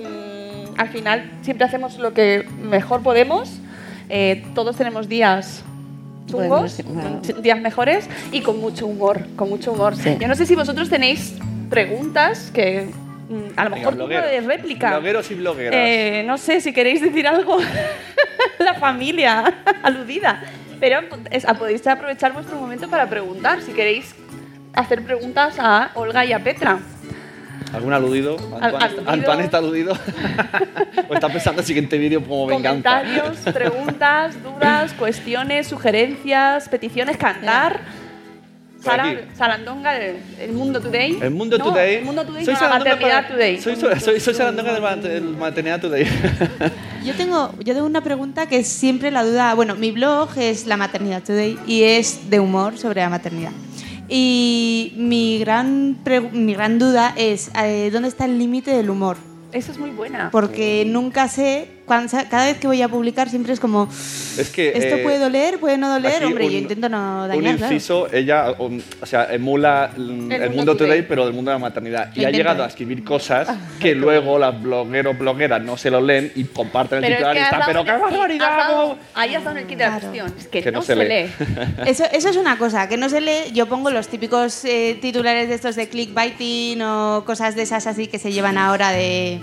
mm, 0.76 0.80
al 0.80 0.88
final 0.90 1.28
siempre 1.42 1.66
hacemos 1.66 1.98
lo 1.98 2.12
que 2.14 2.46
mejor 2.62 3.02
podemos. 3.02 3.50
Eh, 4.08 4.44
todos 4.54 4.76
tenemos 4.76 5.08
días 5.08 5.64
Bueno, 6.30 6.54
chungos, 6.56 6.72
sí, 6.72 6.82
bueno. 6.82 7.20
días 7.42 7.60
mejores 7.60 8.08
y 8.32 8.40
con 8.40 8.58
mucho 8.60 8.86
humor, 8.86 9.20
con 9.36 9.48
mucho 9.48 9.72
humor. 9.72 9.96
Sí. 9.96 10.16
Yo 10.20 10.28
no 10.28 10.34
sé 10.34 10.46
si 10.46 10.54
vosotros 10.54 10.88
tenéis 10.90 11.34
preguntas 11.70 12.50
que 12.52 12.88
mm, 13.28 13.34
a 13.58 13.64
lo 13.64 13.70
Venga, 13.70 13.76
mejor 13.76 13.94
blogueros. 13.96 14.30
de 14.30 14.40
réplica. 14.40 14.90
Blogueros 14.90 15.30
y 15.30 15.34
blogueras. 15.34 15.74
Eh, 15.80 16.24
no 16.26 16.36
sé 16.38 16.60
si 16.60 16.72
queréis 16.72 17.00
decir 17.00 17.26
algo. 17.26 17.58
la 18.58 18.74
familia 18.74 19.54
aludida. 19.82 20.42
Pero 20.80 21.00
es- 21.30 21.46
podéis 21.58 21.86
aprovechar 21.86 22.32
vuestro 22.32 22.56
momento 22.56 22.88
para 22.88 23.08
preguntar. 23.08 23.62
Si 23.62 23.72
queréis 23.72 24.14
hacer 24.74 25.02
preguntas 25.04 25.56
a 25.58 25.90
Olga 25.94 26.24
y 26.24 26.32
a 26.32 26.40
Petra. 26.40 26.78
¿Algún 27.76 27.92
aludido? 27.92 28.36
¿Antoine, 29.06 29.44
está 29.44 29.58
aludido? 29.58 29.92
¿O 31.08 31.14
está 31.14 31.28
pensando 31.28 31.60
el 31.60 31.66
siguiente 31.66 31.98
vídeo 31.98 32.22
como 32.24 32.46
venganza? 32.46 33.00
Comentarios, 33.02 33.38
preguntas, 33.54 34.42
dudas, 34.42 34.92
cuestiones, 34.94 35.66
sugerencias, 35.66 36.68
peticiones, 36.68 37.16
cantar. 37.16 37.80
Sara. 38.82 39.16
Sarandonga, 39.34 39.96
el, 39.98 40.16
el 40.38 40.52
Mundo 40.52 40.80
Today. 40.80 41.18
El 41.20 41.30
Mundo 41.32 41.58
No, 41.58 41.64
Today. 41.64 41.96
El 41.96 42.04
Mundo 42.04 42.24
Today, 42.24 42.44
Soy 42.44 42.54
no, 42.54 42.60
la 42.60 42.68
Maternidad 42.68 43.00
para- 43.24 43.28
Today. 43.28 43.60
Soy, 43.60 43.74
soy, 43.76 43.98
soy, 44.00 44.20
soy 44.20 44.34
Sarandonga 44.34 44.72
del 44.72 44.82
mat- 44.82 45.02
del 45.02 45.24
Maternidad 45.36 45.80
Today. 45.80 46.06
Yo 47.04 47.14
tengo, 47.14 47.52
yo 47.62 47.72
tengo 47.72 47.86
una 47.86 48.00
pregunta 48.02 48.46
que 48.46 48.64
siempre 48.64 49.12
la 49.12 49.22
duda. 49.24 49.54
Bueno, 49.54 49.76
mi 49.76 49.92
blog 49.92 50.28
es 50.38 50.66
La 50.66 50.76
Maternidad 50.76 51.22
Today 51.22 51.56
y 51.66 51.82
es 51.84 52.30
de 52.30 52.40
humor 52.40 52.78
sobre 52.78 53.00
la 53.00 53.08
maternidad. 53.08 53.52
Y 54.08 54.92
mi 54.96 55.38
gran, 55.38 55.98
mi 56.32 56.54
gran 56.54 56.78
duda 56.78 57.12
es 57.16 57.50
eh, 57.62 57.90
dónde 57.92 58.08
está 58.08 58.24
el 58.24 58.38
límite 58.38 58.70
del 58.70 58.90
humor. 58.90 59.16
Esa 59.52 59.72
es 59.72 59.78
muy 59.78 59.90
buena. 59.90 60.30
Porque 60.30 60.84
nunca 60.86 61.28
sé, 61.28 61.68
cada 61.86 62.44
vez 62.46 62.58
que 62.58 62.66
voy 62.66 62.82
a 62.82 62.88
publicar 62.88 63.28
siempre 63.30 63.52
es 63.52 63.60
como, 63.60 63.88
Es 63.90 64.50
que. 64.50 64.68
esto 64.76 64.96
eh, 64.96 65.02
puede 65.02 65.18
doler, 65.18 65.58
puede 65.58 65.78
no 65.78 65.88
doler, 65.88 66.24
hombre, 66.24 66.46
un- 66.46 66.50
yo 66.52 66.58
intento 66.58 66.88
no 66.88 67.22
Un 67.22 67.28
dañar. 67.28 67.56
claro. 67.56 67.72
inciso, 67.72 68.12
ella, 68.12 68.52
um, 68.58 68.80
o 69.00 69.06
sea, 69.06 69.32
emula 69.32 69.90
el, 69.96 70.02
el 70.02 70.40
mundo 70.50 70.56
mundo 70.56 70.76
today, 70.76 71.02
pero 71.02 71.24
del 71.24 71.34
mundo 71.34 71.50
de 71.50 71.54
la 71.54 71.58
maternidad. 71.60 72.10
Y 72.14 72.24
ha 72.24 72.30
llegado 72.30 72.64
a 72.64 72.66
escribir 72.66 73.04
cosas 73.04 73.48
que 73.80 73.94
luego 73.94 74.38
las 74.38 74.60
blogueros, 74.60 75.16
blogueras 75.18 75.62
no 75.62 75.76
se 75.76 75.90
lo 75.90 76.00
leen 76.00 76.32
y 76.34 76.44
comparten 76.44 76.98
el 76.98 77.04
Pero 77.04 77.14
es 77.14 77.18
titular 77.18 77.34
que 77.34 77.40
y 77.40 77.44
dado 77.44 77.62
pero 77.66 77.84
qué 77.84 77.90
barbaridad. 77.92 78.56
dado- 78.56 78.82
cómo-". 78.88 78.98
Ahí 79.14 79.34
has 79.34 79.44
dado 79.44 79.56
el 79.58 79.66
kit 79.66 79.78
de 79.78 79.84
la 79.84 79.98
cuestión. 80.00 80.34
Es 80.38 80.48
que, 80.48 80.62
Que 80.62 80.72
no, 80.72 80.82
se 80.82 80.96
lee. 80.96 81.30
Eso, 81.86 82.04
eso 82.12 82.28
es 82.30 82.36
una 82.36 82.58
cosa, 82.58 82.88
que 82.88 82.96
no 82.96 83.08
se 83.08 83.20
lee. 83.20 83.52
Yo 83.52 83.66
pongo 83.66 83.90
los 83.90 84.08
típicos 84.08 84.64
eh, 84.64 84.98
titulares 85.00 85.48
de 85.48 85.54
estos 85.54 85.76
de 85.76 85.88
clickbaiting 85.88 86.82
o 86.82 87.22
cosas 87.24 87.54
de 87.54 87.62
esas 87.62 87.86
así 87.86 88.08
que 88.08 88.18
se 88.18 88.32
llevan 88.32 88.58
ahora 88.58 88.90
de. 88.90 89.40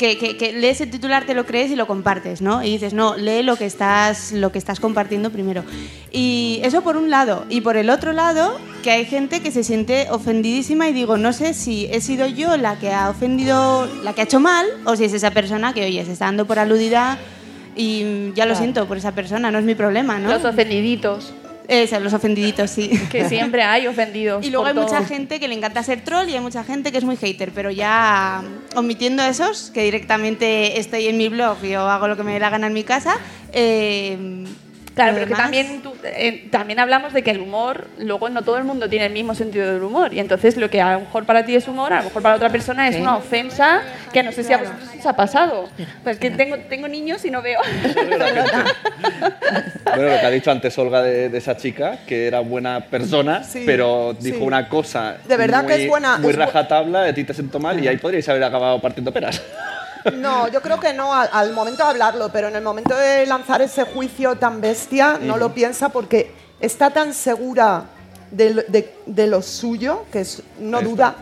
Que, 0.00 0.16
que- 0.16 0.36
que 0.38 0.52
lees 0.54 0.80
el 0.80 0.90
titular, 0.90 1.26
te 1.26 1.34
lo 1.34 1.44
crees 1.44 1.70
y 1.70 1.76
lo 1.76 1.86
compartes, 1.86 2.40
¿no? 2.40 2.64
Y 2.64 2.70
dices, 2.70 2.94
no, 2.94 3.18
lee 3.18 3.42
lo 3.42 3.56
que 3.56 3.66
estás, 3.66 4.32
lo 4.32 4.50
que 4.50 4.56
estás 4.58 4.80
compartiendo 4.80 5.28
primero. 5.30 5.62
Y 6.10 6.60
eso 6.64 6.80
por 6.80 6.96
un 6.96 7.10
lado. 7.10 7.44
Y 7.50 7.60
por 7.60 7.76
el 7.76 7.90
otro 7.90 8.14
lado, 8.14 8.56
que 8.82 8.90
hay 8.92 9.04
gente 9.04 9.40
que 9.40 9.50
se 9.50 9.62
siente 9.62 10.06
ofendidísima 10.10 10.88
y 10.88 10.94
digo, 10.94 11.18
no 11.18 11.34
sé 11.34 11.52
si 11.52 11.86
he 11.92 12.00
sido 12.00 12.26
yo 12.26 12.56
la 12.56 12.78
que 12.78 12.90
ha 12.92 13.10
ofendido, 13.10 13.86
la 14.02 14.14
que 14.14 14.22
ha 14.22 14.24
hecho 14.24 14.40
mal, 14.40 14.64
o 14.86 14.96
si 14.96 15.04
es 15.04 15.12
esa 15.12 15.32
persona 15.32 15.74
que, 15.74 15.84
oye, 15.84 16.02
se 16.06 16.12
está 16.12 16.24
dando 16.24 16.46
por 16.46 16.58
aludida 16.58 17.18
y 17.76 18.32
ya 18.34 18.46
lo 18.46 18.54
siento 18.56 18.86
por 18.88 18.96
esa 18.96 19.12
persona, 19.12 19.50
no 19.50 19.58
es 19.58 19.64
mi 19.64 19.74
problema, 19.74 20.18
¿no? 20.18 20.30
Los 20.30 20.44
ofendiditos. 20.46 21.32
Eso, 21.70 22.00
los 22.00 22.12
ofendiditos, 22.12 22.68
sí. 22.68 22.90
Que 23.12 23.28
siempre 23.28 23.62
hay 23.62 23.86
ofendidos. 23.86 24.44
Y 24.50 24.50
luego 24.50 24.66
hay 24.66 24.74
mucha 24.74 25.04
gente 25.04 25.38
que 25.38 25.46
le 25.46 25.54
encanta 25.54 25.84
ser 25.84 26.02
troll 26.02 26.28
y 26.28 26.34
hay 26.34 26.40
mucha 26.40 26.64
gente 26.64 26.90
que 26.90 26.98
es 26.98 27.04
muy 27.04 27.16
hater, 27.16 27.52
pero 27.52 27.70
ya 27.70 28.42
mm, 28.42 28.78
omitiendo 28.78 29.22
esos, 29.22 29.70
que 29.70 29.84
directamente 29.84 30.80
estoy 30.80 31.06
en 31.06 31.16
mi 31.16 31.28
blog, 31.28 31.62
yo 31.62 31.88
hago 31.88 32.08
lo 32.08 32.16
que 32.16 32.24
me 32.24 32.32
dé 32.32 32.40
la 32.40 32.50
gana 32.50 32.66
en 32.66 32.72
mi 32.72 32.82
casa, 32.82 33.16
eh, 33.52 34.44
Claro, 34.94 35.12
Lo 35.12 35.18
pero 35.18 35.28
que 35.28 35.34
también, 35.34 35.82
tú- 35.82 35.94
eh, 36.04 36.48
también 36.50 36.78
hablamos 36.80 37.12
de 37.12 37.22
que 37.22 37.30
el 37.30 37.40
humor, 37.40 37.86
luego 37.98 38.28
no 38.28 38.42
todo 38.42 38.58
el 38.58 38.64
mundo 38.64 38.88
tiene 38.88 39.06
el 39.06 39.12
mismo 39.12 39.34
sentido 39.34 39.72
del 39.72 39.82
humor. 39.82 40.12
Y 40.12 40.18
entonces 40.18 40.56
lo 40.56 40.68
que 40.68 40.80
a 40.82 40.92
lo 40.94 41.00
mejor 41.00 41.24
para 41.24 41.44
ti 41.44 41.54
es 41.54 41.68
humor, 41.68 41.92
a 41.92 41.98
lo 41.98 42.04
mejor 42.04 42.22
para 42.22 42.34
otra 42.34 42.50
persona 42.50 42.88
es 42.88 42.96
una 42.96 43.16
ofensa 43.16 43.82
que 44.12 44.22
no 44.22 44.32
sé 44.32 44.42
si 44.44 44.52
a 44.52 44.58
vosotros 44.58 44.88
os 44.98 45.06
ha 45.06 45.14
pasado. 45.16 45.68
Pues 46.02 46.18
que 46.18 46.30
tengo, 46.30 46.56
tengo 46.68 46.88
niños 46.88 47.24
y 47.24 47.30
no 47.30 47.40
veo. 47.40 47.60
Bueno, 49.84 50.04
lo 50.14 50.20
que 50.20 50.26
ha 50.26 50.30
dicho 50.30 50.50
antes 50.50 50.76
Olga 50.78 51.02
de, 51.02 51.28
de 51.28 51.38
esa 51.38 51.56
chica, 51.56 51.98
que 52.06 52.26
era 52.26 52.40
buena 52.40 52.80
persona, 52.86 53.42
Sí, 53.42 53.64
pero 53.66 54.14
dijo 54.18 54.38
sí. 54.38 54.42
una 54.44 54.68
cosa 54.68 55.16
De 55.26 55.36
verdad 55.36 55.64
muy, 55.64 55.72
que 55.74 55.82
es 55.84 55.88
buena- 55.88 56.18
muy 56.18 56.30
es 56.30 56.36
rajatabla, 56.36 57.02
de 57.02 57.12
ti 57.12 57.24
te 57.24 57.34
siento 57.34 57.58
mal, 57.58 57.82
y 57.82 57.88
ahí 57.88 57.96
podríais 57.96 58.28
haber 58.28 58.44
acabado 58.44 58.80
partiendo 58.80 59.12
peras. 59.12 59.42
No, 60.16 60.48
yo 60.48 60.60
creo 60.62 60.78
que 60.80 60.92
no 60.92 61.14
al, 61.14 61.28
al 61.32 61.52
momento 61.52 61.82
de 61.84 61.90
hablarlo, 61.90 62.30
pero 62.32 62.48
en 62.48 62.56
el 62.56 62.62
momento 62.62 62.96
de 62.96 63.26
lanzar 63.26 63.60
ese 63.62 63.84
juicio 63.84 64.36
tan 64.36 64.60
bestia, 64.60 65.18
no 65.20 65.36
lo 65.36 65.52
piensa 65.54 65.88
porque 65.90 66.32
está 66.60 66.90
tan 66.90 67.12
segura 67.14 67.84
de, 68.30 68.54
lo- 68.54 68.62
de- 68.68 68.94
de 69.06 69.26
lo 69.26 69.42
suyo 69.42 70.04
que 70.12 70.20
es- 70.20 70.42
no 70.58 70.80
duda. 70.82 71.16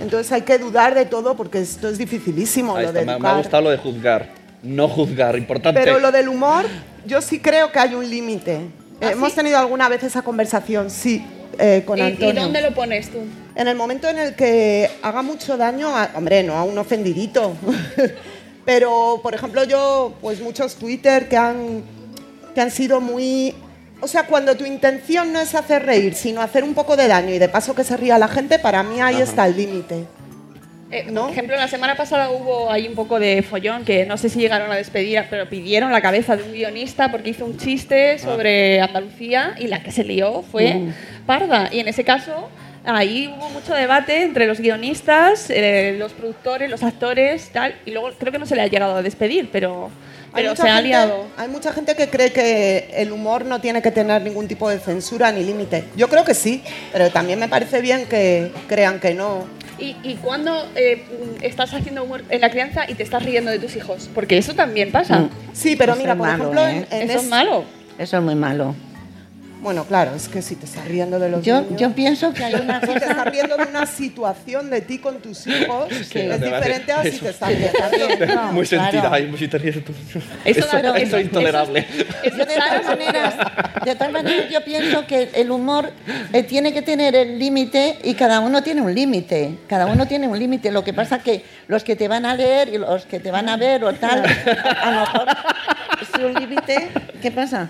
Entonces 0.00 0.30
hay 0.32 0.42
que 0.42 0.58
dudar 0.58 0.94
de 0.94 1.06
todo 1.06 1.36
porque 1.36 1.60
esto 1.60 1.88
es 1.88 1.98
dificilísimo, 1.98 2.78
lo 2.78 2.92
de 2.92 3.04
me, 3.04 3.18
me 3.18 3.28
ha 3.28 3.34
gustado 3.38 3.62
lo 3.64 3.70
de 3.70 3.78
juzgar. 3.78 4.28
No 4.62 4.88
juzgar, 4.88 5.36
importante. 5.36 5.80
Pero 5.82 5.98
lo 5.98 6.10
del 6.12 6.28
humor, 6.28 6.64
yo 7.06 7.20
sí 7.22 7.38
creo 7.40 7.70
que 7.70 7.78
hay 7.78 7.94
un 7.94 8.08
límite. 8.08 8.60
¿Ah, 9.00 9.10
Hemos 9.12 9.30
sí? 9.30 9.36
tenido 9.36 9.58
alguna 9.58 9.88
vez 9.88 10.02
esa 10.02 10.22
conversación, 10.22 10.90
sí, 10.90 11.24
eh, 11.58 11.82
con 11.86 11.98
¿Y, 11.98 12.02
Antonio. 12.02 12.32
y 12.32 12.36
dónde 12.36 12.60
lo 12.62 12.74
pones 12.74 13.08
tú? 13.10 13.18
En 13.54 13.68
el 13.68 13.76
momento 13.76 14.08
en 14.08 14.18
el 14.18 14.34
que 14.34 14.90
haga 15.02 15.22
mucho 15.22 15.56
daño, 15.56 15.96
a- 15.96 16.10
hombre, 16.14 16.42
no 16.42 16.54
a 16.54 16.64
un 16.64 16.76
ofendidito, 16.78 17.54
pero 18.64 19.20
por 19.22 19.34
ejemplo 19.34 19.64
yo, 19.64 20.14
pues 20.20 20.40
muchos 20.40 20.74
Twitter 20.76 21.28
que 21.28 21.36
han, 21.36 21.82
que 22.54 22.60
han 22.60 22.70
sido 22.70 23.00
muy... 23.00 23.54
O 24.00 24.08
sea, 24.08 24.26
cuando 24.26 24.54
tu 24.56 24.66
intención 24.66 25.32
no 25.32 25.40
es 25.40 25.54
hacer 25.54 25.86
reír, 25.86 26.14
sino 26.14 26.42
hacer 26.42 26.62
un 26.64 26.74
poco 26.74 26.96
de 26.96 27.08
daño 27.08 27.32
y 27.32 27.38
de 27.38 27.48
paso 27.48 27.74
que 27.74 27.82
se 27.82 27.96
ría 27.96 28.18
la 28.18 28.28
gente, 28.28 28.58
para 28.58 28.82
mí 28.82 29.00
ahí 29.00 29.14
Ajá. 29.16 29.24
está 29.24 29.46
el 29.46 29.56
límite. 29.56 30.04
Eh, 30.90 31.06
¿No? 31.10 31.22
Por 31.22 31.32
ejemplo, 31.32 31.56
la 31.56 31.66
semana 31.66 31.96
pasada 31.96 32.30
hubo 32.30 32.70
ahí 32.70 32.86
un 32.86 32.94
poco 32.94 33.18
de 33.18 33.42
follón 33.42 33.84
que 33.84 34.06
no 34.06 34.16
sé 34.16 34.28
si 34.28 34.38
llegaron 34.38 34.70
a 34.70 34.76
despedir, 34.76 35.24
pero 35.28 35.48
pidieron 35.48 35.90
la 35.90 36.00
cabeza 36.00 36.36
de 36.36 36.44
un 36.44 36.52
guionista 36.52 37.10
porque 37.10 37.30
hizo 37.30 37.44
un 37.44 37.56
chiste 37.56 38.18
sobre 38.20 38.80
Andalucía 38.80 39.56
y 39.58 39.66
la 39.66 39.82
que 39.82 39.90
se 39.90 40.04
lió 40.04 40.42
fue 40.42 40.74
Mm. 40.74 40.92
parda. 41.26 41.68
Y 41.72 41.80
en 41.80 41.88
ese 41.88 42.04
caso, 42.04 42.48
ahí 42.84 43.26
hubo 43.36 43.48
mucho 43.50 43.74
debate 43.74 44.22
entre 44.22 44.46
los 44.46 44.60
guionistas, 44.60 45.50
eh, 45.50 45.96
los 45.98 46.12
productores, 46.12 46.70
los 46.70 46.84
actores, 46.84 47.50
tal. 47.52 47.74
Y 47.84 47.90
luego 47.90 48.10
creo 48.16 48.30
que 48.32 48.38
no 48.38 48.46
se 48.46 48.54
le 48.54 48.62
ha 48.62 48.68
llegado 48.68 48.94
a 48.94 49.02
despedir, 49.02 49.48
pero, 49.50 49.90
pero 50.36 50.54
se 50.56 50.62
ha 50.68 50.74
gente- 50.76 50.88
liado. 50.88 51.26
Hay 51.36 51.48
mucha 51.48 51.72
gente 51.72 51.94
que 51.96 52.08
cree 52.08 52.32
que 52.32 52.90
el 52.94 53.10
humor 53.12 53.44
no 53.44 53.60
tiene 53.60 53.82
que 53.82 53.90
tener 53.90 54.22
ningún 54.22 54.46
tipo 54.48 54.68
de 54.70 54.78
censura 54.78 55.32
ni 55.32 55.42
límite. 55.42 55.84
Yo 55.96 56.08
creo 56.08 56.24
que 56.24 56.34
sí, 56.34 56.62
pero 56.92 57.10
también 57.10 57.38
me 57.40 57.48
parece 57.48 57.80
bien 57.80 58.06
que 58.06 58.52
crean 58.68 59.00
que 59.00 59.14
no. 59.14 59.44
¿Y, 59.78 59.94
y 60.02 60.14
cuándo 60.22 60.66
eh, 60.74 61.04
estás 61.42 61.74
haciendo 61.74 62.04
humor 62.04 62.22
en 62.30 62.40
la 62.40 62.50
crianza 62.50 62.84
y 62.88 62.94
te 62.94 63.02
estás 63.02 63.22
riendo 63.24 63.50
de 63.50 63.58
tus 63.58 63.76
hijos? 63.76 64.08
Porque 64.14 64.38
eso 64.38 64.54
también 64.54 64.90
pasa. 64.90 65.18
Mm. 65.18 65.30
Sí, 65.52 65.76
pero 65.76 65.92
Eso 65.92 66.00
mira, 66.00 66.12
es 66.12 66.18
por 66.18 66.26
malo, 66.28 66.42
ejemplo, 66.42 66.66
¿eh? 66.66 66.86
en, 66.90 67.02
en 67.02 67.10
Eso 67.10 67.18
es 67.18 67.24
es- 67.24 67.28
malo. 67.30 67.64
Eso 67.98 68.16
es 68.18 68.22
muy 68.22 68.34
malo. 68.34 68.74
Bueno, 69.62 69.84
claro, 69.84 70.14
es 70.14 70.28
que 70.28 70.42
si 70.42 70.54
te 70.54 70.66
estás 70.66 70.84
riendo 70.86 71.18
de 71.18 71.28
los 71.28 71.42
Yo, 71.44 71.60
niños... 71.62 71.80
yo 71.80 71.90
pienso 71.92 72.32
que 72.32 72.44
hay 72.44 72.54
una 72.54 72.78
Si 72.80 72.86
te 72.86 72.92
cosa... 72.92 73.06
estás 73.10 73.26
riendo 73.26 73.56
de 73.56 73.64
una 73.64 73.86
situación 73.86 74.70
de 74.70 74.80
ti 74.82 74.98
con 74.98 75.16
tus 75.20 75.46
hijos, 75.46 75.88
Sí. 76.08 76.20
es 76.20 76.40
diferente 76.40 76.92
a 76.92 77.02
si 77.02 77.10
te 77.18 77.30
estás 77.30 77.48
riendo. 77.48 78.26
no, 78.34 78.52
muy 78.52 78.66
sentida, 78.66 78.90
claro. 79.00 79.14
ay, 79.14 79.26
muy 79.26 79.38
sentida. 79.38 79.58
Eso, 79.64 79.80
Eso 80.44 80.66
da- 80.66 80.80
eso 80.80 80.94
eso- 80.96 81.16
es 81.16 81.24
intolerable. 81.24 81.86
Yo 82.24 82.36
de 82.44 82.54
todas 82.54 82.84
maneras, 82.86 83.34
de 83.84 83.94
todas 83.96 84.12
maneras 84.12 84.50
yo 84.52 84.62
pienso 84.64 85.06
que 85.06 85.30
el 85.34 85.50
humor 85.50 85.90
eh, 86.32 86.42
tiene 86.44 86.72
que 86.72 86.82
tener 86.82 87.16
el 87.16 87.38
límite 87.38 87.98
y 88.04 88.14
cada 88.14 88.40
uno 88.40 88.62
tiene 88.62 88.82
un 88.82 88.94
límite. 88.94 89.58
Cada 89.68 89.86
uno 89.86 90.06
tiene 90.06 90.28
un 90.28 90.38
límite. 90.38 90.70
Lo 90.70 90.84
que 90.84 90.92
pasa 90.92 91.18
que 91.20 91.44
los 91.66 91.82
que 91.82 91.96
te 91.96 92.06
van 92.08 92.24
a 92.26 92.34
leer 92.36 92.68
y 92.68 92.78
los 92.78 93.06
que 93.06 93.18
te 93.20 93.30
van 93.30 93.48
a 93.48 93.56
ver 93.56 93.82
o 93.84 93.92
tal, 93.94 94.22
a 94.24 94.90
lo 94.92 95.00
mejor 95.00 95.28
es 96.02 96.24
un 96.24 96.34
límite. 96.34 96.88
¿Qué 97.22 97.30
pasa? 97.32 97.68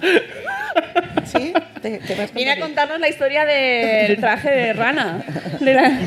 ¿Sí? 1.24 1.53
¿Te, 1.82 1.98
te 1.98 2.15
vas 2.15 2.32
Viene 2.32 2.53
a 2.53 2.61
contarnos 2.61 3.01
la 3.01 3.09
historia 3.09 3.44
del 3.44 4.16
traje 4.20 4.51
de 4.51 4.73
rana. 4.73 5.24
De 5.61 5.74
la- 5.74 5.98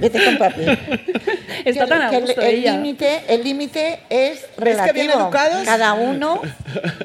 Vete, 0.00 0.24
con 0.24 0.38
papi. 0.38 0.62
Está 1.64 1.84
Que- 1.84 1.90
tan 1.90 2.02
a 2.02 2.10
que 2.10 2.16
el- 2.16 2.22
gusto 2.22 2.40
el 2.40 2.54
ella. 2.56 2.72
límite 2.72 3.22
el 3.28 3.42
límite 3.44 4.00
es 4.10 4.40
bien 4.56 4.76
relativo. 4.76 5.12
educados? 5.14 5.62
Cada 5.64 5.92
uno 5.94 6.40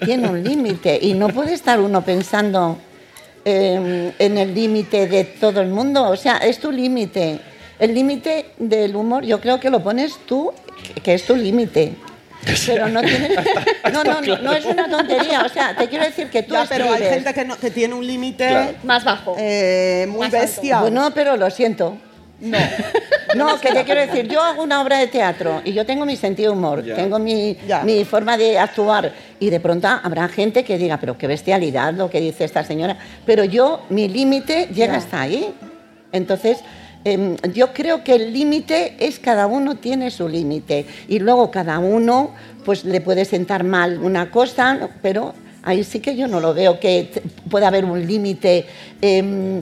tiene 0.06 0.28
un 0.28 0.44
límite 0.44 1.00
y 1.02 1.14
no 1.14 1.30
puede 1.30 1.54
estar 1.54 1.80
uno 1.80 2.04
pensando 2.04 2.78
eh, 3.46 4.12
en 4.20 4.38
el 4.38 4.54
límite 4.54 5.08
de 5.08 5.24
todo 5.24 5.62
el 5.62 5.70
mundo. 5.70 6.10
O 6.10 6.16
sea, 6.18 6.38
es 6.38 6.60
tu 6.60 6.72
límite. 6.72 7.40
El 7.80 7.94
límite 7.94 8.48
del 8.58 8.96
humor, 8.96 9.24
yo 9.26 9.40
creo 9.40 9.60
que 9.60 9.70
lo 9.70 9.82
pones 9.82 10.18
tú, 10.26 10.52
que- 10.96 11.02
que 11.02 11.14
es 11.14 11.24
tu 11.26 11.36
límite. 11.36 11.94
Pero 12.66 12.88
no 12.88 13.02
tiene. 13.02 13.30
No, 13.92 14.04
no, 14.04 14.22
no, 14.22 14.38
no 14.38 14.54
es 14.54 14.66
una 14.66 14.88
tontería. 14.90 15.44
O 15.46 15.50
sea, 15.50 15.76
te 15.76 15.88
quiero 15.88 16.06
decir 16.06 16.30
que 16.30 16.44
tú 16.44 16.54
Ya, 16.54 16.66
pero 16.70 16.92
hay 16.94 17.04
gente 17.04 17.34
que, 17.34 17.44
no- 17.46 17.58
que 17.58 17.70
tiene 17.72 17.94
un 17.96 18.06
límite 18.06 18.48
Claro. 18.48 18.74
Más 18.84 19.04
bajo. 19.04 19.36
eh, 19.40 20.06
muy 20.10 20.28
Más 20.28 20.34
alto. 20.34 20.46
bestia. 20.46 20.80
Bueno, 20.82 21.12
pero 21.14 21.36
lo 21.38 21.50
siento. 21.50 21.98
no. 22.40 22.58
No, 23.36 23.60
que 23.60 23.72
te 23.72 23.84
quiero 23.84 24.02
decir, 24.02 24.28
yo 24.28 24.42
hago 24.42 24.64
una 24.64 24.82
obra 24.82 24.98
de 24.98 25.06
teatro 25.06 25.62
y 25.64 25.72
yo 25.72 25.86
tengo 25.86 26.04
mi 26.04 26.16
sentido 26.16 26.52
de 26.52 26.58
humor, 26.58 26.84
Ya. 26.84 26.96
tengo 26.96 27.20
mi, 27.20 27.56
mi 27.84 28.04
forma 28.04 28.38
de 28.38 28.58
actuar 28.58 29.14
y 29.40 29.52
de 29.52 29.60
pronto 29.60 29.88
habrá 29.88 30.28
gente 30.30 30.64
que 30.64 30.80
diga, 30.80 30.98
pero 30.98 31.16
qué 31.16 31.28
bestialidad 31.28 31.94
lo 31.94 32.10
que 32.10 32.20
dice 32.20 32.44
esta 32.44 32.64
señora. 32.64 32.98
Pero 33.28 33.44
yo, 33.44 33.82
mi 33.90 34.08
límite 34.10 34.68
llega 34.74 34.94
Ya. 34.94 34.98
hasta 34.98 35.22
ahí. 35.22 35.54
Entonces, 36.12 36.58
em, 37.04 37.36
yo 37.54 37.74
creo 37.74 38.04
que 38.04 38.16
el 38.16 38.34
límite 38.34 38.96
es 39.00 39.20
cada 39.20 39.48
uno 39.48 39.76
tiene 39.76 40.12
su 40.12 40.28
límite 40.28 40.86
y 41.08 41.20
luego 41.20 41.52
cada 41.52 41.80
uno 41.80 42.32
pues 42.66 42.84
le 42.86 43.02
puede 43.02 43.26
sentar 43.26 43.64
mal 43.64 44.00
una 44.00 44.32
cosa, 44.32 44.90
pero 45.02 45.34
ahí 45.64 45.84
sí 45.84 46.00
que 46.00 46.16
yo 46.16 46.28
no 46.28 46.40
lo 46.40 46.54
veo 46.54 46.80
que 46.80 47.10
pueda 47.50 47.68
haber 47.68 47.86
un 47.86 48.06
límite 48.06 48.66
em, 49.02 49.62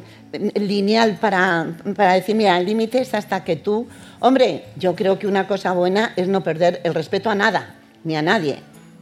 lineal 0.56 1.18
para, 1.20 1.68
para 1.96 2.14
decir, 2.14 2.36
mira, 2.36 2.58
el 2.58 2.66
límite 2.66 3.00
es 3.00 3.14
hasta 3.14 3.44
que 3.44 3.56
tú... 3.56 3.88
Hombre, 4.20 4.66
yo 4.76 4.96
creo 4.96 5.20
que 5.20 5.28
una 5.28 5.48
cosa 5.48 5.74
buena 5.74 6.14
es 6.16 6.28
no 6.28 6.44
perder 6.44 6.82
el 6.84 6.94
respeto 6.94 7.30
a 7.30 7.36
nada, 7.36 7.76
ni 8.04 8.16
a 8.16 8.22
nadie. 8.22 8.58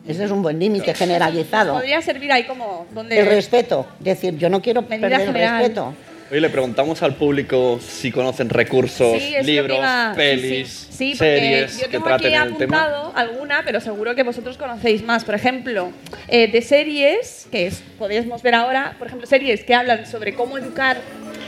Ese 0.08 0.26
es 0.26 0.32
un 0.32 0.44
buen 0.44 0.60
límite 0.60 0.94
generalizado. 0.94 1.74
Podría 1.74 2.02
servir 2.02 2.32
ahí 2.32 2.44
como 2.44 2.86
donde 2.94 3.20
El 3.20 3.26
respeto, 3.26 3.88
decir, 4.00 4.38
yo 4.38 4.50
no 4.50 4.62
quiero 4.62 4.84
Medida 4.84 5.10
perder 5.10 5.22
el 5.22 5.34
respeto. 5.34 5.94
Hoy 6.32 6.40
le 6.40 6.50
preguntamos 6.50 7.04
al 7.04 7.16
público 7.16 7.80
si 7.80 8.12
conocen 8.12 8.50
recursos, 8.50 9.22
Sí, 9.22 9.34
que 9.34 9.44
libros, 9.44 9.78
iba- 9.78 10.12
sí, 10.14 10.18
pelis, 10.18 10.68
sí. 10.90 10.96
Sí, 10.96 11.12
porque 11.12 11.38
series 11.40 11.78
yo 11.78 11.86
que 11.86 11.92
tengo 11.92 12.06
traten 12.06 12.34
aquí 12.34 12.48
el 12.48 12.58
tema. 12.58 12.82
apuntado 12.84 13.12
alguna, 13.16 13.62
pero 13.64 13.80
seguro 13.80 14.16
que 14.16 14.24
vosotros 14.24 14.58
conocéis 14.58 15.04
más. 15.04 15.24
Por 15.24 15.36
ejemplo, 15.36 15.92
eh, 16.28 16.48
de 16.48 16.62
series 16.64 17.48
que 17.52 17.68
es, 17.68 17.84
podemos 18.00 18.42
ver 18.42 18.56
ahora, 18.56 18.96
por 18.98 19.06
ejemplo, 19.08 19.28
series 19.28 19.64
que 19.64 19.76
hablan 19.76 20.08
sobre 20.08 20.34
cómo 20.34 20.58
educar 20.58 20.98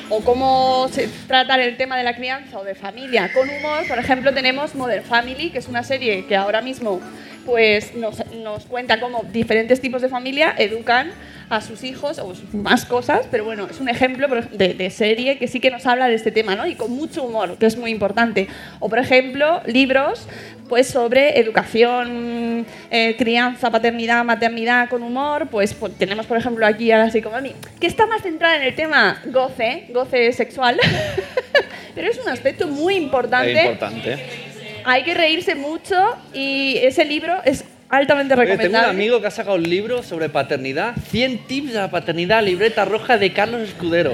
o 0.09 0.21
cómo 0.21 0.87
se- 0.91 1.09
tratar 1.27 1.59
el 1.59 1.75
tema 1.75 1.97
de 1.97 2.03
la 2.03 2.15
crianza 2.15 2.59
o 2.59 2.63
de 2.63 2.75
familia 2.75 3.31
con 3.33 3.49
humor. 3.49 3.87
Por 3.87 3.97
ejemplo, 3.97 4.31
tenemos 4.31 4.75
Modern 4.75 5.03
Family, 5.03 5.49
que 5.49 5.57
es 5.57 5.67
una 5.67 5.81
serie 5.83 6.25
que 6.27 6.35
ahora 6.35 6.61
mismo 6.61 7.01
pues 7.47 7.95
nos, 7.95 8.23
nos 8.35 8.65
cuenta 8.65 8.99
cómo 8.99 9.23
diferentes 9.31 9.79
tipos 9.79 10.01
de 10.01 10.09
familia 10.09 10.53
educan 10.57 11.11
a 11.49 11.61
sus 11.61 11.83
hijos 11.83 12.19
o 12.19 12.33
más 12.53 12.85
cosas, 12.85 13.27
pero 13.31 13.45
bueno, 13.45 13.67
es 13.69 13.79
un 13.79 13.89
ejemplo 13.89 14.27
de, 14.51 14.73
de 14.73 14.89
serie 14.89 15.37
que 15.37 15.47
sí 15.47 15.59
que 15.59 15.71
nos 15.71 15.85
habla 15.85 16.07
de 16.07 16.15
este 16.15 16.31
tema, 16.31 16.55
¿no? 16.55 16.67
Y 16.67 16.75
con 16.75 16.91
mucho 16.91 17.23
humor, 17.23 17.57
que 17.57 17.65
es 17.65 17.77
muy 17.77 17.91
importante. 17.91 18.47
O 18.79 18.89
por 18.89 18.99
ejemplo, 18.99 19.61
libros 19.65 20.27
pues 20.67 20.87
sobre 20.87 21.39
educación, 21.39 22.65
eh, 22.91 23.15
crianza, 23.17 23.71
paternidad, 23.71 24.23
maternidad 24.23 24.89
con 24.89 25.03
humor, 25.03 25.47
pues, 25.49 25.75
tenemos 25.97 26.25
por 26.25 26.37
ejemplo 26.37 26.65
aquí 26.65 26.91
a 26.91 26.97
la 26.97 27.09
psicomami, 27.09 27.53
que 27.79 27.87
está 27.87 28.05
más 28.05 28.21
centrada 28.21 28.57
en 28.57 28.63
el 28.63 28.75
tema 28.75 29.21
goce, 29.27 29.85
goce 29.89 30.31
sexual, 30.33 30.77
pero 31.95 32.09
es 32.09 32.19
un 32.19 32.29
aspecto 32.29 32.67
muy 32.67 32.95
importante. 32.95 33.53
Es 33.53 33.65
importante. 33.65 34.17
Hay 34.83 35.03
que 35.03 35.13
reírse 35.13 35.55
mucho 35.55 35.95
y 36.33 36.77
ese 36.81 37.03
libro 37.03 37.35
es 37.43 37.65
altamente 37.89 38.33
Oye, 38.33 38.41
tengo 38.43 38.53
un 38.53 38.59
recomendable. 38.59 38.89
amigo 38.89 39.21
que 39.21 39.27
ha 39.27 39.31
sacado 39.31 39.55
un 39.55 39.63
libro 39.63 40.03
sobre 40.03 40.29
paternidad, 40.29 40.95
100 41.09 41.47
tips 41.47 41.73
de 41.73 41.79
la 41.79 41.89
paternidad, 41.91 42.43
libreta 42.43 42.85
roja 42.85 43.17
de 43.17 43.31
Carlos 43.33 43.61
Escudero. 43.61 44.13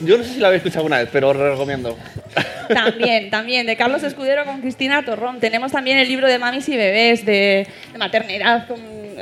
Yo 0.00 0.18
no 0.18 0.24
sé 0.24 0.34
si 0.34 0.40
lo 0.40 0.46
habéis 0.48 0.60
escuchado 0.60 0.80
alguna 0.80 0.98
vez, 0.98 1.08
pero 1.12 1.28
os 1.30 1.36
lo 1.36 1.50
recomiendo. 1.52 1.96
También, 2.68 3.28
también, 3.30 3.66
de 3.66 3.76
Carlos 3.76 4.02
Escudero 4.02 4.44
con 4.46 4.60
Cristina 4.62 5.04
Torrón. 5.04 5.38
Tenemos 5.38 5.70
también 5.70 5.98
el 5.98 6.08
libro 6.08 6.26
de 6.26 6.38
mamis 6.38 6.66
y 6.70 6.76
bebés, 6.76 7.24
de, 7.26 7.66
de 7.92 7.98
maternidad, 7.98 8.66
con, 8.66 8.80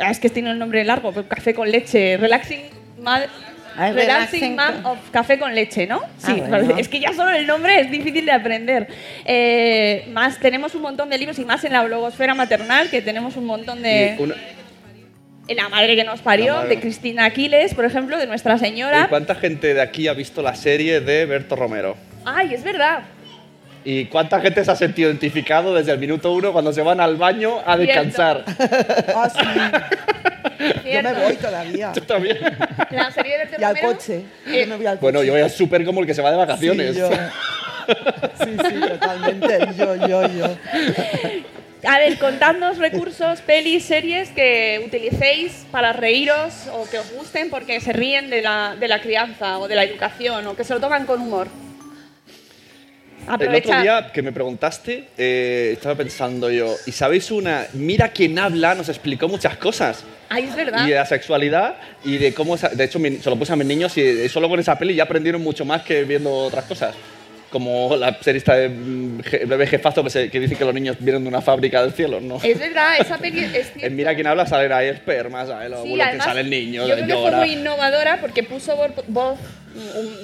es 0.09 0.21
que 0.21 0.29
tiene 0.31 0.53
un 0.53 0.59
nombre 0.61 0.85
largo, 0.85 1.13
pero 1.13 1.27
café 1.29 1.53
con 1.53 1.69
leche, 1.71 2.17
relaxing, 2.19 2.61
ma- 3.03 3.17
Ah, 3.25 3.52
relaxing 3.77 3.95
relaxing 3.97 4.57
Mom 4.57 4.87
of 4.93 4.99
café 5.11 5.39
con 5.39 5.55
leche, 5.55 5.87
¿no? 5.87 6.01
Sí, 6.19 6.41
Ah, 6.43 6.47
bueno. 6.49 6.77
es 6.79 6.89
que 6.89 7.01
ya 7.01 7.13
solo 7.13 7.31
el 7.31 7.47
nombre 7.47 7.81
es 7.81 7.91
difícil 7.91 8.25
de 8.27 8.33
aprender. 8.33 8.89
Eh, 9.25 10.07
más, 10.11 10.39
tenemos 10.39 10.75
un 10.75 10.83
montón 10.83 11.09
de 11.11 11.19
libros 11.19 11.39
y 11.39 11.45
más 11.45 11.65
en 11.65 11.73
la 11.73 11.83
blogosfera 11.85 12.35
maternal, 12.35 12.91
que 12.91 13.03
tenemos 13.03 13.37
un 13.37 13.47
montón 13.47 13.83
de... 13.83 14.17
Y 14.19 14.23
una, 14.23 14.35
La 15.49 15.69
madre 15.69 15.97
que 15.97 16.05
nos 16.05 16.21
parió, 16.21 16.53
La 16.55 16.61
madre. 16.61 16.69
de 16.77 16.81
Cristina 16.81 17.25
Aquiles, 17.25 17.75
por 17.75 17.85
ejemplo, 17.85 18.17
de 18.19 18.27
Nuestra 18.27 18.55
¿Y 18.57 18.59
Señora. 18.59 19.07
cuánta 19.09 19.35
gente 19.35 19.75
de 19.75 19.81
aquí 19.83 20.09
ha 20.09 20.13
visto 20.15 20.43
la 20.43 20.55
serie 20.55 21.01
de 21.01 21.27
Berto 21.27 21.57
Romero? 21.57 21.97
Ay, 22.25 22.55
es 22.55 22.63
verdad. 22.63 23.01
¿Y 23.85 24.05
cuánta 24.07 24.41
gente 24.41 24.65
se 24.65 24.71
ha 24.71 24.77
sentido 24.77 25.09
identificado 25.09 25.75
desde 25.75 25.93
el 25.93 25.99
minuto 25.99 26.33
uno 26.33 26.53
cuando 26.53 26.73
se 26.73 26.83
van 26.83 27.01
al 27.01 27.17
baño 27.17 27.61
a 27.67 27.77
descansar? 27.77 28.45
Ah, 29.15 29.29
sí. 29.29 29.41
Yo 30.93 31.03
me 31.03 31.13
voy 31.15 31.37
todavía. 31.37 31.93
Yo 31.95 32.03
también. 32.03 32.39
La 32.91 33.11
serie 33.11 33.39
de 33.39 33.49
Y 33.61 33.65
al 33.65 33.81
coche. 33.81 34.25
eh, 34.47 34.61
Yo 34.61 34.67
me 34.69 34.77
voy 34.77 34.87
al 34.87 34.95
coche. 34.95 35.01
Bueno, 35.01 35.23
yo 35.25 35.33
voy 35.33 35.41
al 35.43 35.51
súper 35.51 35.85
como 35.85 36.01
el 36.01 36.07
que 36.07 36.15
se 36.15 36.23
va 36.23 36.31
de 36.31 36.37
vacaciones. 36.37 36.95
Sí, 36.95 37.01
yo. 37.01 37.11
sí, 38.45 38.57
sí, 38.69 38.81
totalmente. 38.89 39.59
Yo, 39.77 39.97
yo, 40.07 40.29
yo. 40.29 40.57
A 41.85 41.99
ver, 41.99 42.17
contadnos 42.19 42.79
recursos, 42.79 43.41
pelis, 43.41 43.85
series 43.85 44.29
que 44.31 44.81
utilicéis 44.87 45.67
para 45.73 45.93
reíros 45.93 46.69
o 46.73 46.89
que 46.89 46.99
os 46.99 47.13
gusten 47.13 47.51
porque 47.51 47.81
se 47.81 47.93
ríen 47.93 48.31
de 48.31 48.43
la, 48.43 48.77
de 48.79 48.87
la 48.87 49.01
crianza 49.01 49.59
o 49.59 49.67
de 49.67 49.75
la 49.75 49.83
educación 49.83 50.47
o 50.47 50.55
que 50.55 50.63
se 50.63 50.75
lo 50.75 50.81
toman 50.81 51.07
con 51.07 51.21
humor. 51.21 51.49
El 53.27 53.35
Aprovecha. 53.35 53.69
otro 53.71 53.83
día 53.83 54.11
que 54.13 54.23
me 54.23 54.33
preguntaste, 54.33 55.05
eh, 55.17 55.71
estaba 55.75 55.95
pensando 55.95 56.51
yo, 56.51 56.75
¿y 56.87 56.93
sabéis 56.93 57.31
una? 57.31 57.67
Mira 57.75 58.09
quién 58.09 58.39
habla, 58.39 58.75
nos 58.75 58.89
explicó 58.89 59.29
muchas 59.29 59.57
cosas. 59.57 60.05
Ay, 60.29 60.45
es 60.45 60.57
verdad. 60.57 60.87
Y 60.87 60.91
de 60.91 60.97
la 60.97 61.07
sexualidad 61.07 61.77
y 62.05 62.19
de 62.19 62.35
cómo... 62.35 62.57
De 62.57 62.85
hecho, 62.85 62.99
se 62.99 63.31
lo 63.31 63.37
puse 63.37 63.53
a 63.53 63.57
mis 63.57 63.67
niños 63.67 63.97
y 63.97 64.29
solo 64.29 64.49
con 64.49 64.59
esa 64.59 64.77
peli 64.79 64.95
ya 64.95 65.05
aprendieron 65.05 65.41
mucho 65.43 65.65
más 65.65 65.83
que 65.83 66.05
viendo 66.05 66.33
otras 66.33 66.65
cosas. 66.65 66.95
Como 67.51 67.95
la 67.97 68.17
serie 68.23 68.39
esta 68.39 68.55
de 68.57 68.71
mm, 68.71 69.19
Bebé 69.47 69.67
Jefazo 69.67 70.03
que, 70.03 70.09
se- 70.09 70.31
que 70.31 70.41
dice 70.41 70.57
que 70.57 70.65
los 70.65 70.73
niños 70.73 70.97
vienen 70.99 71.23
de 71.23 71.29
una 71.29 71.43
fábrica 71.43 71.83
del 71.83 71.93
cielo, 71.93 72.19
¿no? 72.19 72.39
Es 72.43 72.59
verdad, 72.59 72.95
esa 72.99 73.19
peli 73.19 73.45
es. 73.45 73.73
En 73.83 73.95
Mira 73.95 74.15
quién 74.15 74.27
habla 74.27 74.47
salen 74.47 74.73
ahí 74.73 74.89
espermas, 74.89 75.49
¿sabes? 75.49 75.69
Los 75.69 75.83
Sí, 75.83 75.89
óvulos 75.89 76.05
que 76.05 76.09
además, 76.09 76.27
sale 76.27 76.41
el 76.41 76.49
niño, 76.51 76.87
yo 76.89 76.95
creo 76.95 77.07
que 77.07 77.13
fue 77.13 77.23
llora. 77.25 77.37
muy 77.39 77.53
innovadora 77.53 78.19
porque 78.23 78.43
puso 78.43 78.75
voz, 79.09 79.39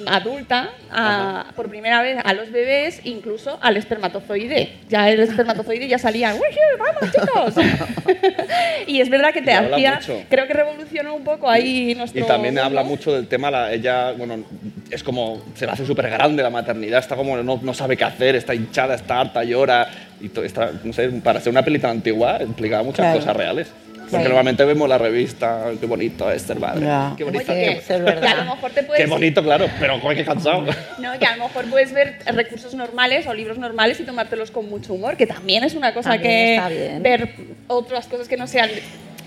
adulta 0.05 0.69
a- 0.91 1.45
por 1.55 1.69
primera 1.69 2.01
vez 2.01 2.17
a 2.23 2.33
los 2.33 2.51
bebés, 2.51 3.01
incluso 3.03 3.57
al 3.61 3.77
espermatozoide. 3.77 4.73
Ya 4.89 5.09
el 5.09 5.19
espermatozoide 5.19 5.87
ya 5.87 5.97
salía, 5.99 6.33
¡Uy, 6.33 6.41
vamos 6.77 7.11
chicos! 7.11 7.65
y 8.87 9.01
es 9.01 9.09
verdad 9.09 9.33
que 9.33 9.41
te 9.41 9.51
Y 9.51 9.53
hacía, 9.55 9.99
creo 10.29 10.47
que 10.47 10.53
revolucionó 10.53 11.15
un 11.15 11.23
poco 11.23 11.49
ahí 11.49 11.93
nuestro 11.95 12.21
Y 12.23 12.27
también 12.27 12.53
mundo. 12.55 12.65
habla 12.65 12.83
mucho 12.83 13.13
del 13.13 13.27
tema, 13.27 13.51
la, 13.51 13.71
ella, 13.73 14.11
bueno, 14.13 14.43
es 14.89 15.03
como, 15.03 15.41
se 15.55 15.65
la 15.65 15.73
hace 15.73 15.85
súper 15.85 16.09
grande 16.09 16.43
la 16.43 16.49
maternidad, 16.49 16.99
está 16.99 17.15
como, 17.15 17.37
no, 17.37 17.59
no 17.61 17.73
sabe 17.73 17.97
qué 17.97 18.03
hacer, 18.05 18.35
está 18.35 18.53
hinchada, 18.55 18.95
está 18.95 19.19
harta, 19.19 19.43
llora, 19.43 19.87
y 20.21 20.29
to- 20.29 20.43
está, 20.43 20.71
no 20.83 20.93
sé, 20.93 21.09
para 21.23 21.39
ser 21.39 21.51
una 21.51 21.63
tan 21.63 21.91
antigua, 21.91 22.39
implicaba 22.41 22.83
muchas 22.83 23.05
Claro. 23.05 23.19
cosas 23.19 23.35
reales. 23.35 23.67
Porque 24.09 24.25
normalmente 24.25 24.65
vemos 24.65 24.89
la 24.89 24.97
revista, 24.97 25.65
qué 25.79 25.85
bonito 25.85 26.29
es 26.31 26.41
ser 26.41 26.59
madre, 26.59 26.85
Ya. 26.85 27.13
qué 27.17 27.23
bonito, 27.23 27.51
Oye, 27.51 27.81
qué, 27.87 27.87
que 27.87 27.93
a 28.27 28.35
lo 28.43 28.55
mejor 28.55 28.71
te 28.71 28.83
puedes 28.83 29.03
qué 29.03 29.09
bonito, 29.09 29.43
claro, 29.43 29.67
pero 29.79 29.99
joder, 29.99 30.17
qué 30.17 30.25
cansado. 30.25 30.65
No, 30.99 31.17
que 31.19 31.25
a 31.25 31.35
lo 31.37 31.43
mejor 31.43 31.65
puedes 31.69 31.93
ver 31.93 32.19
recursos 32.25 32.73
normales 32.73 33.27
o 33.27 33.33
libros 33.33 33.57
normales 33.57 33.99
y 33.99 34.03
tomártelos 34.03 34.51
con 34.51 34.69
mucho 34.69 34.93
humor, 34.93 35.15
que 35.17 35.27
también 35.27 35.63
es 35.63 35.75
una 35.75 35.93
cosa 35.93 36.11
También 36.11 36.31
que 36.33 36.55
está 36.55 36.69
bien. 36.69 37.03
ver 37.03 37.29
otras 37.67 38.07
cosas 38.07 38.27
que 38.27 38.37
no 38.37 38.47
sean 38.47 38.69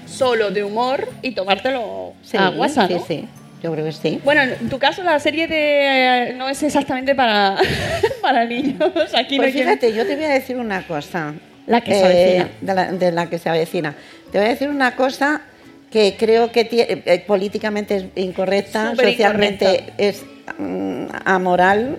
solo 0.06 0.50
de 0.50 0.64
humor 0.64 1.08
y 1.22 1.32
tomártelo 1.32 2.12
Sí, 2.22 2.36
a 2.36 2.48
guasa, 2.48 2.86
sí, 2.88 2.94
¿no? 2.94 3.04
sí. 3.06 3.28
Yo 3.62 3.72
creo 3.72 3.84
que 3.84 3.92
sí. 3.92 4.20
Bueno, 4.24 4.42
en 4.42 4.68
tu 4.68 4.78
caso 4.80 5.04
la 5.04 5.20
serie 5.20 5.46
de 5.46 6.30
eh, 6.30 6.34
no 6.36 6.48
es 6.48 6.60
exactamente 6.64 7.14
para, 7.14 7.56
para 8.20 8.44
niños. 8.44 8.76
Aquí 9.16 9.36
Pues 9.36 9.52
fíjate, 9.52 9.94
yo 9.94 10.04
te 10.04 10.16
voy 10.16 10.24
a 10.24 10.30
decir 10.30 10.56
una 10.56 10.82
cosa. 10.84 11.34
La 11.66 11.80
que 11.80 11.92
se 11.94 12.00
Eh, 12.00 12.04
avecina. 12.40 12.50
De 12.60 12.74
la, 12.74 12.92
de 12.92 13.12
la 13.12 13.26
que 13.30 13.38
se 13.38 13.48
avecina. 13.48 13.94
Te 14.30 14.38
voy 14.38 14.46
a 14.46 14.50
decir 14.50 14.68
una 14.68 14.96
cosa 14.96 15.42
que 15.90 16.16
creo 16.18 16.50
que 16.50 16.68
tie- 16.68 17.02
eh, 17.04 17.24
políticamente 17.26 17.96
es 17.96 18.04
incorrecta, 18.16 18.90
Súper 18.92 19.10
socialmente 19.10 19.64
incorrecta. 19.66 19.92
es 19.98 20.24
mm, 20.58 21.04
amoral, 21.24 21.98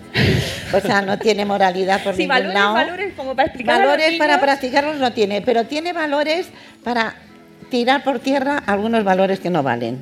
o 0.72 0.80
sea, 0.80 1.00
no 1.00 1.16
tiene 1.18 1.44
moralidad 1.44 2.02
por 2.02 2.14
Sí, 2.16 2.22
ningún 2.22 2.34
valores, 2.36 2.54
lado. 2.54 2.74
valores 2.74 3.14
como 3.16 3.34
para 3.36 3.46
explicar 3.48 3.74
a 3.76 3.78
los 3.84 3.86
Valores 3.92 4.18
para 4.18 4.40
practicarlos 4.40 4.96
no 4.98 5.12
tiene, 5.12 5.42
pero 5.42 5.64
tiene 5.64 5.92
valores 5.92 6.48
para 6.82 7.14
tirar 7.70 8.02
por 8.04 8.18
tierra 8.18 8.62
algunos 8.66 9.04
valores 9.04 9.38
que 9.40 9.48
no 9.50 9.62
valen. 9.62 9.98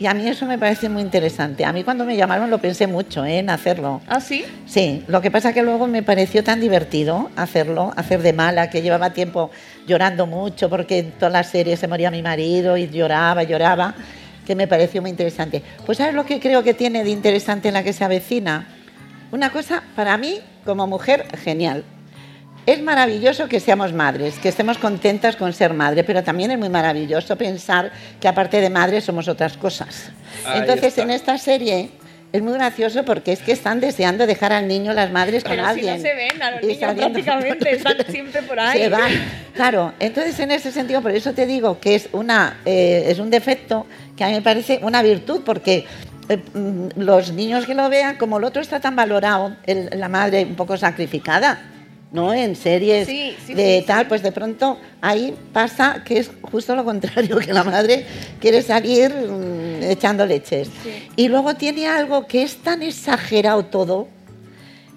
Y 0.00 0.06
a 0.06 0.14
mí 0.14 0.26
eso 0.26 0.46
me 0.46 0.56
parece 0.56 0.88
muy 0.88 1.02
interesante. 1.02 1.66
A 1.66 1.74
mí 1.74 1.84
cuando 1.84 2.06
me 2.06 2.16
llamaron 2.16 2.48
lo 2.48 2.56
pensé 2.56 2.86
mucho 2.86 3.22
¿eh? 3.26 3.38
en 3.38 3.50
hacerlo. 3.50 4.00
¿Ah, 4.08 4.18
sí? 4.18 4.46
Sí, 4.64 5.04
lo 5.08 5.20
que 5.20 5.30
pasa 5.30 5.52
que 5.52 5.62
luego 5.62 5.86
me 5.86 6.02
pareció 6.02 6.42
tan 6.42 6.58
divertido 6.58 7.30
hacerlo, 7.36 7.92
hacer 7.96 8.22
de 8.22 8.32
mala, 8.32 8.70
que 8.70 8.80
llevaba 8.80 9.10
tiempo 9.10 9.50
llorando 9.86 10.26
mucho 10.26 10.70
porque 10.70 11.00
en 11.00 11.10
todas 11.12 11.32
las 11.34 11.50
series 11.50 11.78
se 11.78 11.86
moría 11.86 12.10
mi 12.10 12.22
marido 12.22 12.78
y 12.78 12.88
lloraba, 12.88 13.42
lloraba, 13.42 13.94
que 14.46 14.54
me 14.54 14.66
pareció 14.66 15.02
muy 15.02 15.10
interesante. 15.10 15.62
Pues 15.84 15.98
¿sabes 15.98 16.14
lo 16.14 16.24
que 16.24 16.40
creo 16.40 16.62
que 16.62 16.72
tiene 16.72 17.04
de 17.04 17.10
interesante 17.10 17.68
en 17.68 17.74
la 17.74 17.82
que 17.82 17.92
se 17.92 18.02
avecina? 18.02 18.68
Una 19.32 19.50
cosa, 19.50 19.82
para 19.94 20.16
mí, 20.16 20.40
como 20.64 20.86
mujer, 20.86 21.26
genial. 21.36 21.84
Es 22.66 22.80
maravilloso 22.82 23.48
que 23.48 23.58
seamos 23.58 23.92
madres, 23.92 24.38
que 24.38 24.48
estemos 24.48 24.78
contentas 24.78 25.34
con 25.36 25.52
ser 25.52 25.72
madre, 25.74 26.04
pero 26.04 26.22
también 26.22 26.50
es 26.50 26.58
muy 26.58 26.68
maravilloso 26.68 27.36
pensar 27.36 27.90
que 28.20 28.28
aparte 28.28 28.60
de 28.60 28.70
madre 28.70 29.00
somos 29.00 29.28
otras 29.28 29.56
cosas. 29.56 30.10
Ahí 30.46 30.60
Entonces, 30.60 30.88
está. 30.88 31.02
en 31.02 31.10
esta 31.10 31.38
serie 31.38 31.90
es 32.32 32.42
muy 32.42 32.52
gracioso 32.52 33.04
porque 33.04 33.32
es 33.32 33.40
que 33.40 33.50
están 33.52 33.80
deseando 33.80 34.24
dejar 34.26 34.52
al 34.52 34.68
niño 34.68 34.92
las 34.92 35.10
madres 35.10 35.42
con 35.42 35.52
Pero 35.52 35.64
si 35.64 35.68
alguien. 35.70 35.96
no 35.96 36.02
se 36.02 36.14
ven 36.14 36.42
a 36.42 36.50
los 36.52 36.62
Y 36.62 36.66
niños 36.66 36.80
saliendo- 36.80 37.12
prácticamente, 37.22 37.72
están 37.72 37.96
siempre 38.08 38.42
por 38.42 38.60
ahí. 38.60 38.78
se 38.82 38.88
van. 38.88 39.10
Claro, 39.54 39.94
entonces 39.98 40.38
en 40.38 40.52
ese 40.52 40.70
sentido, 40.70 41.02
por 41.02 41.10
eso 41.10 41.32
te 41.32 41.46
digo 41.46 41.80
que 41.80 41.96
es, 41.96 42.08
una, 42.12 42.58
eh, 42.66 43.04
es 43.08 43.18
un 43.18 43.30
defecto 43.30 43.86
que 44.16 44.22
a 44.22 44.28
mí 44.28 44.34
me 44.34 44.42
parece 44.42 44.78
una 44.82 45.02
virtud, 45.02 45.40
porque 45.44 45.86
eh, 46.28 46.36
mm, 46.54 46.88
los 47.00 47.32
niños 47.32 47.66
que 47.66 47.74
lo 47.74 47.88
vean, 47.88 48.16
como 48.16 48.38
el 48.38 48.44
otro 48.44 48.62
está 48.62 48.78
tan 48.78 48.94
valorado, 48.94 49.56
el- 49.66 49.88
la 49.98 50.08
madre 50.08 50.44
un 50.44 50.54
poco 50.54 50.76
sacrificada, 50.76 51.60
¿no? 52.12 52.34
En 52.34 52.56
series 52.56 53.06
Sí, 53.06 53.36
sí, 53.46 53.54
de 53.54 53.80
sí, 53.80 53.86
tal, 53.86 54.06
pues 54.08 54.22
de 54.22 54.32
pronto 54.32 54.78
ahí 55.00 55.34
pasa 55.52 56.02
que 56.04 56.18
es 56.18 56.30
justo 56.42 56.74
lo 56.74 56.84
contrario, 56.84 57.38
que 57.44 57.52
la 57.52 57.64
madre 57.64 58.04
quiere 58.40 58.62
salir 58.62 59.10
mm, 59.14 59.82
echando 59.84 60.26
leches. 60.26 60.68
Y 61.16 61.28
luego 61.28 61.54
tiene 61.54 61.86
algo 61.86 62.26
que 62.26 62.42
es 62.42 62.56
tan 62.56 62.82
exagerado 62.82 63.64
todo, 63.66 64.08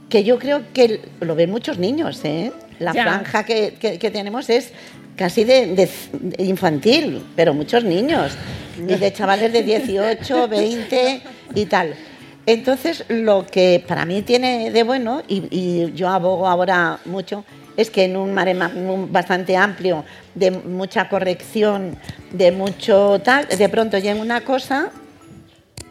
que 0.09 0.23
yo 0.23 0.37
creo 0.39 0.63
que 0.73 1.01
lo 1.21 1.35
ven 1.35 1.49
muchos 1.51 1.77
niños, 1.77 2.19
¿eh? 2.23 2.51
La 2.79 2.93
Ya. 2.93 3.03
franja 3.03 3.43
que, 3.45 3.75
que- 3.79 3.99
que 3.99 4.11
tenemos 4.11 4.49
es 4.49 4.71
casi 5.15 5.43
de, 5.43 5.67
de- 5.75 5.89
de 6.13 6.43
infantil, 6.43 7.23
pero 7.35 7.53
muchos 7.53 7.83
niños, 7.83 8.31
y 8.87 8.95
de 8.95 9.13
chavales 9.17 9.53
de 9.53 9.61
18, 9.63 10.47
20 10.47 11.21
y 11.55 11.65
tal. 11.67 11.93
Entonces, 12.45 13.05
lo 13.07 13.45
que 13.45 13.83
para 13.87 14.05
mí 14.05 14.21
tiene 14.21 14.69
de 14.71 14.83
bueno, 14.83 15.21
y, 15.27 15.43
y 15.49 15.93
yo 15.93 16.09
abogo 16.09 16.47
ahora 16.47 16.99
mucho, 17.05 17.45
es 17.77 17.89
que 17.89 18.03
en 18.03 18.17
un 18.17 18.33
mare 18.33 18.53
bastante 19.09 19.55
amplio, 19.57 20.03
de 20.35 20.51
mucha 20.51 21.07
corrección, 21.09 21.97
de 22.31 22.51
mucho 22.51 23.19
tal, 23.23 23.47
de 23.47 23.69
pronto 23.69 23.97
llega 23.97 24.19
una 24.19 24.41
cosa 24.41 24.91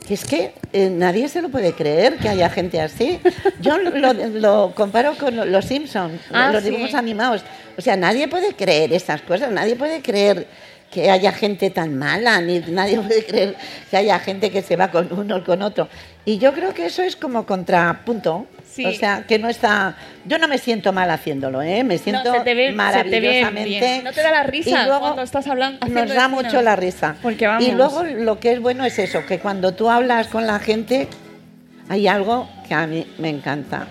que 0.06 0.14
es 0.14 0.24
que 0.24 0.52
eh, 0.72 0.90
nadie 0.90 1.28
se 1.28 1.40
lo 1.40 1.48
puede 1.48 1.72
creer 1.74 2.16
que 2.18 2.28
haya 2.28 2.50
gente 2.50 2.80
así. 2.80 3.20
Yo 3.60 3.78
lo, 3.78 4.12
lo 4.12 4.72
comparo 4.74 5.14
con 5.16 5.36
lo- 5.36 5.44
los 5.44 5.64
Simpsons, 5.64 6.20
Ah, 6.32 6.50
los 6.52 6.64
sí. 6.64 6.70
dibujos 6.70 6.94
animados. 6.94 7.42
O 7.78 7.80
sea, 7.80 7.96
nadie 7.96 8.26
puede 8.26 8.52
creer 8.54 8.92
esas 8.92 9.22
cosas, 9.22 9.52
nadie 9.52 9.76
puede 9.76 10.02
creer 10.02 10.48
que 10.92 11.10
haya 11.10 11.32
gente 11.32 11.70
tan 11.70 11.96
mala, 11.98 12.40
ni 12.40 12.60
nadie 12.60 13.00
puede 13.00 13.24
creer 13.24 13.56
que 13.90 13.96
haya 13.96 14.18
gente 14.18 14.50
que 14.50 14.62
se 14.62 14.76
va 14.76 14.88
con 14.90 15.10
uno 15.12 15.36
o 15.36 15.44
con 15.44 15.62
otro. 15.62 15.88
Y 16.24 16.38
yo 16.38 16.52
creo 16.52 16.74
que 16.74 16.86
eso 16.86 17.02
es 17.02 17.16
como 17.16 17.46
contrapunto. 17.46 18.46
Sí. 18.70 18.86
O 18.86 18.92
sea, 18.92 19.24
que 19.26 19.38
no 19.38 19.48
está. 19.48 19.96
Yo 20.24 20.38
no 20.38 20.48
me 20.48 20.56
siento 20.58 20.92
mal 20.92 21.10
haciéndolo, 21.10 21.60
¿eh? 21.60 21.84
Me 21.84 21.98
siento 21.98 22.24
no, 22.24 22.32
se 22.32 22.40
te 22.40 22.54
ve, 22.54 22.66
se 22.66 22.66
te 22.66 22.70
ve 22.70 22.72
maravillosamente. 22.72 23.68
bien. 23.68 24.04
No 24.04 24.12
te 24.12 24.22
da 24.22 24.30
la 24.30 24.42
risa 24.44 24.70
Y 24.70 24.86
luego 24.86 25.00
cuando 25.00 25.22
estás 25.22 25.46
hablando. 25.46 25.86
nos 25.86 26.08
da 26.08 26.28
mucho 26.28 26.62
la 26.62 26.76
risa. 26.76 27.16
Porque 27.22 27.46
vamos. 27.46 27.66
Y 27.66 27.72
luego 27.72 28.04
lo 28.04 28.38
que 28.38 28.52
es 28.52 28.60
bueno 28.60 28.84
es 28.84 28.98
eso, 28.98 29.26
que 29.26 29.38
cuando 29.38 29.72
tú 29.72 29.90
hablas 29.90 30.28
con 30.28 30.46
la 30.46 30.58
gente, 30.58 31.08
hay 31.88 32.06
algo 32.06 32.48
que 32.66 32.74
a 32.74 32.86
mí 32.86 33.06
me 33.18 33.28
encanta. 33.28 33.88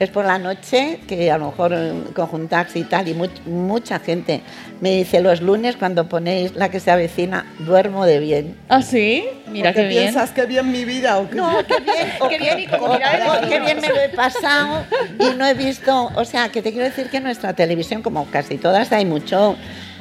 Es 0.00 0.10
por 0.10 0.24
la 0.24 0.38
noche, 0.40 0.98
que 1.06 1.30
a 1.30 1.38
lo 1.38 1.46
mejor 1.46 1.72
eh, 1.72 1.92
conjuntarse 2.16 2.80
y 2.80 2.82
tal, 2.84 3.06
y 3.06 3.14
much- 3.14 3.40
mucha 3.46 4.00
gente 4.00 4.40
me 4.80 4.90
dice 4.90 5.20
los 5.20 5.40
lunes 5.40 5.76
cuando 5.76 6.08
ponéis 6.08 6.56
la 6.56 6.68
que 6.68 6.80
se 6.80 6.90
avecina, 6.90 7.46
duermo 7.60 8.04
de 8.04 8.18
bien. 8.18 8.56
¿Ah, 8.68 8.82
sí? 8.82 9.24
Mira 9.46 9.70
¿Por 9.72 9.82
qué 9.82 9.88
bien. 9.88 10.02
piensas 10.02 10.32
que 10.32 10.46
bien 10.46 10.72
mi 10.72 10.84
vida 10.84 11.18
o 11.18 11.30
qué? 11.30 11.36
No, 11.36 11.58
qué 11.66 11.78
bien, 11.80 12.08
o 12.18 12.28
Qué 12.28 12.38
bien 12.38 12.56
o- 12.80 12.84
o 12.86 13.48
qué 13.48 13.60
bien 13.60 13.80
me 13.80 13.88
lo 13.88 14.00
he 14.00 14.08
pasado 14.08 14.84
y 15.20 15.36
no 15.36 15.46
he 15.46 15.54
visto, 15.54 16.10
o 16.16 16.24
sea, 16.24 16.48
que 16.48 16.60
te 16.60 16.72
quiero 16.72 16.86
decir 16.86 17.08
que 17.08 17.18
en 17.18 17.22
nuestra 17.22 17.52
televisión, 17.52 18.02
como 18.02 18.26
casi 18.26 18.58
todas, 18.58 18.90
hay 18.90 19.04
mucho 19.04 19.56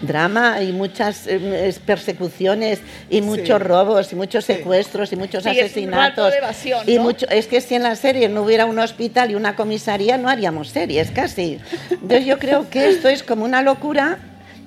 drama 0.08 0.62
y 0.62 0.72
muchas 0.72 1.28
eh, 1.28 1.68
es- 1.68 1.80
persecuciones 1.80 2.80
y 3.10 3.22
muchos 3.22 3.62
robos 3.62 4.12
y 4.14 4.16
muchos 4.16 4.46
secuestros 4.46 5.12
y 5.12 5.16
muchos 5.16 5.44
Sí, 5.44 5.50
es 5.52 5.58
un 5.58 5.64
asesinatos. 5.66 6.32
de 6.32 6.38
evasión, 6.38 6.84
y 6.88 6.96
¿no? 6.98 7.04
mucho, 7.04 7.28
es 7.30 7.48
que 7.48 7.62
si 7.62 7.76
en 7.76 7.84
la 7.84 7.96
serie 7.96 8.30
no 8.30 8.44
hubiera 8.44 8.66
un 8.66 8.80
hospital 8.80 9.32
y 9.32 9.36
una 9.36 9.56
comisaría, 9.56 10.18
no 10.18 10.30
haríamos 10.30 10.70
series 10.70 11.12
casi. 11.12 11.60
Entonces 11.90 12.26
yo 12.26 12.38
creo 12.40 12.70
que 12.70 12.90
esto 12.90 13.10
es 13.10 13.24
como 13.24 13.46
una 13.46 13.62
locura, 13.62 14.20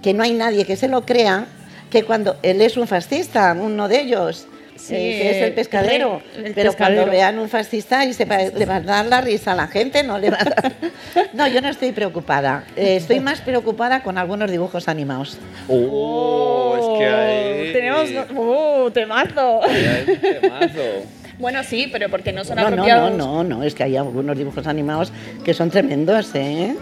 que 0.03 0.13
no 0.15 0.23
hay 0.23 0.33
nadie 0.33 0.65
que 0.65 0.77
se 0.77 0.89
lo 0.89 1.05
crea, 1.07 1.47
que 1.91 2.05
cuando 2.05 2.37
él 2.43 2.61
es 2.63 2.77
un 2.77 2.87
fascista, 2.87 3.57
uno 3.59 3.89
de 3.89 4.01
ellos, 4.01 4.47
Sí, 4.89 4.95
eh, 4.95 5.19
que 5.21 5.31
es 5.31 5.37
el 5.49 5.53
pescadero, 5.53 6.23
el 6.37 6.55
pero 6.55 6.71
pescadero. 6.71 6.77
cuando 7.03 7.11
vean 7.11 7.39
un 7.39 7.49
fascista 7.49 8.05
y 8.05 8.13
se 8.13 8.25
va- 8.25 8.39
le 8.39 8.67
va 8.67 8.77
a 8.77 8.81
dar 8.81 9.07
la 9.07 9.21
risa 9.21 9.53
a 9.53 9.55
la 9.57 9.67
gente, 9.67 10.03
no 10.05 10.19
le 10.19 10.31
va 10.31 10.39
a 10.41 10.45
dar. 10.45 10.73
No, 11.33 11.49
yo 11.49 11.61
no 11.61 11.69
estoy 11.69 11.93
preocupada. 11.93 12.65
Eh, 12.77 12.97
estoy 12.97 13.21
más 13.21 13.41
preocupada 13.41 14.03
con 14.03 14.17
algunos 14.19 14.51
dibujos 14.51 14.87
animados. 14.89 15.39
Oh, 15.69 16.77
es 16.79 16.99
que 16.99 17.07
hay... 17.07 17.73
Tenemos. 17.73 18.11
¡Uh, 18.37 18.91
temazo! 18.91 19.61
hay 19.65 20.05
un 20.09 20.21
temazo. 20.41 20.81
Bueno, 21.39 21.63
sí, 21.65 21.87
pero 21.93 22.09
porque 22.09 22.33
no 22.33 22.45
son 22.45 22.57
No, 22.57 22.63
no, 22.63 22.69
apropiados. 22.69 23.11
no, 23.13 23.45
no, 23.45 23.57
no, 23.59 23.63
es 23.63 23.75
que 23.75 23.83
hay 23.83 23.95
algunos 23.99 24.39
dibujos 24.39 24.67
animados 24.67 25.13
que 25.45 25.53
son 25.53 25.69
tremendos, 25.71 26.31
¿eh? 26.35 26.75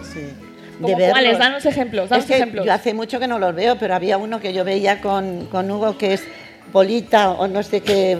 ¿Cómo 0.79 0.95
verlos. 0.95 1.09
cuáles? 1.11 1.37
Danos 1.39 1.65
ejemplos, 1.65 2.07
danos 2.07 2.23
Es 2.23 2.29
que 2.29 2.35
ejemplos. 2.37 2.65
Yo 2.65 2.71
hace 2.71 2.93
mucho 2.93 3.19
que 3.19 3.27
no 3.27 3.37
los 3.37 3.53
veo, 3.53 3.77
pero 3.77 3.95
había 3.95 4.17
uno 4.17 4.39
que 4.39 4.53
yo 4.53 4.63
veía 4.63 5.01
con, 5.01 5.47
con 5.47 5.69
Hugo 5.69 5.97
que 5.97 6.13
es 6.13 6.23
Polita 6.75 7.31
o 7.31 7.47
no 7.47 7.63
sé 7.63 7.79
qué, 7.79 8.17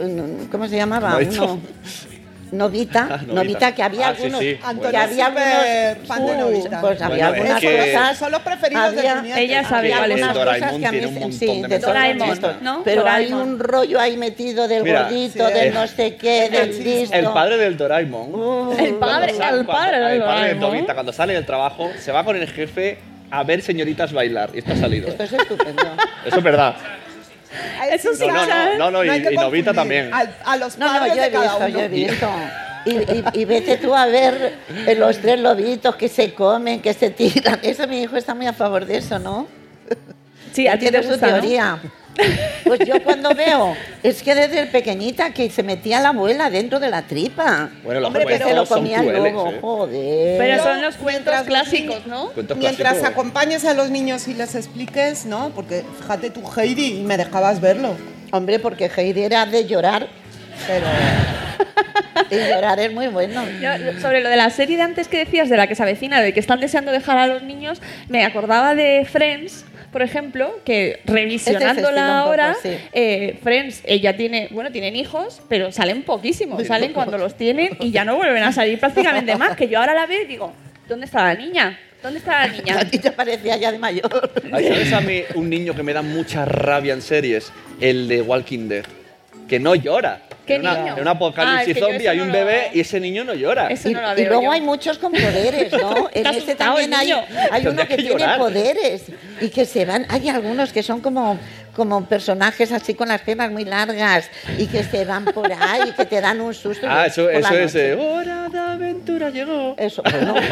¿cómo 0.50 0.66
se 0.70 0.78
llamaba? 0.78 1.20
Novita, 1.20 3.02
Ah, 3.10 3.18
Novita. 3.18 3.34
Novita, 3.34 3.76
que 3.76 3.84
había 3.84 4.08
Ah, 4.08 4.14
sí, 4.16 4.22
algunos, 4.24 4.40
sí, 4.40 4.46
que 4.56 4.60
Antonio 4.64 5.00
había 5.02 5.26
algunos, 5.26 6.08
fan 6.08 6.26
de 6.26 6.32
uh, 6.32 6.38
Novita. 6.38 6.80
pues 6.80 7.02
había 7.02 7.28
Bueno, 7.30 7.44
es 7.44 7.52
algunas 7.52 7.60
que- 7.62 7.92
cosas, 7.94 8.18
Son 8.18 8.32
los 8.32 8.42
preferidos 8.44 8.96
de 8.96 9.10
había-. 9.10 9.40
Ella 9.42 9.64
sabe 9.64 9.78
había 9.94 9.98
cuáles 9.98 10.24
algunas 10.24 10.36
son. 10.38 10.46
cosas 10.46 10.60
Doraemon 10.62 10.80
que 10.82 10.88
a 10.88 10.92
mí 10.94 11.24
un 11.26 11.34
sí, 11.34 11.62
de 11.64 11.68
de 11.68 11.80
Doraemon, 11.80 12.30
Doraemon, 12.40 12.64
¿no? 12.64 12.82
pero 12.86 13.02
hay 13.10 13.26
Doraemon. 13.26 13.42
un 13.56 13.60
rollo 13.60 14.00
ahí 14.00 14.16
metido 14.16 14.68
del 14.70 14.84
Mira, 14.84 15.02
gordito, 15.04 15.48
sí, 15.48 15.54
del 15.54 15.68
el- 15.68 15.74
no 15.74 15.88
sé 15.88 16.16
qué, 16.16 16.50
del 16.50 16.82
listo. 16.82 17.14
El 17.14 17.26
padre 17.26 17.58
del 17.58 17.76
Doraemon. 17.76 18.80
El 18.80 18.94
padre, 18.96 19.32
el 19.32 19.36
padre 19.36 19.36
cuando- 19.36 19.50
del 19.52 19.60
el 19.60 19.66
padre 19.66 19.98
de 20.00 20.20
Doraemon. 20.20 20.70
Tobita, 20.72 20.94
cuando 20.94 21.12
sale 21.12 21.34
del 21.34 21.46
trabajo, 21.46 21.92
se 22.00 22.14
va 22.14 22.24
con 22.24 22.38
el 22.38 22.48
jefe 22.48 23.00
a 23.32 23.44
ver 23.44 23.62
señoritas 23.64 24.14
bailar. 24.14 24.52
Y 24.54 24.60
esto 24.60 24.72
ha 24.72 24.78
salido. 24.78 25.10
Esto 25.10 25.24
es 25.24 25.34
estupendo. 25.34 25.82
Eso 26.26 26.38
es 26.38 26.44
verdad. 26.44 26.76
Eso 27.92 28.14
sí, 28.16 28.28
No, 28.28 28.34
no, 28.34 28.46
no, 28.46 28.78
no, 28.78 28.92
no, 28.92 29.04
y, 29.06 29.18
y 29.32 29.36
Novita 29.36 29.74
también. 29.74 30.14
Al- 30.14 30.36
A, 30.46 30.58
los 30.58 30.78
No, 30.78 30.92
no, 30.92 31.00
padres 31.00 31.16
yo 31.16 31.22
he 31.22 31.26
de 31.26 31.32
cada 31.32 31.44
visto, 31.44 31.58
uno. 31.60 31.68
yo 31.70 31.80
he 31.80 31.88
visto. 31.88 32.30
Y, 32.86 32.92
y- 32.92 33.24
y 33.42 33.46
vete 33.46 33.78
tú 33.78 33.96
a 33.96 34.06
ver 34.06 34.56
eh, 34.86 34.96
los 34.96 35.18
tres 35.20 35.40
lobitos 35.40 35.96
que 35.96 36.08
se 36.08 36.34
comen, 36.34 36.82
que 36.82 36.94
se 36.94 37.10
tiran. 37.10 37.60
Eso 37.64 37.88
mi 37.88 38.02
hijo 38.02 38.16
está 38.16 38.36
muy 38.36 38.46
a 38.48 38.54
favor 38.54 38.86
de 38.86 38.98
eso, 38.98 39.18
¿no? 39.20 39.48
Sí, 40.54 40.68
a 40.68 40.74
ti 40.78 40.86
te 40.86 40.92
tiene 40.92 41.04
su 41.04 41.10
gusta, 41.12 41.28
¿no? 41.28 41.80
Pues 42.64 42.80
yo 42.88 43.02
cuando 43.04 43.34
veo, 43.36 43.76
es 44.02 44.24
que 44.24 44.34
desde 44.34 44.66
pequeñita 44.68 45.32
que 45.32 45.50
se 45.50 45.62
metía 45.64 46.00
la 46.00 46.10
abuela 46.10 46.50
dentro 46.50 46.80
de 46.80 46.90
la 46.90 47.04
tripa. 47.04 47.70
Bueno, 47.84 48.00
los 48.00 48.08
Hombre, 48.08 48.26
que 48.26 48.38
se 48.40 48.54
lo 48.54 48.66
comía 48.66 49.02
lobo, 49.04 49.50
¿eh? 49.52 49.58
joder. 49.62 50.38
Pero 50.40 50.62
Pero 50.62 50.64
son 50.64 50.82
los 50.82 50.96
cuentos 50.96 51.34
mientras- 51.34 51.44
clásicos, 51.44 52.08
¿no? 52.08 52.30
Cuentos 52.32 52.58
Mientras 52.58 52.94
clásicos. 52.94 53.10
acompañes 53.12 53.66
a 53.66 53.74
los 53.74 53.90
niños 53.92 54.28
y 54.28 54.34
les 54.34 54.56
expliques, 54.56 55.26
¿no? 55.26 55.50
Porque 55.54 55.84
fíjate 56.02 56.30
tú, 56.32 56.42
Heidi, 56.58 57.00
y 57.00 57.04
me 57.04 57.18
dejabas 57.18 57.60
verlo. 57.62 57.96
Hombre, 58.32 58.60
porque 58.60 58.90
Heidi 58.96 59.24
era 59.24 59.46
de 59.46 59.66
llorar. 59.68 60.08
Pero 60.68 60.86
Y 62.32 62.36
llorar 62.50 62.80
es 62.80 62.94
muy 62.94 63.08
bueno. 63.08 63.44
Yo, 63.62 64.00
sobre 64.02 64.22
lo 64.22 64.30
de 64.30 64.38
la 64.38 64.50
serie 64.50 64.78
de 64.78 64.84
antes 64.84 65.08
que 65.08 65.18
decías, 65.18 65.50
de 65.50 65.58
la 65.58 65.68
que 65.68 65.76
se 65.76 65.84
avecina, 65.84 66.22
de 66.22 66.34
que 66.34 66.40
están 66.40 66.60
deseando 66.60 66.92
dejar 66.92 67.18
a 67.18 67.28
los 67.28 67.44
niños, 67.44 67.82
me 68.10 68.24
acordaba 68.26 68.74
de 68.74 69.06
Friends, 69.10 69.66
por 69.96 70.02
ejemplo, 70.02 70.60
que 70.66 71.00
Este 71.00 71.14
revisionándola 71.14 72.02
poco, 72.02 72.12
ahora, 72.12 72.58
sí. 72.62 72.76
eh, 72.92 73.40
Friends, 73.42 73.82
ella 73.86 74.18
tiene, 74.18 74.50
bueno, 74.52 74.70
tienen 74.70 74.94
hijos, 74.94 75.40
pero 75.48 75.72
salen 75.72 76.04
poquísimos, 76.04 76.68
salen 76.68 76.92
cuando 76.92 77.18
los 77.18 77.38
tienen 77.38 77.78
y 77.80 77.92
ya 77.92 78.04
no 78.04 78.18
vuelven 78.18 78.44
a 78.44 78.52
salir 78.52 78.78
prácticamente 78.78 79.34
más, 79.38 79.56
que 79.56 79.70
yo 79.70 79.80
ahora 79.80 79.94
la 79.94 80.06
veo 80.06 80.24
y 80.24 80.26
digo, 80.26 80.52
¿dónde 80.90 81.06
está 81.06 81.24
la 81.24 81.36
niña? 81.36 81.80
¿Dónde 82.04 82.20
está 82.20 82.46
la 82.46 82.52
niña? 82.52 82.78
A 82.82 82.84
ti 82.84 83.00
te 83.00 83.10
parecía 83.12 83.56
ya 83.56 83.72
de 83.72 83.80
mayor. 83.80 84.34
Ay, 84.52 84.68
¿Sabes 84.68 84.92
a 84.92 85.00
mí 85.00 85.22
un 85.36 85.50
niño 85.50 85.74
que 85.74 85.82
me 85.82 85.94
da 85.94 86.02
mucha 86.02 86.44
rabia 86.44 86.92
en 86.92 87.02
series? 87.02 87.54
El 87.80 88.10
de 88.10 88.22
Walking 88.22 88.68
Dead. 88.68 88.84
Que 89.48 89.62
no 89.62 89.76
llora. 89.76 90.24
¿Qué 90.46 90.56
en 90.56 90.62
una, 90.62 90.74
niño? 90.78 90.94
En 90.96 91.02
un 91.02 91.08
apocalipsis 91.08 91.78
Ah, 91.78 91.80
zombie 91.80 92.08
hay 92.10 92.18
no 92.18 92.24
un 92.24 92.30
lo- 92.30 92.34
bebé 92.36 92.70
y 92.74 92.80
ese 92.82 93.00
niño 93.00 93.24
no 93.24 93.34
llora. 93.34 93.68
Eso 93.68 93.90
no 93.90 94.02
la 94.02 94.20
y 94.20 94.26
luego 94.26 94.44
yo. 94.44 94.52
hay 94.52 94.62
muchos 94.62 94.98
con 94.98 95.12
poderes, 95.12 95.72
¿no? 95.74 96.10
En 96.14 96.26
este 96.28 96.56
también 96.56 96.94
hay, 96.94 97.12
hay 97.52 97.68
uno 97.68 97.82
que, 97.84 97.88
que 97.88 97.96
tiene 97.98 98.12
llorar. 98.12 98.38
poderes 98.40 99.04
y 99.42 99.50
que 99.50 99.66
se 99.66 99.86
van. 99.86 100.06
Hay 100.10 100.30
algunos 100.30 100.72
que 100.72 100.84
son 100.84 101.02
como, 101.02 101.38
como 101.76 102.06
personajes 102.06 102.72
así 102.72 102.94
con 102.94 103.08
las 103.10 103.22
piernas 103.22 103.52
muy 103.52 103.66
largas 103.66 104.30
y 104.58 104.68
que 104.68 104.84
se 104.84 105.04
van 105.06 105.26
por 105.26 105.52
ahí 105.52 105.90
y 105.90 105.92
que 105.94 106.06
te 106.06 106.22
dan 106.22 106.40
un 106.42 106.54
susto. 106.54 106.86
Ah, 106.90 107.06
eso, 107.08 107.30
eso 107.30 107.54
es. 107.56 107.74
noche. 107.74 107.90
eh, 107.92 107.96
Hora 107.96 108.48
de 108.50 108.60
aventura 108.60 109.30
llegó. 109.32 109.76
Eso, 109.78 110.02
bueno. 110.04 110.36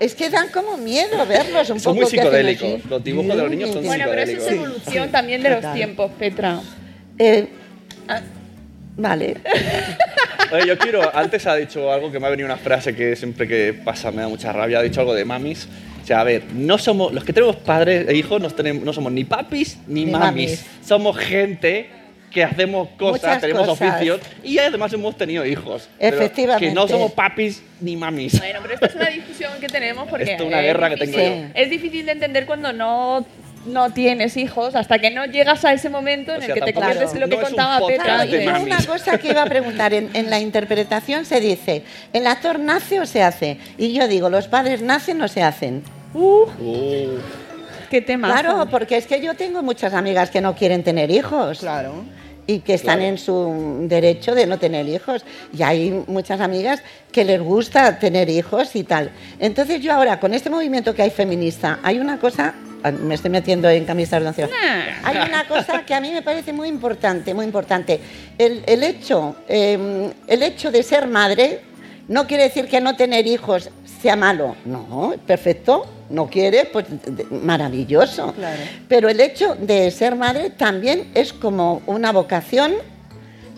es 0.00 0.14
que 0.14 0.30
dan 0.30 0.48
como 0.48 0.76
miedo 0.76 1.24
verlos 1.26 1.70
un 1.70 1.80
Son 1.80 1.94
poco. 1.94 2.06
muy 2.06 2.10
que 2.12 2.20
hacen 2.20 2.32
psicodélicos. 2.56 2.90
Los 2.90 3.04
dibujos 3.04 3.28
de 3.36 3.42
los 3.42 3.50
niños 3.50 3.70
son 3.70 3.84
Bueno, 3.86 4.04
pero 4.08 4.22
eso 4.22 4.32
es 4.32 4.38
psicodélicos. 4.38 4.66
evolución 4.68 5.10
también 5.10 5.42
de 5.42 5.50
los 5.50 5.72
tiempos, 5.74 6.10
Petra. 6.18 6.60
Eh, 7.24 7.46
ah, 8.08 8.20
vale. 8.96 9.36
Oye, 10.52 10.66
yo 10.66 10.76
quiero, 10.76 11.16
antes 11.16 11.46
ha 11.46 11.54
dicho 11.54 11.90
algo 11.92 12.10
que 12.10 12.18
me 12.18 12.26
ha 12.26 12.30
venido 12.30 12.46
una 12.46 12.56
frase 12.56 12.94
que 12.94 13.14
siempre 13.16 13.46
que 13.46 13.72
pasa 13.72 14.10
me 14.10 14.22
da 14.22 14.28
mucha 14.28 14.52
rabia, 14.52 14.80
ha 14.80 14.82
dicho 14.82 15.00
algo 15.00 15.14
de 15.14 15.24
mamis. 15.24 15.68
O 16.02 16.06
sea, 16.06 16.20
a 16.20 16.24
ver, 16.24 16.42
no 16.52 16.78
somos, 16.78 17.12
los 17.12 17.22
que 17.24 17.32
tenemos 17.32 17.54
padres 17.56 18.08
e 18.08 18.14
hijos 18.16 18.42
no, 18.42 18.50
tenemos, 18.50 18.82
no 18.84 18.92
somos 18.92 19.12
ni 19.12 19.22
papis 19.24 19.78
ni, 19.86 20.04
Ni 20.04 20.10
mamis. 20.10 20.50
mamis. 20.50 20.66
Somos 20.84 21.16
gente 21.16 21.88
que 22.28 22.42
hacemos 22.42 22.88
cosas, 22.98 23.22
Muchas 23.22 23.40
tenemos 23.40 23.68
cosas. 23.68 23.94
oficios 23.94 24.20
y 24.42 24.58
además 24.58 24.92
hemos 24.92 25.16
tenido 25.16 25.46
hijos. 25.46 25.88
Pero 26.00 26.16
Efectivamente. 26.16 26.66
Que 26.68 26.74
no 26.74 26.88
somos 26.88 27.12
papis 27.12 27.62
ni 27.80 27.94
mamis. 27.94 28.38
Bueno, 28.38 28.58
pero 28.62 28.74
esta 28.74 28.86
es 28.86 28.94
una 28.96 29.10
discusión 29.10 29.52
que 29.60 29.68
tenemos 29.68 30.08
porque 30.08 30.24
Esto 30.32 30.42
es 30.42 30.48
una 30.48 30.60
guerra 30.60 30.88
que 30.88 30.96
difícil, 30.96 31.14
tengo 31.14 31.46
yo. 31.46 31.52
es 31.54 31.70
difícil 31.70 32.06
de 32.06 32.12
entender 32.12 32.46
cuando 32.46 32.72
no 32.72 33.24
no 33.66 33.90
tienes 33.92 34.36
hijos 34.36 34.74
hasta 34.74 34.98
que 34.98 35.10
no 35.10 35.24
llegas 35.26 35.64
a 35.64 35.72
ese 35.72 35.88
momento 35.88 36.32
en 36.34 36.38
el 36.42 36.46
sea, 36.46 36.54
que 36.54 36.60
te 36.62 36.74
conviertes 36.74 37.14
en 37.14 37.20
lo 37.20 37.28
que 37.28 37.36
no 37.36 37.42
contaba 37.42 37.86
Petra. 37.86 38.24
Claro, 38.26 38.58
y 38.58 38.62
una 38.64 38.84
cosa 38.84 39.18
que 39.18 39.28
iba 39.30 39.42
a 39.42 39.46
preguntar, 39.46 39.94
en, 39.94 40.10
en 40.14 40.30
la 40.30 40.40
interpretación 40.40 41.24
se 41.24 41.40
dice, 41.40 41.84
¿el 42.12 42.26
actor 42.26 42.58
nace 42.58 43.00
o 43.00 43.06
se 43.06 43.22
hace? 43.22 43.58
Y 43.78 43.92
yo 43.92 44.08
digo, 44.08 44.28
¿los 44.30 44.48
padres 44.48 44.82
nacen 44.82 45.20
o 45.22 45.28
se 45.28 45.42
hacen? 45.42 45.82
Uh, 46.14 46.44
Uh, 46.60 47.18
qué 47.90 48.00
tema. 48.02 48.28
Claro, 48.28 48.66
porque 48.70 48.96
es 48.96 49.06
que 49.06 49.20
yo 49.20 49.34
tengo 49.34 49.62
muchas 49.62 49.94
amigas 49.94 50.30
que 50.30 50.40
no 50.40 50.54
quieren 50.54 50.82
tener 50.82 51.10
hijos. 51.10 51.60
claro. 51.60 52.04
y 52.44 52.58
que 52.58 52.74
están 52.74 52.96
Claro. 52.98 53.10
en 53.10 53.18
su 53.18 53.86
derecho 53.88 54.34
de 54.34 54.46
no 54.48 54.58
tener 54.58 54.88
hijos. 54.88 55.24
Y 55.56 55.62
hay 55.62 56.02
muchas 56.08 56.40
amigas 56.40 56.82
que 57.12 57.24
les 57.24 57.40
gusta 57.40 58.00
tener 58.00 58.28
hijos 58.28 58.74
y 58.74 58.82
tal. 58.82 59.12
Entonces 59.38 59.80
yo 59.80 59.92
ahora, 59.94 60.18
con 60.18 60.34
este 60.34 60.50
movimiento 60.50 60.92
que 60.92 61.02
hay 61.02 61.10
feminista, 61.10 61.78
hay 61.84 62.00
una 62.00 62.18
cosa, 62.18 62.54
me 62.90 63.14
estoy 63.14 63.30
metiendo 63.30 63.68
en 63.68 63.84
camisas 63.84 64.22
de 64.22 64.28
once. 64.28 64.48
Hay 65.04 65.16
una 65.28 65.46
cosa 65.46 65.84
que 65.84 65.94
a 65.94 66.00
mí 66.00 66.10
me 66.10 66.22
parece 66.22 66.52
muy 66.52 66.68
importante, 66.68 67.34
muy 67.34 67.44
importante. 67.44 68.00
El, 68.38 68.62
el 68.66 68.82
hecho, 68.82 69.36
eh, 69.48 70.10
el 70.26 70.42
hecho 70.42 70.70
de 70.70 70.82
ser 70.82 71.06
madre 71.06 71.60
no 72.08 72.26
quiere 72.26 72.44
decir 72.44 72.66
que 72.66 72.80
no 72.80 72.96
tener 72.96 73.26
hijos 73.26 73.70
sea 74.00 74.16
malo. 74.16 74.56
No, 74.64 75.14
perfecto. 75.26 75.86
No 76.10 76.26
quiere, 76.28 76.66
pues 76.66 76.86
maravilloso. 77.30 78.32
Claro. 78.34 78.62
Pero 78.88 79.08
el 79.08 79.20
hecho 79.20 79.54
de 79.58 79.90
ser 79.90 80.14
madre 80.14 80.50
también 80.50 81.10
es 81.14 81.32
como 81.32 81.80
una 81.86 82.12
vocación 82.12 82.74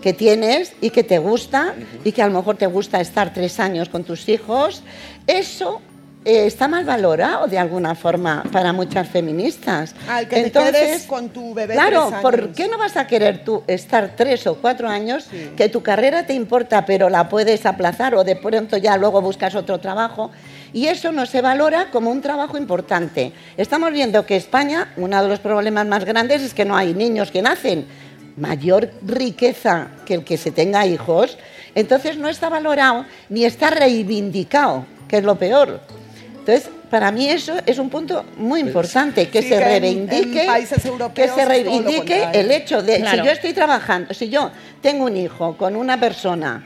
que 0.00 0.12
tienes 0.12 0.74
y 0.80 0.90
que 0.90 1.02
te 1.02 1.18
gusta 1.18 1.74
y 2.04 2.12
que 2.12 2.22
a 2.22 2.28
lo 2.28 2.34
mejor 2.34 2.56
te 2.56 2.66
gusta 2.66 3.00
estar 3.00 3.32
tres 3.32 3.58
años 3.58 3.88
con 3.88 4.04
tus 4.04 4.28
hijos. 4.28 4.82
Eso 5.26 5.80
eh, 6.24 6.46
está 6.46 6.68
mal 6.68 6.84
valorado 6.84 7.46
de 7.46 7.58
alguna 7.58 7.94
forma 7.94 8.42
para 8.50 8.72
muchas 8.72 9.08
feministas. 9.08 9.94
Al 10.08 10.26
que 10.26 10.44
te 10.44 10.50
quedes 10.50 11.04
con 11.04 11.28
tu 11.28 11.52
bebé 11.52 11.74
Claro, 11.74 12.08
tres 12.08 12.20
¿por 12.22 12.52
qué 12.52 12.66
no 12.66 12.78
vas 12.78 12.96
a 12.96 13.06
querer 13.06 13.44
tú 13.44 13.62
estar 13.66 14.14
tres 14.16 14.46
o 14.46 14.56
cuatro 14.56 14.88
años 14.88 15.26
que 15.56 15.68
tu 15.68 15.82
carrera 15.82 16.24
te 16.24 16.32
importa 16.32 16.86
pero 16.86 17.10
la 17.10 17.28
puedes 17.28 17.66
aplazar 17.66 18.14
o 18.14 18.24
de 18.24 18.36
pronto 18.36 18.78
ya 18.78 18.96
luego 18.96 19.20
buscas 19.20 19.54
otro 19.54 19.78
trabajo? 19.78 20.30
Y 20.72 20.86
eso 20.86 21.12
no 21.12 21.26
se 21.26 21.42
valora 21.42 21.90
como 21.90 22.10
un 22.10 22.22
trabajo 22.22 22.56
importante. 22.56 23.32
Estamos 23.56 23.92
viendo 23.92 24.24
que 24.24 24.36
España, 24.36 24.92
uno 24.96 25.22
de 25.22 25.28
los 25.28 25.40
problemas 25.40 25.86
más 25.86 26.04
grandes 26.04 26.42
es 26.42 26.54
que 26.54 26.64
no 26.64 26.76
hay 26.76 26.94
niños 26.94 27.30
que 27.30 27.42
nacen. 27.42 27.86
Mayor 28.36 28.90
riqueza 29.06 29.88
que 30.06 30.14
el 30.14 30.24
que 30.24 30.36
se 30.36 30.50
tenga 30.50 30.86
hijos, 30.86 31.38
entonces 31.74 32.16
no 32.16 32.28
está 32.28 32.48
valorado 32.48 33.04
ni 33.28 33.44
está 33.44 33.70
reivindicado, 33.70 34.86
que 35.06 35.18
es 35.18 35.24
lo 35.24 35.36
peor. 35.36 35.80
Entonces, 36.46 36.68
para 36.90 37.10
mí 37.10 37.26
eso 37.30 37.54
es 37.64 37.78
un 37.78 37.88
punto 37.88 38.22
muy 38.36 38.60
importante, 38.60 39.30
que 39.30 39.40
Sí, 39.40 39.48
se 39.48 39.56
que 39.56 39.64
reivindique, 39.64 40.42
en 40.42 40.46
países 40.46 40.82
que 41.14 41.28
se 41.28 41.44
reivindique 41.46 42.28
el 42.34 42.50
hecho 42.50 42.82
de, 42.82 42.98
Claro. 42.98 43.18
si 43.22 43.24
yo 43.26 43.32
estoy 43.32 43.52
trabajando, 43.54 44.12
si 44.12 44.28
yo 44.28 44.50
tengo 44.82 45.06
un 45.06 45.16
hijo 45.16 45.56
con 45.56 45.74
una 45.74 45.98
persona 45.98 46.62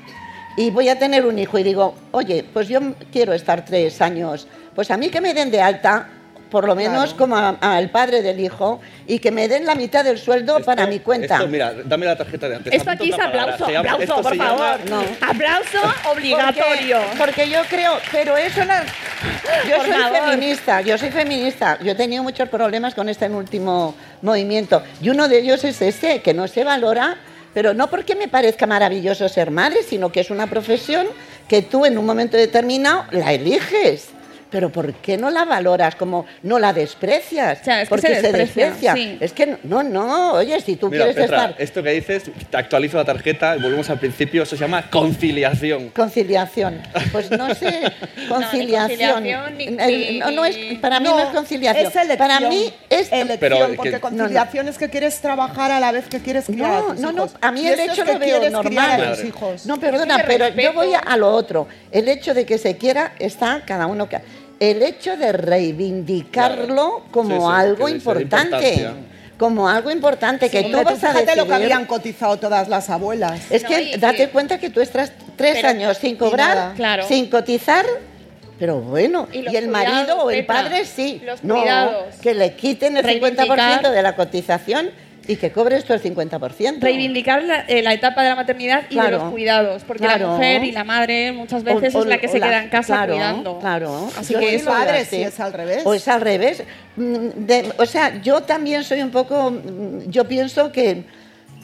y 0.57 0.71
voy 0.71 0.89
a 0.89 0.99
tener 0.99 1.25
un 1.25 1.39
hijo 1.39 1.61
y 1.61 1.63
digo, 1.63 1.95
oye, 2.11 2.45
pues 2.53 2.67
yo 2.67 2.81
quiero 3.13 3.33
estar 3.33 3.65
tres 3.65 4.03
años, 4.03 4.49
pues 4.75 4.91
a 4.91 4.97
mí 4.97 5.11
que 5.11 5.21
me 5.21 5.33
den 5.33 5.49
de 5.53 5.61
alta, 5.61 6.09
por 6.51 6.66
lo 6.66 6.75
menos 6.75 7.15
como 7.15 7.37
a- 7.37 7.57
al 7.61 7.91
padre 7.91 8.23
del 8.23 8.41
hijo, 8.41 8.81
y 9.07 9.19
que 9.19 9.31
me 9.31 9.49
den 9.49 9.66
la 9.66 9.75
mitad 9.75 10.05
del 10.05 10.19
sueldo 10.19 10.61
para 10.61 10.87
mi 10.87 11.01
cuenta. 11.01 11.35
Esto, 11.37 11.49
mira, 11.49 11.73
dame 11.85 12.07
la 12.07 12.16
tarjeta 12.16 12.49
de 12.49 12.57
antes. 12.57 12.73
Esto 12.73 12.91
aquí 12.91 13.11
es 13.11 13.19
aplauso, 13.19 13.69
llama- 13.70 13.91
aplauso, 13.93 14.23
por 14.23 14.37
llama- 14.37 14.49
favor. 14.79 14.81
Aplauso 15.20 15.79
obligatorio. 16.12 16.99
Porque, 17.01 17.19
porque 17.19 17.51
yo 17.51 17.61
creo, 17.69 17.93
pero 18.12 18.37
eso 18.37 18.65
la- 18.65 18.85
yo 19.69 19.77
Por 19.77 19.87
soy 19.87 19.95
favor. 19.95 20.19
feminista, 20.31 20.81
yo 20.81 20.99
soy 20.99 21.11
feminista. 21.11 21.79
Yo 21.83 21.93
he 21.93 21.95
tenido 21.95 22.23
muchos 22.23 22.49
problemas 22.49 22.95
con 22.95 23.09
este 23.09 23.29
último 23.29 23.95
movimiento 24.23 24.83
y 25.01 25.11
uno 25.11 25.29
de 25.29 25.39
ellos 25.41 25.65
es 25.65 25.81
ese, 25.83 26.20
que 26.23 26.35
no 26.35 26.49
se 26.49 26.65
valora, 26.65 27.16
pero 27.55 27.75
no 27.75 27.89
porque 27.89 28.15
me 28.15 28.29
parezca 28.29 28.66
maravilloso 28.66 29.29
ser 29.29 29.51
madre, 29.51 29.83
sino 29.83 30.11
que 30.12 30.20
es 30.20 30.31
una 30.31 30.47
profesión 30.47 31.07
que 31.49 31.62
tú 31.62 31.87
en 31.87 31.97
un 31.99 32.05
momento 32.07 32.37
determinado 32.37 33.05
la 33.11 33.33
eliges. 33.33 34.09
Pero 34.51 34.70
¿por 34.70 34.95
qué 34.95 35.16
no 35.19 35.31
la 35.31 35.45
valoras? 35.45 35.95
Como 35.95 36.25
no 36.43 36.59
la 36.59 36.73
desprecias. 36.73 37.59
sea, 37.62 37.83
es 37.83 37.89
que 37.89 37.95
porque 37.95 38.07
se 38.09 38.20
se 38.23 38.33
desprecia, 38.33 38.95
sí. 38.95 39.19
Es 39.20 39.33
que 39.33 39.59
no, 39.65 39.83
no, 39.83 40.33
oye, 40.33 40.59
si 40.61 40.77
tú 40.77 40.89
Mira, 40.89 41.05
quieres 41.05 41.23
Petra, 41.23 41.45
estar 41.51 41.62
esto 41.62 41.83
que 41.83 41.91
dices, 41.91 42.31
te 42.51 42.57
actualizo 42.57 42.97
la 42.97 43.05
tarjeta 43.05 43.57
y 43.57 43.61
volvemos 43.62 43.91
al 43.91 43.99
principio, 43.99 44.45
eso 44.45 44.57
se 44.57 44.62
llama 44.62 44.89
conciliación. 44.91 45.91
Conciliación. 45.91 46.81
Pues 47.12 47.31
no 47.31 47.55
sé, 47.55 47.93
conciliación. 48.29 49.12
conciliación 49.25 49.57
ni- 49.59 49.65
El- 49.66 50.12
ni- 50.12 50.19
no, 50.19 50.31
no 50.31 50.45
es, 50.45 50.57
para 50.81 51.01
mí 51.01 51.09
no, 51.09 51.19
es 51.19 51.27
conciliación. 51.29 51.87
Es 51.87 51.97
elección. 51.97 52.19
para 52.19 52.41
mí 52.41 52.73
es 52.91 53.12
elección, 53.12 53.39
Pero 53.41 53.57
que- 53.70 53.75
porque 53.77 53.91
No, 53.91 53.97
no. 53.97 54.01
conciliación 54.01 54.69
es 54.69 54.79
que 54.79 54.89
quieres 54.89 55.20
trabajar 55.20 55.70
a 55.73 55.81
la 55.81 55.93
vez 55.93 56.07
que 56.07 56.20
quieres 56.20 56.47
criar 56.47 56.73
a 56.75 56.81
No, 56.81 56.87
tus 56.89 57.01
no, 57.01 57.12
no, 57.12 57.25
hijos. 57.27 57.37
a 57.41 57.51
mí 57.53 57.66
el 57.66 57.81
hecho 57.81 58.05
que 58.05 58.12
lo 58.15 58.19
veo 58.19 58.29
quieres 58.39 58.53
normal. 58.53 58.70
criar 58.73 58.91
a 58.91 58.97
tus 59.11 59.16
Madre. 59.19 59.29
hijos. 59.29 59.66
No, 59.66 59.79
perdona, 59.81 60.23
pero 60.27 60.47
respeto. 60.47 60.62
yo 60.62 60.73
voy 60.75 60.95
a, 60.95 60.99
a 60.99 61.16
lo 61.16 61.31
otro. 61.31 61.66
El 61.91 62.09
hecho 62.09 62.35
de 62.35 62.45
que 62.47 62.59
se 62.59 62.77
quiera 62.77 63.12
está 63.19 63.62
cada 63.66 63.87
uno 63.87 64.09
que 64.09 64.19
el 64.60 64.82
hecho 64.82 65.16
de 65.16 65.32
reivindicarlo 65.32 66.74
Claro. 66.74 67.02
como 67.10 67.36
Sí, 67.36 67.40
sí, 67.56 67.60
algo 67.68 67.89
importante. 67.89 68.90
Como 69.39 69.68
algo 69.68 69.90
importante 69.93 70.51
que 70.51 70.59
Hombre, 70.59 70.72
tú 70.80 70.85
vas 70.85 71.05
a 71.05 71.12
fíjate 71.12 71.36
lo 71.36 71.47
que 71.47 71.55
habían 71.55 71.86
cotizado 71.86 72.36
todas 72.39 72.66
las 72.68 72.90
abuelas. 72.90 73.40
Es 73.52 73.62
No, 73.62 73.68
que 73.68 73.82
y- 73.82 73.97
date 73.97 74.24
y- 74.24 74.26
cuenta 74.28 74.59
que 74.59 74.68
tú 74.70 74.80
estás 74.80 75.12
tres 75.36 75.56
Pero- 75.56 75.68
años 75.68 75.97
sin 75.98 76.16
cobrar. 76.16 76.74
Claro. 76.74 77.06
sin 77.06 77.30
cotizar. 77.30 77.86
Pero 78.59 78.80
bueno, 78.80 79.28
Y 79.32 79.55
el 79.55 79.68
marido 79.68 80.16
o 80.24 80.30
el 80.32 80.40
Petra, 80.44 80.62
padre 80.64 80.85
sí. 80.85 81.22
los 81.24 81.44
no, 81.44 81.60
cuidados. 81.60 82.16
que 82.20 82.35
le 82.35 82.55
quiten 82.55 82.97
el 82.97 83.05
Reivindicar. 83.05 83.47
50% 83.47 83.90
de 83.93 84.02
la 84.02 84.16
cotización 84.16 84.90
y 85.29 85.37
que 85.37 85.53
cobres 85.53 85.85
tú 85.85 85.93
el 85.93 86.03
50%. 86.03 86.81
Reivindicar 86.81 87.43
la, 87.45 87.61
eh, 87.69 87.83
la 87.83 87.93
etapa 87.93 88.23
de 88.23 88.31
la 88.31 88.35
maternidad 88.35 88.83
y 88.91 88.99
de 88.99 89.11
los 89.11 89.25
cuidados, 89.31 89.85
porque 89.87 90.07
la 90.07 90.19
mujer 90.19 90.65
y 90.65 90.73
la 90.73 90.83
madre 90.85 91.31
muchas 91.33 91.63
veces 91.63 91.95
O- 91.95 91.99
o- 91.99 92.03
es 92.03 92.09
la 92.09 92.19
que 92.19 92.27
se 92.29 92.41
queda 92.41 92.63
en 92.65 92.71
casa 92.71 92.95
claro, 92.95 93.13
cuidando. 93.13 93.59
Claro, 93.61 94.11
Así 94.19 94.33
Yo 94.33 94.41
que 94.41 94.59
padre, 94.65 95.05
si 95.05 95.23
es 95.23 95.39
al 95.39 95.53
revés. 95.53 95.83
O 95.85 95.95
es 95.95 96.09
al 96.09 96.21
revés. 96.23 96.63
Mm, 96.97 97.29
de- 97.47 97.73
o 97.79 97.87
sea, 97.87 98.21
yo 98.23 98.41
también 98.43 98.83
soy 98.83 99.03
un 99.03 99.11
poco. 99.11 99.51
mm, 99.53 100.09
Yo 100.11 100.25
pienso 100.27 100.73
que, 100.73 101.05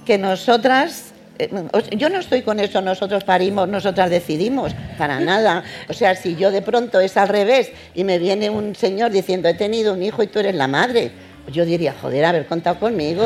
que 0.05 0.19
nosotras. 0.19 1.13
eh, 1.39 1.49
Yo 1.97 2.11
no 2.11 2.21
estoy 2.21 2.43
con 2.43 2.61
eso, 2.61 2.81
nosotros 2.83 3.25
parimos, 3.25 3.67
nosotras 3.69 4.11
decidimos, 4.11 4.75
para 4.99 5.19
nada. 5.21 5.65
O 5.89 5.93
sea, 5.95 6.15
si 6.15 6.37
yo 6.37 6.51
de 6.53 6.61
pronto 6.63 7.01
es 7.01 7.17
al 7.17 7.29
revés 7.29 7.73
y 7.95 8.05
me 8.05 8.19
viene 8.19 8.51
un 8.51 8.77
señor 8.77 9.11
diciendo, 9.11 9.49
he 9.49 9.55
tenido 9.55 9.95
un 9.95 10.03
hijo 10.03 10.23
y 10.23 10.27
tú 10.29 10.39
eres 10.39 10.55
la 10.55 10.69
madre, 10.69 11.11
yo 11.49 11.65
diría, 11.65 11.95
joder, 12.01 12.25
haber 12.25 12.47
contado 12.47 12.79
conmigo. 12.79 13.25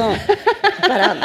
Para- 0.86 1.16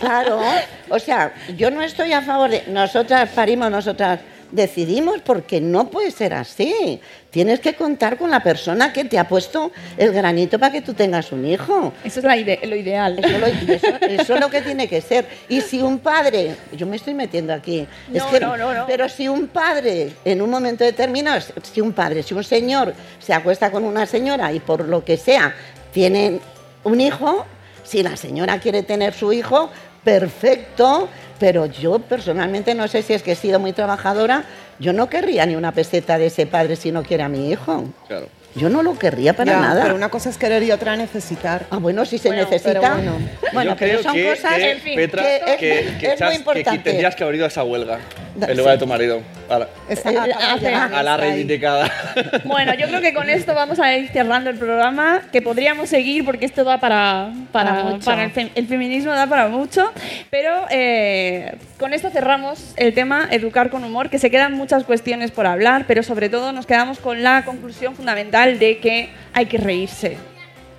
claro, 0.00 0.40
o 0.88 0.98
sea, 0.98 1.32
yo 1.56 1.70
no 1.70 1.82
estoy 1.82 2.12
a 2.12 2.22
favor 2.22 2.50
de 2.50 2.64
nosotras 2.68 3.28
parimos, 3.34 3.70
nosotras 3.70 4.20
decidimos, 4.50 5.20
porque 5.24 5.62
no 5.62 5.88
puede 5.88 6.10
ser 6.10 6.34
así. 6.34 7.00
Tienes 7.30 7.58
que 7.60 7.72
contar 7.74 8.18
con 8.18 8.30
la 8.30 8.40
persona 8.42 8.92
que 8.92 9.06
te 9.06 9.18
ha 9.18 9.26
puesto 9.26 9.72
el 9.96 10.12
granito 10.12 10.58
para 10.58 10.70
que 10.70 10.82
tú 10.82 10.92
tengas 10.92 11.32
un 11.32 11.46
hijo. 11.46 11.94
Eso 12.04 12.18
es 12.20 12.24
la 12.26 12.36
ide- 12.36 12.60
lo 12.66 12.76
ideal. 12.76 13.18
Eso, 13.18 13.38
lo- 13.38 13.46
eso- 13.46 13.96
eso 14.06 14.34
es 14.34 14.40
lo 14.40 14.50
que 14.50 14.60
tiene 14.60 14.86
que 14.88 15.00
ser. 15.00 15.24
Y 15.48 15.62
si 15.62 15.80
un 15.80 16.00
padre, 16.00 16.54
yo 16.76 16.86
me 16.86 16.96
estoy 16.96 17.14
metiendo 17.14 17.54
aquí, 17.54 17.86
es 18.12 18.22
No, 18.22 18.30
que, 18.30 18.40
no, 18.40 18.56
no, 18.58 18.74
no. 18.74 18.86
pero 18.86 19.08
si 19.08 19.26
un 19.26 19.48
padre 19.48 20.12
en 20.22 20.42
un 20.42 20.50
momento 20.50 20.84
determinado, 20.84 21.40
si 21.62 21.80
un 21.80 21.94
padre, 21.94 22.22
si 22.22 22.34
un 22.34 22.44
señor 22.44 22.92
se 23.20 23.32
acuesta 23.32 23.70
con 23.70 23.84
una 23.84 24.04
señora 24.04 24.52
y 24.52 24.60
por 24.60 24.86
lo 24.86 25.02
que 25.02 25.16
sea 25.16 25.54
tienen 25.92 26.40
un 26.84 27.00
hijo, 27.00 27.44
si 27.84 28.02
la 28.02 28.16
señora 28.16 28.58
quiere 28.58 28.82
tener 28.82 29.12
su 29.14 29.32
hijo, 29.32 29.70
perfecto, 30.02 31.08
pero 31.38 31.66
yo 31.66 31.98
personalmente 31.98 32.74
no 32.74 32.88
sé 32.88 33.02
si 33.02 33.12
es 33.12 33.22
que 33.22 33.32
he 33.32 33.36
sido 33.36 33.60
muy 33.60 33.72
trabajadora, 33.72 34.44
yo 34.78 34.92
no 34.92 35.08
querría 35.08 35.46
ni 35.46 35.54
una 35.54 35.72
peseta 35.72 36.18
de 36.18 36.26
ese 36.26 36.46
padre 36.46 36.76
si 36.76 36.90
no 36.90 37.02
quiere 37.02 37.22
a 37.22 37.28
mi 37.28 37.50
hijo. 37.50 37.84
Claro. 38.08 38.28
Yo 38.54 38.68
no 38.68 38.82
lo 38.82 38.98
querría 38.98 39.32
para 39.34 39.52
Ya, 39.52 39.60
nada. 39.60 39.82
Pero 39.82 39.94
una 39.94 40.08
cosa 40.10 40.28
es 40.28 40.36
querer 40.36 40.62
y 40.62 40.70
otra 40.72 40.94
necesitar. 40.96 41.64
Ah, 41.70 41.78
bueno, 41.78 42.04
si 42.04 42.18
se 42.18 42.28
Bueno, 42.28 42.42
necesita. 42.44 42.80
pero 42.80 42.80
bueno. 42.94 43.12
Bueno, 43.52 43.70
Yo 43.72 43.76
pero 43.76 43.90
creo 43.92 44.02
son 44.02 44.14
que, 44.14 44.28
cosas 44.30 44.54
que, 44.56 44.70
en 44.72 44.80
fin, 44.80 44.94
Petra, 44.96 45.22
que 45.22 45.36
es- 45.36 45.42
que, 45.42 45.78
es 45.80 45.86
que, 45.96 46.08
muy 46.08 46.16
Chas, 46.16 46.30
que 46.30 46.36
importante. 46.36 46.78
tendrías 46.90 47.16
que 47.16 47.22
haber 47.24 47.36
ido 47.36 47.44
a 47.44 47.48
esa 47.48 47.64
huelga 47.64 47.98
Da- 48.34 48.46
en 48.48 48.56
lugar 48.56 48.72
de 48.74 48.78
sí. 48.78 48.84
tu 48.84 48.86
marido. 48.88 49.20
A 49.48 49.58
la, 49.58 49.68
Está- 49.88 50.10
Eh, 50.10 50.12
de 50.12 50.18
a 50.18 50.26
la 50.26 50.54
está 50.54 51.14
ahí. 51.14 51.20
reivindicada. 51.20 51.90
Bueno, 52.44 52.74
yo 52.74 52.86
creo 52.88 53.00
que 53.00 53.12
con 53.12 53.28
esto 53.28 53.54
vamos 53.54 53.78
a 53.78 53.94
ir 53.96 54.08
cerrando 54.10 54.48
el 54.50 54.56
programa, 54.56 55.22
que 55.32 55.42
podríamos 55.42 55.88
seguir 55.90 56.24
porque 56.24 56.46
esto 56.46 56.64
da 56.64 56.78
para, 56.78 57.30
para, 57.52 57.70
Para 57.70 57.84
mucho. 57.84 58.04
para 58.04 58.24
el, 58.24 58.32
fem- 58.34 58.50
el 58.54 58.66
feminismo, 58.66 59.12
da 59.12 59.26
para 59.26 59.48
mucho, 59.48 59.90
pero 60.30 60.66
eh, 60.70 61.54
con 61.78 61.92
esto 61.92 62.08
cerramos 62.10 62.72
el 62.76 62.94
tema 62.94 63.28
educar 63.30 63.68
con 63.70 63.84
humor, 63.84 64.08
que 64.08 64.18
se 64.18 64.30
quedan 64.30 64.52
muchas 64.54 64.84
cuestiones 64.84 65.30
por 65.30 65.46
hablar, 65.46 65.84
pero 65.86 66.02
sobre 66.02 66.28
todo 66.30 66.52
nos 66.52 66.64
quedamos 66.66 66.98
con 66.98 67.22
la 67.22 67.44
conclusión 67.44 67.94
fundamental 67.94 68.41
de 68.46 68.78
que 68.78 69.08
hay 69.32 69.46
que 69.46 69.58
reírse, 69.58 70.16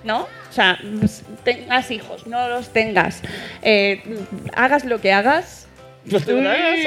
¿no? 0.04 0.22
O 0.22 0.52
sea, 0.52 0.78
pues, 1.00 1.22
tengas 1.42 1.90
hijos, 1.90 2.26
no 2.26 2.48
los 2.48 2.72
tengas, 2.72 3.22
eh, 3.62 4.02
hagas 4.54 4.84
lo 4.84 5.00
que 5.00 5.12
hagas. 5.12 5.66
¿No 6.04 6.20
te 6.20 6.32
lo 6.32 6.48
hagas? 6.48 6.78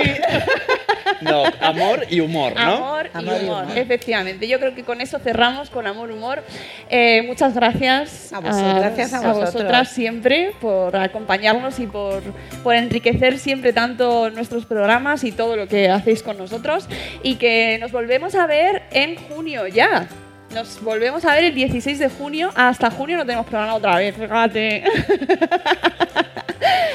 No, 1.21 1.43
amor 1.61 2.05
y 2.09 2.19
humor, 2.19 2.53
¿no? 2.55 2.61
Amor, 2.61 3.09
y 3.13 3.45
humor, 3.45 3.65
efectivamente. 3.75 4.47
Yo 4.47 4.59
creo 4.59 4.75
que 4.75 4.83
con 4.83 5.01
eso 5.01 5.19
cerramos 5.19 5.69
con 5.69 5.87
amor, 5.87 6.11
humor. 6.11 6.43
Eh, 6.89 7.23
muchas 7.23 7.55
gracias 7.55 8.31
A 8.33 8.39
vosotros. 8.39 8.75
Gracias 8.75 9.13
a 9.13 9.19
vosotros. 9.19 9.53
vosotras 9.53 9.89
siempre 9.89 10.51
por 10.61 10.95
acompañarnos 10.95 11.79
y 11.79 11.87
por, 11.87 12.21
por 12.63 12.75
enriquecer 12.75 13.39
siempre 13.39 13.73
tanto 13.73 14.29
nuestros 14.29 14.65
programas 14.65 15.23
y 15.23 15.31
todo 15.31 15.55
lo 15.55 15.67
que 15.67 15.89
hacéis 15.89 16.23
con 16.23 16.37
nosotros. 16.37 16.87
Y 17.23 17.35
que 17.35 17.77
nos 17.79 17.91
volvemos 17.91 18.35
a 18.35 18.45
ver 18.45 18.83
en 18.91 19.15
junio 19.15 19.67
ya. 19.67 20.07
Nos 20.53 20.81
volvemos 20.81 21.23
a 21.25 21.33
ver 21.35 21.43
el 21.45 21.55
16 21.55 21.99
de 21.99 22.09
junio. 22.09 22.49
Hasta 22.55 22.89
junio 22.89 23.17
no 23.17 23.25
tenemos 23.25 23.45
programa 23.45 23.75
otra 23.75 23.97
vez, 23.97 24.15
fíjate. 24.15 24.83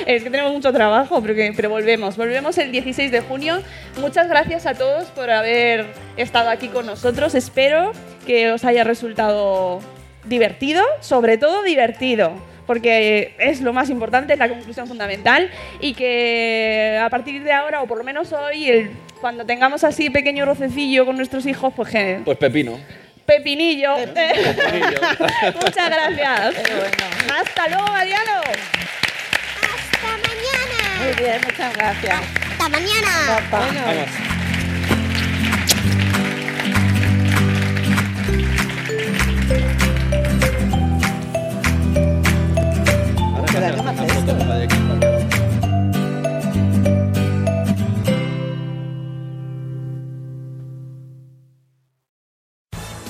Es 0.04 0.24
que 0.24 0.30
tenemos 0.30 0.52
mucho 0.52 0.72
trabajo, 0.72 1.22
pero, 1.22 1.34
que- 1.34 1.52
pero 1.54 1.70
volvemos. 1.70 2.16
Volvemos 2.16 2.58
el 2.58 2.72
16 2.72 3.12
de 3.12 3.20
junio. 3.20 3.62
Muchas 4.00 4.28
gracias 4.28 4.66
a 4.66 4.74
todos 4.74 5.04
por 5.10 5.30
haber 5.30 5.86
estado 6.16 6.50
aquí 6.50 6.68
con 6.68 6.86
nosotros. 6.86 7.34
Espero 7.36 7.92
que 8.26 8.50
os 8.50 8.64
haya 8.64 8.82
resultado 8.84 9.80
divertido, 10.24 10.82
sobre 11.00 11.38
todo 11.38 11.62
divertido, 11.62 12.32
porque 12.66 13.36
es 13.38 13.60
lo 13.60 13.72
más 13.72 13.90
importante, 13.90 14.32
es 14.32 14.38
la 14.40 14.48
conclusión 14.48 14.88
fundamental. 14.88 15.50
Y 15.80 15.94
que 15.94 16.98
a 17.00 17.08
partir 17.08 17.42
de 17.44 17.52
ahora, 17.52 17.80
o 17.82 17.86
por 17.86 17.96
lo 17.98 18.04
menos 18.04 18.32
hoy, 18.32 18.68
el- 18.68 18.90
cuando 19.20 19.46
tengamos 19.46 19.84
así 19.84 20.10
pequeño 20.10 20.44
rocecillo 20.44 21.06
con 21.06 21.16
nuestros 21.16 21.46
hijos, 21.46 21.72
pues 21.76 21.88
que 21.90 22.20
Pues 22.24 22.36
pepino. 22.38 22.78
Pepinillo. 23.26 23.96
Pepinillo. 23.96 25.00
Muchas 25.60 25.90
gracias. 25.90 26.54
Hasta 27.32 27.68
luego, 27.68 27.86
Mariano. 27.88 28.40
Hasta 29.60 30.08
mañana. 30.08 31.04
Muy 31.04 31.12
bien, 31.24 31.40
muchas 31.44 31.74
gracias. 31.74 32.20
Hasta 32.50 32.68
mañana. 32.68 33.40
Vamos. 33.50 34.32
Ahora 43.54 44.81